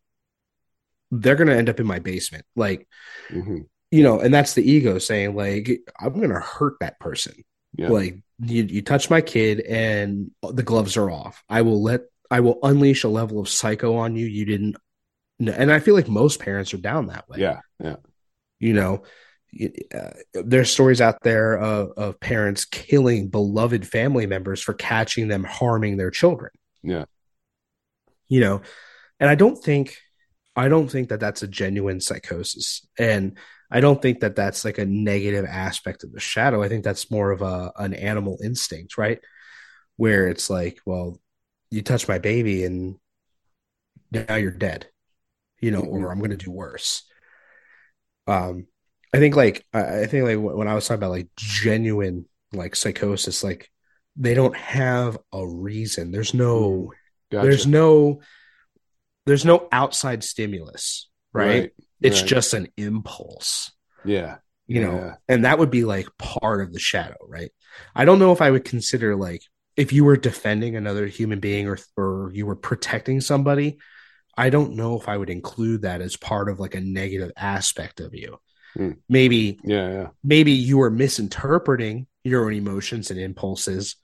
they're 1.11 1.37
going 1.37 1.49
to 1.49 1.57
end 1.57 1.69
up 1.69 1.81
in 1.81 1.87
my 1.87 1.99
basement. 1.99 2.47
Like, 2.57 2.89
mm-hmm 3.31 3.63
you 3.95 4.03
know, 4.03 4.19
and 4.19 4.35
that's 4.35 4.55
the 4.55 4.69
ego 4.69 4.99
saying 4.99 5.37
like, 5.37 5.71
I'm 6.01 6.21
gonna 6.21 6.41
hurt 6.41 6.81
that 6.81 6.99
person. 6.99 7.45
Yeah. 7.77 7.89
Like 7.89 8.19
you, 8.41 8.65
you 8.65 8.83
touch 8.83 9.11
my 9.11 9.21
kid 9.21 9.61
and 9.61 10.31
the 10.43 10.63
gloves 10.63 10.97
are 10.97 11.11
off. 11.11 11.43
I 11.49 11.63
will 11.63 11.83
let 11.83 12.03
I 12.31 12.41
will 12.41 12.59
unleash 12.63 13.05
a 13.05 13.09
level 13.09 13.41
of 13.41 13.49
psycho 13.49 13.97
on 13.97 14.17
you 14.17 14.27
you 14.27 14.45
didn't. 14.45 14.77
And 15.41 15.73
I 15.73 15.81
feel 15.81 15.95
like 15.95 16.09
most 16.09 16.41
parents 16.41 16.73
are 16.75 16.79
down 16.79 17.09
that 17.09 17.29
way. 17.29 17.39
Yeah, 17.41 17.61
yeah. 17.83 17.97
You 18.61 18.73
know, 18.73 19.03
uh, 19.95 20.11
there's 20.33 20.71
stories 20.71 21.01
out 21.01 21.23
there 21.23 21.59
of, 21.59 21.91
of 21.97 22.21
parents 22.21 22.65
killing 22.65 23.29
beloved 23.29 23.87
family 23.87 24.27
members 24.27 24.61
for 24.61 24.75
catching 24.75 25.29
them 25.29 25.45
harming 25.45 25.97
their 25.97 26.11
children. 26.11 26.51
Yeah. 26.83 27.05
You 28.29 28.41
know, 28.41 28.63
and 29.21 29.29
I 29.29 29.35
don't 29.35 29.57
think 29.57 29.97
I 30.57 30.69
don't 30.69 30.89
think 30.89 31.09
that 31.09 31.21
that's 31.21 31.43
a 31.43 31.49
genuine 31.49 32.01
psychosis. 32.01 32.87
And 32.99 33.39
I 33.75 33.81
don't 33.81 34.01
think 34.01 34.21
that 34.21 34.37
that's 34.37 34.65
like 34.65 34.79
a 34.79 34.87
negative 34.87 35.45
aspect 35.45 36.05
of 36.05 36.13
the 36.13 36.21
shadow. 36.21 36.63
I 36.63 36.69
think 36.69 36.85
that's 36.85 37.11
more 37.11 37.33
of 37.33 37.43
a 37.43 37.73
an 37.77 37.93
animal 37.93 38.39
instinct, 38.43 38.97
right? 38.97 39.19
Where 39.97 40.29
it's 40.29 40.49
like, 40.49 40.79
well, 40.87 41.19
you 41.73 41.83
touch 41.83 42.07
my 42.07 42.21
baby 42.21 42.65
and 42.65 42.95
now 44.13 44.37
you're 44.37 44.53
dead, 44.53 44.87
you 45.61 45.73
know, 45.73 45.83
mm-hmm. 45.83 46.05
or 46.05 46.13
I'm 46.13 46.19
going 46.19 46.31
to 46.31 46.37
do 46.37 46.53
worse. 46.53 47.03
Um, 48.29 48.69
I 49.13 49.19
think 49.19 49.35
like 49.35 49.67
I 49.75 50.07
think 50.07 50.25
like 50.25 50.39
when 50.39 50.69
I 50.69 50.75
was 50.75 50.87
talking 50.87 51.01
about 51.01 51.11
like 51.11 51.29
genuine 51.37 52.27
like 52.53 52.77
psychosis, 52.77 53.43
like 53.43 53.73
they 54.15 54.35
don't 54.35 54.57
have 54.57 55.19
a 55.33 55.45
reason. 55.45 56.13
There's 56.13 56.33
no, 56.33 56.71
mm, 56.71 56.89
gotcha. 57.33 57.49
there's 57.49 57.67
no, 57.67 58.21
there's 59.27 59.45
no 59.45 59.67
outside 59.73 60.23
stimulus, 60.23 61.09
right? 61.33 61.47
right. 61.47 61.73
It's 62.05 62.21
right. 62.21 62.29
just 62.29 62.55
an 62.55 62.69
impulse. 62.77 63.73
Yeah. 64.05 64.37
You 64.67 64.81
know, 64.83 64.95
yeah. 64.95 65.15
and 65.29 65.45
that 65.45 65.59
would 65.59 65.71
be 65.71 65.85
like 65.85 66.07
part 66.19 66.63
of 66.63 66.73
the 66.73 66.79
shadow, 66.79 67.17
right? 67.27 67.51
I 67.95 68.05
don't 68.05 68.19
know 68.19 68.33
if 68.33 68.41
I 68.41 68.51
would 68.51 68.65
consider 68.65 69.17
like 69.17 69.43
if 69.77 69.93
you 69.93 70.05
were 70.05 70.17
defending 70.17 70.77
another 70.77 71.07
human 71.07 71.41
being 71.41 71.69
or 71.69 71.79
or 71.97 72.31
you 72.33 72.47
were 72.47 72.57
protecting 72.57 73.21
somebody, 73.21 73.79
I 74.37 74.51
don't 74.51 74.75
know 74.75 74.99
if 74.99 75.09
I 75.09 75.17
would 75.17 75.31
include 75.31 75.83
that 75.83 76.01
as 76.01 76.17
part 76.17 76.49
of 76.49 76.61
like 76.61 76.75
a 76.75 76.81
negative 76.81 77.33
aspect 77.37 78.01
of 78.01 78.15
you. 78.15 78.39
Mm. 78.79 78.99
Maybe 79.09 79.59
yeah, 79.65 79.93
yeah. 79.93 80.09
Maybe 80.23 80.53
you 80.53 80.79
were 80.79 80.91
misinterpreting 80.91 82.07
your 82.23 82.47
own 82.47 82.55
emotions 82.55 83.11
and 83.11 83.21
impulses. 83.21 83.97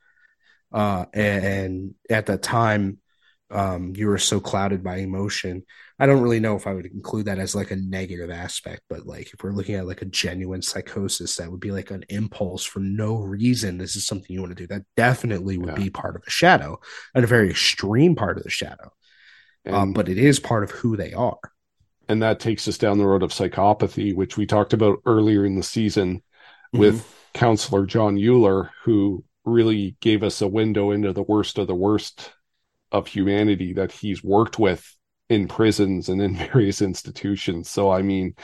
Uh 0.73 1.07
and, 1.13 1.45
and 1.45 1.95
at 2.09 2.27
that 2.27 2.43
time 2.43 2.99
um 3.51 3.95
you 3.97 4.07
were 4.07 4.19
so 4.19 4.41
clouded 4.41 4.85
by 4.85 4.99
emotion 4.99 5.65
I 6.01 6.07
don't 6.07 6.23
really 6.23 6.41
know 6.41 6.57
if 6.57 6.67
I 6.67 6.73
would 6.73 6.87
include 6.87 7.27
that 7.27 7.39
as 7.39 7.55
like 7.55 7.71
a 7.71 7.77
negative 7.77 8.31
aspect, 8.31 8.81
but 8.89 9.07
like 9.07 9.35
if 9.35 9.45
we're 9.45 9.53
looking 9.53 9.75
at 9.75 9.87
like 9.87 10.01
a 10.01 10.07
genuine 10.07 10.63
psychosis, 10.63 11.37
that 11.37 11.51
would 11.51 11.61
be 11.61 11.73
like 11.73 11.91
an 11.91 12.07
impulse 12.09 12.65
for 12.65 12.81
no 12.81 13.17
reason. 13.19 13.77
This 13.77 13.97
is 13.97 14.07
something 14.07 14.35
you 14.35 14.41
want 14.41 14.57
to 14.57 14.63
do. 14.63 14.67
That 14.67 14.87
definitely 14.97 15.59
would 15.59 15.69
yeah. 15.69 15.75
be 15.75 15.91
part 15.91 16.17
of 16.17 16.23
a 16.27 16.31
shadow 16.31 16.81
and 17.15 17.23
a 17.23 17.29
very 17.29 17.51
extreme 17.51 18.17
part 18.17 18.39
of 18.39 18.45
the 18.45 18.51
shadow. 18.51 18.91
Um, 19.67 19.93
but 19.93 20.09
it 20.09 20.17
is 20.17 20.41
part 20.41 20.65
of 20.65 20.71
who 20.71 20.97
they 20.97 21.13
are. 21.13 21.39
And 22.09 22.23
that 22.23 22.41
takes 22.41 22.67
us 22.67 22.79
down 22.79 22.97
the 22.97 23.07
road 23.07 23.23
of 23.23 23.31
psychopathy, 23.31 24.15
which 24.15 24.39
we 24.39 24.47
talked 24.47 24.73
about 24.73 25.01
earlier 25.05 25.45
in 25.45 25.57
the 25.57 25.63
season 25.63 26.23
with 26.73 27.03
mm-hmm. 27.03 27.39
counselor 27.39 27.85
John 27.85 28.17
Euler, 28.17 28.71
who 28.85 29.23
really 29.45 29.97
gave 30.01 30.23
us 30.23 30.41
a 30.41 30.49
window 30.49 30.93
into 30.93 31.13
the 31.13 31.23
worst 31.23 31.59
of 31.59 31.67
the 31.67 31.75
worst 31.75 32.33
of 32.91 33.07
humanity 33.07 33.75
that 33.75 33.93
he's 33.93 34.25
worked 34.25 34.59
with 34.59 34.97
in 35.31 35.49
prisons 35.49 36.11
and 36.11 36.21
in 36.21 36.35
various 36.53 36.83
institutions. 36.83 37.71
So, 37.71 37.91
I 37.91 38.03
mean, 38.03 38.35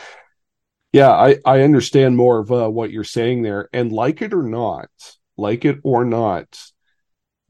yeah, 0.93 1.11
I, 1.11 1.37
I 1.45 1.61
understand 1.61 2.17
more 2.17 2.39
of 2.39 2.51
uh, 2.51 2.71
what 2.71 2.91
you're 2.91 3.05
saying 3.05 3.43
there. 3.43 3.69
And 3.75 3.93
like 3.93 4.23
it 4.23 4.33
or 4.33 4.45
not, 4.45 4.89
like 5.37 5.67
it 5.67 5.81
or 5.83 6.07
not, 6.07 6.59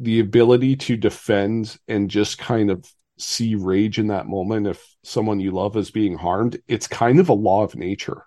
the 0.00 0.18
ability 0.18 0.76
to 0.76 0.96
defend 0.96 1.78
and 1.86 2.10
just 2.10 2.38
kind 2.38 2.70
of 2.70 2.90
see 3.18 3.54
rage 3.54 3.98
in 3.98 4.08
that 4.08 4.26
moment 4.26 4.66
if 4.66 4.84
someone 5.04 5.40
you 5.40 5.50
love 5.52 5.76
is 5.76 5.90
being 5.90 6.18
harmed, 6.18 6.60
it's 6.66 6.88
kind 6.88 7.20
of 7.20 7.28
a 7.28 7.34
law 7.34 7.62
of 7.62 7.76
nature. 7.76 8.24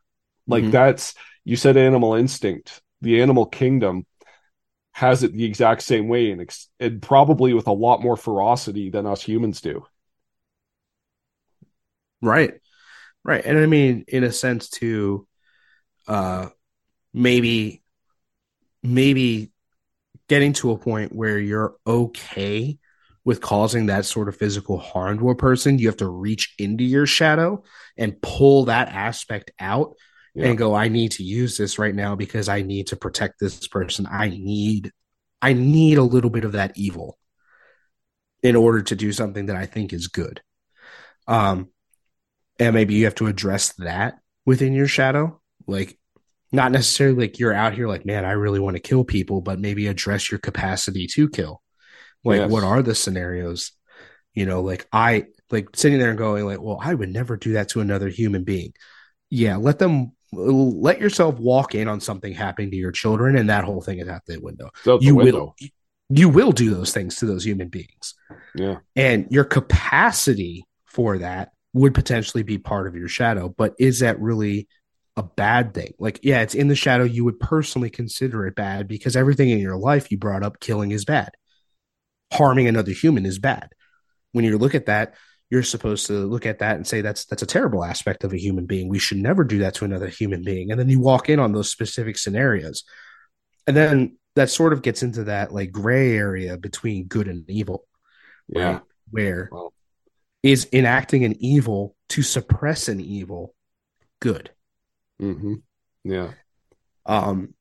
Like 0.48 0.64
mm-hmm. 0.64 0.72
that's, 0.72 1.16
you 1.44 1.56
said 1.56 1.78
animal 1.78 2.14
instinct, 2.14 2.82
the 3.02 3.22
animal 3.22 3.46
kingdom 3.46 4.06
has 4.94 5.24
it 5.24 5.34
the 5.34 5.46
exact 5.46 5.82
same 5.82 6.08
way 6.08 6.32
and, 6.32 6.42
ex- 6.42 6.70
and 6.80 7.02
probably 7.02 7.54
with 7.54 7.68
a 7.68 7.74
lot 7.74 8.02
more 8.02 8.18
ferocity 8.18 8.90
than 8.90 9.06
us 9.06 9.22
humans 9.22 9.62
do. 9.62 9.86
Right. 12.22 12.54
Right. 13.24 13.44
And 13.46 13.58
I 13.58 13.66
mean, 13.66 14.06
in 14.08 14.24
a 14.24 14.32
sense, 14.32 14.70
to 14.70 15.28
uh, 16.08 16.48
maybe, 17.14 17.84
maybe 18.82 19.52
getting 20.28 20.54
to 20.54 20.72
a 20.72 20.78
point 20.78 21.14
where 21.14 21.38
you're 21.38 21.76
okay 21.86 22.78
with 23.26 23.42
causing 23.42 23.88
that 23.88 24.06
sort 24.06 24.30
of 24.30 24.38
physical 24.38 24.78
harm 24.78 25.20
to 25.20 25.30
a 25.30 25.36
person, 25.36 25.78
you 25.78 25.88
have 25.88 25.98
to 25.98 26.08
reach 26.08 26.56
into 26.58 26.84
your 26.84 27.06
shadow 27.06 27.64
and 27.98 28.22
pull 28.22 28.66
that 28.66 28.88
aspect 28.90 29.52
out 29.60 29.96
yeah. 30.34 30.48
and 30.48 30.58
go, 30.58 30.74
I 30.74 30.88
need 30.88 31.12
to 31.14 31.24
use 31.24 31.58
this 31.58 31.78
right 31.78 31.94
now 31.94 32.16
because 32.16 32.48
I 32.48 32.62
need 32.62 32.88
to 32.88 32.96
protect 32.96 33.40
this 33.40 33.68
person. 33.68 34.08
I 34.10 34.30
need, 34.30 34.92
I 35.42 35.54
need 35.54 35.98
a 35.98 36.04
little 36.04 36.30
bit 36.30 36.46
of 36.46 36.54
that 36.54 36.78
evil 36.78 37.18
in 38.42 38.56
order 38.56 38.82
to 38.84 38.96
do 38.96 39.12
something 39.12 39.48
that 39.48 39.58
I 39.58 39.66
think 39.66 39.92
is 39.92 40.08
good. 40.08 40.42
Um, 41.28 41.70
and 42.60 42.74
maybe 42.74 42.94
you 42.94 43.06
have 43.06 43.16
to 43.16 43.28
address 43.28 43.74
that 43.78 44.20
within 44.46 44.74
your 44.74 44.88
shadow? 44.88 45.40
Like 45.68 45.98
not 46.52 46.72
necessarily 46.72 47.16
like 47.16 47.40
you're 47.40 47.54
out 47.54 47.74
here 47.74 47.88
like 47.88 48.06
man 48.06 48.26
i 48.26 48.32
really 48.32 48.60
want 48.60 48.76
to 48.76 48.82
kill 48.82 49.04
people 49.04 49.40
but 49.40 49.60
maybe 49.60 49.86
address 49.86 50.32
your 50.32 50.40
capacity 50.40 51.08
to 51.08 51.30
kill. 51.30 51.62
Like 52.24 52.40
yes. 52.40 52.52
what 52.52 52.64
are 52.64 52.82
the 52.82 52.96
scenarios? 52.96 53.72
You 54.34 54.46
know 54.46 54.62
like 54.62 54.88
i 54.92 55.26
like 55.52 55.76
sitting 55.76 56.00
there 56.00 56.10
and 56.10 56.18
going 56.18 56.46
like 56.46 56.62
well 56.62 56.80
i 56.82 56.94
would 56.94 57.10
never 57.10 57.38
do 57.38 57.54
that 57.54 57.70
to 57.70 57.82
another 57.82 58.10
human 58.10 58.44
being. 58.44 58.74
Yeah 59.30 59.58
let 59.58 59.80
them 59.80 60.14
let 60.32 61.00
yourself 61.00 61.40
walk 61.40 61.74
in 61.74 61.88
on 61.88 62.00
something 62.00 62.34
happening 62.34 62.70
to 62.72 62.78
your 62.78 62.92
children 62.92 63.36
and 63.36 63.50
that 63.50 63.64
whole 63.64 63.82
thing 63.82 64.00
is 64.00 64.08
out 64.08 64.26
the 64.26 64.38
window. 64.40 64.70
Out 64.88 65.00
the 65.00 65.06
you 65.06 65.16
window. 65.16 65.56
will 65.60 65.70
you 66.10 66.30
will 66.30 66.52
do 66.52 66.74
those 66.74 66.92
things 66.92 67.18
to 67.18 67.26
those 67.26 67.46
human 67.46 67.70
beings. 67.70 68.16
Yeah. 68.56 68.78
And 68.96 69.28
your 69.30 69.44
capacity 69.44 70.66
for 70.86 71.20
that 71.20 71.52
would 71.74 71.94
potentially 71.94 72.44
be 72.44 72.58
part 72.58 72.88
of 72.88 72.96
your 72.96 73.08
shadow, 73.08 73.50
but 73.50 73.74
is 73.80 74.00
that 74.00 74.20
really 74.20 74.68
a 75.16 75.24
bad 75.24 75.74
thing? 75.74 75.94
Like, 76.00 76.20
yeah, 76.24 76.42
it's 76.42 76.56
in 76.56 76.68
the 76.68 76.76
shadow. 76.76 77.04
You 77.04 77.26
would 77.26 77.40
personally 77.40 77.90
consider 77.90 78.48
it 78.48 78.56
bad 78.56 78.88
because 78.88 79.16
everything 79.16 79.50
in 79.50 79.60
your 79.60 79.78
life 79.78 80.12
you 80.12 80.18
brought 80.18 80.44
up, 80.44 80.60
killing 80.60 80.92
is 80.92 81.06
bad. 81.06 81.30
Harming 82.34 82.68
another 82.68 82.92
human 82.92 83.26
is 83.26 83.40
bad. 83.40 83.70
When 84.32 84.46
you 84.46 84.58
look 84.58 84.76
at 84.76 84.88
that, 84.88 85.16
you're 85.50 85.64
supposed 85.64 86.08
to 86.08 86.14
look 86.28 86.46
at 86.46 86.60
that 86.60 86.76
and 86.76 86.86
say 86.86 87.02
that's 87.02 87.26
that's 87.26 87.42
a 87.42 87.48
terrible 87.48 87.84
aspect 87.84 88.24
of 88.24 88.34
a 88.34 88.40
human 88.40 88.68
being. 88.68 88.88
We 88.88 89.00
should 89.00 89.18
never 89.18 89.44
do 89.44 89.60
that 89.60 89.74
to 89.76 89.86
another 89.86 90.08
human 90.08 90.44
being. 90.44 90.70
And 90.70 90.80
then 90.80 90.90
you 90.90 91.00
walk 91.00 91.28
in 91.28 91.40
on 91.40 91.54
those 91.54 91.72
specific 91.72 92.18
scenarios. 92.18 92.84
And 93.66 93.76
then 93.76 94.18
that 94.36 94.52
sort 94.52 94.74
of 94.74 94.84
gets 94.84 95.02
into 95.02 95.26
that 95.26 95.52
like 95.52 95.72
gray 95.72 96.16
area 96.16 96.58
between 96.58 97.08
good 97.08 97.28
and 97.28 97.50
evil. 97.50 97.86
Yeah. 98.48 98.74
Right? 98.74 98.82
Where 99.10 99.50
well, 99.52 99.74
is 100.44 100.68
enacting 100.72 101.26
an 101.26 101.36
evil 101.40 101.96
to 102.10 102.22
suppress 102.22 102.88
an 102.88 103.00
evil 103.00 103.54
good. 104.22 104.52
Mm-hmm. 105.22 105.56
Yeah. 106.06 106.32
Um, 107.06 107.54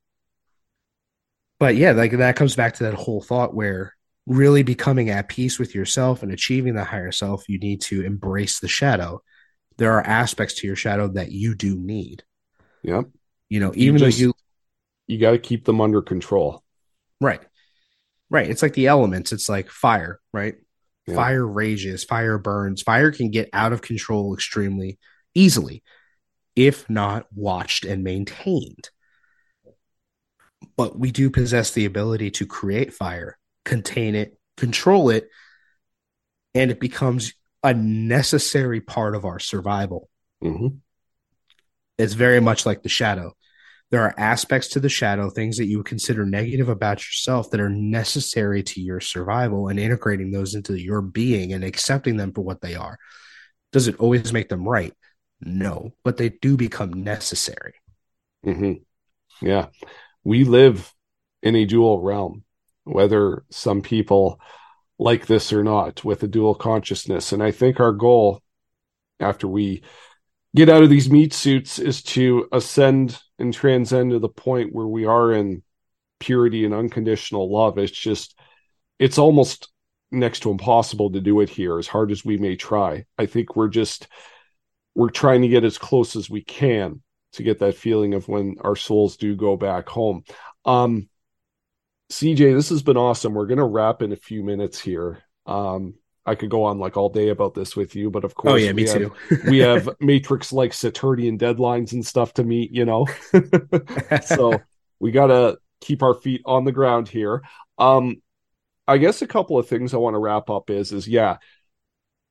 but 1.58 1.74
yeah, 1.76 1.92
like 1.92 2.12
that 2.12 2.36
comes 2.36 2.54
back 2.54 2.74
to 2.74 2.84
that 2.84 2.94
whole 2.94 3.20
thought 3.20 3.54
where 3.54 3.94
really 4.26 4.62
becoming 4.62 5.10
at 5.10 5.28
peace 5.28 5.58
with 5.58 5.74
yourself 5.74 6.22
and 6.22 6.30
achieving 6.30 6.74
the 6.74 6.84
higher 6.84 7.10
self, 7.10 7.48
you 7.48 7.58
need 7.58 7.80
to 7.80 8.04
embrace 8.04 8.60
the 8.60 8.68
shadow. 8.68 9.22
There 9.78 9.92
are 9.92 10.06
aspects 10.06 10.54
to 10.56 10.66
your 10.66 10.76
shadow 10.76 11.08
that 11.08 11.32
you 11.32 11.54
do 11.54 11.76
need. 11.76 12.22
Yep. 12.82 13.06
You 13.48 13.60
know, 13.60 13.72
even 13.74 13.98
just- 13.98 14.18
though 14.18 14.24
you 14.26 14.34
You 15.06 15.18
got 15.18 15.30
to 15.32 15.38
keep 15.38 15.64
them 15.64 15.80
under 15.80 16.02
control. 16.02 16.62
right, 17.20 17.40
right, 18.30 18.48
it's 18.48 18.62
like 18.62 18.74
the 18.74 18.86
elements. 18.88 19.32
It's 19.32 19.48
like 19.48 19.70
fire, 19.70 20.20
right? 20.32 20.56
Yeah. 21.08 21.14
Fire 21.14 21.46
rages, 21.46 22.04
fire 22.04 22.38
burns. 22.38 22.82
Fire 22.82 23.10
can 23.10 23.30
get 23.30 23.48
out 23.52 23.72
of 23.72 23.82
control 23.82 24.34
extremely 24.34 24.98
easily 25.34 25.82
if 26.54 26.90
not 26.90 27.26
watched 27.34 27.84
and 27.84 28.02
maintained. 28.02 28.90
But 30.76 30.98
we 30.98 31.12
do 31.12 31.30
possess 31.30 31.70
the 31.70 31.84
ability 31.84 32.32
to 32.32 32.46
create 32.46 32.92
fire, 32.92 33.38
contain 33.64 34.14
it, 34.14 34.36
control 34.56 35.08
it, 35.10 35.28
and 36.54 36.70
it 36.70 36.80
becomes 36.80 37.32
a 37.62 37.72
necessary 37.74 38.80
part 38.80 39.14
of 39.14 39.24
our 39.24 39.38
survival. 39.38 40.08
Mm-hmm. 40.42 40.78
It's 41.96 42.14
very 42.14 42.40
much 42.40 42.66
like 42.66 42.82
the 42.82 42.88
shadow. 42.88 43.34
There 43.90 44.02
are 44.02 44.14
aspects 44.18 44.68
to 44.68 44.80
the 44.80 44.88
shadow, 44.88 45.30
things 45.30 45.56
that 45.56 45.66
you 45.66 45.78
would 45.78 45.86
consider 45.86 46.26
negative 46.26 46.68
about 46.68 46.98
yourself 46.98 47.50
that 47.50 47.60
are 47.60 47.70
necessary 47.70 48.62
to 48.64 48.80
your 48.82 49.00
survival, 49.00 49.68
and 49.68 49.80
integrating 49.80 50.30
those 50.30 50.54
into 50.54 50.78
your 50.78 51.00
being 51.00 51.52
and 51.52 51.64
accepting 51.64 52.16
them 52.16 52.32
for 52.32 52.42
what 52.42 52.60
they 52.60 52.74
are. 52.74 52.98
Does 53.72 53.88
it 53.88 53.98
always 53.98 54.32
make 54.32 54.48
them 54.48 54.68
right? 54.68 54.92
No, 55.40 55.92
but 56.04 56.16
they 56.16 56.28
do 56.28 56.56
become 56.56 57.04
necessary. 57.04 57.74
hmm 58.44 58.74
Yeah. 59.40 59.68
We 60.24 60.44
live 60.44 60.92
in 61.42 61.56
a 61.56 61.64
dual 61.64 62.00
realm, 62.00 62.44
whether 62.84 63.44
some 63.50 63.80
people 63.80 64.40
like 64.98 65.26
this 65.26 65.52
or 65.52 65.62
not, 65.62 66.04
with 66.04 66.22
a 66.22 66.28
dual 66.28 66.54
consciousness. 66.54 67.32
And 67.32 67.42
I 67.42 67.52
think 67.52 67.80
our 67.80 67.92
goal 67.92 68.42
after 69.20 69.46
we 69.46 69.82
get 70.54 70.68
out 70.68 70.82
of 70.82 70.90
these 70.90 71.10
meat 71.10 71.32
suits 71.32 71.78
is 71.78 72.02
to 72.02 72.48
ascend 72.52 73.20
and 73.38 73.52
transcend 73.52 74.10
to 74.10 74.18
the 74.18 74.28
point 74.28 74.72
where 74.72 74.86
we 74.86 75.04
are 75.04 75.32
in 75.32 75.62
purity 76.20 76.64
and 76.64 76.74
unconditional 76.74 77.50
love. 77.50 77.78
It's 77.78 77.92
just, 77.92 78.38
it's 78.98 79.18
almost 79.18 79.68
next 80.10 80.40
to 80.40 80.50
impossible 80.50 81.10
to 81.12 81.20
do 81.20 81.40
it 81.40 81.48
here, 81.48 81.78
as 81.78 81.86
hard 81.86 82.10
as 82.10 82.24
we 82.24 82.36
may 82.36 82.56
try. 82.56 83.04
I 83.16 83.26
think 83.26 83.54
we're 83.54 83.68
just, 83.68 84.08
we're 84.94 85.10
trying 85.10 85.42
to 85.42 85.48
get 85.48 85.64
as 85.64 85.78
close 85.78 86.16
as 86.16 86.28
we 86.28 86.42
can 86.42 87.02
to 87.32 87.42
get 87.42 87.60
that 87.60 87.76
feeling 87.76 88.14
of 88.14 88.26
when 88.26 88.56
our 88.62 88.76
souls 88.76 89.16
do 89.16 89.36
go 89.36 89.56
back 89.56 89.88
home. 89.88 90.24
Um, 90.64 91.08
CJ, 92.10 92.54
this 92.54 92.70
has 92.70 92.82
been 92.82 92.96
awesome. 92.96 93.34
We're 93.34 93.46
going 93.46 93.58
to 93.58 93.64
wrap 93.64 94.02
in 94.02 94.12
a 94.12 94.16
few 94.16 94.42
minutes 94.42 94.80
here. 94.80 95.22
Um, 95.46 95.94
I 96.28 96.34
could 96.34 96.50
go 96.50 96.64
on 96.64 96.78
like 96.78 96.96
all 96.96 97.08
day 97.08 97.30
about 97.30 97.54
this 97.54 97.76
with 97.76 97.94
you, 97.96 98.10
but 98.10 98.24
of 98.24 98.34
course, 98.34 98.52
Oh 98.52 98.54
yeah, 98.56 98.72
me 98.72 98.84
we 98.84 98.86
have, 98.86 98.98
too. 98.98 99.12
we 99.46 99.58
have 99.60 99.88
Matrix 100.00 100.52
like 100.52 100.72
Saturnian 100.72 101.38
deadlines 101.38 101.92
and 101.92 102.06
stuff 102.06 102.34
to 102.34 102.44
meet, 102.44 102.72
you 102.72 102.84
know. 102.84 103.06
so 104.24 104.66
we 105.00 105.10
got 105.10 105.28
to 105.28 105.58
keep 105.80 106.02
our 106.02 106.14
feet 106.14 106.42
on 106.44 106.64
the 106.64 106.72
ground 106.72 107.08
here. 107.08 107.42
Um, 107.78 108.22
I 108.86 108.98
guess 108.98 109.22
a 109.22 109.26
couple 109.26 109.58
of 109.58 109.68
things 109.68 109.94
I 109.94 109.98
want 109.98 110.14
to 110.14 110.18
wrap 110.18 110.50
up 110.50 110.70
is 110.70 110.92
is 110.92 111.08
yeah, 111.08 111.38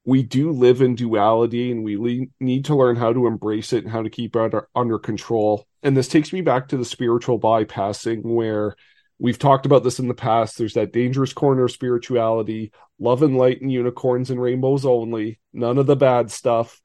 we 0.06 0.24
do 0.24 0.52
live 0.52 0.82
in 0.82 0.96
duality 0.96 1.72
and 1.72 1.84
we 1.84 1.98
le- 1.98 2.28
need 2.40 2.66
to 2.66 2.76
learn 2.76 2.96
how 2.96 3.12
to 3.12 3.28
embrace 3.28 3.74
it 3.74 3.84
and 3.84 3.92
how 3.92 4.02
to 4.02 4.10
keep 4.10 4.36
it 4.36 4.42
under, 4.42 4.68
under 4.76 5.00
control. 5.00 5.68
And 5.84 5.98
this 5.98 6.08
takes 6.08 6.32
me 6.32 6.42
back 6.42 6.70
to 6.70 6.78
the 6.78 6.86
spiritual 6.86 7.40
bypassing 7.40 8.24
where 8.24 8.76
we've 9.20 9.40
talked 9.40 9.66
about 9.66 9.84
this 9.84 10.00
in 10.00 10.08
the 10.08 10.14
past. 10.14 10.58
There's 10.58 10.76
that 10.76 10.94
dangerous 10.94 11.34
corner 11.34 11.66
of 11.66 11.72
spirituality, 11.72 12.72
love 13.00 13.24
and 13.24 13.38
light 13.38 13.62
and 13.62 13.72
unicorns 13.72 14.30
and 14.30 14.42
rainbows 14.42 14.86
only, 14.86 15.40
none 15.54 15.78
of 15.78 15.88
the 15.88 15.96
bad 15.96 16.32
stuff. 16.32 16.82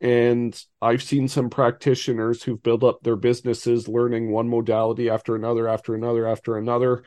And 0.00 0.60
I've 0.82 1.02
seen 1.02 1.28
some 1.28 1.48
practitioners 1.48 2.42
who've 2.42 2.62
built 2.62 2.84
up 2.84 3.00
their 3.02 3.16
businesses 3.16 3.88
learning 3.88 4.30
one 4.30 4.48
modality 4.48 5.08
after 5.08 5.34
another, 5.34 5.68
after 5.68 5.94
another, 5.94 6.26
after 6.26 6.56
another. 6.58 7.04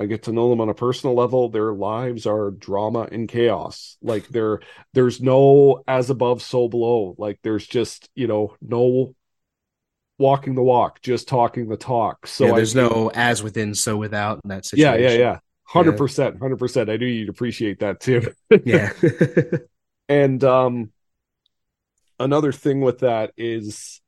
I 0.00 0.06
get 0.06 0.24
to 0.24 0.32
know 0.32 0.50
them 0.50 0.60
on 0.60 0.68
a 0.68 0.74
personal 0.74 1.14
level. 1.14 1.48
Their 1.48 1.72
lives 1.72 2.26
are 2.26 2.50
drama 2.50 3.08
and 3.12 3.28
chaos. 3.28 3.98
Like 4.02 4.26
there, 4.28 4.60
there's 4.94 5.20
no 5.20 5.84
as 5.86 6.10
above, 6.10 6.42
so 6.42 6.66
below. 6.66 7.14
Like 7.18 7.38
there's 7.42 7.66
just, 7.66 8.08
you 8.16 8.26
know, 8.26 8.56
no 8.60 9.14
walking 10.22 10.54
the 10.54 10.62
walk, 10.62 11.02
just 11.02 11.28
talking 11.28 11.68
the 11.68 11.76
talk. 11.76 12.26
So 12.26 12.46
yeah, 12.46 12.54
there's 12.54 12.72
think- 12.72 12.90
no 12.90 13.10
as 13.14 13.42
within, 13.42 13.74
so 13.74 13.96
without 13.96 14.40
in 14.44 14.48
that 14.48 14.64
situation. 14.64 15.02
yeah, 15.02 15.10
yeah, 15.10 15.18
yeah. 15.18 15.38
Hundred 15.64 15.96
percent, 15.96 16.38
hundred 16.38 16.58
percent. 16.58 16.88
I 16.90 16.96
knew 16.96 17.06
you'd 17.06 17.28
appreciate 17.28 17.80
that 17.80 18.00
too. 18.00 18.32
yeah. 18.64 18.92
And 20.08 20.44
um 20.44 20.92
another 22.18 22.52
thing 22.52 22.82
with 22.82 22.98
that 22.98 23.32
is 23.36 24.00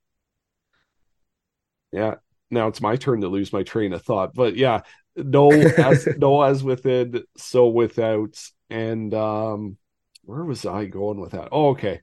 yeah, 1.93 2.17
now 2.51 2.69
it's 2.69 2.83
my 2.83 2.97
turn 2.97 3.23
to 3.23 3.29
lose 3.29 3.53
my 3.53 3.63
train 3.63 3.93
of 3.95 4.03
thought. 4.03 4.35
But 4.35 4.57
yeah, 4.57 4.83
no 5.17 5.51
as 5.51 6.07
no 6.19 6.43
as 6.43 6.63
within, 6.63 7.23
so 7.39 7.69
without. 7.69 8.39
And 8.69 9.15
um 9.15 9.79
where 10.25 10.45
was 10.45 10.67
I 10.67 10.85
going 10.85 11.21
with 11.21 11.33
that? 11.33 11.49
Oh, 11.53 11.71
okay. 11.71 12.03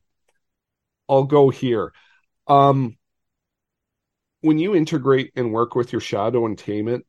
I'll 1.08 1.26
go 1.26 1.50
here. 1.50 1.94
Um 2.48 2.98
when 4.42 4.58
you 4.58 4.76
integrate 4.76 5.32
and 5.36 5.54
work 5.54 5.76
with 5.76 5.92
your 5.92 6.02
shadow 6.02 6.46
and 6.46 6.58
tame 6.58 6.88
it, 6.88 7.06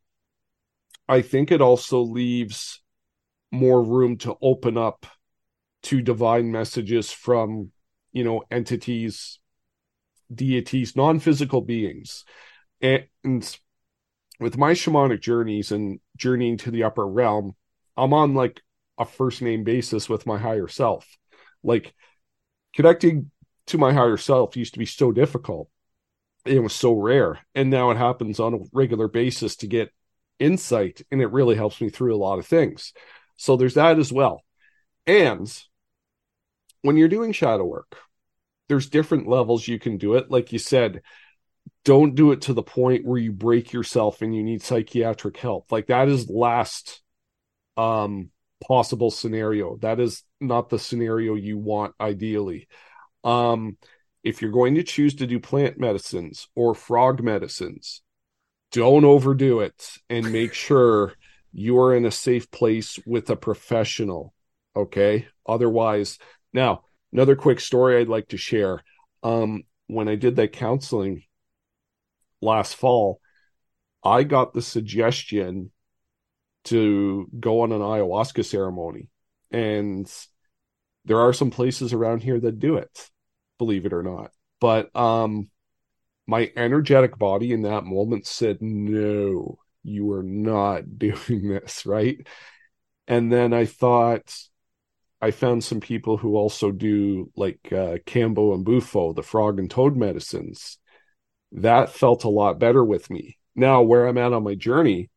I 1.09 1.23
think 1.23 1.51
it 1.51 1.61
also 1.61 2.01
leaves 2.01 2.81
more 3.51 3.83
room 3.83 4.17
to 4.19 4.37
open 4.41 4.79
up 4.79 5.07
to 5.85 6.01
divine 6.01 6.53
messages 6.53 7.11
from 7.11 7.71
you 8.13 8.25
know 8.25 8.43
entities 8.51 9.41
deities 10.33 10.97
non-physical 10.97 11.61
beings. 11.61 12.25
And 12.81 13.07
with 14.41 14.57
my 14.57 14.73
shamanic 14.73 15.21
journeys 15.21 15.73
and 15.73 16.01
journeying 16.17 16.57
to 16.59 16.71
the 16.71 16.85
upper 16.85 17.07
realm 17.07 17.55
i'm 17.97 18.13
on 18.13 18.35
like 18.35 18.61
a 18.99 19.05
first 19.05 19.43
name 19.43 19.65
basis 19.65 20.09
with 20.09 20.27
my 20.27 20.39
higher 20.39 20.69
self. 20.69 21.07
Like 21.63 21.95
connecting 22.75 23.31
to 23.67 23.79
my 23.79 23.93
higher 23.93 24.17
self 24.17 24.57
used 24.57 24.75
to 24.75 24.79
be 24.79 24.87
so 24.87 25.13
difficult 25.13 25.69
it 26.45 26.63
was 26.63 26.73
so 26.73 26.93
rare 26.93 27.39
and 27.55 27.71
now 27.71 27.91
it 27.91 27.97
happens 27.97 28.41
on 28.41 28.55
a 28.55 28.59
regular 28.73 29.09
basis 29.09 29.57
to 29.57 29.67
get 29.67 29.93
insight 30.39 31.03
and 31.11 31.21
it 31.21 31.31
really 31.31 31.55
helps 31.55 31.81
me 31.81 31.89
through 31.89 32.15
a 32.15 32.17
lot 32.17 32.39
of 32.39 32.47
things 32.47 32.93
so 33.37 33.57
there's 33.57 33.75
that 33.75 33.99
as 33.99 34.13
well 34.13 34.43
and 35.07 35.53
when 36.83 36.97
you're 36.97 37.09
doing 37.09 37.33
shadow 37.33 37.65
work, 37.65 37.97
there's 38.69 38.89
different 38.89 39.29
levels 39.29 39.67
you 39.67 39.79
can 39.79 39.97
do 39.97 40.15
it. 40.15 40.31
Like 40.31 40.53
you 40.53 40.59
said, 40.59 41.03
don't 41.85 42.15
do 42.15 42.33
it 42.33 42.43
to 42.43 42.55
the 42.55 42.63
point 42.63 43.05
where 43.05 43.19
you 43.19 43.33
break 43.33 43.73
yourself 43.73 44.23
and 44.23 44.35
you 44.35 44.43
need 44.43 44.63
psychiatric 44.63 45.37
help. 45.39 45.73
Like 45.73 45.87
that 45.87 46.09
is 46.09 46.29
last 46.29 47.01
um 47.77 48.31
possible 48.67 49.11
scenario. 49.11 49.77
That 49.79 49.99
is 49.99 50.23
not 50.41 50.69
the 50.69 50.79
scenario 50.79 51.35
you 51.35 51.59
want 51.59 51.95
ideally. 52.01 52.69
Um 53.25 53.79
if 54.23 54.41
you're 54.41 54.51
going 54.51 54.75
to 54.77 54.83
choose 54.83 55.15
to 55.17 55.27
do 55.27 55.41
plant 55.41 55.79
medicines 55.79 56.49
or 56.55 56.75
frog 56.75 57.23
medicines, 57.23 58.03
don't 58.71 59.05
overdo 59.05 59.61
it 59.61 59.99
and 60.09 60.33
make 60.33 60.55
sure 60.69 61.15
you 61.53 61.79
are 61.79 61.95
in 61.95 62.07
a 62.07 62.11
safe 62.11 62.51
place 62.51 62.99
with 63.05 63.29
a 63.31 63.37
professional. 63.37 64.33
Okay. 64.75 65.27
Otherwise, 65.47 66.19
now, 66.53 66.85
another 67.13 67.37
quick 67.37 67.61
story 67.61 67.99
I'd 67.99 68.09
like 68.09 68.29
to 68.29 68.37
share. 68.37 68.83
Um, 69.23 69.65
when 69.87 70.09
I 70.09 70.15
did 70.15 70.37
that 70.37 70.53
counseling 70.53 71.25
last 72.41 72.77
fall, 72.77 73.21
I 74.03 74.23
got 74.25 74.53
the 74.53 74.63
suggestion 74.63 75.71
to 76.65 77.29
go 77.39 77.61
on 77.63 77.73
an 77.73 77.81
ayahuasca 77.81 78.45
ceremony. 78.45 79.09
And 79.51 80.11
there 81.05 81.21
are 81.21 81.33
some 81.33 81.51
places 81.51 81.93
around 81.93 82.23
here 82.23 82.41
that 82.41 82.59
do 82.59 82.77
it, 82.77 83.11
believe 83.59 83.87
it 83.87 83.93
or 83.93 84.03
not. 84.03 84.31
But 84.61 84.95
um, 84.97 85.51
my 86.27 86.51
energetic 86.57 87.19
body 87.19 87.53
in 87.53 87.63
that 87.63 87.85
moment 87.85 88.27
said, 88.27 88.59
no, 88.61 89.59
you 89.83 90.13
are 90.13 90.23
not 90.23 90.83
doing 90.99 91.49
this, 91.49 91.87
right? 91.87 92.27
And 93.07 93.33
then 93.33 93.53
I 93.53 93.65
thought, 93.67 94.35
I 95.21 95.31
found 95.31 95.63
some 95.63 95.81
people 95.81 96.17
who 96.17 96.37
also 96.37 96.73
do 96.73 97.31
like 97.37 97.61
uh, 97.67 97.99
Kambo 98.07 98.55
and 98.55 98.65
Bufo, 98.65 99.13
the 99.13 99.23
frog 99.23 99.61
and 99.61 99.71
toad 99.71 99.97
medicines. 99.97 100.79
That 101.53 101.91
felt 101.91 102.25
a 102.25 102.29
lot 102.29 102.59
better 102.59 102.85
with 102.85 103.09
me. 103.09 103.39
Now, 103.55 103.83
where 103.83 104.07
I'm 104.07 104.19
at 104.19 104.33
on 104.33 104.43
my 104.43 104.55
journey, 104.57 105.11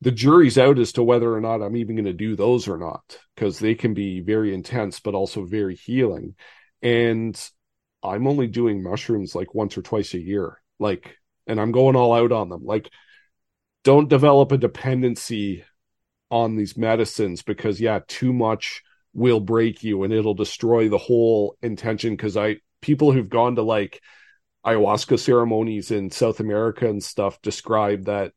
the 0.00 0.10
jury's 0.10 0.58
out 0.58 0.80
as 0.80 0.92
to 0.92 1.04
whether 1.04 1.32
or 1.32 1.40
not 1.40 1.62
I'm 1.62 1.76
even 1.76 1.94
going 1.94 2.06
to 2.06 2.12
do 2.12 2.34
those 2.34 2.66
or 2.66 2.76
not, 2.76 3.18
because 3.36 3.60
they 3.60 3.76
can 3.76 3.94
be 3.94 4.20
very 4.20 4.52
intense, 4.52 4.98
but 4.98 5.14
also 5.14 5.44
very 5.44 5.76
healing. 5.76 6.34
And 6.82 7.38
I'm 8.02 8.26
only 8.26 8.48
doing 8.48 8.82
mushrooms 8.82 9.34
like 9.34 9.54
once 9.54 9.78
or 9.78 9.82
twice 9.82 10.14
a 10.14 10.18
year. 10.18 10.60
Like, 10.78 11.16
and 11.46 11.60
I'm 11.60 11.72
going 11.72 11.96
all 11.96 12.12
out 12.12 12.32
on 12.32 12.48
them. 12.48 12.64
Like, 12.64 12.90
don't 13.84 14.08
develop 14.08 14.52
a 14.52 14.58
dependency 14.58 15.64
on 16.30 16.56
these 16.56 16.76
medicines 16.76 17.42
because, 17.42 17.80
yeah, 17.80 18.00
too 18.06 18.32
much 18.32 18.82
will 19.14 19.40
break 19.40 19.82
you 19.82 20.02
and 20.02 20.12
it'll 20.12 20.34
destroy 20.34 20.88
the 20.88 20.98
whole 20.98 21.56
intention. 21.62 22.16
Because 22.16 22.36
I, 22.36 22.56
people 22.80 23.12
who've 23.12 23.28
gone 23.28 23.56
to 23.56 23.62
like 23.62 24.00
ayahuasca 24.64 25.18
ceremonies 25.18 25.90
in 25.90 26.10
South 26.10 26.40
America 26.40 26.88
and 26.88 27.02
stuff 27.02 27.40
describe 27.42 28.04
that 28.04 28.32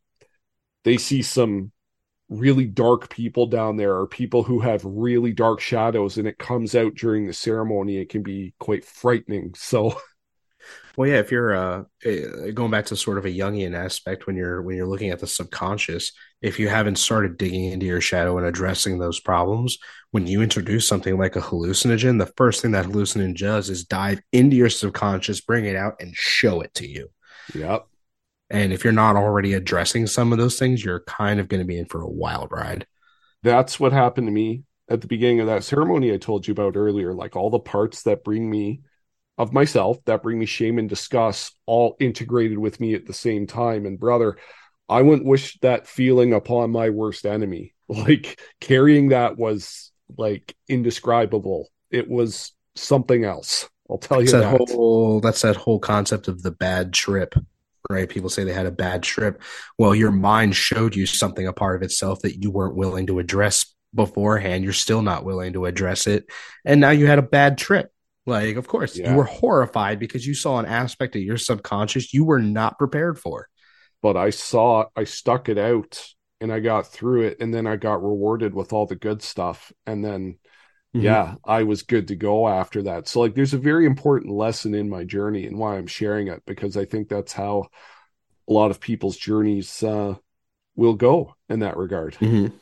they 0.84 0.98
see 0.98 1.22
some 1.22 1.72
really 2.30 2.66
dark 2.66 3.10
people 3.10 3.46
down 3.46 3.78
there 3.78 3.96
or 3.96 4.08
people 4.08 4.44
who 4.44 4.60
have 4.60 4.84
really 4.84 5.32
dark 5.32 5.60
shadows 5.60 6.18
and 6.18 6.28
it 6.28 6.38
comes 6.38 6.74
out 6.74 6.96
during 6.96 7.28
the 7.28 7.34
ceremony 7.34 7.98
it 7.98 8.10
can 8.10 8.24
be 8.24 8.54
quite 8.60 8.86
frightening. 8.86 9.54
So 9.66 9.96
well 10.98 11.08
yeah 11.08 11.20
if 11.20 11.32
you're 11.32 11.56
uh 11.56 11.84
eh, 12.04 12.52
going 12.52 12.72
back 12.72 12.86
to 12.86 12.96
sort 12.96 13.20
of 13.20 13.26
a 13.26 13.30
jungian 13.30 13.76
aspect 13.76 14.26
when 14.26 14.36
you're 14.36 14.62
when 14.64 14.76
you're 14.76 14.88
looking 14.88 15.12
at 15.12 15.20
the 15.20 15.28
subconscious 15.28 16.12
if 16.42 16.60
you 16.60 16.70
haven't 16.70 16.98
started 16.98 17.38
digging 17.38 17.66
into 17.66 17.86
your 17.86 18.02
shadow 18.02 18.38
and 18.38 18.48
addressing 18.48 18.98
those 18.98 19.20
problems 19.20 19.78
when 20.12 20.26
you 20.26 20.42
introduce 20.42 20.88
something 20.88 21.18
like 21.18 21.36
a 21.36 21.42
hallucinogen 21.42 22.18
the 22.18 22.32
first 22.38 22.62
thing 22.62 22.72
that 22.72 22.86
hallucinogen 22.86 23.38
does 23.38 23.70
is 23.70 23.86
dive 23.86 24.20
into 24.32 24.56
your 24.56 24.70
subconscious 24.70 25.42
bring 25.42 25.66
it 25.66 25.76
out 25.76 25.96
and 26.00 26.16
show 26.16 26.62
it 26.62 26.74
to 26.74 26.88
you. 26.88 27.10
Yep 27.54 27.86
and 28.50 28.72
if 28.72 28.84
you're 28.84 28.94
not 28.94 29.16
already 29.16 29.54
addressing 29.54 30.08
some 30.08 30.32
of 30.32 30.38
those 30.38 30.60
things, 30.60 30.84
you're 30.84 31.02
kind 31.02 31.40
of 31.40 31.48
going 31.48 31.62
to 31.62 31.68
be 31.68 31.78
in 31.78 31.86
for 31.86 32.02
a 32.02 32.10
wild 32.10 32.52
ride. 32.52 32.86
That's 33.44 33.80
what 33.80 33.92
happened 33.92 34.28
to 34.28 34.32
me 34.32 34.64
at 34.90 35.02
the 35.02 35.08
beginning 35.08 35.40
of 35.40 35.48
that 35.48 35.64
ceremony 35.64 36.14
I 36.14 36.18
told 36.18 36.48
you 36.48 36.52
about 36.52 36.76
earlier. 36.76 37.14
Like 37.14 37.36
all 37.36 37.50
the 37.50 37.60
parts 37.60 38.04
that 38.04 38.24
bring 38.24 38.50
me 38.50 38.82
of 39.38 39.52
myself, 39.52 39.98
that 40.06 40.24
bring 40.24 40.40
me 40.40 40.46
shame 40.46 40.78
and 40.80 40.88
disgust, 40.88 41.56
all 41.66 41.96
integrated 42.00 42.58
with 42.58 42.80
me 42.80 42.94
at 42.94 43.06
the 43.06 43.14
same 43.14 43.48
time. 43.48 43.86
And 43.86 44.00
brother, 44.00 44.38
I 44.88 45.02
wouldn't 45.02 45.28
wish 45.28 45.58
that 45.62 45.88
feeling 45.88 46.34
upon 46.34 46.72
my 46.72 46.90
worst 46.90 47.26
enemy. 47.26 47.74
Like 47.88 48.42
carrying 48.60 49.10
that 49.10 49.38
was 49.38 49.92
like 50.18 50.56
indescribable. 50.68 51.70
It 51.92 52.10
was 52.10 52.52
something 52.74 53.24
else. 53.24 53.70
I'll 53.88 54.00
tell 54.00 54.18
that's 54.18 54.32
you 54.32 54.40
that, 54.40 54.58
that. 54.58 54.70
whole 54.72 55.20
that's 55.20 55.44
that 55.44 55.56
whole 55.56 55.78
concept 55.78 56.28
of 56.28 56.42
the 56.42 56.50
bad 56.50 56.94
trip 56.94 57.36
right? 57.90 58.10
People 58.10 58.30
say 58.30 58.44
they 58.44 58.54
had 58.54 58.66
a 58.66 58.72
bad 58.72 59.04
trip. 59.04 59.42
Well, 59.78 59.96
your 59.96 60.12
mind 60.12 60.56
showed 60.56 60.96
you 60.96 61.06
something, 61.06 61.48
a 61.48 61.54
part 61.54 61.76
of 61.76 61.82
itself 61.84 62.22
that 62.22 62.42
you 62.42 62.52
weren't 62.52 62.76
willing 62.76 63.08
to 63.08 63.20
address 63.20 63.74
beforehand. 63.94 64.64
You're 64.64 64.74
still 64.74 65.02
not 65.02 65.26
willing 65.26 65.54
to 65.54 65.66
address 65.66 66.08
it. 66.08 66.26
And 66.66 66.82
now 66.82 66.92
you 66.92 67.08
had 67.08 67.20
a 67.20 67.24
bad 67.24 67.58
trip. 67.58 67.92
Like, 68.26 68.56
of 68.56 68.68
course, 68.68 68.98
yeah. 68.98 69.12
you 69.12 69.18
were 69.18 69.26
horrified 69.26 70.00
because 70.00 70.26
you 70.26 70.34
saw 70.34 70.58
an 70.58 70.66
aspect 70.66 71.16
of 71.16 71.22
your 71.22 71.38
subconscious 71.38 72.14
you 72.14 72.26
were 72.26 72.42
not 72.42 72.80
prepared 72.80 73.20
for. 73.20 73.48
But 74.02 74.18
I 74.18 74.32
saw, 74.32 74.86
I 74.96 75.04
stuck 75.04 75.48
it 75.48 75.58
out 75.58 76.04
and 76.42 76.52
I 76.52 76.60
got 76.60 76.88
through 76.88 77.28
it. 77.28 77.38
And 77.40 77.54
then 77.54 77.68
I 77.68 77.76
got 77.76 78.04
rewarded 78.04 78.54
with 78.54 78.74
all 78.74 78.88
the 78.88 78.96
good 78.96 79.22
stuff. 79.22 79.72
And 79.86 80.04
then 80.04 80.38
Mm-hmm. 80.96 81.04
yeah, 81.04 81.36
I 81.44 81.64
was 81.64 81.84
good 81.84 82.08
to 82.08 82.16
go 82.16 82.48
after 82.48 82.84
that. 82.84 83.10
So, 83.10 83.20
like, 83.20 83.36
there's 83.36 83.54
a 83.54 83.58
very 83.58 83.86
important 83.86 84.34
lesson 84.34 84.74
in 84.74 84.90
my 84.90 85.04
journey 85.04 85.46
and 85.46 85.58
why 85.58 85.76
I'm 85.76 85.88
sharing 85.88 86.30
it 86.30 86.42
because 86.46 86.78
I 86.78 86.86
think 86.86 87.10
that's 87.10 87.34
how 87.34 87.68
a 88.48 88.54
lot 88.54 88.72
of 88.72 88.80
people's 88.80 89.18
journeys 89.18 89.84
uh, 89.84 90.16
will 90.78 90.94
go 90.94 91.36
in 91.50 91.60
that 91.60 91.76
regard. 91.76 92.14
Mm-hmm. 92.14 92.56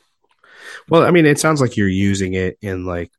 Well, 0.88 1.04
I 1.04 1.12
mean, 1.12 1.26
it 1.26 1.38
sounds 1.38 1.60
like 1.60 1.76
you're 1.76 1.86
using 1.86 2.34
it 2.34 2.58
in 2.60 2.84
like 2.84 3.12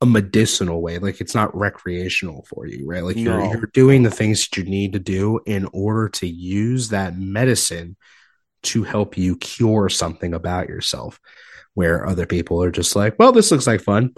a 0.00 0.06
medicinal 0.06 0.80
way, 0.80 1.00
like 1.00 1.20
it's 1.20 1.34
not 1.34 1.56
recreational 1.56 2.44
for 2.48 2.64
you, 2.66 2.86
right? 2.86 3.02
Like 3.02 3.16
you're, 3.16 3.38
no. 3.38 3.50
you're 3.50 3.70
doing 3.72 4.04
the 4.04 4.10
things 4.10 4.46
that 4.46 4.56
you 4.56 4.64
need 4.64 4.92
to 4.92 5.00
do 5.00 5.40
in 5.46 5.68
order 5.72 6.08
to 6.10 6.28
use 6.28 6.90
that 6.90 7.18
medicine 7.18 7.96
to 8.64 8.84
help 8.84 9.16
you 9.16 9.36
cure 9.36 9.88
something 9.88 10.32
about 10.32 10.68
yourself 10.68 11.18
where 11.74 12.06
other 12.06 12.26
people 12.26 12.62
are 12.62 12.70
just 12.70 12.94
like, 12.94 13.18
well, 13.18 13.32
this 13.32 13.50
looks 13.50 13.66
like 13.66 13.80
fun. 13.80 14.14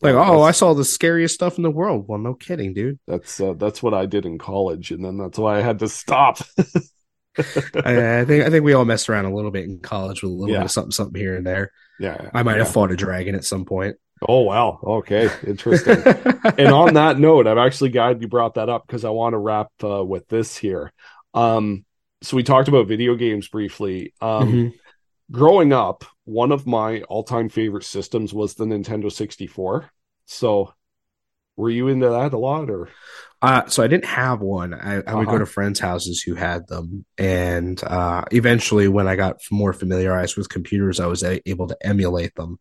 Like, 0.00 0.16
oh, 0.16 0.42
I 0.42 0.50
saw 0.50 0.74
the 0.74 0.84
scariest 0.84 1.34
stuff 1.34 1.58
in 1.58 1.62
the 1.62 1.70
world. 1.70 2.06
Well, 2.08 2.18
no 2.18 2.34
kidding, 2.34 2.74
dude. 2.74 2.98
That's 3.06 3.40
uh, 3.40 3.52
that's 3.52 3.82
what 3.82 3.94
I 3.94 4.06
did 4.06 4.26
in 4.26 4.36
college, 4.36 4.90
and 4.90 5.04
then 5.04 5.16
that's 5.16 5.38
why 5.38 5.58
I 5.58 5.60
had 5.62 5.78
to 5.78 5.88
stop. 5.88 6.38
I, 7.38 8.18
I, 8.18 8.24
think 8.24 8.44
I 8.44 8.50
think 8.50 8.64
we 8.64 8.72
all 8.72 8.84
messed 8.84 9.08
around 9.08 9.26
a 9.26 9.34
little 9.34 9.52
bit 9.52 9.64
in 9.64 9.78
college 9.78 10.22
with 10.22 10.32
a 10.32 10.34
little 10.34 10.52
yeah. 10.52 10.60
bit 10.60 10.64
of 10.66 10.70
something, 10.72 10.90
something 10.90 11.20
here 11.20 11.36
and 11.36 11.46
there. 11.46 11.70
Yeah, 12.00 12.30
I 12.34 12.42
might 12.42 12.56
yeah. 12.56 12.64
have 12.64 12.72
fought 12.72 12.90
a 12.90 12.96
dragon 12.96 13.36
at 13.36 13.44
some 13.44 13.64
point. 13.64 13.96
Oh 14.28 14.40
wow, 14.40 14.80
okay, 14.82 15.30
interesting. 15.46 16.02
and 16.58 16.68
on 16.68 16.94
that 16.94 17.20
note, 17.20 17.46
I'm 17.46 17.58
actually 17.58 17.90
glad 17.90 18.20
you 18.20 18.26
brought 18.26 18.54
that 18.54 18.68
up 18.68 18.84
because 18.84 19.04
I 19.04 19.10
want 19.10 19.34
to 19.34 19.38
wrap 19.38 19.68
uh, 19.84 20.04
with 20.04 20.26
this 20.26 20.56
here. 20.56 20.92
Um, 21.32 21.84
so 22.22 22.36
we 22.36 22.42
talked 22.42 22.66
about 22.66 22.88
video 22.88 23.14
games 23.14 23.46
briefly. 23.46 24.14
Um, 24.20 24.48
mm-hmm 24.48 24.68
growing 25.32 25.72
up, 25.72 26.04
one 26.24 26.52
of 26.52 26.66
my 26.66 27.02
all-time 27.02 27.48
favorite 27.48 27.84
systems 27.84 28.32
was 28.32 28.54
the 28.54 28.64
Nintendo 28.64 29.10
64. 29.10 29.90
So, 30.26 30.72
were 31.56 31.70
you 31.70 31.88
into 31.88 32.08
that 32.08 32.32
a 32.32 32.38
lot, 32.38 32.70
or? 32.70 32.88
Uh, 33.40 33.66
so 33.66 33.82
I 33.82 33.88
didn't 33.88 34.04
have 34.04 34.40
one. 34.40 34.72
I, 34.72 34.96
I 34.96 34.98
uh-huh. 34.98 35.18
would 35.18 35.26
go 35.26 35.32
uh-huh. 35.32 35.38
to 35.40 35.46
friends' 35.46 35.80
houses 35.80 36.22
who 36.22 36.34
had 36.34 36.68
them, 36.68 37.04
and 37.18 37.82
uh, 37.82 38.24
eventually, 38.30 38.88
when 38.88 39.08
I 39.08 39.16
got 39.16 39.40
more 39.50 39.72
familiarized 39.72 40.36
with 40.36 40.48
computers, 40.48 41.00
I 41.00 41.06
was 41.06 41.24
able 41.24 41.66
to 41.66 41.76
emulate 41.84 42.34
them. 42.36 42.60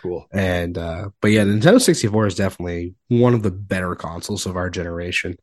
Cool. 0.00 0.26
And 0.32 0.78
uh, 0.78 1.10
but 1.20 1.28
yeah, 1.32 1.42
Nintendo 1.42 1.80
64 1.80 2.26
is 2.26 2.34
definitely 2.34 2.94
one 3.08 3.34
of 3.34 3.42
the 3.42 3.50
better 3.50 3.94
consoles 3.94 4.46
of 4.46 4.56
our 4.56 4.70
generation. 4.70 5.36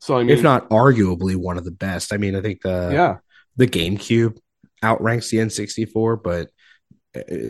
So 0.00 0.16
I 0.16 0.22
mean, 0.22 0.30
if 0.30 0.42
not 0.42 0.68
arguably 0.70 1.36
one 1.36 1.58
of 1.58 1.64
the 1.64 1.70
best. 1.70 2.12
I 2.12 2.16
mean, 2.16 2.34
I 2.34 2.40
think 2.40 2.62
the 2.62 2.90
yeah 2.92 3.16
the 3.56 3.66
GameCube 3.66 4.38
outranks 4.82 5.30
the 5.30 5.38
N64, 5.38 6.22
but 6.22 6.48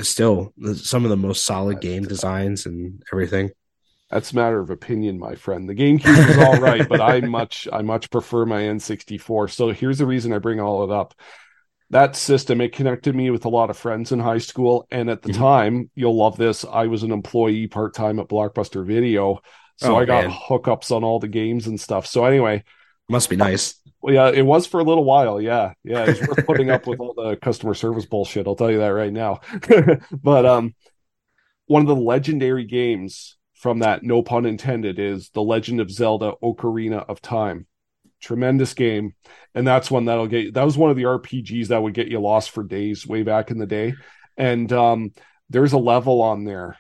still 0.05 0.53
some 0.75 1.05
of 1.05 1.11
the 1.11 1.17
most 1.17 1.45
solid 1.45 1.81
game 1.81 2.05
designs 2.05 2.67
and 2.67 3.03
everything. 3.13 3.51
That's 4.11 4.33
a 4.33 4.37
matter 4.37 4.59
of 4.59 4.71
opinion, 4.71 5.19
my 5.19 5.37
friend. 5.37 5.69
The 5.69 5.75
GameCube 5.75 6.31
is 6.31 6.39
all 6.39 6.59
right, 6.61 6.89
but 6.89 7.01
I 7.01 7.21
much 7.21 7.69
I 7.73 7.83
much 7.83 8.11
prefer 8.11 8.45
my 8.45 8.63
N64. 8.63 9.51
So 9.51 9.71
here's 9.71 9.99
the 9.99 10.07
reason 10.07 10.33
I 10.33 10.39
bring 10.39 10.61
all 10.61 10.85
it 10.85 10.91
up. 10.91 11.15
That 11.91 12.17
system 12.17 12.61
it 12.61 12.73
connected 12.73 13.15
me 13.15 13.31
with 13.31 13.45
a 13.45 13.49
lot 13.49 13.71
of 13.71 13.77
friends 13.77 14.13
in 14.13 14.19
high 14.19 14.39
school, 14.39 14.87
and 14.91 15.11
at 15.11 15.23
the 15.23 15.31
mm-hmm. 15.31 15.41
time, 15.41 15.91
you'll 15.95 16.17
love 16.17 16.37
this. 16.37 16.65
I 16.65 16.87
was 16.87 17.03
an 17.03 17.13
employee 17.13 17.67
part 17.67 17.95
time 17.95 18.19
at 18.19 18.29
Blockbuster 18.29 18.85
Video, 18.85 19.41
so 19.77 19.95
oh, 19.95 19.99
I 19.99 20.05
got 20.05 20.27
man. 20.27 20.37
hookups 20.37 20.95
on 20.95 21.05
all 21.05 21.21
the 21.21 21.29
games 21.29 21.67
and 21.67 21.81
stuff. 21.81 22.07
So 22.07 22.25
anyway, 22.25 22.65
must 23.09 23.31
be 23.31 23.37
nice. 23.37 23.81
Well, 24.03 24.15
yeah, 24.15 24.31
it 24.31 24.47
was 24.47 24.67
for 24.67 24.81
a 24.81 24.85
little 24.85 25.05
while. 25.05 25.41
Yeah, 25.41 25.75
yeah, 25.85 26.05
it's 26.09 26.27
worth 26.27 26.47
putting 26.47 26.71
up 26.71 26.87
with 26.87 27.01
all 27.01 27.13
the 27.15 27.37
customer 27.37 27.75
service 27.75 28.07
bullshit. 28.07 28.47
I'll 28.47 28.57
tell 28.57 28.71
you 28.71 28.79
that 28.79 28.89
right 28.89 29.13
now. 29.13 29.41
but 30.13 30.47
um, 30.47 30.75
one 31.67 31.83
of 31.83 31.89
the 31.89 31.97
legendary 31.97 32.65
games 32.65 33.37
from 33.55 33.81
that, 33.81 34.03
no 34.03 34.23
pun 34.23 34.47
intended, 34.47 34.99
is 34.99 35.31
The 35.31 35.43
Legend 35.43 35.81
of 35.81 35.91
Zelda: 35.91 36.33
Ocarina 36.43 37.05
of 37.09 37.21
Time. 37.21 37.67
Tremendous 38.21 38.75
game, 38.75 39.15
and 39.55 39.67
that's 39.67 39.91
one 39.91 40.07
that'll 40.07 40.27
get. 40.27 40.55
That 40.55 40.65
was 40.65 40.79
one 40.79 40.91
of 40.91 40.97
the 40.97 41.05
RPGs 41.05 41.69
that 41.69 41.83
would 41.83 41.95
get 41.95 42.09
you 42.09 42.21
lost 42.21 42.51
for 42.51 42.65
days 42.65 43.07
way 43.07 43.23
back 43.23 43.51
in 43.51 43.59
the 43.59 43.67
day. 43.67 43.95
And 44.37 44.73
um, 44.73 45.13
there's 45.51 45.73
a 45.73 45.79
level 45.79 46.23
on 46.23 46.45
there. 46.45 46.77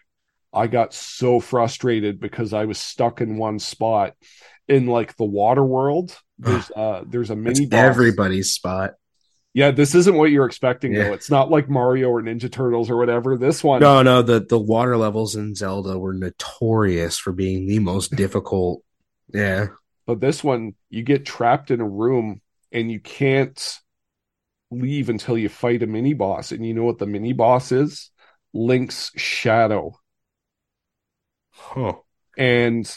I 0.52 0.66
got 0.66 0.94
so 0.94 1.38
frustrated 1.38 2.18
because 2.18 2.52
I 2.52 2.64
was 2.64 2.78
stuck 2.78 3.20
in 3.20 3.36
one 3.36 3.58
spot 3.58 4.14
in 4.70 4.86
like 4.86 5.16
the 5.16 5.24
water 5.24 5.64
world 5.64 6.16
there's 6.40 6.70
uh 6.70 7.02
there's 7.06 7.30
a 7.30 7.36
mini 7.36 7.66
boss. 7.66 7.78
everybody's 7.78 8.52
spot. 8.52 8.92
Yeah, 9.52 9.72
this 9.72 9.96
isn't 9.96 10.14
what 10.14 10.30
you're 10.30 10.46
expecting 10.46 10.92
yeah. 10.92 11.04
though. 11.04 11.12
It's 11.12 11.30
not 11.30 11.50
like 11.50 11.68
Mario 11.68 12.08
or 12.08 12.22
Ninja 12.22 12.50
Turtles 12.50 12.88
or 12.88 12.96
whatever. 12.96 13.36
This 13.36 13.62
one 13.62 13.80
No, 13.80 14.02
no, 14.02 14.22
the 14.22 14.40
the 14.40 14.58
water 14.58 14.96
levels 14.96 15.36
in 15.36 15.54
Zelda 15.54 15.98
were 15.98 16.14
notorious 16.14 17.18
for 17.18 17.32
being 17.32 17.66
the 17.66 17.80
most 17.80 18.14
difficult. 18.16 18.82
Yeah. 19.32 19.68
But 20.06 20.20
this 20.20 20.42
one 20.42 20.74
you 20.88 21.02
get 21.02 21.26
trapped 21.26 21.70
in 21.70 21.80
a 21.80 21.88
room 21.88 22.40
and 22.72 22.90
you 22.90 23.00
can't 23.00 23.78
leave 24.70 25.08
until 25.08 25.36
you 25.36 25.48
fight 25.48 25.82
a 25.82 25.86
mini 25.86 26.14
boss. 26.14 26.52
And 26.52 26.64
you 26.64 26.72
know 26.72 26.84
what 26.84 26.98
the 26.98 27.06
mini 27.06 27.32
boss 27.32 27.72
is? 27.72 28.10
Link's 28.54 29.10
shadow. 29.16 29.98
Huh. 31.50 31.94
And 32.38 32.90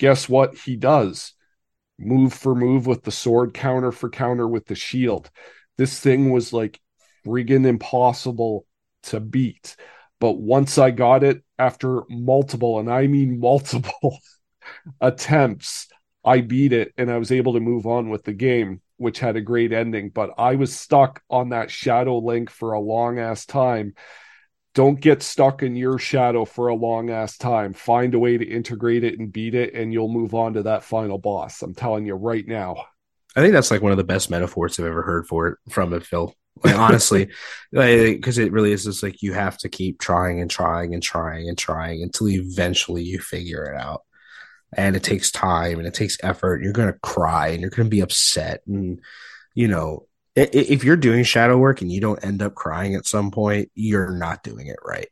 guess 0.00 0.28
what 0.28 0.56
he 0.56 0.74
does? 0.74 1.34
move 2.00 2.32
for 2.32 2.54
move 2.54 2.86
with 2.86 3.04
the 3.04 3.12
sword, 3.12 3.54
counter 3.54 3.92
for 3.92 4.08
counter 4.08 4.48
with 4.48 4.66
the 4.66 4.74
shield. 4.74 5.30
This 5.76 6.00
thing 6.00 6.30
was 6.30 6.52
like 6.52 6.80
friggin' 7.24 7.66
impossible 7.66 8.66
to 9.04 9.20
beat. 9.20 9.76
But 10.18 10.32
once 10.32 10.78
I 10.78 10.90
got 10.90 11.22
it 11.22 11.42
after 11.58 12.02
multiple, 12.08 12.78
and 12.78 12.90
I 12.90 13.06
mean 13.06 13.40
multiple 13.40 14.18
attempts, 15.00 15.88
I 16.24 16.40
beat 16.40 16.72
it 16.72 16.92
and 16.98 17.10
I 17.10 17.18
was 17.18 17.32
able 17.32 17.54
to 17.54 17.60
move 17.60 17.86
on 17.86 18.10
with 18.10 18.24
the 18.24 18.32
game, 18.32 18.82
which 18.96 19.20
had 19.20 19.36
a 19.36 19.40
great 19.40 19.72
ending. 19.72 20.10
But 20.10 20.30
I 20.36 20.56
was 20.56 20.78
stuck 20.78 21.22
on 21.30 21.50
that 21.50 21.70
Shadow 21.70 22.18
Link 22.18 22.50
for 22.50 22.72
a 22.72 22.80
long 22.80 23.18
ass 23.18 23.46
time. 23.46 23.94
Don't 24.74 25.00
get 25.00 25.22
stuck 25.22 25.62
in 25.62 25.74
your 25.74 25.98
shadow 25.98 26.44
for 26.44 26.68
a 26.68 26.74
long 26.74 27.10
ass 27.10 27.36
time. 27.36 27.72
Find 27.72 28.14
a 28.14 28.18
way 28.18 28.38
to 28.38 28.44
integrate 28.44 29.04
it 29.04 29.18
and 29.18 29.32
beat 29.32 29.54
it, 29.54 29.74
and 29.74 29.92
you'll 29.92 30.08
move 30.08 30.34
on 30.34 30.54
to 30.54 30.62
that 30.64 30.84
final 30.84 31.18
boss. 31.18 31.62
I'm 31.62 31.74
telling 31.74 32.06
you 32.06 32.14
right 32.14 32.46
now. 32.46 32.84
I 33.36 33.40
think 33.40 33.52
that's 33.52 33.70
like 33.70 33.82
one 33.82 33.92
of 33.92 33.98
the 33.98 34.04
best 34.04 34.30
metaphors 34.30 34.78
I've 34.78 34.86
ever 34.86 35.02
heard 35.02 35.26
for 35.26 35.48
it 35.48 35.58
from 35.70 35.92
it, 35.92 36.04
Phil. 36.04 36.34
Like 36.62 36.76
honestly, 36.76 37.26
because 37.72 38.38
like, 38.38 38.46
it 38.46 38.52
really 38.52 38.72
is 38.72 38.84
just 38.84 39.02
like 39.02 39.22
you 39.22 39.32
have 39.32 39.58
to 39.58 39.68
keep 39.68 39.98
trying 39.98 40.40
and 40.40 40.50
trying 40.50 40.94
and 40.94 41.02
trying 41.02 41.48
and 41.48 41.56
trying 41.56 42.02
until 42.02 42.28
eventually 42.28 43.02
you 43.02 43.18
figure 43.18 43.64
it 43.64 43.80
out. 43.80 44.02
And 44.76 44.94
it 44.94 45.02
takes 45.02 45.32
time 45.32 45.78
and 45.78 45.86
it 45.86 45.94
takes 45.94 46.16
effort. 46.22 46.62
You're 46.62 46.72
gonna 46.72 46.98
cry 47.02 47.48
and 47.48 47.60
you're 47.60 47.70
gonna 47.70 47.88
be 47.88 48.00
upset, 48.00 48.62
and 48.66 49.00
you 49.54 49.66
know 49.66 50.06
if 50.36 50.84
you're 50.84 50.96
doing 50.96 51.24
shadow 51.24 51.58
work 51.58 51.80
and 51.80 51.90
you 51.90 52.00
don't 52.00 52.24
end 52.24 52.42
up 52.42 52.54
crying 52.54 52.94
at 52.94 53.06
some 53.06 53.30
point, 53.30 53.70
you're 53.74 54.16
not 54.16 54.42
doing 54.42 54.68
it 54.68 54.78
right. 54.84 55.08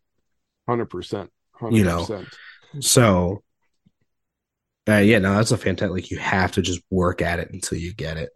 Hundred 0.69 0.87
percent. 0.87 1.31
You 1.71 1.83
know, 1.83 2.25
so 2.81 3.43
uh, 4.89 4.99
yeah, 4.99 5.19
no, 5.19 5.35
that's 5.35 5.51
a 5.51 5.59
fantastic. 5.59 5.93
Like 5.93 6.11
you 6.11 6.19
have 6.19 6.53
to 6.53 6.63
just 6.63 6.81
work 6.91 7.21
at 7.21 7.41
it 7.41 7.51
until 7.53 7.79
you 7.79 7.93
get 7.93 8.17
it. 8.17 8.31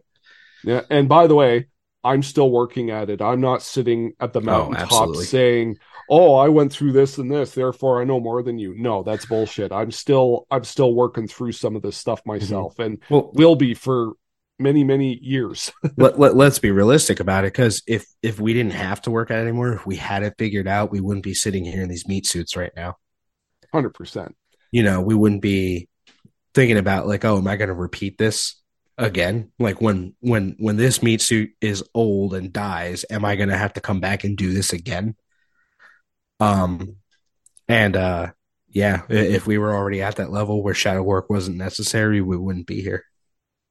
Yeah, 0.63 0.81
and 0.89 1.09
by 1.09 1.27
the 1.27 1.35
way, 1.35 1.67
I'm 2.03 2.21
still 2.21 2.51
working 2.51 2.91
at 2.91 3.09
it. 3.09 3.21
I'm 3.21 3.41
not 3.41 3.63
sitting 3.63 4.13
at 4.19 4.33
the 4.33 4.41
oh, 4.41 4.43
mountaintop 4.43 5.09
oh, 5.09 5.13
saying, 5.13 5.77
"Oh, 6.09 6.35
I 6.35 6.49
went 6.49 6.71
through 6.71 6.91
this 6.91 7.17
and 7.17 7.31
this, 7.31 7.53
therefore 7.53 8.01
I 8.01 8.03
know 8.03 8.19
more 8.19 8.43
than 8.43 8.59
you." 8.59 8.75
No, 8.77 9.03
that's 9.03 9.25
bullshit. 9.25 9.71
I'm 9.71 9.89
still 9.89 10.45
I'm 10.51 10.63
still 10.63 10.93
working 10.93 11.27
through 11.27 11.53
some 11.53 11.75
of 11.75 11.81
this 11.81 11.97
stuff 11.97 12.19
mm-hmm. 12.19 12.31
myself, 12.31 12.73
mm-hmm. 12.73 12.81
and 12.83 13.03
well, 13.09 13.31
will 13.33 13.55
be 13.55 13.73
for 13.73 14.13
many 14.59 14.83
many 14.83 15.17
years. 15.21 15.71
let, 15.97 16.19
let, 16.19 16.35
let's 16.35 16.59
be 16.59 16.71
realistic 16.71 17.19
about 17.19 17.43
it, 17.43 17.53
because 17.53 17.81
if 17.87 18.05
if 18.21 18.39
we 18.39 18.53
didn't 18.53 18.73
have 18.73 19.01
to 19.03 19.11
work 19.11 19.31
it 19.31 19.35
anymore, 19.35 19.73
if 19.73 19.85
we 19.85 19.95
had 19.95 20.23
it 20.23 20.35
figured 20.37 20.67
out, 20.67 20.91
we 20.91 21.01
wouldn't 21.01 21.23
be 21.23 21.33
sitting 21.33 21.65
here 21.65 21.81
in 21.81 21.89
these 21.89 22.07
meat 22.07 22.25
suits 22.25 22.55
right 22.55 22.71
now. 22.75 22.95
Hundred 23.71 23.93
percent. 23.93 24.35
You 24.71 24.83
know, 24.83 25.01
we 25.01 25.15
wouldn't 25.15 25.41
be 25.41 25.87
thinking 26.53 26.77
about 26.77 27.07
like, 27.07 27.25
oh, 27.25 27.37
am 27.37 27.47
I 27.47 27.55
going 27.55 27.69
to 27.69 27.75
repeat 27.75 28.17
this? 28.17 28.55
again 28.97 29.51
like 29.57 29.81
when 29.81 30.13
when 30.19 30.55
when 30.59 30.77
this 30.77 31.01
meat 31.01 31.21
suit 31.21 31.51
is 31.61 31.83
old 31.95 32.33
and 32.33 32.53
dies 32.53 33.03
am 33.09 33.25
i 33.25 33.35
going 33.35 33.49
to 33.49 33.57
have 33.57 33.73
to 33.73 33.81
come 33.81 33.99
back 33.99 34.23
and 34.23 34.37
do 34.37 34.53
this 34.53 34.71
again 34.71 35.15
um 36.39 36.95
and 37.67 37.97
uh 37.97 38.31
yeah 38.69 39.01
if 39.09 39.47
we 39.47 39.57
were 39.57 39.73
already 39.73 40.01
at 40.01 40.17
that 40.17 40.31
level 40.31 40.61
where 40.61 40.75
shadow 40.75 41.01
work 41.01 41.29
wasn't 41.29 41.57
necessary 41.57 42.21
we 42.21 42.37
wouldn't 42.37 42.67
be 42.67 42.81
here 42.81 43.03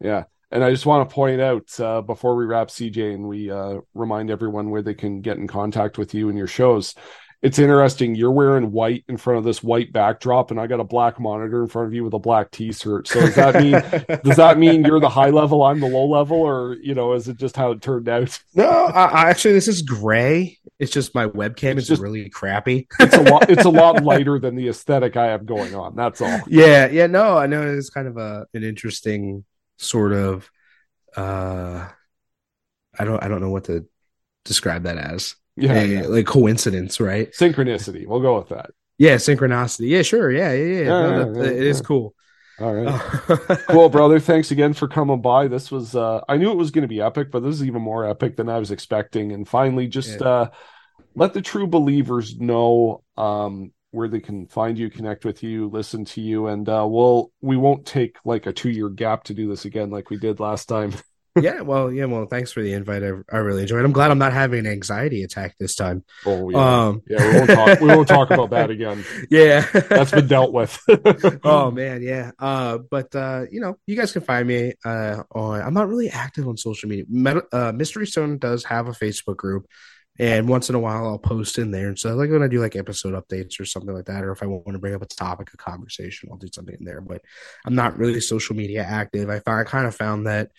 yeah 0.00 0.24
and 0.52 0.62
i 0.62 0.70
just 0.70 0.86
want 0.86 1.08
to 1.08 1.14
point 1.14 1.40
out 1.40 1.80
uh, 1.80 2.00
before 2.00 2.36
we 2.36 2.44
wrap 2.44 2.68
cj 2.68 3.14
and 3.14 3.26
we 3.26 3.50
uh, 3.50 3.78
remind 3.94 4.30
everyone 4.30 4.70
where 4.70 4.82
they 4.82 4.94
can 4.94 5.20
get 5.20 5.36
in 5.36 5.46
contact 5.46 5.98
with 5.98 6.14
you 6.14 6.28
and 6.28 6.38
your 6.38 6.46
shows 6.46 6.94
it's 7.42 7.58
interesting. 7.58 8.14
You're 8.14 8.30
wearing 8.30 8.70
white 8.70 9.04
in 9.08 9.16
front 9.16 9.38
of 9.38 9.44
this 9.44 9.64
white 9.64 9.92
backdrop, 9.92 10.52
and 10.52 10.60
I 10.60 10.68
got 10.68 10.78
a 10.78 10.84
black 10.84 11.18
monitor 11.18 11.60
in 11.60 11.68
front 11.68 11.88
of 11.88 11.94
you 11.94 12.04
with 12.04 12.14
a 12.14 12.18
black 12.18 12.52
T-shirt. 12.52 13.08
So 13.08 13.18
does 13.20 13.34
that 13.34 13.56
mean 13.56 14.20
does 14.24 14.36
that 14.36 14.58
mean 14.58 14.84
you're 14.84 15.00
the 15.00 15.08
high 15.08 15.30
level, 15.30 15.64
I'm 15.64 15.80
the 15.80 15.88
low 15.88 16.06
level, 16.06 16.40
or 16.40 16.76
you 16.80 16.94
know, 16.94 17.14
is 17.14 17.26
it 17.26 17.38
just 17.38 17.56
how 17.56 17.72
it 17.72 17.82
turned 17.82 18.08
out? 18.08 18.38
No, 18.54 18.68
I, 18.68 19.28
actually, 19.28 19.54
this 19.54 19.66
is 19.66 19.82
gray. 19.82 20.58
It's 20.78 20.92
just 20.92 21.16
my 21.16 21.26
webcam 21.26 21.72
it's 21.72 21.82
is 21.82 21.88
just, 21.88 22.02
really 22.02 22.28
crappy. 22.30 22.86
it's 23.00 23.16
a 23.16 23.22
lot. 23.22 23.42
It's 23.52 23.64
a 23.64 23.70
lot 23.70 24.04
lighter 24.04 24.38
than 24.38 24.54
the 24.54 24.68
aesthetic 24.68 25.16
I 25.16 25.26
have 25.26 25.44
going 25.44 25.74
on. 25.74 25.96
That's 25.96 26.20
all. 26.20 26.40
Yeah, 26.46 26.88
yeah. 26.88 27.08
No, 27.08 27.36
I 27.36 27.46
know 27.46 27.62
it's 27.62 27.90
kind 27.90 28.06
of 28.06 28.16
a 28.18 28.46
an 28.54 28.62
interesting 28.62 29.44
sort 29.82 30.12
of. 30.12 30.50
uh 31.16 31.88
I 32.98 33.04
don't. 33.04 33.22
I 33.22 33.28
don't 33.28 33.40
know 33.40 33.50
what 33.50 33.64
to 33.64 33.86
describe 34.44 34.82
that 34.84 34.98
as 34.98 35.34
yeah, 35.56 35.72
a, 35.74 35.84
yeah, 35.84 36.02
like 36.02 36.26
coincidence, 36.26 37.00
right? 37.00 37.32
Synchronicity. 37.32 38.06
We'll 38.06 38.20
go 38.20 38.38
with 38.38 38.48
that. 38.50 38.70
Yeah, 38.98 39.16
synchronicity. 39.16 39.88
Yeah, 39.88 40.02
sure. 40.02 40.30
Yeah, 40.30 40.52
yeah, 40.52 40.80
yeah. 40.80 40.88
no, 40.88 41.32
that, 41.34 41.52
it 41.52 41.62
is 41.62 41.80
cool. 41.80 42.14
All 42.60 42.74
right. 42.74 43.00
cool, 43.68 43.88
brother. 43.88 44.20
Thanks 44.20 44.50
again 44.50 44.72
for 44.72 44.86
coming 44.86 45.20
by. 45.20 45.48
This 45.48 45.70
was 45.70 45.96
uh 45.96 46.20
I 46.28 46.36
knew 46.36 46.50
it 46.50 46.56
was 46.56 46.70
going 46.70 46.82
to 46.82 46.88
be 46.88 47.00
epic, 47.00 47.30
but 47.30 47.40
this 47.40 47.54
is 47.54 47.64
even 47.64 47.82
more 47.82 48.08
epic 48.08 48.36
than 48.36 48.48
I 48.48 48.58
was 48.58 48.70
expecting. 48.70 49.32
And 49.32 49.48
finally 49.48 49.88
just 49.88 50.20
uh 50.22 50.50
let 51.14 51.34
the 51.34 51.42
true 51.42 51.66
believers 51.66 52.38
know 52.38 53.02
um 53.16 53.72
where 53.92 54.08
they 54.08 54.20
can 54.20 54.46
find 54.48 54.76
you, 54.76 54.90
connect 54.90 55.24
with 55.24 55.42
you, 55.42 55.68
listen 55.68 56.04
to 56.06 56.20
you, 56.20 56.48
and 56.48 56.68
uh 56.68 56.86
we'll 56.88 57.30
we 57.40 57.56
won't 57.56 57.86
take 57.86 58.16
like 58.24 58.46
a 58.46 58.52
two 58.52 58.70
year 58.70 58.88
gap 58.88 59.24
to 59.24 59.34
do 59.34 59.48
this 59.48 59.64
again 59.64 59.90
like 59.90 60.10
we 60.10 60.18
did 60.18 60.40
last 60.40 60.68
time. 60.68 60.92
yeah, 61.40 61.62
well, 61.62 61.90
yeah, 61.90 62.04
well, 62.04 62.26
thanks 62.26 62.52
for 62.52 62.62
the 62.62 62.74
invite. 62.74 63.02
I, 63.02 63.12
I 63.32 63.38
really 63.38 63.62
enjoyed. 63.62 63.80
it. 63.80 63.84
I'm 63.86 63.92
glad 63.92 64.10
I'm 64.10 64.18
not 64.18 64.34
having 64.34 64.60
an 64.60 64.66
anxiety 64.66 65.22
attack 65.22 65.56
this 65.58 65.74
time. 65.74 66.04
Oh 66.26 66.50
yeah, 66.50 66.86
um, 66.86 67.02
yeah. 67.08 67.26
We 67.26 67.38
won't 67.38 67.50
talk. 67.50 67.80
we 67.80 67.86
won't 67.88 68.08
talk 68.08 68.30
about 68.30 68.50
that 68.50 68.70
again. 68.70 69.04
Yeah, 69.30 69.66
that's 69.88 70.10
been 70.10 70.26
dealt 70.26 70.52
with. 70.52 70.78
oh 71.44 71.70
man, 71.70 72.02
yeah. 72.02 72.32
Uh, 72.38 72.78
but 72.78 73.14
uh, 73.14 73.44
you 73.50 73.60
know, 73.60 73.78
you 73.86 73.96
guys 73.96 74.12
can 74.12 74.22
find 74.22 74.46
me 74.46 74.74
uh 74.84 75.22
on. 75.30 75.62
I'm 75.62 75.74
not 75.74 75.88
really 75.88 76.10
active 76.10 76.46
on 76.48 76.56
social 76.56 76.88
media. 76.88 77.04
Met- 77.08 77.44
uh, 77.52 77.72
Mystery 77.72 78.06
Stone 78.06 78.38
does 78.38 78.64
have 78.64 78.88
a 78.88 78.92
Facebook 78.92 79.36
group, 79.36 79.66
and 80.18 80.48
once 80.48 80.68
in 80.68 80.74
a 80.74 80.80
while 80.80 81.06
I'll 81.06 81.18
post 81.18 81.58
in 81.58 81.70
there. 81.70 81.88
And 81.88 81.98
so, 81.98 82.14
like 82.14 82.30
when 82.30 82.42
I 82.42 82.48
do 82.48 82.60
like 82.60 82.76
episode 82.76 83.14
updates 83.14 83.58
or 83.60 83.64
something 83.64 83.94
like 83.94 84.06
that, 84.06 84.24
or 84.24 84.32
if 84.32 84.42
I 84.42 84.46
want 84.46 84.72
to 84.72 84.78
bring 84.78 84.94
up 84.94 85.02
a 85.02 85.06
topic 85.06 85.52
of 85.52 85.58
conversation, 85.58 86.28
I'll 86.30 86.38
do 86.38 86.48
something 86.52 86.76
in 86.78 86.84
there. 86.84 87.00
But 87.00 87.22
I'm 87.64 87.74
not 87.74 87.98
really 87.98 88.20
social 88.20 88.56
media 88.56 88.82
active. 88.82 89.30
I, 89.30 89.40
I 89.46 89.64
kind 89.64 89.86
of 89.86 89.94
found 89.94 90.26
that 90.26 90.50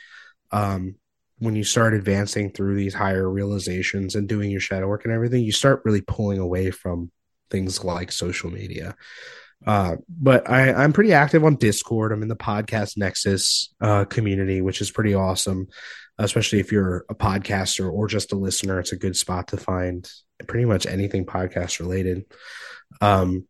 um, 0.52 0.96
when 1.40 1.56
you 1.56 1.64
start 1.64 1.94
advancing 1.94 2.52
through 2.52 2.76
these 2.76 2.94
higher 2.94 3.30
realizations 3.30 4.16
and 4.16 4.28
doing 4.28 4.50
your 4.50 4.62
shadow 4.62 4.88
work 4.88 5.06
and 5.06 5.14
everything, 5.14 5.44
you 5.44 5.52
start 5.52 5.82
really 5.86 6.02
pulling 6.02 6.40
away 6.40 6.72
from 6.72 7.12
things 7.50 7.84
like 7.84 8.12
social 8.12 8.50
media. 8.50 8.96
Uh, 9.66 9.96
but 10.10 10.50
I, 10.50 10.74
I'm 10.74 10.94
pretty 10.94 11.14
active 11.14 11.44
on 11.44 11.56
Discord. 11.56 12.12
I'm 12.12 12.22
in 12.22 12.28
the 12.28 12.36
podcast 12.36 12.98
Nexus 12.98 13.74
uh, 13.80 14.06
community, 14.06 14.62
which 14.62 14.82
is 14.82 14.92
pretty 14.92 15.14
awesome, 15.14 15.68
especially 16.18 16.60
if 16.60 16.72
you're 16.72 17.06
a 17.10 17.16
podcaster 17.16 17.92
or 17.92 18.08
just 18.08 18.32
a 18.32 18.36
listener. 18.36 18.80
It's 18.80 18.92
a 18.92 18.98
good 18.98 19.16
spot 19.16 19.50
to 19.50 19.58
find 19.58 20.10
pretty 20.48 20.66
much 20.66 20.86
anything 20.86 21.26
podcast 21.26 21.80
related. 21.80 22.26
Um, 23.02 23.48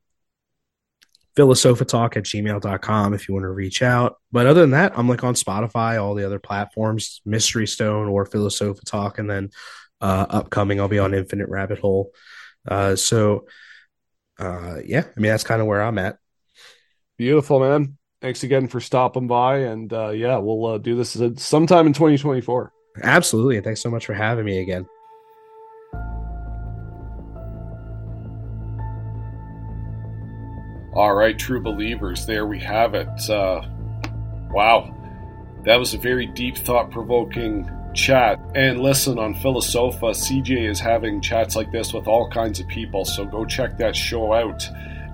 philosofatalk 1.36 2.16
at 2.16 2.24
gmail.com 2.24 3.14
if 3.14 3.28
you 3.28 3.34
want 3.34 3.44
to 3.44 3.50
reach 3.50 3.82
out. 3.82 4.18
But 4.32 4.46
other 4.46 4.62
than 4.62 4.72
that, 4.72 4.98
I'm 4.98 5.10
like 5.10 5.24
on 5.24 5.34
Spotify, 5.34 6.02
all 6.02 6.16
the 6.16 6.26
other 6.26 6.40
platforms, 6.40 7.22
Mystery 7.26 7.68
Stone 7.68 8.08
or 8.08 8.26
Philosofa 8.26 8.84
Talk. 8.86 9.20
And 9.20 9.30
then 9.30 9.50
uh, 10.00 10.26
upcoming, 10.30 10.80
I'll 10.80 10.88
be 10.88 11.00
on 11.00 11.14
Infinite 11.14 11.50
Rabbit 11.50 11.80
Hole. 11.80 12.12
Uh, 12.68 12.96
so, 12.96 13.48
uh, 14.40 14.78
yeah, 14.86 15.06
I 15.06 15.20
mean, 15.20 15.32
that's 15.32 15.44
kind 15.44 15.62
of 15.62 15.68
where 15.68 15.82
I'm 15.82 15.98
at. 15.98 16.18
Beautiful, 17.18 17.60
man. 17.60 17.98
Thanks 18.24 18.44
again 18.44 18.70
for 18.70 18.80
stopping 18.80 19.28
by. 19.28 19.58
And 19.58 19.92
uh, 19.92 20.12
yeah, 20.12 20.38
we'll 20.38 20.66
uh, 20.66 20.78
do 20.78 20.96
this 20.96 21.18
sometime 21.36 21.88
in 21.88 21.92
2024. 21.92 22.72
Absolutely. 23.04 23.60
Thanks 23.60 23.82
so 23.82 23.90
much 23.90 24.06
for 24.06 24.14
having 24.14 24.46
me 24.46 24.60
again. 24.60 24.88
All 30.96 31.14
right, 31.14 31.38
true 31.38 31.60
believers, 31.60 32.26
there 32.26 32.46
we 32.46 32.60
have 32.60 32.94
it. 32.94 33.10
Uh, 33.30 33.62
wow, 34.52 34.96
that 35.66 35.76
was 35.76 35.94
a 35.94 35.98
very 35.98 36.28
deep, 36.28 36.56
thought 36.56 36.92
provoking 36.92 37.70
chat. 37.94 38.40
And 38.56 38.80
listen, 38.80 39.20
on 39.20 39.34
Philosofa, 39.34 40.12
CJ 40.12 40.70
is 40.70 40.80
having 40.80 41.20
chats 41.20 41.58
like 41.58 41.74
this 41.74 41.94
with 41.94 42.08
all 42.08 42.30
kinds 42.30 42.62
of 42.62 42.68
people, 42.70 43.04
so 43.04 43.26
go 43.26 43.44
check 43.44 43.78
that 43.80 43.96
show 43.98 44.34
out 44.34 44.64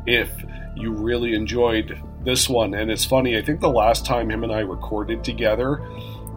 if 0.05 0.29
you 0.75 0.91
really 0.91 1.33
enjoyed 1.33 1.97
this 2.23 2.49
one. 2.49 2.73
And 2.73 2.91
it's 2.91 3.05
funny, 3.05 3.37
I 3.37 3.41
think 3.41 3.59
the 3.59 3.69
last 3.69 4.05
time 4.05 4.29
him 4.29 4.43
and 4.43 4.51
I 4.51 4.59
recorded 4.59 5.23
together, 5.23 5.81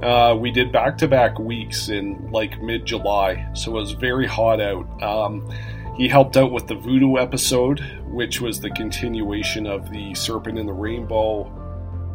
uh, 0.02 0.34
we 0.34 0.50
did 0.50 0.72
back 0.72 0.98
to 0.98 1.08
back 1.08 1.38
weeks 1.38 1.88
in 1.88 2.30
like 2.32 2.60
mid 2.60 2.84
July, 2.84 3.48
so 3.54 3.70
it 3.70 3.80
was 3.80 3.92
very 3.92 4.26
hot 4.26 4.60
out. 4.60 5.02
Um, 5.02 5.48
he 5.96 6.08
helped 6.08 6.36
out 6.36 6.50
with 6.50 6.66
the 6.66 6.74
voodoo 6.74 7.18
episode, 7.18 7.80
which 8.06 8.40
was 8.40 8.60
the 8.60 8.70
continuation 8.70 9.66
of 9.66 9.90
the 9.90 10.14
Serpent 10.14 10.58
in 10.58 10.66
the 10.66 10.72
Rainbow 10.72 11.44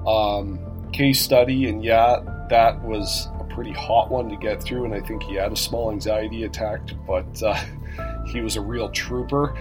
um, 0.05 0.89
case 0.91 1.21
study. 1.21 1.69
And 1.69 1.83
yeah, 1.83 2.17
that 2.49 2.81
was 2.83 3.29
a 3.39 3.43
pretty 3.43 3.71
hot 3.71 4.09
one 4.09 4.29
to 4.29 4.35
get 4.35 4.61
through. 4.61 4.85
And 4.85 4.93
I 4.93 4.99
think 4.99 5.23
he 5.23 5.35
had 5.35 5.51
a 5.51 5.55
small 5.55 5.91
anxiety 5.91 6.43
attack, 6.43 6.81
but 7.05 7.41
uh, 7.43 7.57
he 8.27 8.41
was 8.41 8.55
a 8.55 8.61
real 8.61 8.89
trooper. 8.89 9.55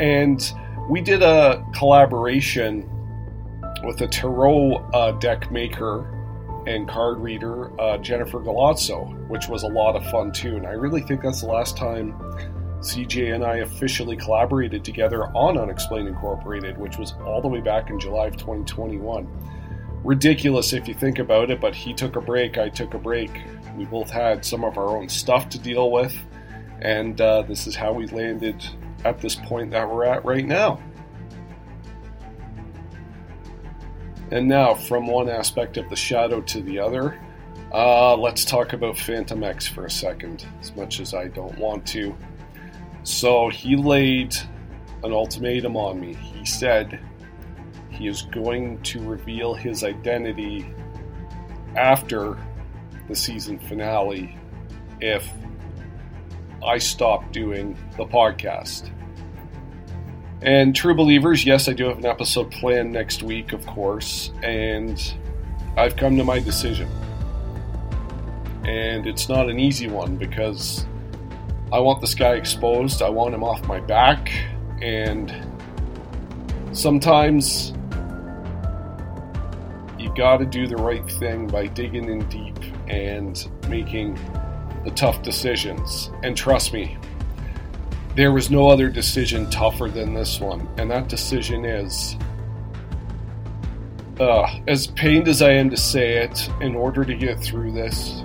And 0.00 0.52
we 0.90 1.00
did 1.00 1.22
a 1.22 1.64
collaboration 1.74 2.90
with 3.84 4.00
a 4.00 4.06
tarot 4.06 4.76
uh, 4.92 5.12
deck 5.12 5.50
maker 5.50 6.16
and 6.66 6.88
card 6.88 7.18
reader, 7.18 7.78
uh, 7.80 7.98
Jennifer 7.98 8.38
Galazzo, 8.38 9.28
which 9.28 9.48
was 9.48 9.62
a 9.62 9.68
lot 9.68 9.96
of 9.96 10.04
fun 10.10 10.32
too. 10.32 10.56
And 10.56 10.66
I 10.66 10.72
really 10.72 11.00
think 11.00 11.22
that's 11.22 11.40
the 11.40 11.46
last 11.46 11.76
time 11.76 12.12
CJ 12.80 13.34
and 13.34 13.44
I 13.44 13.58
officially 13.58 14.16
collaborated 14.16 14.84
together 14.84 15.24
on 15.36 15.58
Unexplained 15.58 16.08
Incorporated, 16.08 16.78
which 16.78 16.98
was 16.98 17.12
all 17.24 17.40
the 17.40 17.48
way 17.48 17.60
back 17.60 17.90
in 17.90 17.98
July 17.98 18.26
of 18.26 18.36
2021. 18.36 19.28
Ridiculous 20.02 20.72
if 20.72 20.88
you 20.88 20.94
think 20.94 21.18
about 21.18 21.50
it, 21.50 21.60
but 21.60 21.74
he 21.74 21.92
took 21.92 22.16
a 22.16 22.20
break, 22.20 22.56
I 22.56 22.70
took 22.70 22.94
a 22.94 22.98
break. 22.98 23.30
We 23.76 23.84
both 23.84 24.08
had 24.08 24.44
some 24.44 24.64
of 24.64 24.78
our 24.78 24.96
own 24.96 25.08
stuff 25.10 25.50
to 25.50 25.58
deal 25.58 25.90
with, 25.90 26.16
and 26.80 27.20
uh, 27.20 27.42
this 27.42 27.66
is 27.66 27.76
how 27.76 27.92
we 27.92 28.06
landed 28.06 28.64
at 29.04 29.20
this 29.20 29.34
point 29.34 29.70
that 29.72 29.88
we're 29.90 30.04
at 30.04 30.24
right 30.24 30.46
now. 30.46 30.80
And 34.30 34.46
now, 34.46 34.74
from 34.74 35.06
one 35.06 35.28
aspect 35.28 35.76
of 35.76 35.88
the 35.90 35.96
shadow 35.96 36.40
to 36.42 36.60
the 36.62 36.78
other, 36.78 37.20
uh, 37.72 38.16
let's 38.16 38.44
talk 38.44 38.72
about 38.72 38.96
Phantom 38.96 39.42
X 39.42 39.66
for 39.66 39.86
a 39.86 39.90
second, 39.90 40.46
as 40.60 40.74
much 40.76 41.00
as 41.00 41.14
I 41.14 41.28
don't 41.28 41.56
want 41.58 41.86
to. 41.88 42.16
So, 43.02 43.48
he 43.48 43.76
laid 43.76 44.36
an 45.02 45.12
ultimatum 45.12 45.76
on 45.76 46.00
me. 46.00 46.14
He 46.14 46.44
said 46.44 47.00
he 47.90 48.06
is 48.06 48.22
going 48.22 48.80
to 48.82 49.00
reveal 49.00 49.54
his 49.54 49.82
identity 49.82 50.72
after 51.76 52.38
the 53.08 53.16
season 53.16 53.58
finale 53.58 54.38
if 55.00 55.28
I 56.64 56.78
stop 56.78 57.32
doing 57.32 57.76
the 57.96 58.04
podcast. 58.04 58.90
And 60.42 60.74
true 60.74 60.94
believers, 60.94 61.44
yes, 61.44 61.68
I 61.68 61.74
do 61.74 61.86
have 61.86 61.98
an 61.98 62.06
episode 62.06 62.50
planned 62.50 62.92
next 62.92 63.22
week, 63.22 63.52
of 63.52 63.66
course, 63.66 64.32
and 64.42 65.14
I've 65.76 65.96
come 65.96 66.16
to 66.16 66.24
my 66.24 66.38
decision. 66.38 66.88
And 68.64 69.06
it's 69.06 69.28
not 69.28 69.50
an 69.50 69.58
easy 69.58 69.88
one 69.88 70.16
because 70.16 70.86
I 71.72 71.78
want 71.78 72.00
this 72.00 72.14
guy 72.14 72.34
exposed, 72.34 73.02
I 73.02 73.10
want 73.10 73.34
him 73.34 73.44
off 73.44 73.66
my 73.66 73.80
back, 73.80 74.32
and 74.80 75.30
sometimes 76.72 77.74
you 79.98 80.12
gotta 80.16 80.46
do 80.46 80.66
the 80.66 80.76
right 80.76 81.08
thing 81.12 81.46
by 81.48 81.66
digging 81.66 82.08
in 82.08 82.26
deep 82.28 82.58
and 82.88 83.46
making 83.68 84.18
the 84.84 84.90
tough 84.92 85.22
decisions. 85.22 86.10
And 86.22 86.34
trust 86.34 86.72
me, 86.72 86.96
there 88.16 88.32
was 88.32 88.50
no 88.50 88.68
other 88.68 88.88
decision 88.88 89.48
tougher 89.50 89.88
than 89.88 90.14
this 90.14 90.40
one, 90.40 90.68
and 90.78 90.90
that 90.90 91.08
decision 91.08 91.64
is. 91.64 92.16
Uh, 94.18 94.46
as 94.66 94.88
pained 94.88 95.28
as 95.28 95.40
I 95.40 95.52
am 95.52 95.70
to 95.70 95.76
say 95.76 96.24
it, 96.24 96.50
in 96.60 96.74
order 96.74 97.04
to 97.04 97.14
get 97.14 97.40
through 97.40 97.72
this, 97.72 98.24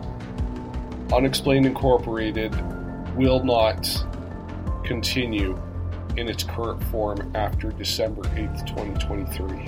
Unexplained 1.13 1.65
Incorporated 1.65 2.53
will 3.15 3.43
not 3.43 3.87
continue 4.83 5.57
in 6.17 6.27
its 6.27 6.43
current 6.43 6.83
form 6.85 7.31
after 7.35 7.71
December 7.71 8.23
8th, 8.23 8.65
2023. 8.67 9.65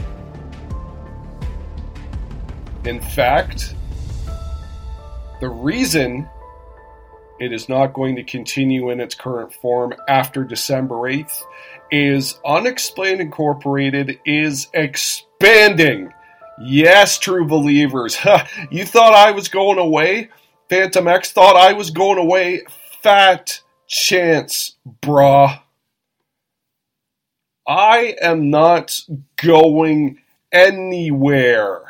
In 2.90 3.02
fact, 3.02 3.76
the 5.40 5.50
reason 5.50 6.28
it 7.40 7.54
is 7.54 7.70
not 7.70 7.94
going 7.94 8.16
to 8.16 8.24
continue 8.24 8.90
in 8.90 9.00
its 9.00 9.16
current 9.16 9.54
form 9.54 9.94
after 10.08 10.44
December 10.44 10.96
8th, 10.96 11.44
is 11.92 12.40
Unexplained 12.46 13.22
Incorporated 13.22 14.20
is 14.26 14.68
expanding. 14.74 16.14
Yes, 16.60 17.20
true 17.20 17.46
believers. 17.46 18.18
you 18.72 18.86
thought 18.86 19.14
I 19.14 19.32
was 19.32 19.50
going 19.50 19.78
away? 19.78 20.30
Phantom 20.70 21.08
X 21.08 21.32
thought 21.32 21.56
I 21.56 21.74
was 21.74 21.92
going 21.92 22.18
away? 22.18 22.64
Fat 23.02 23.62
chance, 23.88 24.76
brah. 25.02 25.62
I 27.68 28.16
am 28.22 28.50
not 28.50 29.00
going 29.36 30.20
anywhere. 30.52 31.87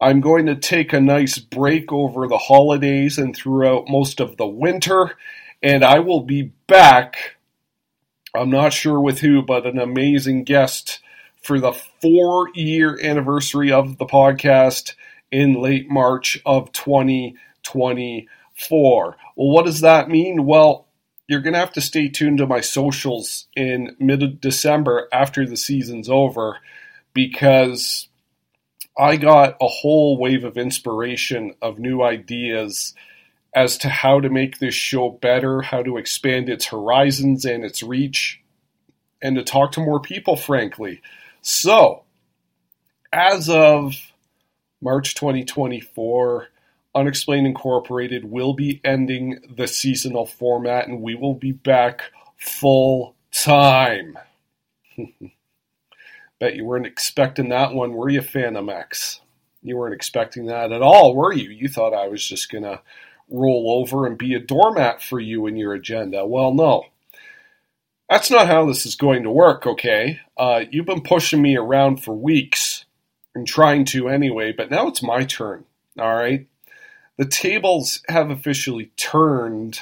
I'm 0.00 0.20
going 0.20 0.46
to 0.46 0.56
take 0.56 0.92
a 0.92 1.00
nice 1.00 1.38
break 1.38 1.92
over 1.92 2.26
the 2.26 2.38
holidays 2.38 3.18
and 3.18 3.34
throughout 3.34 3.88
most 3.88 4.20
of 4.20 4.36
the 4.36 4.46
winter, 4.46 5.16
and 5.62 5.84
I 5.84 6.00
will 6.00 6.20
be 6.20 6.52
back. 6.66 7.36
I'm 8.34 8.50
not 8.50 8.72
sure 8.72 9.00
with 9.00 9.20
who, 9.20 9.42
but 9.42 9.66
an 9.66 9.78
amazing 9.78 10.44
guest 10.44 11.00
for 11.42 11.60
the 11.60 11.72
four 11.72 12.48
year 12.54 12.98
anniversary 13.02 13.70
of 13.70 13.98
the 13.98 14.06
podcast 14.06 14.94
in 15.30 15.60
late 15.60 15.90
March 15.90 16.40
of 16.44 16.72
2024. 16.72 19.16
Well, 19.36 19.50
what 19.50 19.66
does 19.66 19.82
that 19.82 20.08
mean? 20.08 20.44
Well, 20.44 20.88
you're 21.28 21.40
going 21.40 21.54
to 21.54 21.60
have 21.60 21.72
to 21.74 21.80
stay 21.80 22.08
tuned 22.08 22.38
to 22.38 22.46
my 22.46 22.60
socials 22.60 23.46
in 23.56 23.96
mid 23.98 24.40
December 24.40 25.08
after 25.12 25.46
the 25.46 25.56
season's 25.56 26.08
over 26.08 26.58
because 27.12 28.08
I 28.96 29.16
got 29.16 29.56
a 29.60 29.66
whole 29.66 30.18
wave 30.18 30.44
of 30.44 30.56
inspiration 30.56 31.54
of 31.60 31.78
new 31.78 32.02
ideas 32.02 32.94
as 33.54 33.78
to 33.78 33.88
how 33.88 34.20
to 34.20 34.28
make 34.28 34.58
this 34.58 34.74
show 34.74 35.10
better, 35.10 35.62
how 35.62 35.82
to 35.82 35.96
expand 35.96 36.48
its 36.48 36.66
horizons 36.66 37.44
and 37.44 37.64
its 37.64 37.82
reach, 37.82 38.40
and 39.22 39.36
to 39.36 39.42
talk 39.42 39.72
to 39.72 39.80
more 39.80 40.00
people, 40.00 40.36
frankly. 40.36 41.00
So, 41.42 42.04
as 43.12 43.48
of 43.48 43.94
March 44.80 45.14
2024, 45.14 46.48
Unexplained 46.96 47.46
Incorporated 47.46 48.24
will 48.24 48.54
be 48.54 48.80
ending 48.84 49.40
the 49.56 49.66
seasonal 49.66 50.26
format 50.26 50.86
and 50.86 51.00
we 51.00 51.14
will 51.14 51.34
be 51.34 51.52
back 51.52 52.02
full 52.36 53.16
time. 53.32 54.18
Bet 56.44 56.56
you 56.56 56.66
weren't 56.66 56.84
expecting 56.84 57.48
that 57.48 57.72
one, 57.72 57.94
were 57.94 58.10
you, 58.10 58.20
Phantom 58.20 58.68
X? 58.68 59.22
You 59.62 59.78
weren't 59.78 59.94
expecting 59.94 60.44
that 60.48 60.72
at 60.72 60.82
all, 60.82 61.16
were 61.16 61.32
you? 61.32 61.48
You 61.48 61.68
thought 61.68 61.94
I 61.94 62.06
was 62.06 62.22
just 62.28 62.52
going 62.52 62.64
to 62.64 62.82
roll 63.30 63.80
over 63.80 64.06
and 64.06 64.18
be 64.18 64.34
a 64.34 64.40
doormat 64.40 65.02
for 65.02 65.18
you 65.18 65.46
and 65.46 65.58
your 65.58 65.72
agenda. 65.72 66.26
Well, 66.26 66.52
no. 66.52 66.84
That's 68.10 68.30
not 68.30 68.46
how 68.46 68.66
this 68.66 68.84
is 68.84 68.94
going 68.94 69.22
to 69.22 69.30
work, 69.30 69.66
okay? 69.66 70.20
Uh, 70.36 70.64
you've 70.70 70.84
been 70.84 71.00
pushing 71.00 71.40
me 71.40 71.56
around 71.56 72.04
for 72.04 72.14
weeks 72.14 72.84
and 73.34 73.46
trying 73.46 73.86
to 73.86 74.10
anyway, 74.10 74.52
but 74.52 74.70
now 74.70 74.86
it's 74.86 75.02
my 75.02 75.24
turn, 75.24 75.64
all 75.98 76.14
right? 76.14 76.46
The 77.16 77.24
tables 77.24 78.02
have 78.10 78.28
officially 78.28 78.92
turned, 78.98 79.80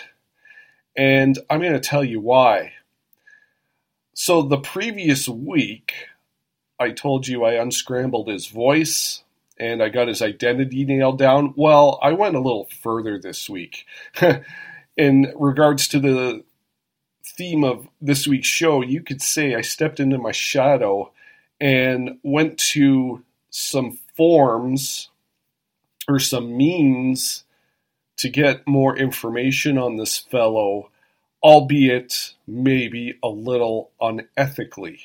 and 0.96 1.36
I'm 1.50 1.58
going 1.58 1.72
to 1.72 1.80
tell 1.80 2.04
you 2.04 2.20
why. 2.20 2.74
So, 4.14 4.42
the 4.42 4.58
previous 4.58 5.28
week, 5.28 5.94
I 6.82 6.90
told 6.90 7.28
you 7.28 7.44
I 7.44 7.54
unscrambled 7.54 8.28
his 8.28 8.48
voice 8.48 9.22
and 9.58 9.82
I 9.82 9.88
got 9.88 10.08
his 10.08 10.20
identity 10.20 10.84
nailed 10.84 11.18
down. 11.18 11.54
Well, 11.56 11.98
I 12.02 12.12
went 12.12 12.34
a 12.34 12.40
little 12.40 12.68
further 12.82 13.18
this 13.18 13.48
week. 13.48 13.86
In 14.96 15.32
regards 15.36 15.88
to 15.88 16.00
the 16.00 16.44
theme 17.24 17.64
of 17.64 17.88
this 18.00 18.26
week's 18.26 18.48
show, 18.48 18.82
you 18.82 19.02
could 19.02 19.22
say 19.22 19.54
I 19.54 19.62
stepped 19.62 20.00
into 20.00 20.18
my 20.18 20.32
shadow 20.32 21.12
and 21.60 22.18
went 22.22 22.58
to 22.58 23.22
some 23.48 23.98
forms 24.16 25.08
or 26.08 26.18
some 26.18 26.56
means 26.56 27.44
to 28.18 28.28
get 28.28 28.66
more 28.66 28.96
information 28.96 29.78
on 29.78 29.96
this 29.96 30.18
fellow, 30.18 30.90
albeit 31.42 32.34
maybe 32.46 33.18
a 33.22 33.28
little 33.28 33.92
unethically. 34.00 34.98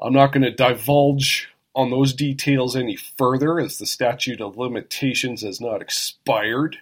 I'm 0.00 0.12
not 0.12 0.32
going 0.32 0.42
to 0.42 0.50
divulge 0.50 1.48
on 1.74 1.90
those 1.90 2.12
details 2.12 2.76
any 2.76 2.96
further 2.96 3.58
as 3.58 3.78
the 3.78 3.86
statute 3.86 4.40
of 4.40 4.56
limitations 4.56 5.42
has 5.42 5.60
not 5.60 5.82
expired. 5.82 6.78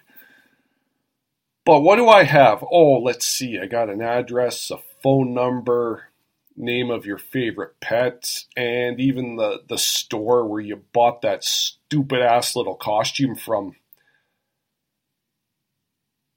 But 1.65 1.81
what 1.81 1.97
do 1.97 2.07
I 2.07 2.23
have? 2.23 2.63
Oh, 2.71 2.99
let's 2.99 3.25
see. 3.25 3.59
I 3.59 3.65
got 3.65 3.89
an 3.89 4.01
address, 4.01 4.71
a 4.71 4.77
phone 5.03 5.33
number, 5.33 6.05
name 6.55 6.89
of 6.89 7.05
your 7.05 7.17
favorite 7.17 7.79
pet, 7.79 8.43
and 8.55 8.99
even 8.99 9.35
the, 9.35 9.61
the 9.67 9.77
store 9.77 10.47
where 10.47 10.61
you 10.61 10.83
bought 10.93 11.21
that 11.21 11.43
stupid 11.43 12.21
ass 12.21 12.55
little 12.55 12.75
costume 12.75 13.35
from. 13.35 13.75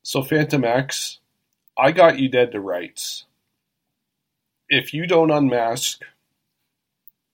So, 0.02 0.22
Phantom 0.22 0.64
X, 0.64 1.18
I 1.78 1.92
got 1.92 2.18
you 2.18 2.28
dead 2.28 2.52
to 2.52 2.60
rights. 2.60 3.24
If 4.68 4.92
you 4.92 5.06
don't 5.06 5.30
unmask 5.30 6.02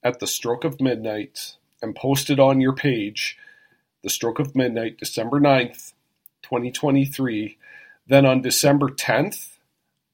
at 0.07 0.21
the 0.21 0.27
stroke 0.29 0.63
of 0.63 0.81
midnight 0.81 1.57
and 1.83 1.97
post 1.97 2.31
it 2.31 2.39
on 2.39 2.61
your 2.61 2.73
page, 2.73 3.37
the 4.05 4.09
stroke 4.09 4.39
of 4.39 4.55
midnight, 4.55 4.99
December 4.99 5.41
9th, 5.41 5.95
2023, 6.43 7.59
then 8.07 8.25
on 8.25 8.41
December 8.41 8.89
10th, 8.89 9.49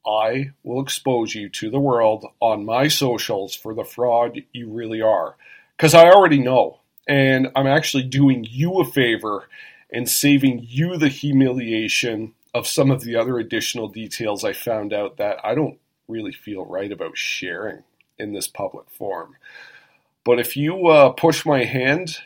I 0.06 0.52
will 0.62 0.81
expose 0.81 1.35
you 1.35 1.51
to 1.51 1.69
the 1.69 1.78
world 1.78 2.24
on 2.40 2.64
my 2.64 2.89
socials 2.89 3.55
for 3.55 3.74
the 3.74 3.85
fraud 3.85 4.43
you 4.55 4.70
really 4.70 5.02
are. 5.02 5.36
Because 5.77 5.93
I 5.93 6.09
already 6.09 6.39
know. 6.39 6.78
And 7.06 7.48
I'm 7.55 7.66
actually 7.66 8.05
doing 8.05 8.47
you 8.48 8.81
a 8.81 8.86
favor 8.86 9.47
and 9.93 10.09
saving 10.09 10.64
you 10.66 10.97
the 10.97 11.09
humiliation 11.09 12.32
of 12.55 12.66
some 12.66 12.90
of 12.90 13.02
the 13.02 13.16
other 13.16 13.39
additional 13.39 13.89
details 13.89 14.43
I 14.43 14.55
found 14.55 14.94
out 14.94 15.19
that 15.19 15.36
I 15.44 15.55
don't 15.55 15.78
really 16.09 16.32
feel 16.32 16.64
right 16.64 16.90
about 16.90 17.19
sharing 17.19 17.82
in 18.19 18.32
this 18.32 18.47
public 18.47 18.89
forum. 18.89 19.36
But 20.24 20.39
if 20.39 20.57
you 20.57 20.86
uh, 20.86 21.11
push 21.11 21.44
my 21.44 21.65
hand, 21.65 22.19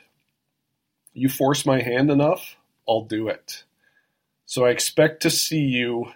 you 1.14 1.28
force 1.28 1.64
my 1.64 1.80
hand 1.80 2.10
enough, 2.10 2.56
I'll 2.88 3.04
do 3.04 3.28
it. 3.28 3.64
So 4.44 4.64
I 4.64 4.70
expect 4.70 5.22
to 5.22 5.30
see 5.30 5.60
you 5.62 6.12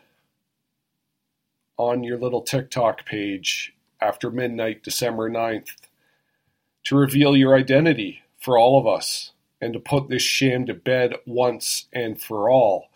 on 1.79 2.05
your 2.05 2.19
little 2.19 2.43
TikTok 2.43 3.07
page 3.07 3.75
after 4.01 4.31
midnight, 4.31 4.83
December 4.83 5.31
9th, 5.31 5.71
to 6.85 6.97
reveal 6.97 7.35
your 7.35 7.57
identity 7.57 8.23
for 8.39 8.59
all 8.59 8.79
of 8.79 8.87
us 8.87 9.33
and 9.61 9.73
to 9.73 9.81
put 9.81 10.09
this 10.09 10.23
sham 10.23 10.67
to 10.67 10.75
bed 10.75 11.15
once 11.27 11.87
and 11.93 12.21
for 12.21 12.51
all. 12.51 12.89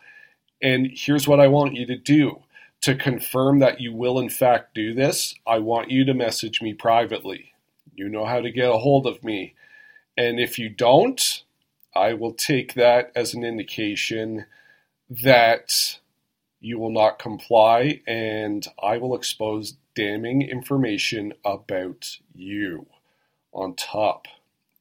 And 0.62 0.90
here's 0.92 1.26
what 1.26 1.40
I 1.40 1.48
want 1.48 1.74
you 1.74 1.86
to 1.86 1.96
do. 1.96 2.40
To 2.82 2.94
confirm 2.94 3.60
that 3.60 3.80
you 3.80 3.94
will, 3.94 4.18
in 4.18 4.28
fact, 4.28 4.74
do 4.74 4.92
this, 4.92 5.34
I 5.46 5.58
want 5.58 5.90
you 5.90 6.04
to 6.04 6.12
message 6.12 6.60
me 6.60 6.74
privately. 6.74 7.53
You 7.94 8.08
know 8.08 8.24
how 8.24 8.40
to 8.40 8.50
get 8.50 8.70
a 8.70 8.78
hold 8.78 9.06
of 9.06 9.22
me. 9.22 9.54
And 10.16 10.40
if 10.40 10.58
you 10.58 10.68
don't, 10.68 11.42
I 11.94 12.14
will 12.14 12.32
take 12.32 12.74
that 12.74 13.12
as 13.14 13.34
an 13.34 13.44
indication 13.44 14.46
that 15.08 15.98
you 16.60 16.78
will 16.78 16.90
not 16.90 17.18
comply, 17.18 18.00
and 18.06 18.66
I 18.82 18.96
will 18.96 19.14
expose 19.14 19.76
damning 19.94 20.42
information 20.42 21.34
about 21.44 22.18
you 22.34 22.86
on 23.52 23.74
top 23.74 24.26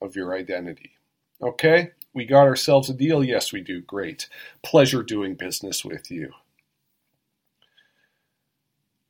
of 0.02 0.16
your 0.16 0.34
identity. 0.34 0.94
Okay? 1.42 1.92
We 2.14 2.26
got 2.26 2.48
ourselves 2.48 2.90
a 2.90 2.94
deal? 2.94 3.24
Yes, 3.24 3.52
we 3.52 3.62
do. 3.62 3.82
Great. 3.82 4.30
Pleasure 4.64 5.04
doing 5.04 5.36
business 5.36 5.84
with 5.84 6.10
you. 6.10 6.32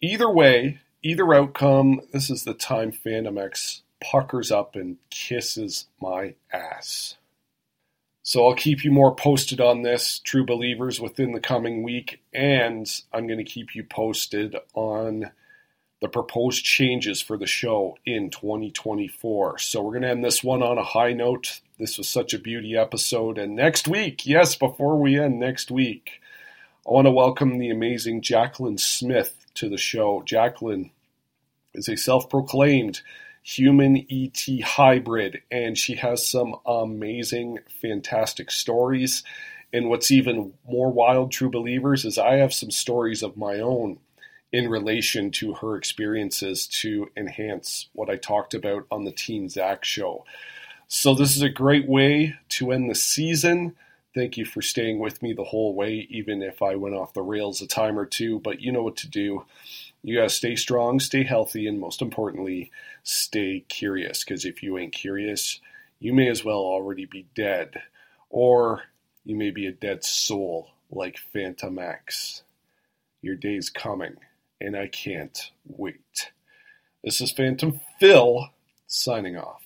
Either 0.02 0.30
way, 0.30 0.80
either 1.04 1.34
outcome, 1.34 2.02
this 2.12 2.30
is 2.30 2.44
the 2.44 2.54
time 2.54 2.92
Phantom 2.92 3.38
X 3.38 3.82
puckers 4.04 4.52
up 4.52 4.76
and 4.76 4.98
kisses 5.10 5.88
my 6.02 6.36
ass. 6.52 7.16
So 8.26 8.48
I'll 8.48 8.56
keep 8.56 8.86
you 8.86 8.92
more 8.92 9.14
posted 9.14 9.60
on 9.60 9.82
this, 9.82 10.20
true 10.20 10.46
believers, 10.46 11.02
within 11.02 11.34
the 11.34 11.42
coming 11.42 11.84
week, 11.84 12.22
and 12.34 12.90
I'm 13.12 13.28
going 13.28 13.40
to 13.40 13.44
keep 13.44 13.76
you 13.76 13.84
posted 13.84 14.56
on 14.74 15.32
the 16.00 16.08
proposed 16.08 16.64
changes 16.64 17.22
for 17.22 17.38
the 17.38 17.48
show 17.48 17.98
in 18.06 18.30
2024. 18.30 19.58
So 19.60 19.82
we're 19.82 19.92
going 19.92 20.04
to 20.04 20.10
end 20.10 20.24
this 20.24 20.44
one 20.44 20.62
on 20.62 20.78
a 20.78 20.84
high 20.84 21.14
note. 21.14 21.62
This 21.80 21.98
was 21.98 22.08
such 22.08 22.34
a 22.34 22.40
beauty 22.40 22.78
episode. 22.78 23.38
And 23.38 23.56
next 23.56 23.88
week, 23.88 24.26
yes, 24.26 24.56
before 24.56 24.98
we 24.98 25.20
end 25.20 25.40
next 25.40 25.72
week, 25.72 26.22
I 26.86 26.92
want 26.92 27.08
to 27.08 27.12
welcome 27.12 27.58
the 27.58 27.70
amazing 27.70 28.22
Jacqueline 28.22 28.78
Smith 28.78 29.46
to 29.56 29.70
the 29.70 29.78
show. 29.78 30.24
Jacqueline 30.26 30.92
is 31.74 31.88
a 31.88 31.96
self 31.96 32.30
proclaimed 32.30 33.02
human 33.44 34.06
ET 34.10 34.61
hybrid, 34.64 35.41
and 35.52 35.78
she 35.78 35.95
has 35.95 36.28
some 36.28 36.56
amazing, 36.65 37.60
fantastic 37.82 38.49
stories. 38.49 39.24
And 39.74 39.90
what's 39.90 40.11
even 40.11 40.53
more 40.68 40.91
wild, 40.91 41.32
true 41.32 41.49
believers, 41.49 42.06
is 42.06 42.18
I 42.18 42.36
have 42.36 42.53
some 42.53 42.72
stories 42.72 43.22
of 43.22 43.38
my 43.38 43.60
own 43.60 43.99
in 44.52 44.70
relation 44.70 45.32
to 45.32 45.56
her 45.56 45.76
experiences 45.76 46.68
to 46.68 47.10
enhance 47.18 47.90
what 47.94 48.10
I 48.10 48.15
talked 48.15 48.53
about 48.53 48.86
on 48.91 49.03
the 49.03 49.11
Team 49.11 49.49
Zach 49.49 49.84
show. 49.84 50.26
So, 50.88 51.15
this 51.15 51.36
is 51.36 51.41
a 51.41 51.49
great 51.49 51.88
way 51.88 52.36
to 52.49 52.72
end 52.72 52.90
the 52.90 52.95
season. 52.95 53.76
Thank 54.14 54.38
you 54.38 54.45
for 54.45 54.61
staying 54.61 54.99
with 54.99 55.24
me 55.24 55.34
the 55.34 55.44
whole 55.44 55.74
way, 55.74 56.07
even 56.11 56.44
if 56.44 56.61
I 56.61 56.76
went 56.76 56.94
off 56.94 57.14
the 57.14 57.24
rails 57.24 57.61
a 57.61 57.68
time 57.68 57.98
or 57.98 58.06
two. 58.06 58.40
But 58.40 58.61
you 58.61 58.72
know 58.72 58.84
what 58.84 58.98
to 58.98 59.10
do. 59.10 59.45
You 60.03 60.20
to 60.20 60.30
stay 60.30 60.56
strong, 60.56 60.99
stay 60.99 61.24
healthy, 61.24 61.65
and 61.65 61.80
most 61.80 62.02
importantly, 62.02 62.72
stay 63.04 63.66
curious. 63.70 64.24
Because 64.24 64.46
if 64.46 64.64
you 64.64 64.78
ain't 64.78 64.94
curious, 64.94 65.60
you 66.00 66.14
may 66.14 66.30
as 66.30 66.44
well 66.44 66.58
already 66.58 67.06
be 67.06 67.28
dead. 67.36 67.76
Or 68.30 68.84
you 69.24 69.36
may 69.36 69.52
be 69.52 69.68
a 69.68 69.72
dead 69.72 70.04
soul 70.04 70.70
like 70.90 71.18
Phantom 71.18 71.78
X. 71.78 72.44
Your 73.22 73.36
day's 73.36 73.70
coming, 73.70 74.16
and 74.60 74.76
I 74.76 74.88
can't 74.88 75.52
wait. 75.66 76.32
This 77.04 77.22
is 77.22 77.32
Phantom 77.32 77.80
Phil 78.00 78.50
signing 78.88 79.38
off. 79.38 79.62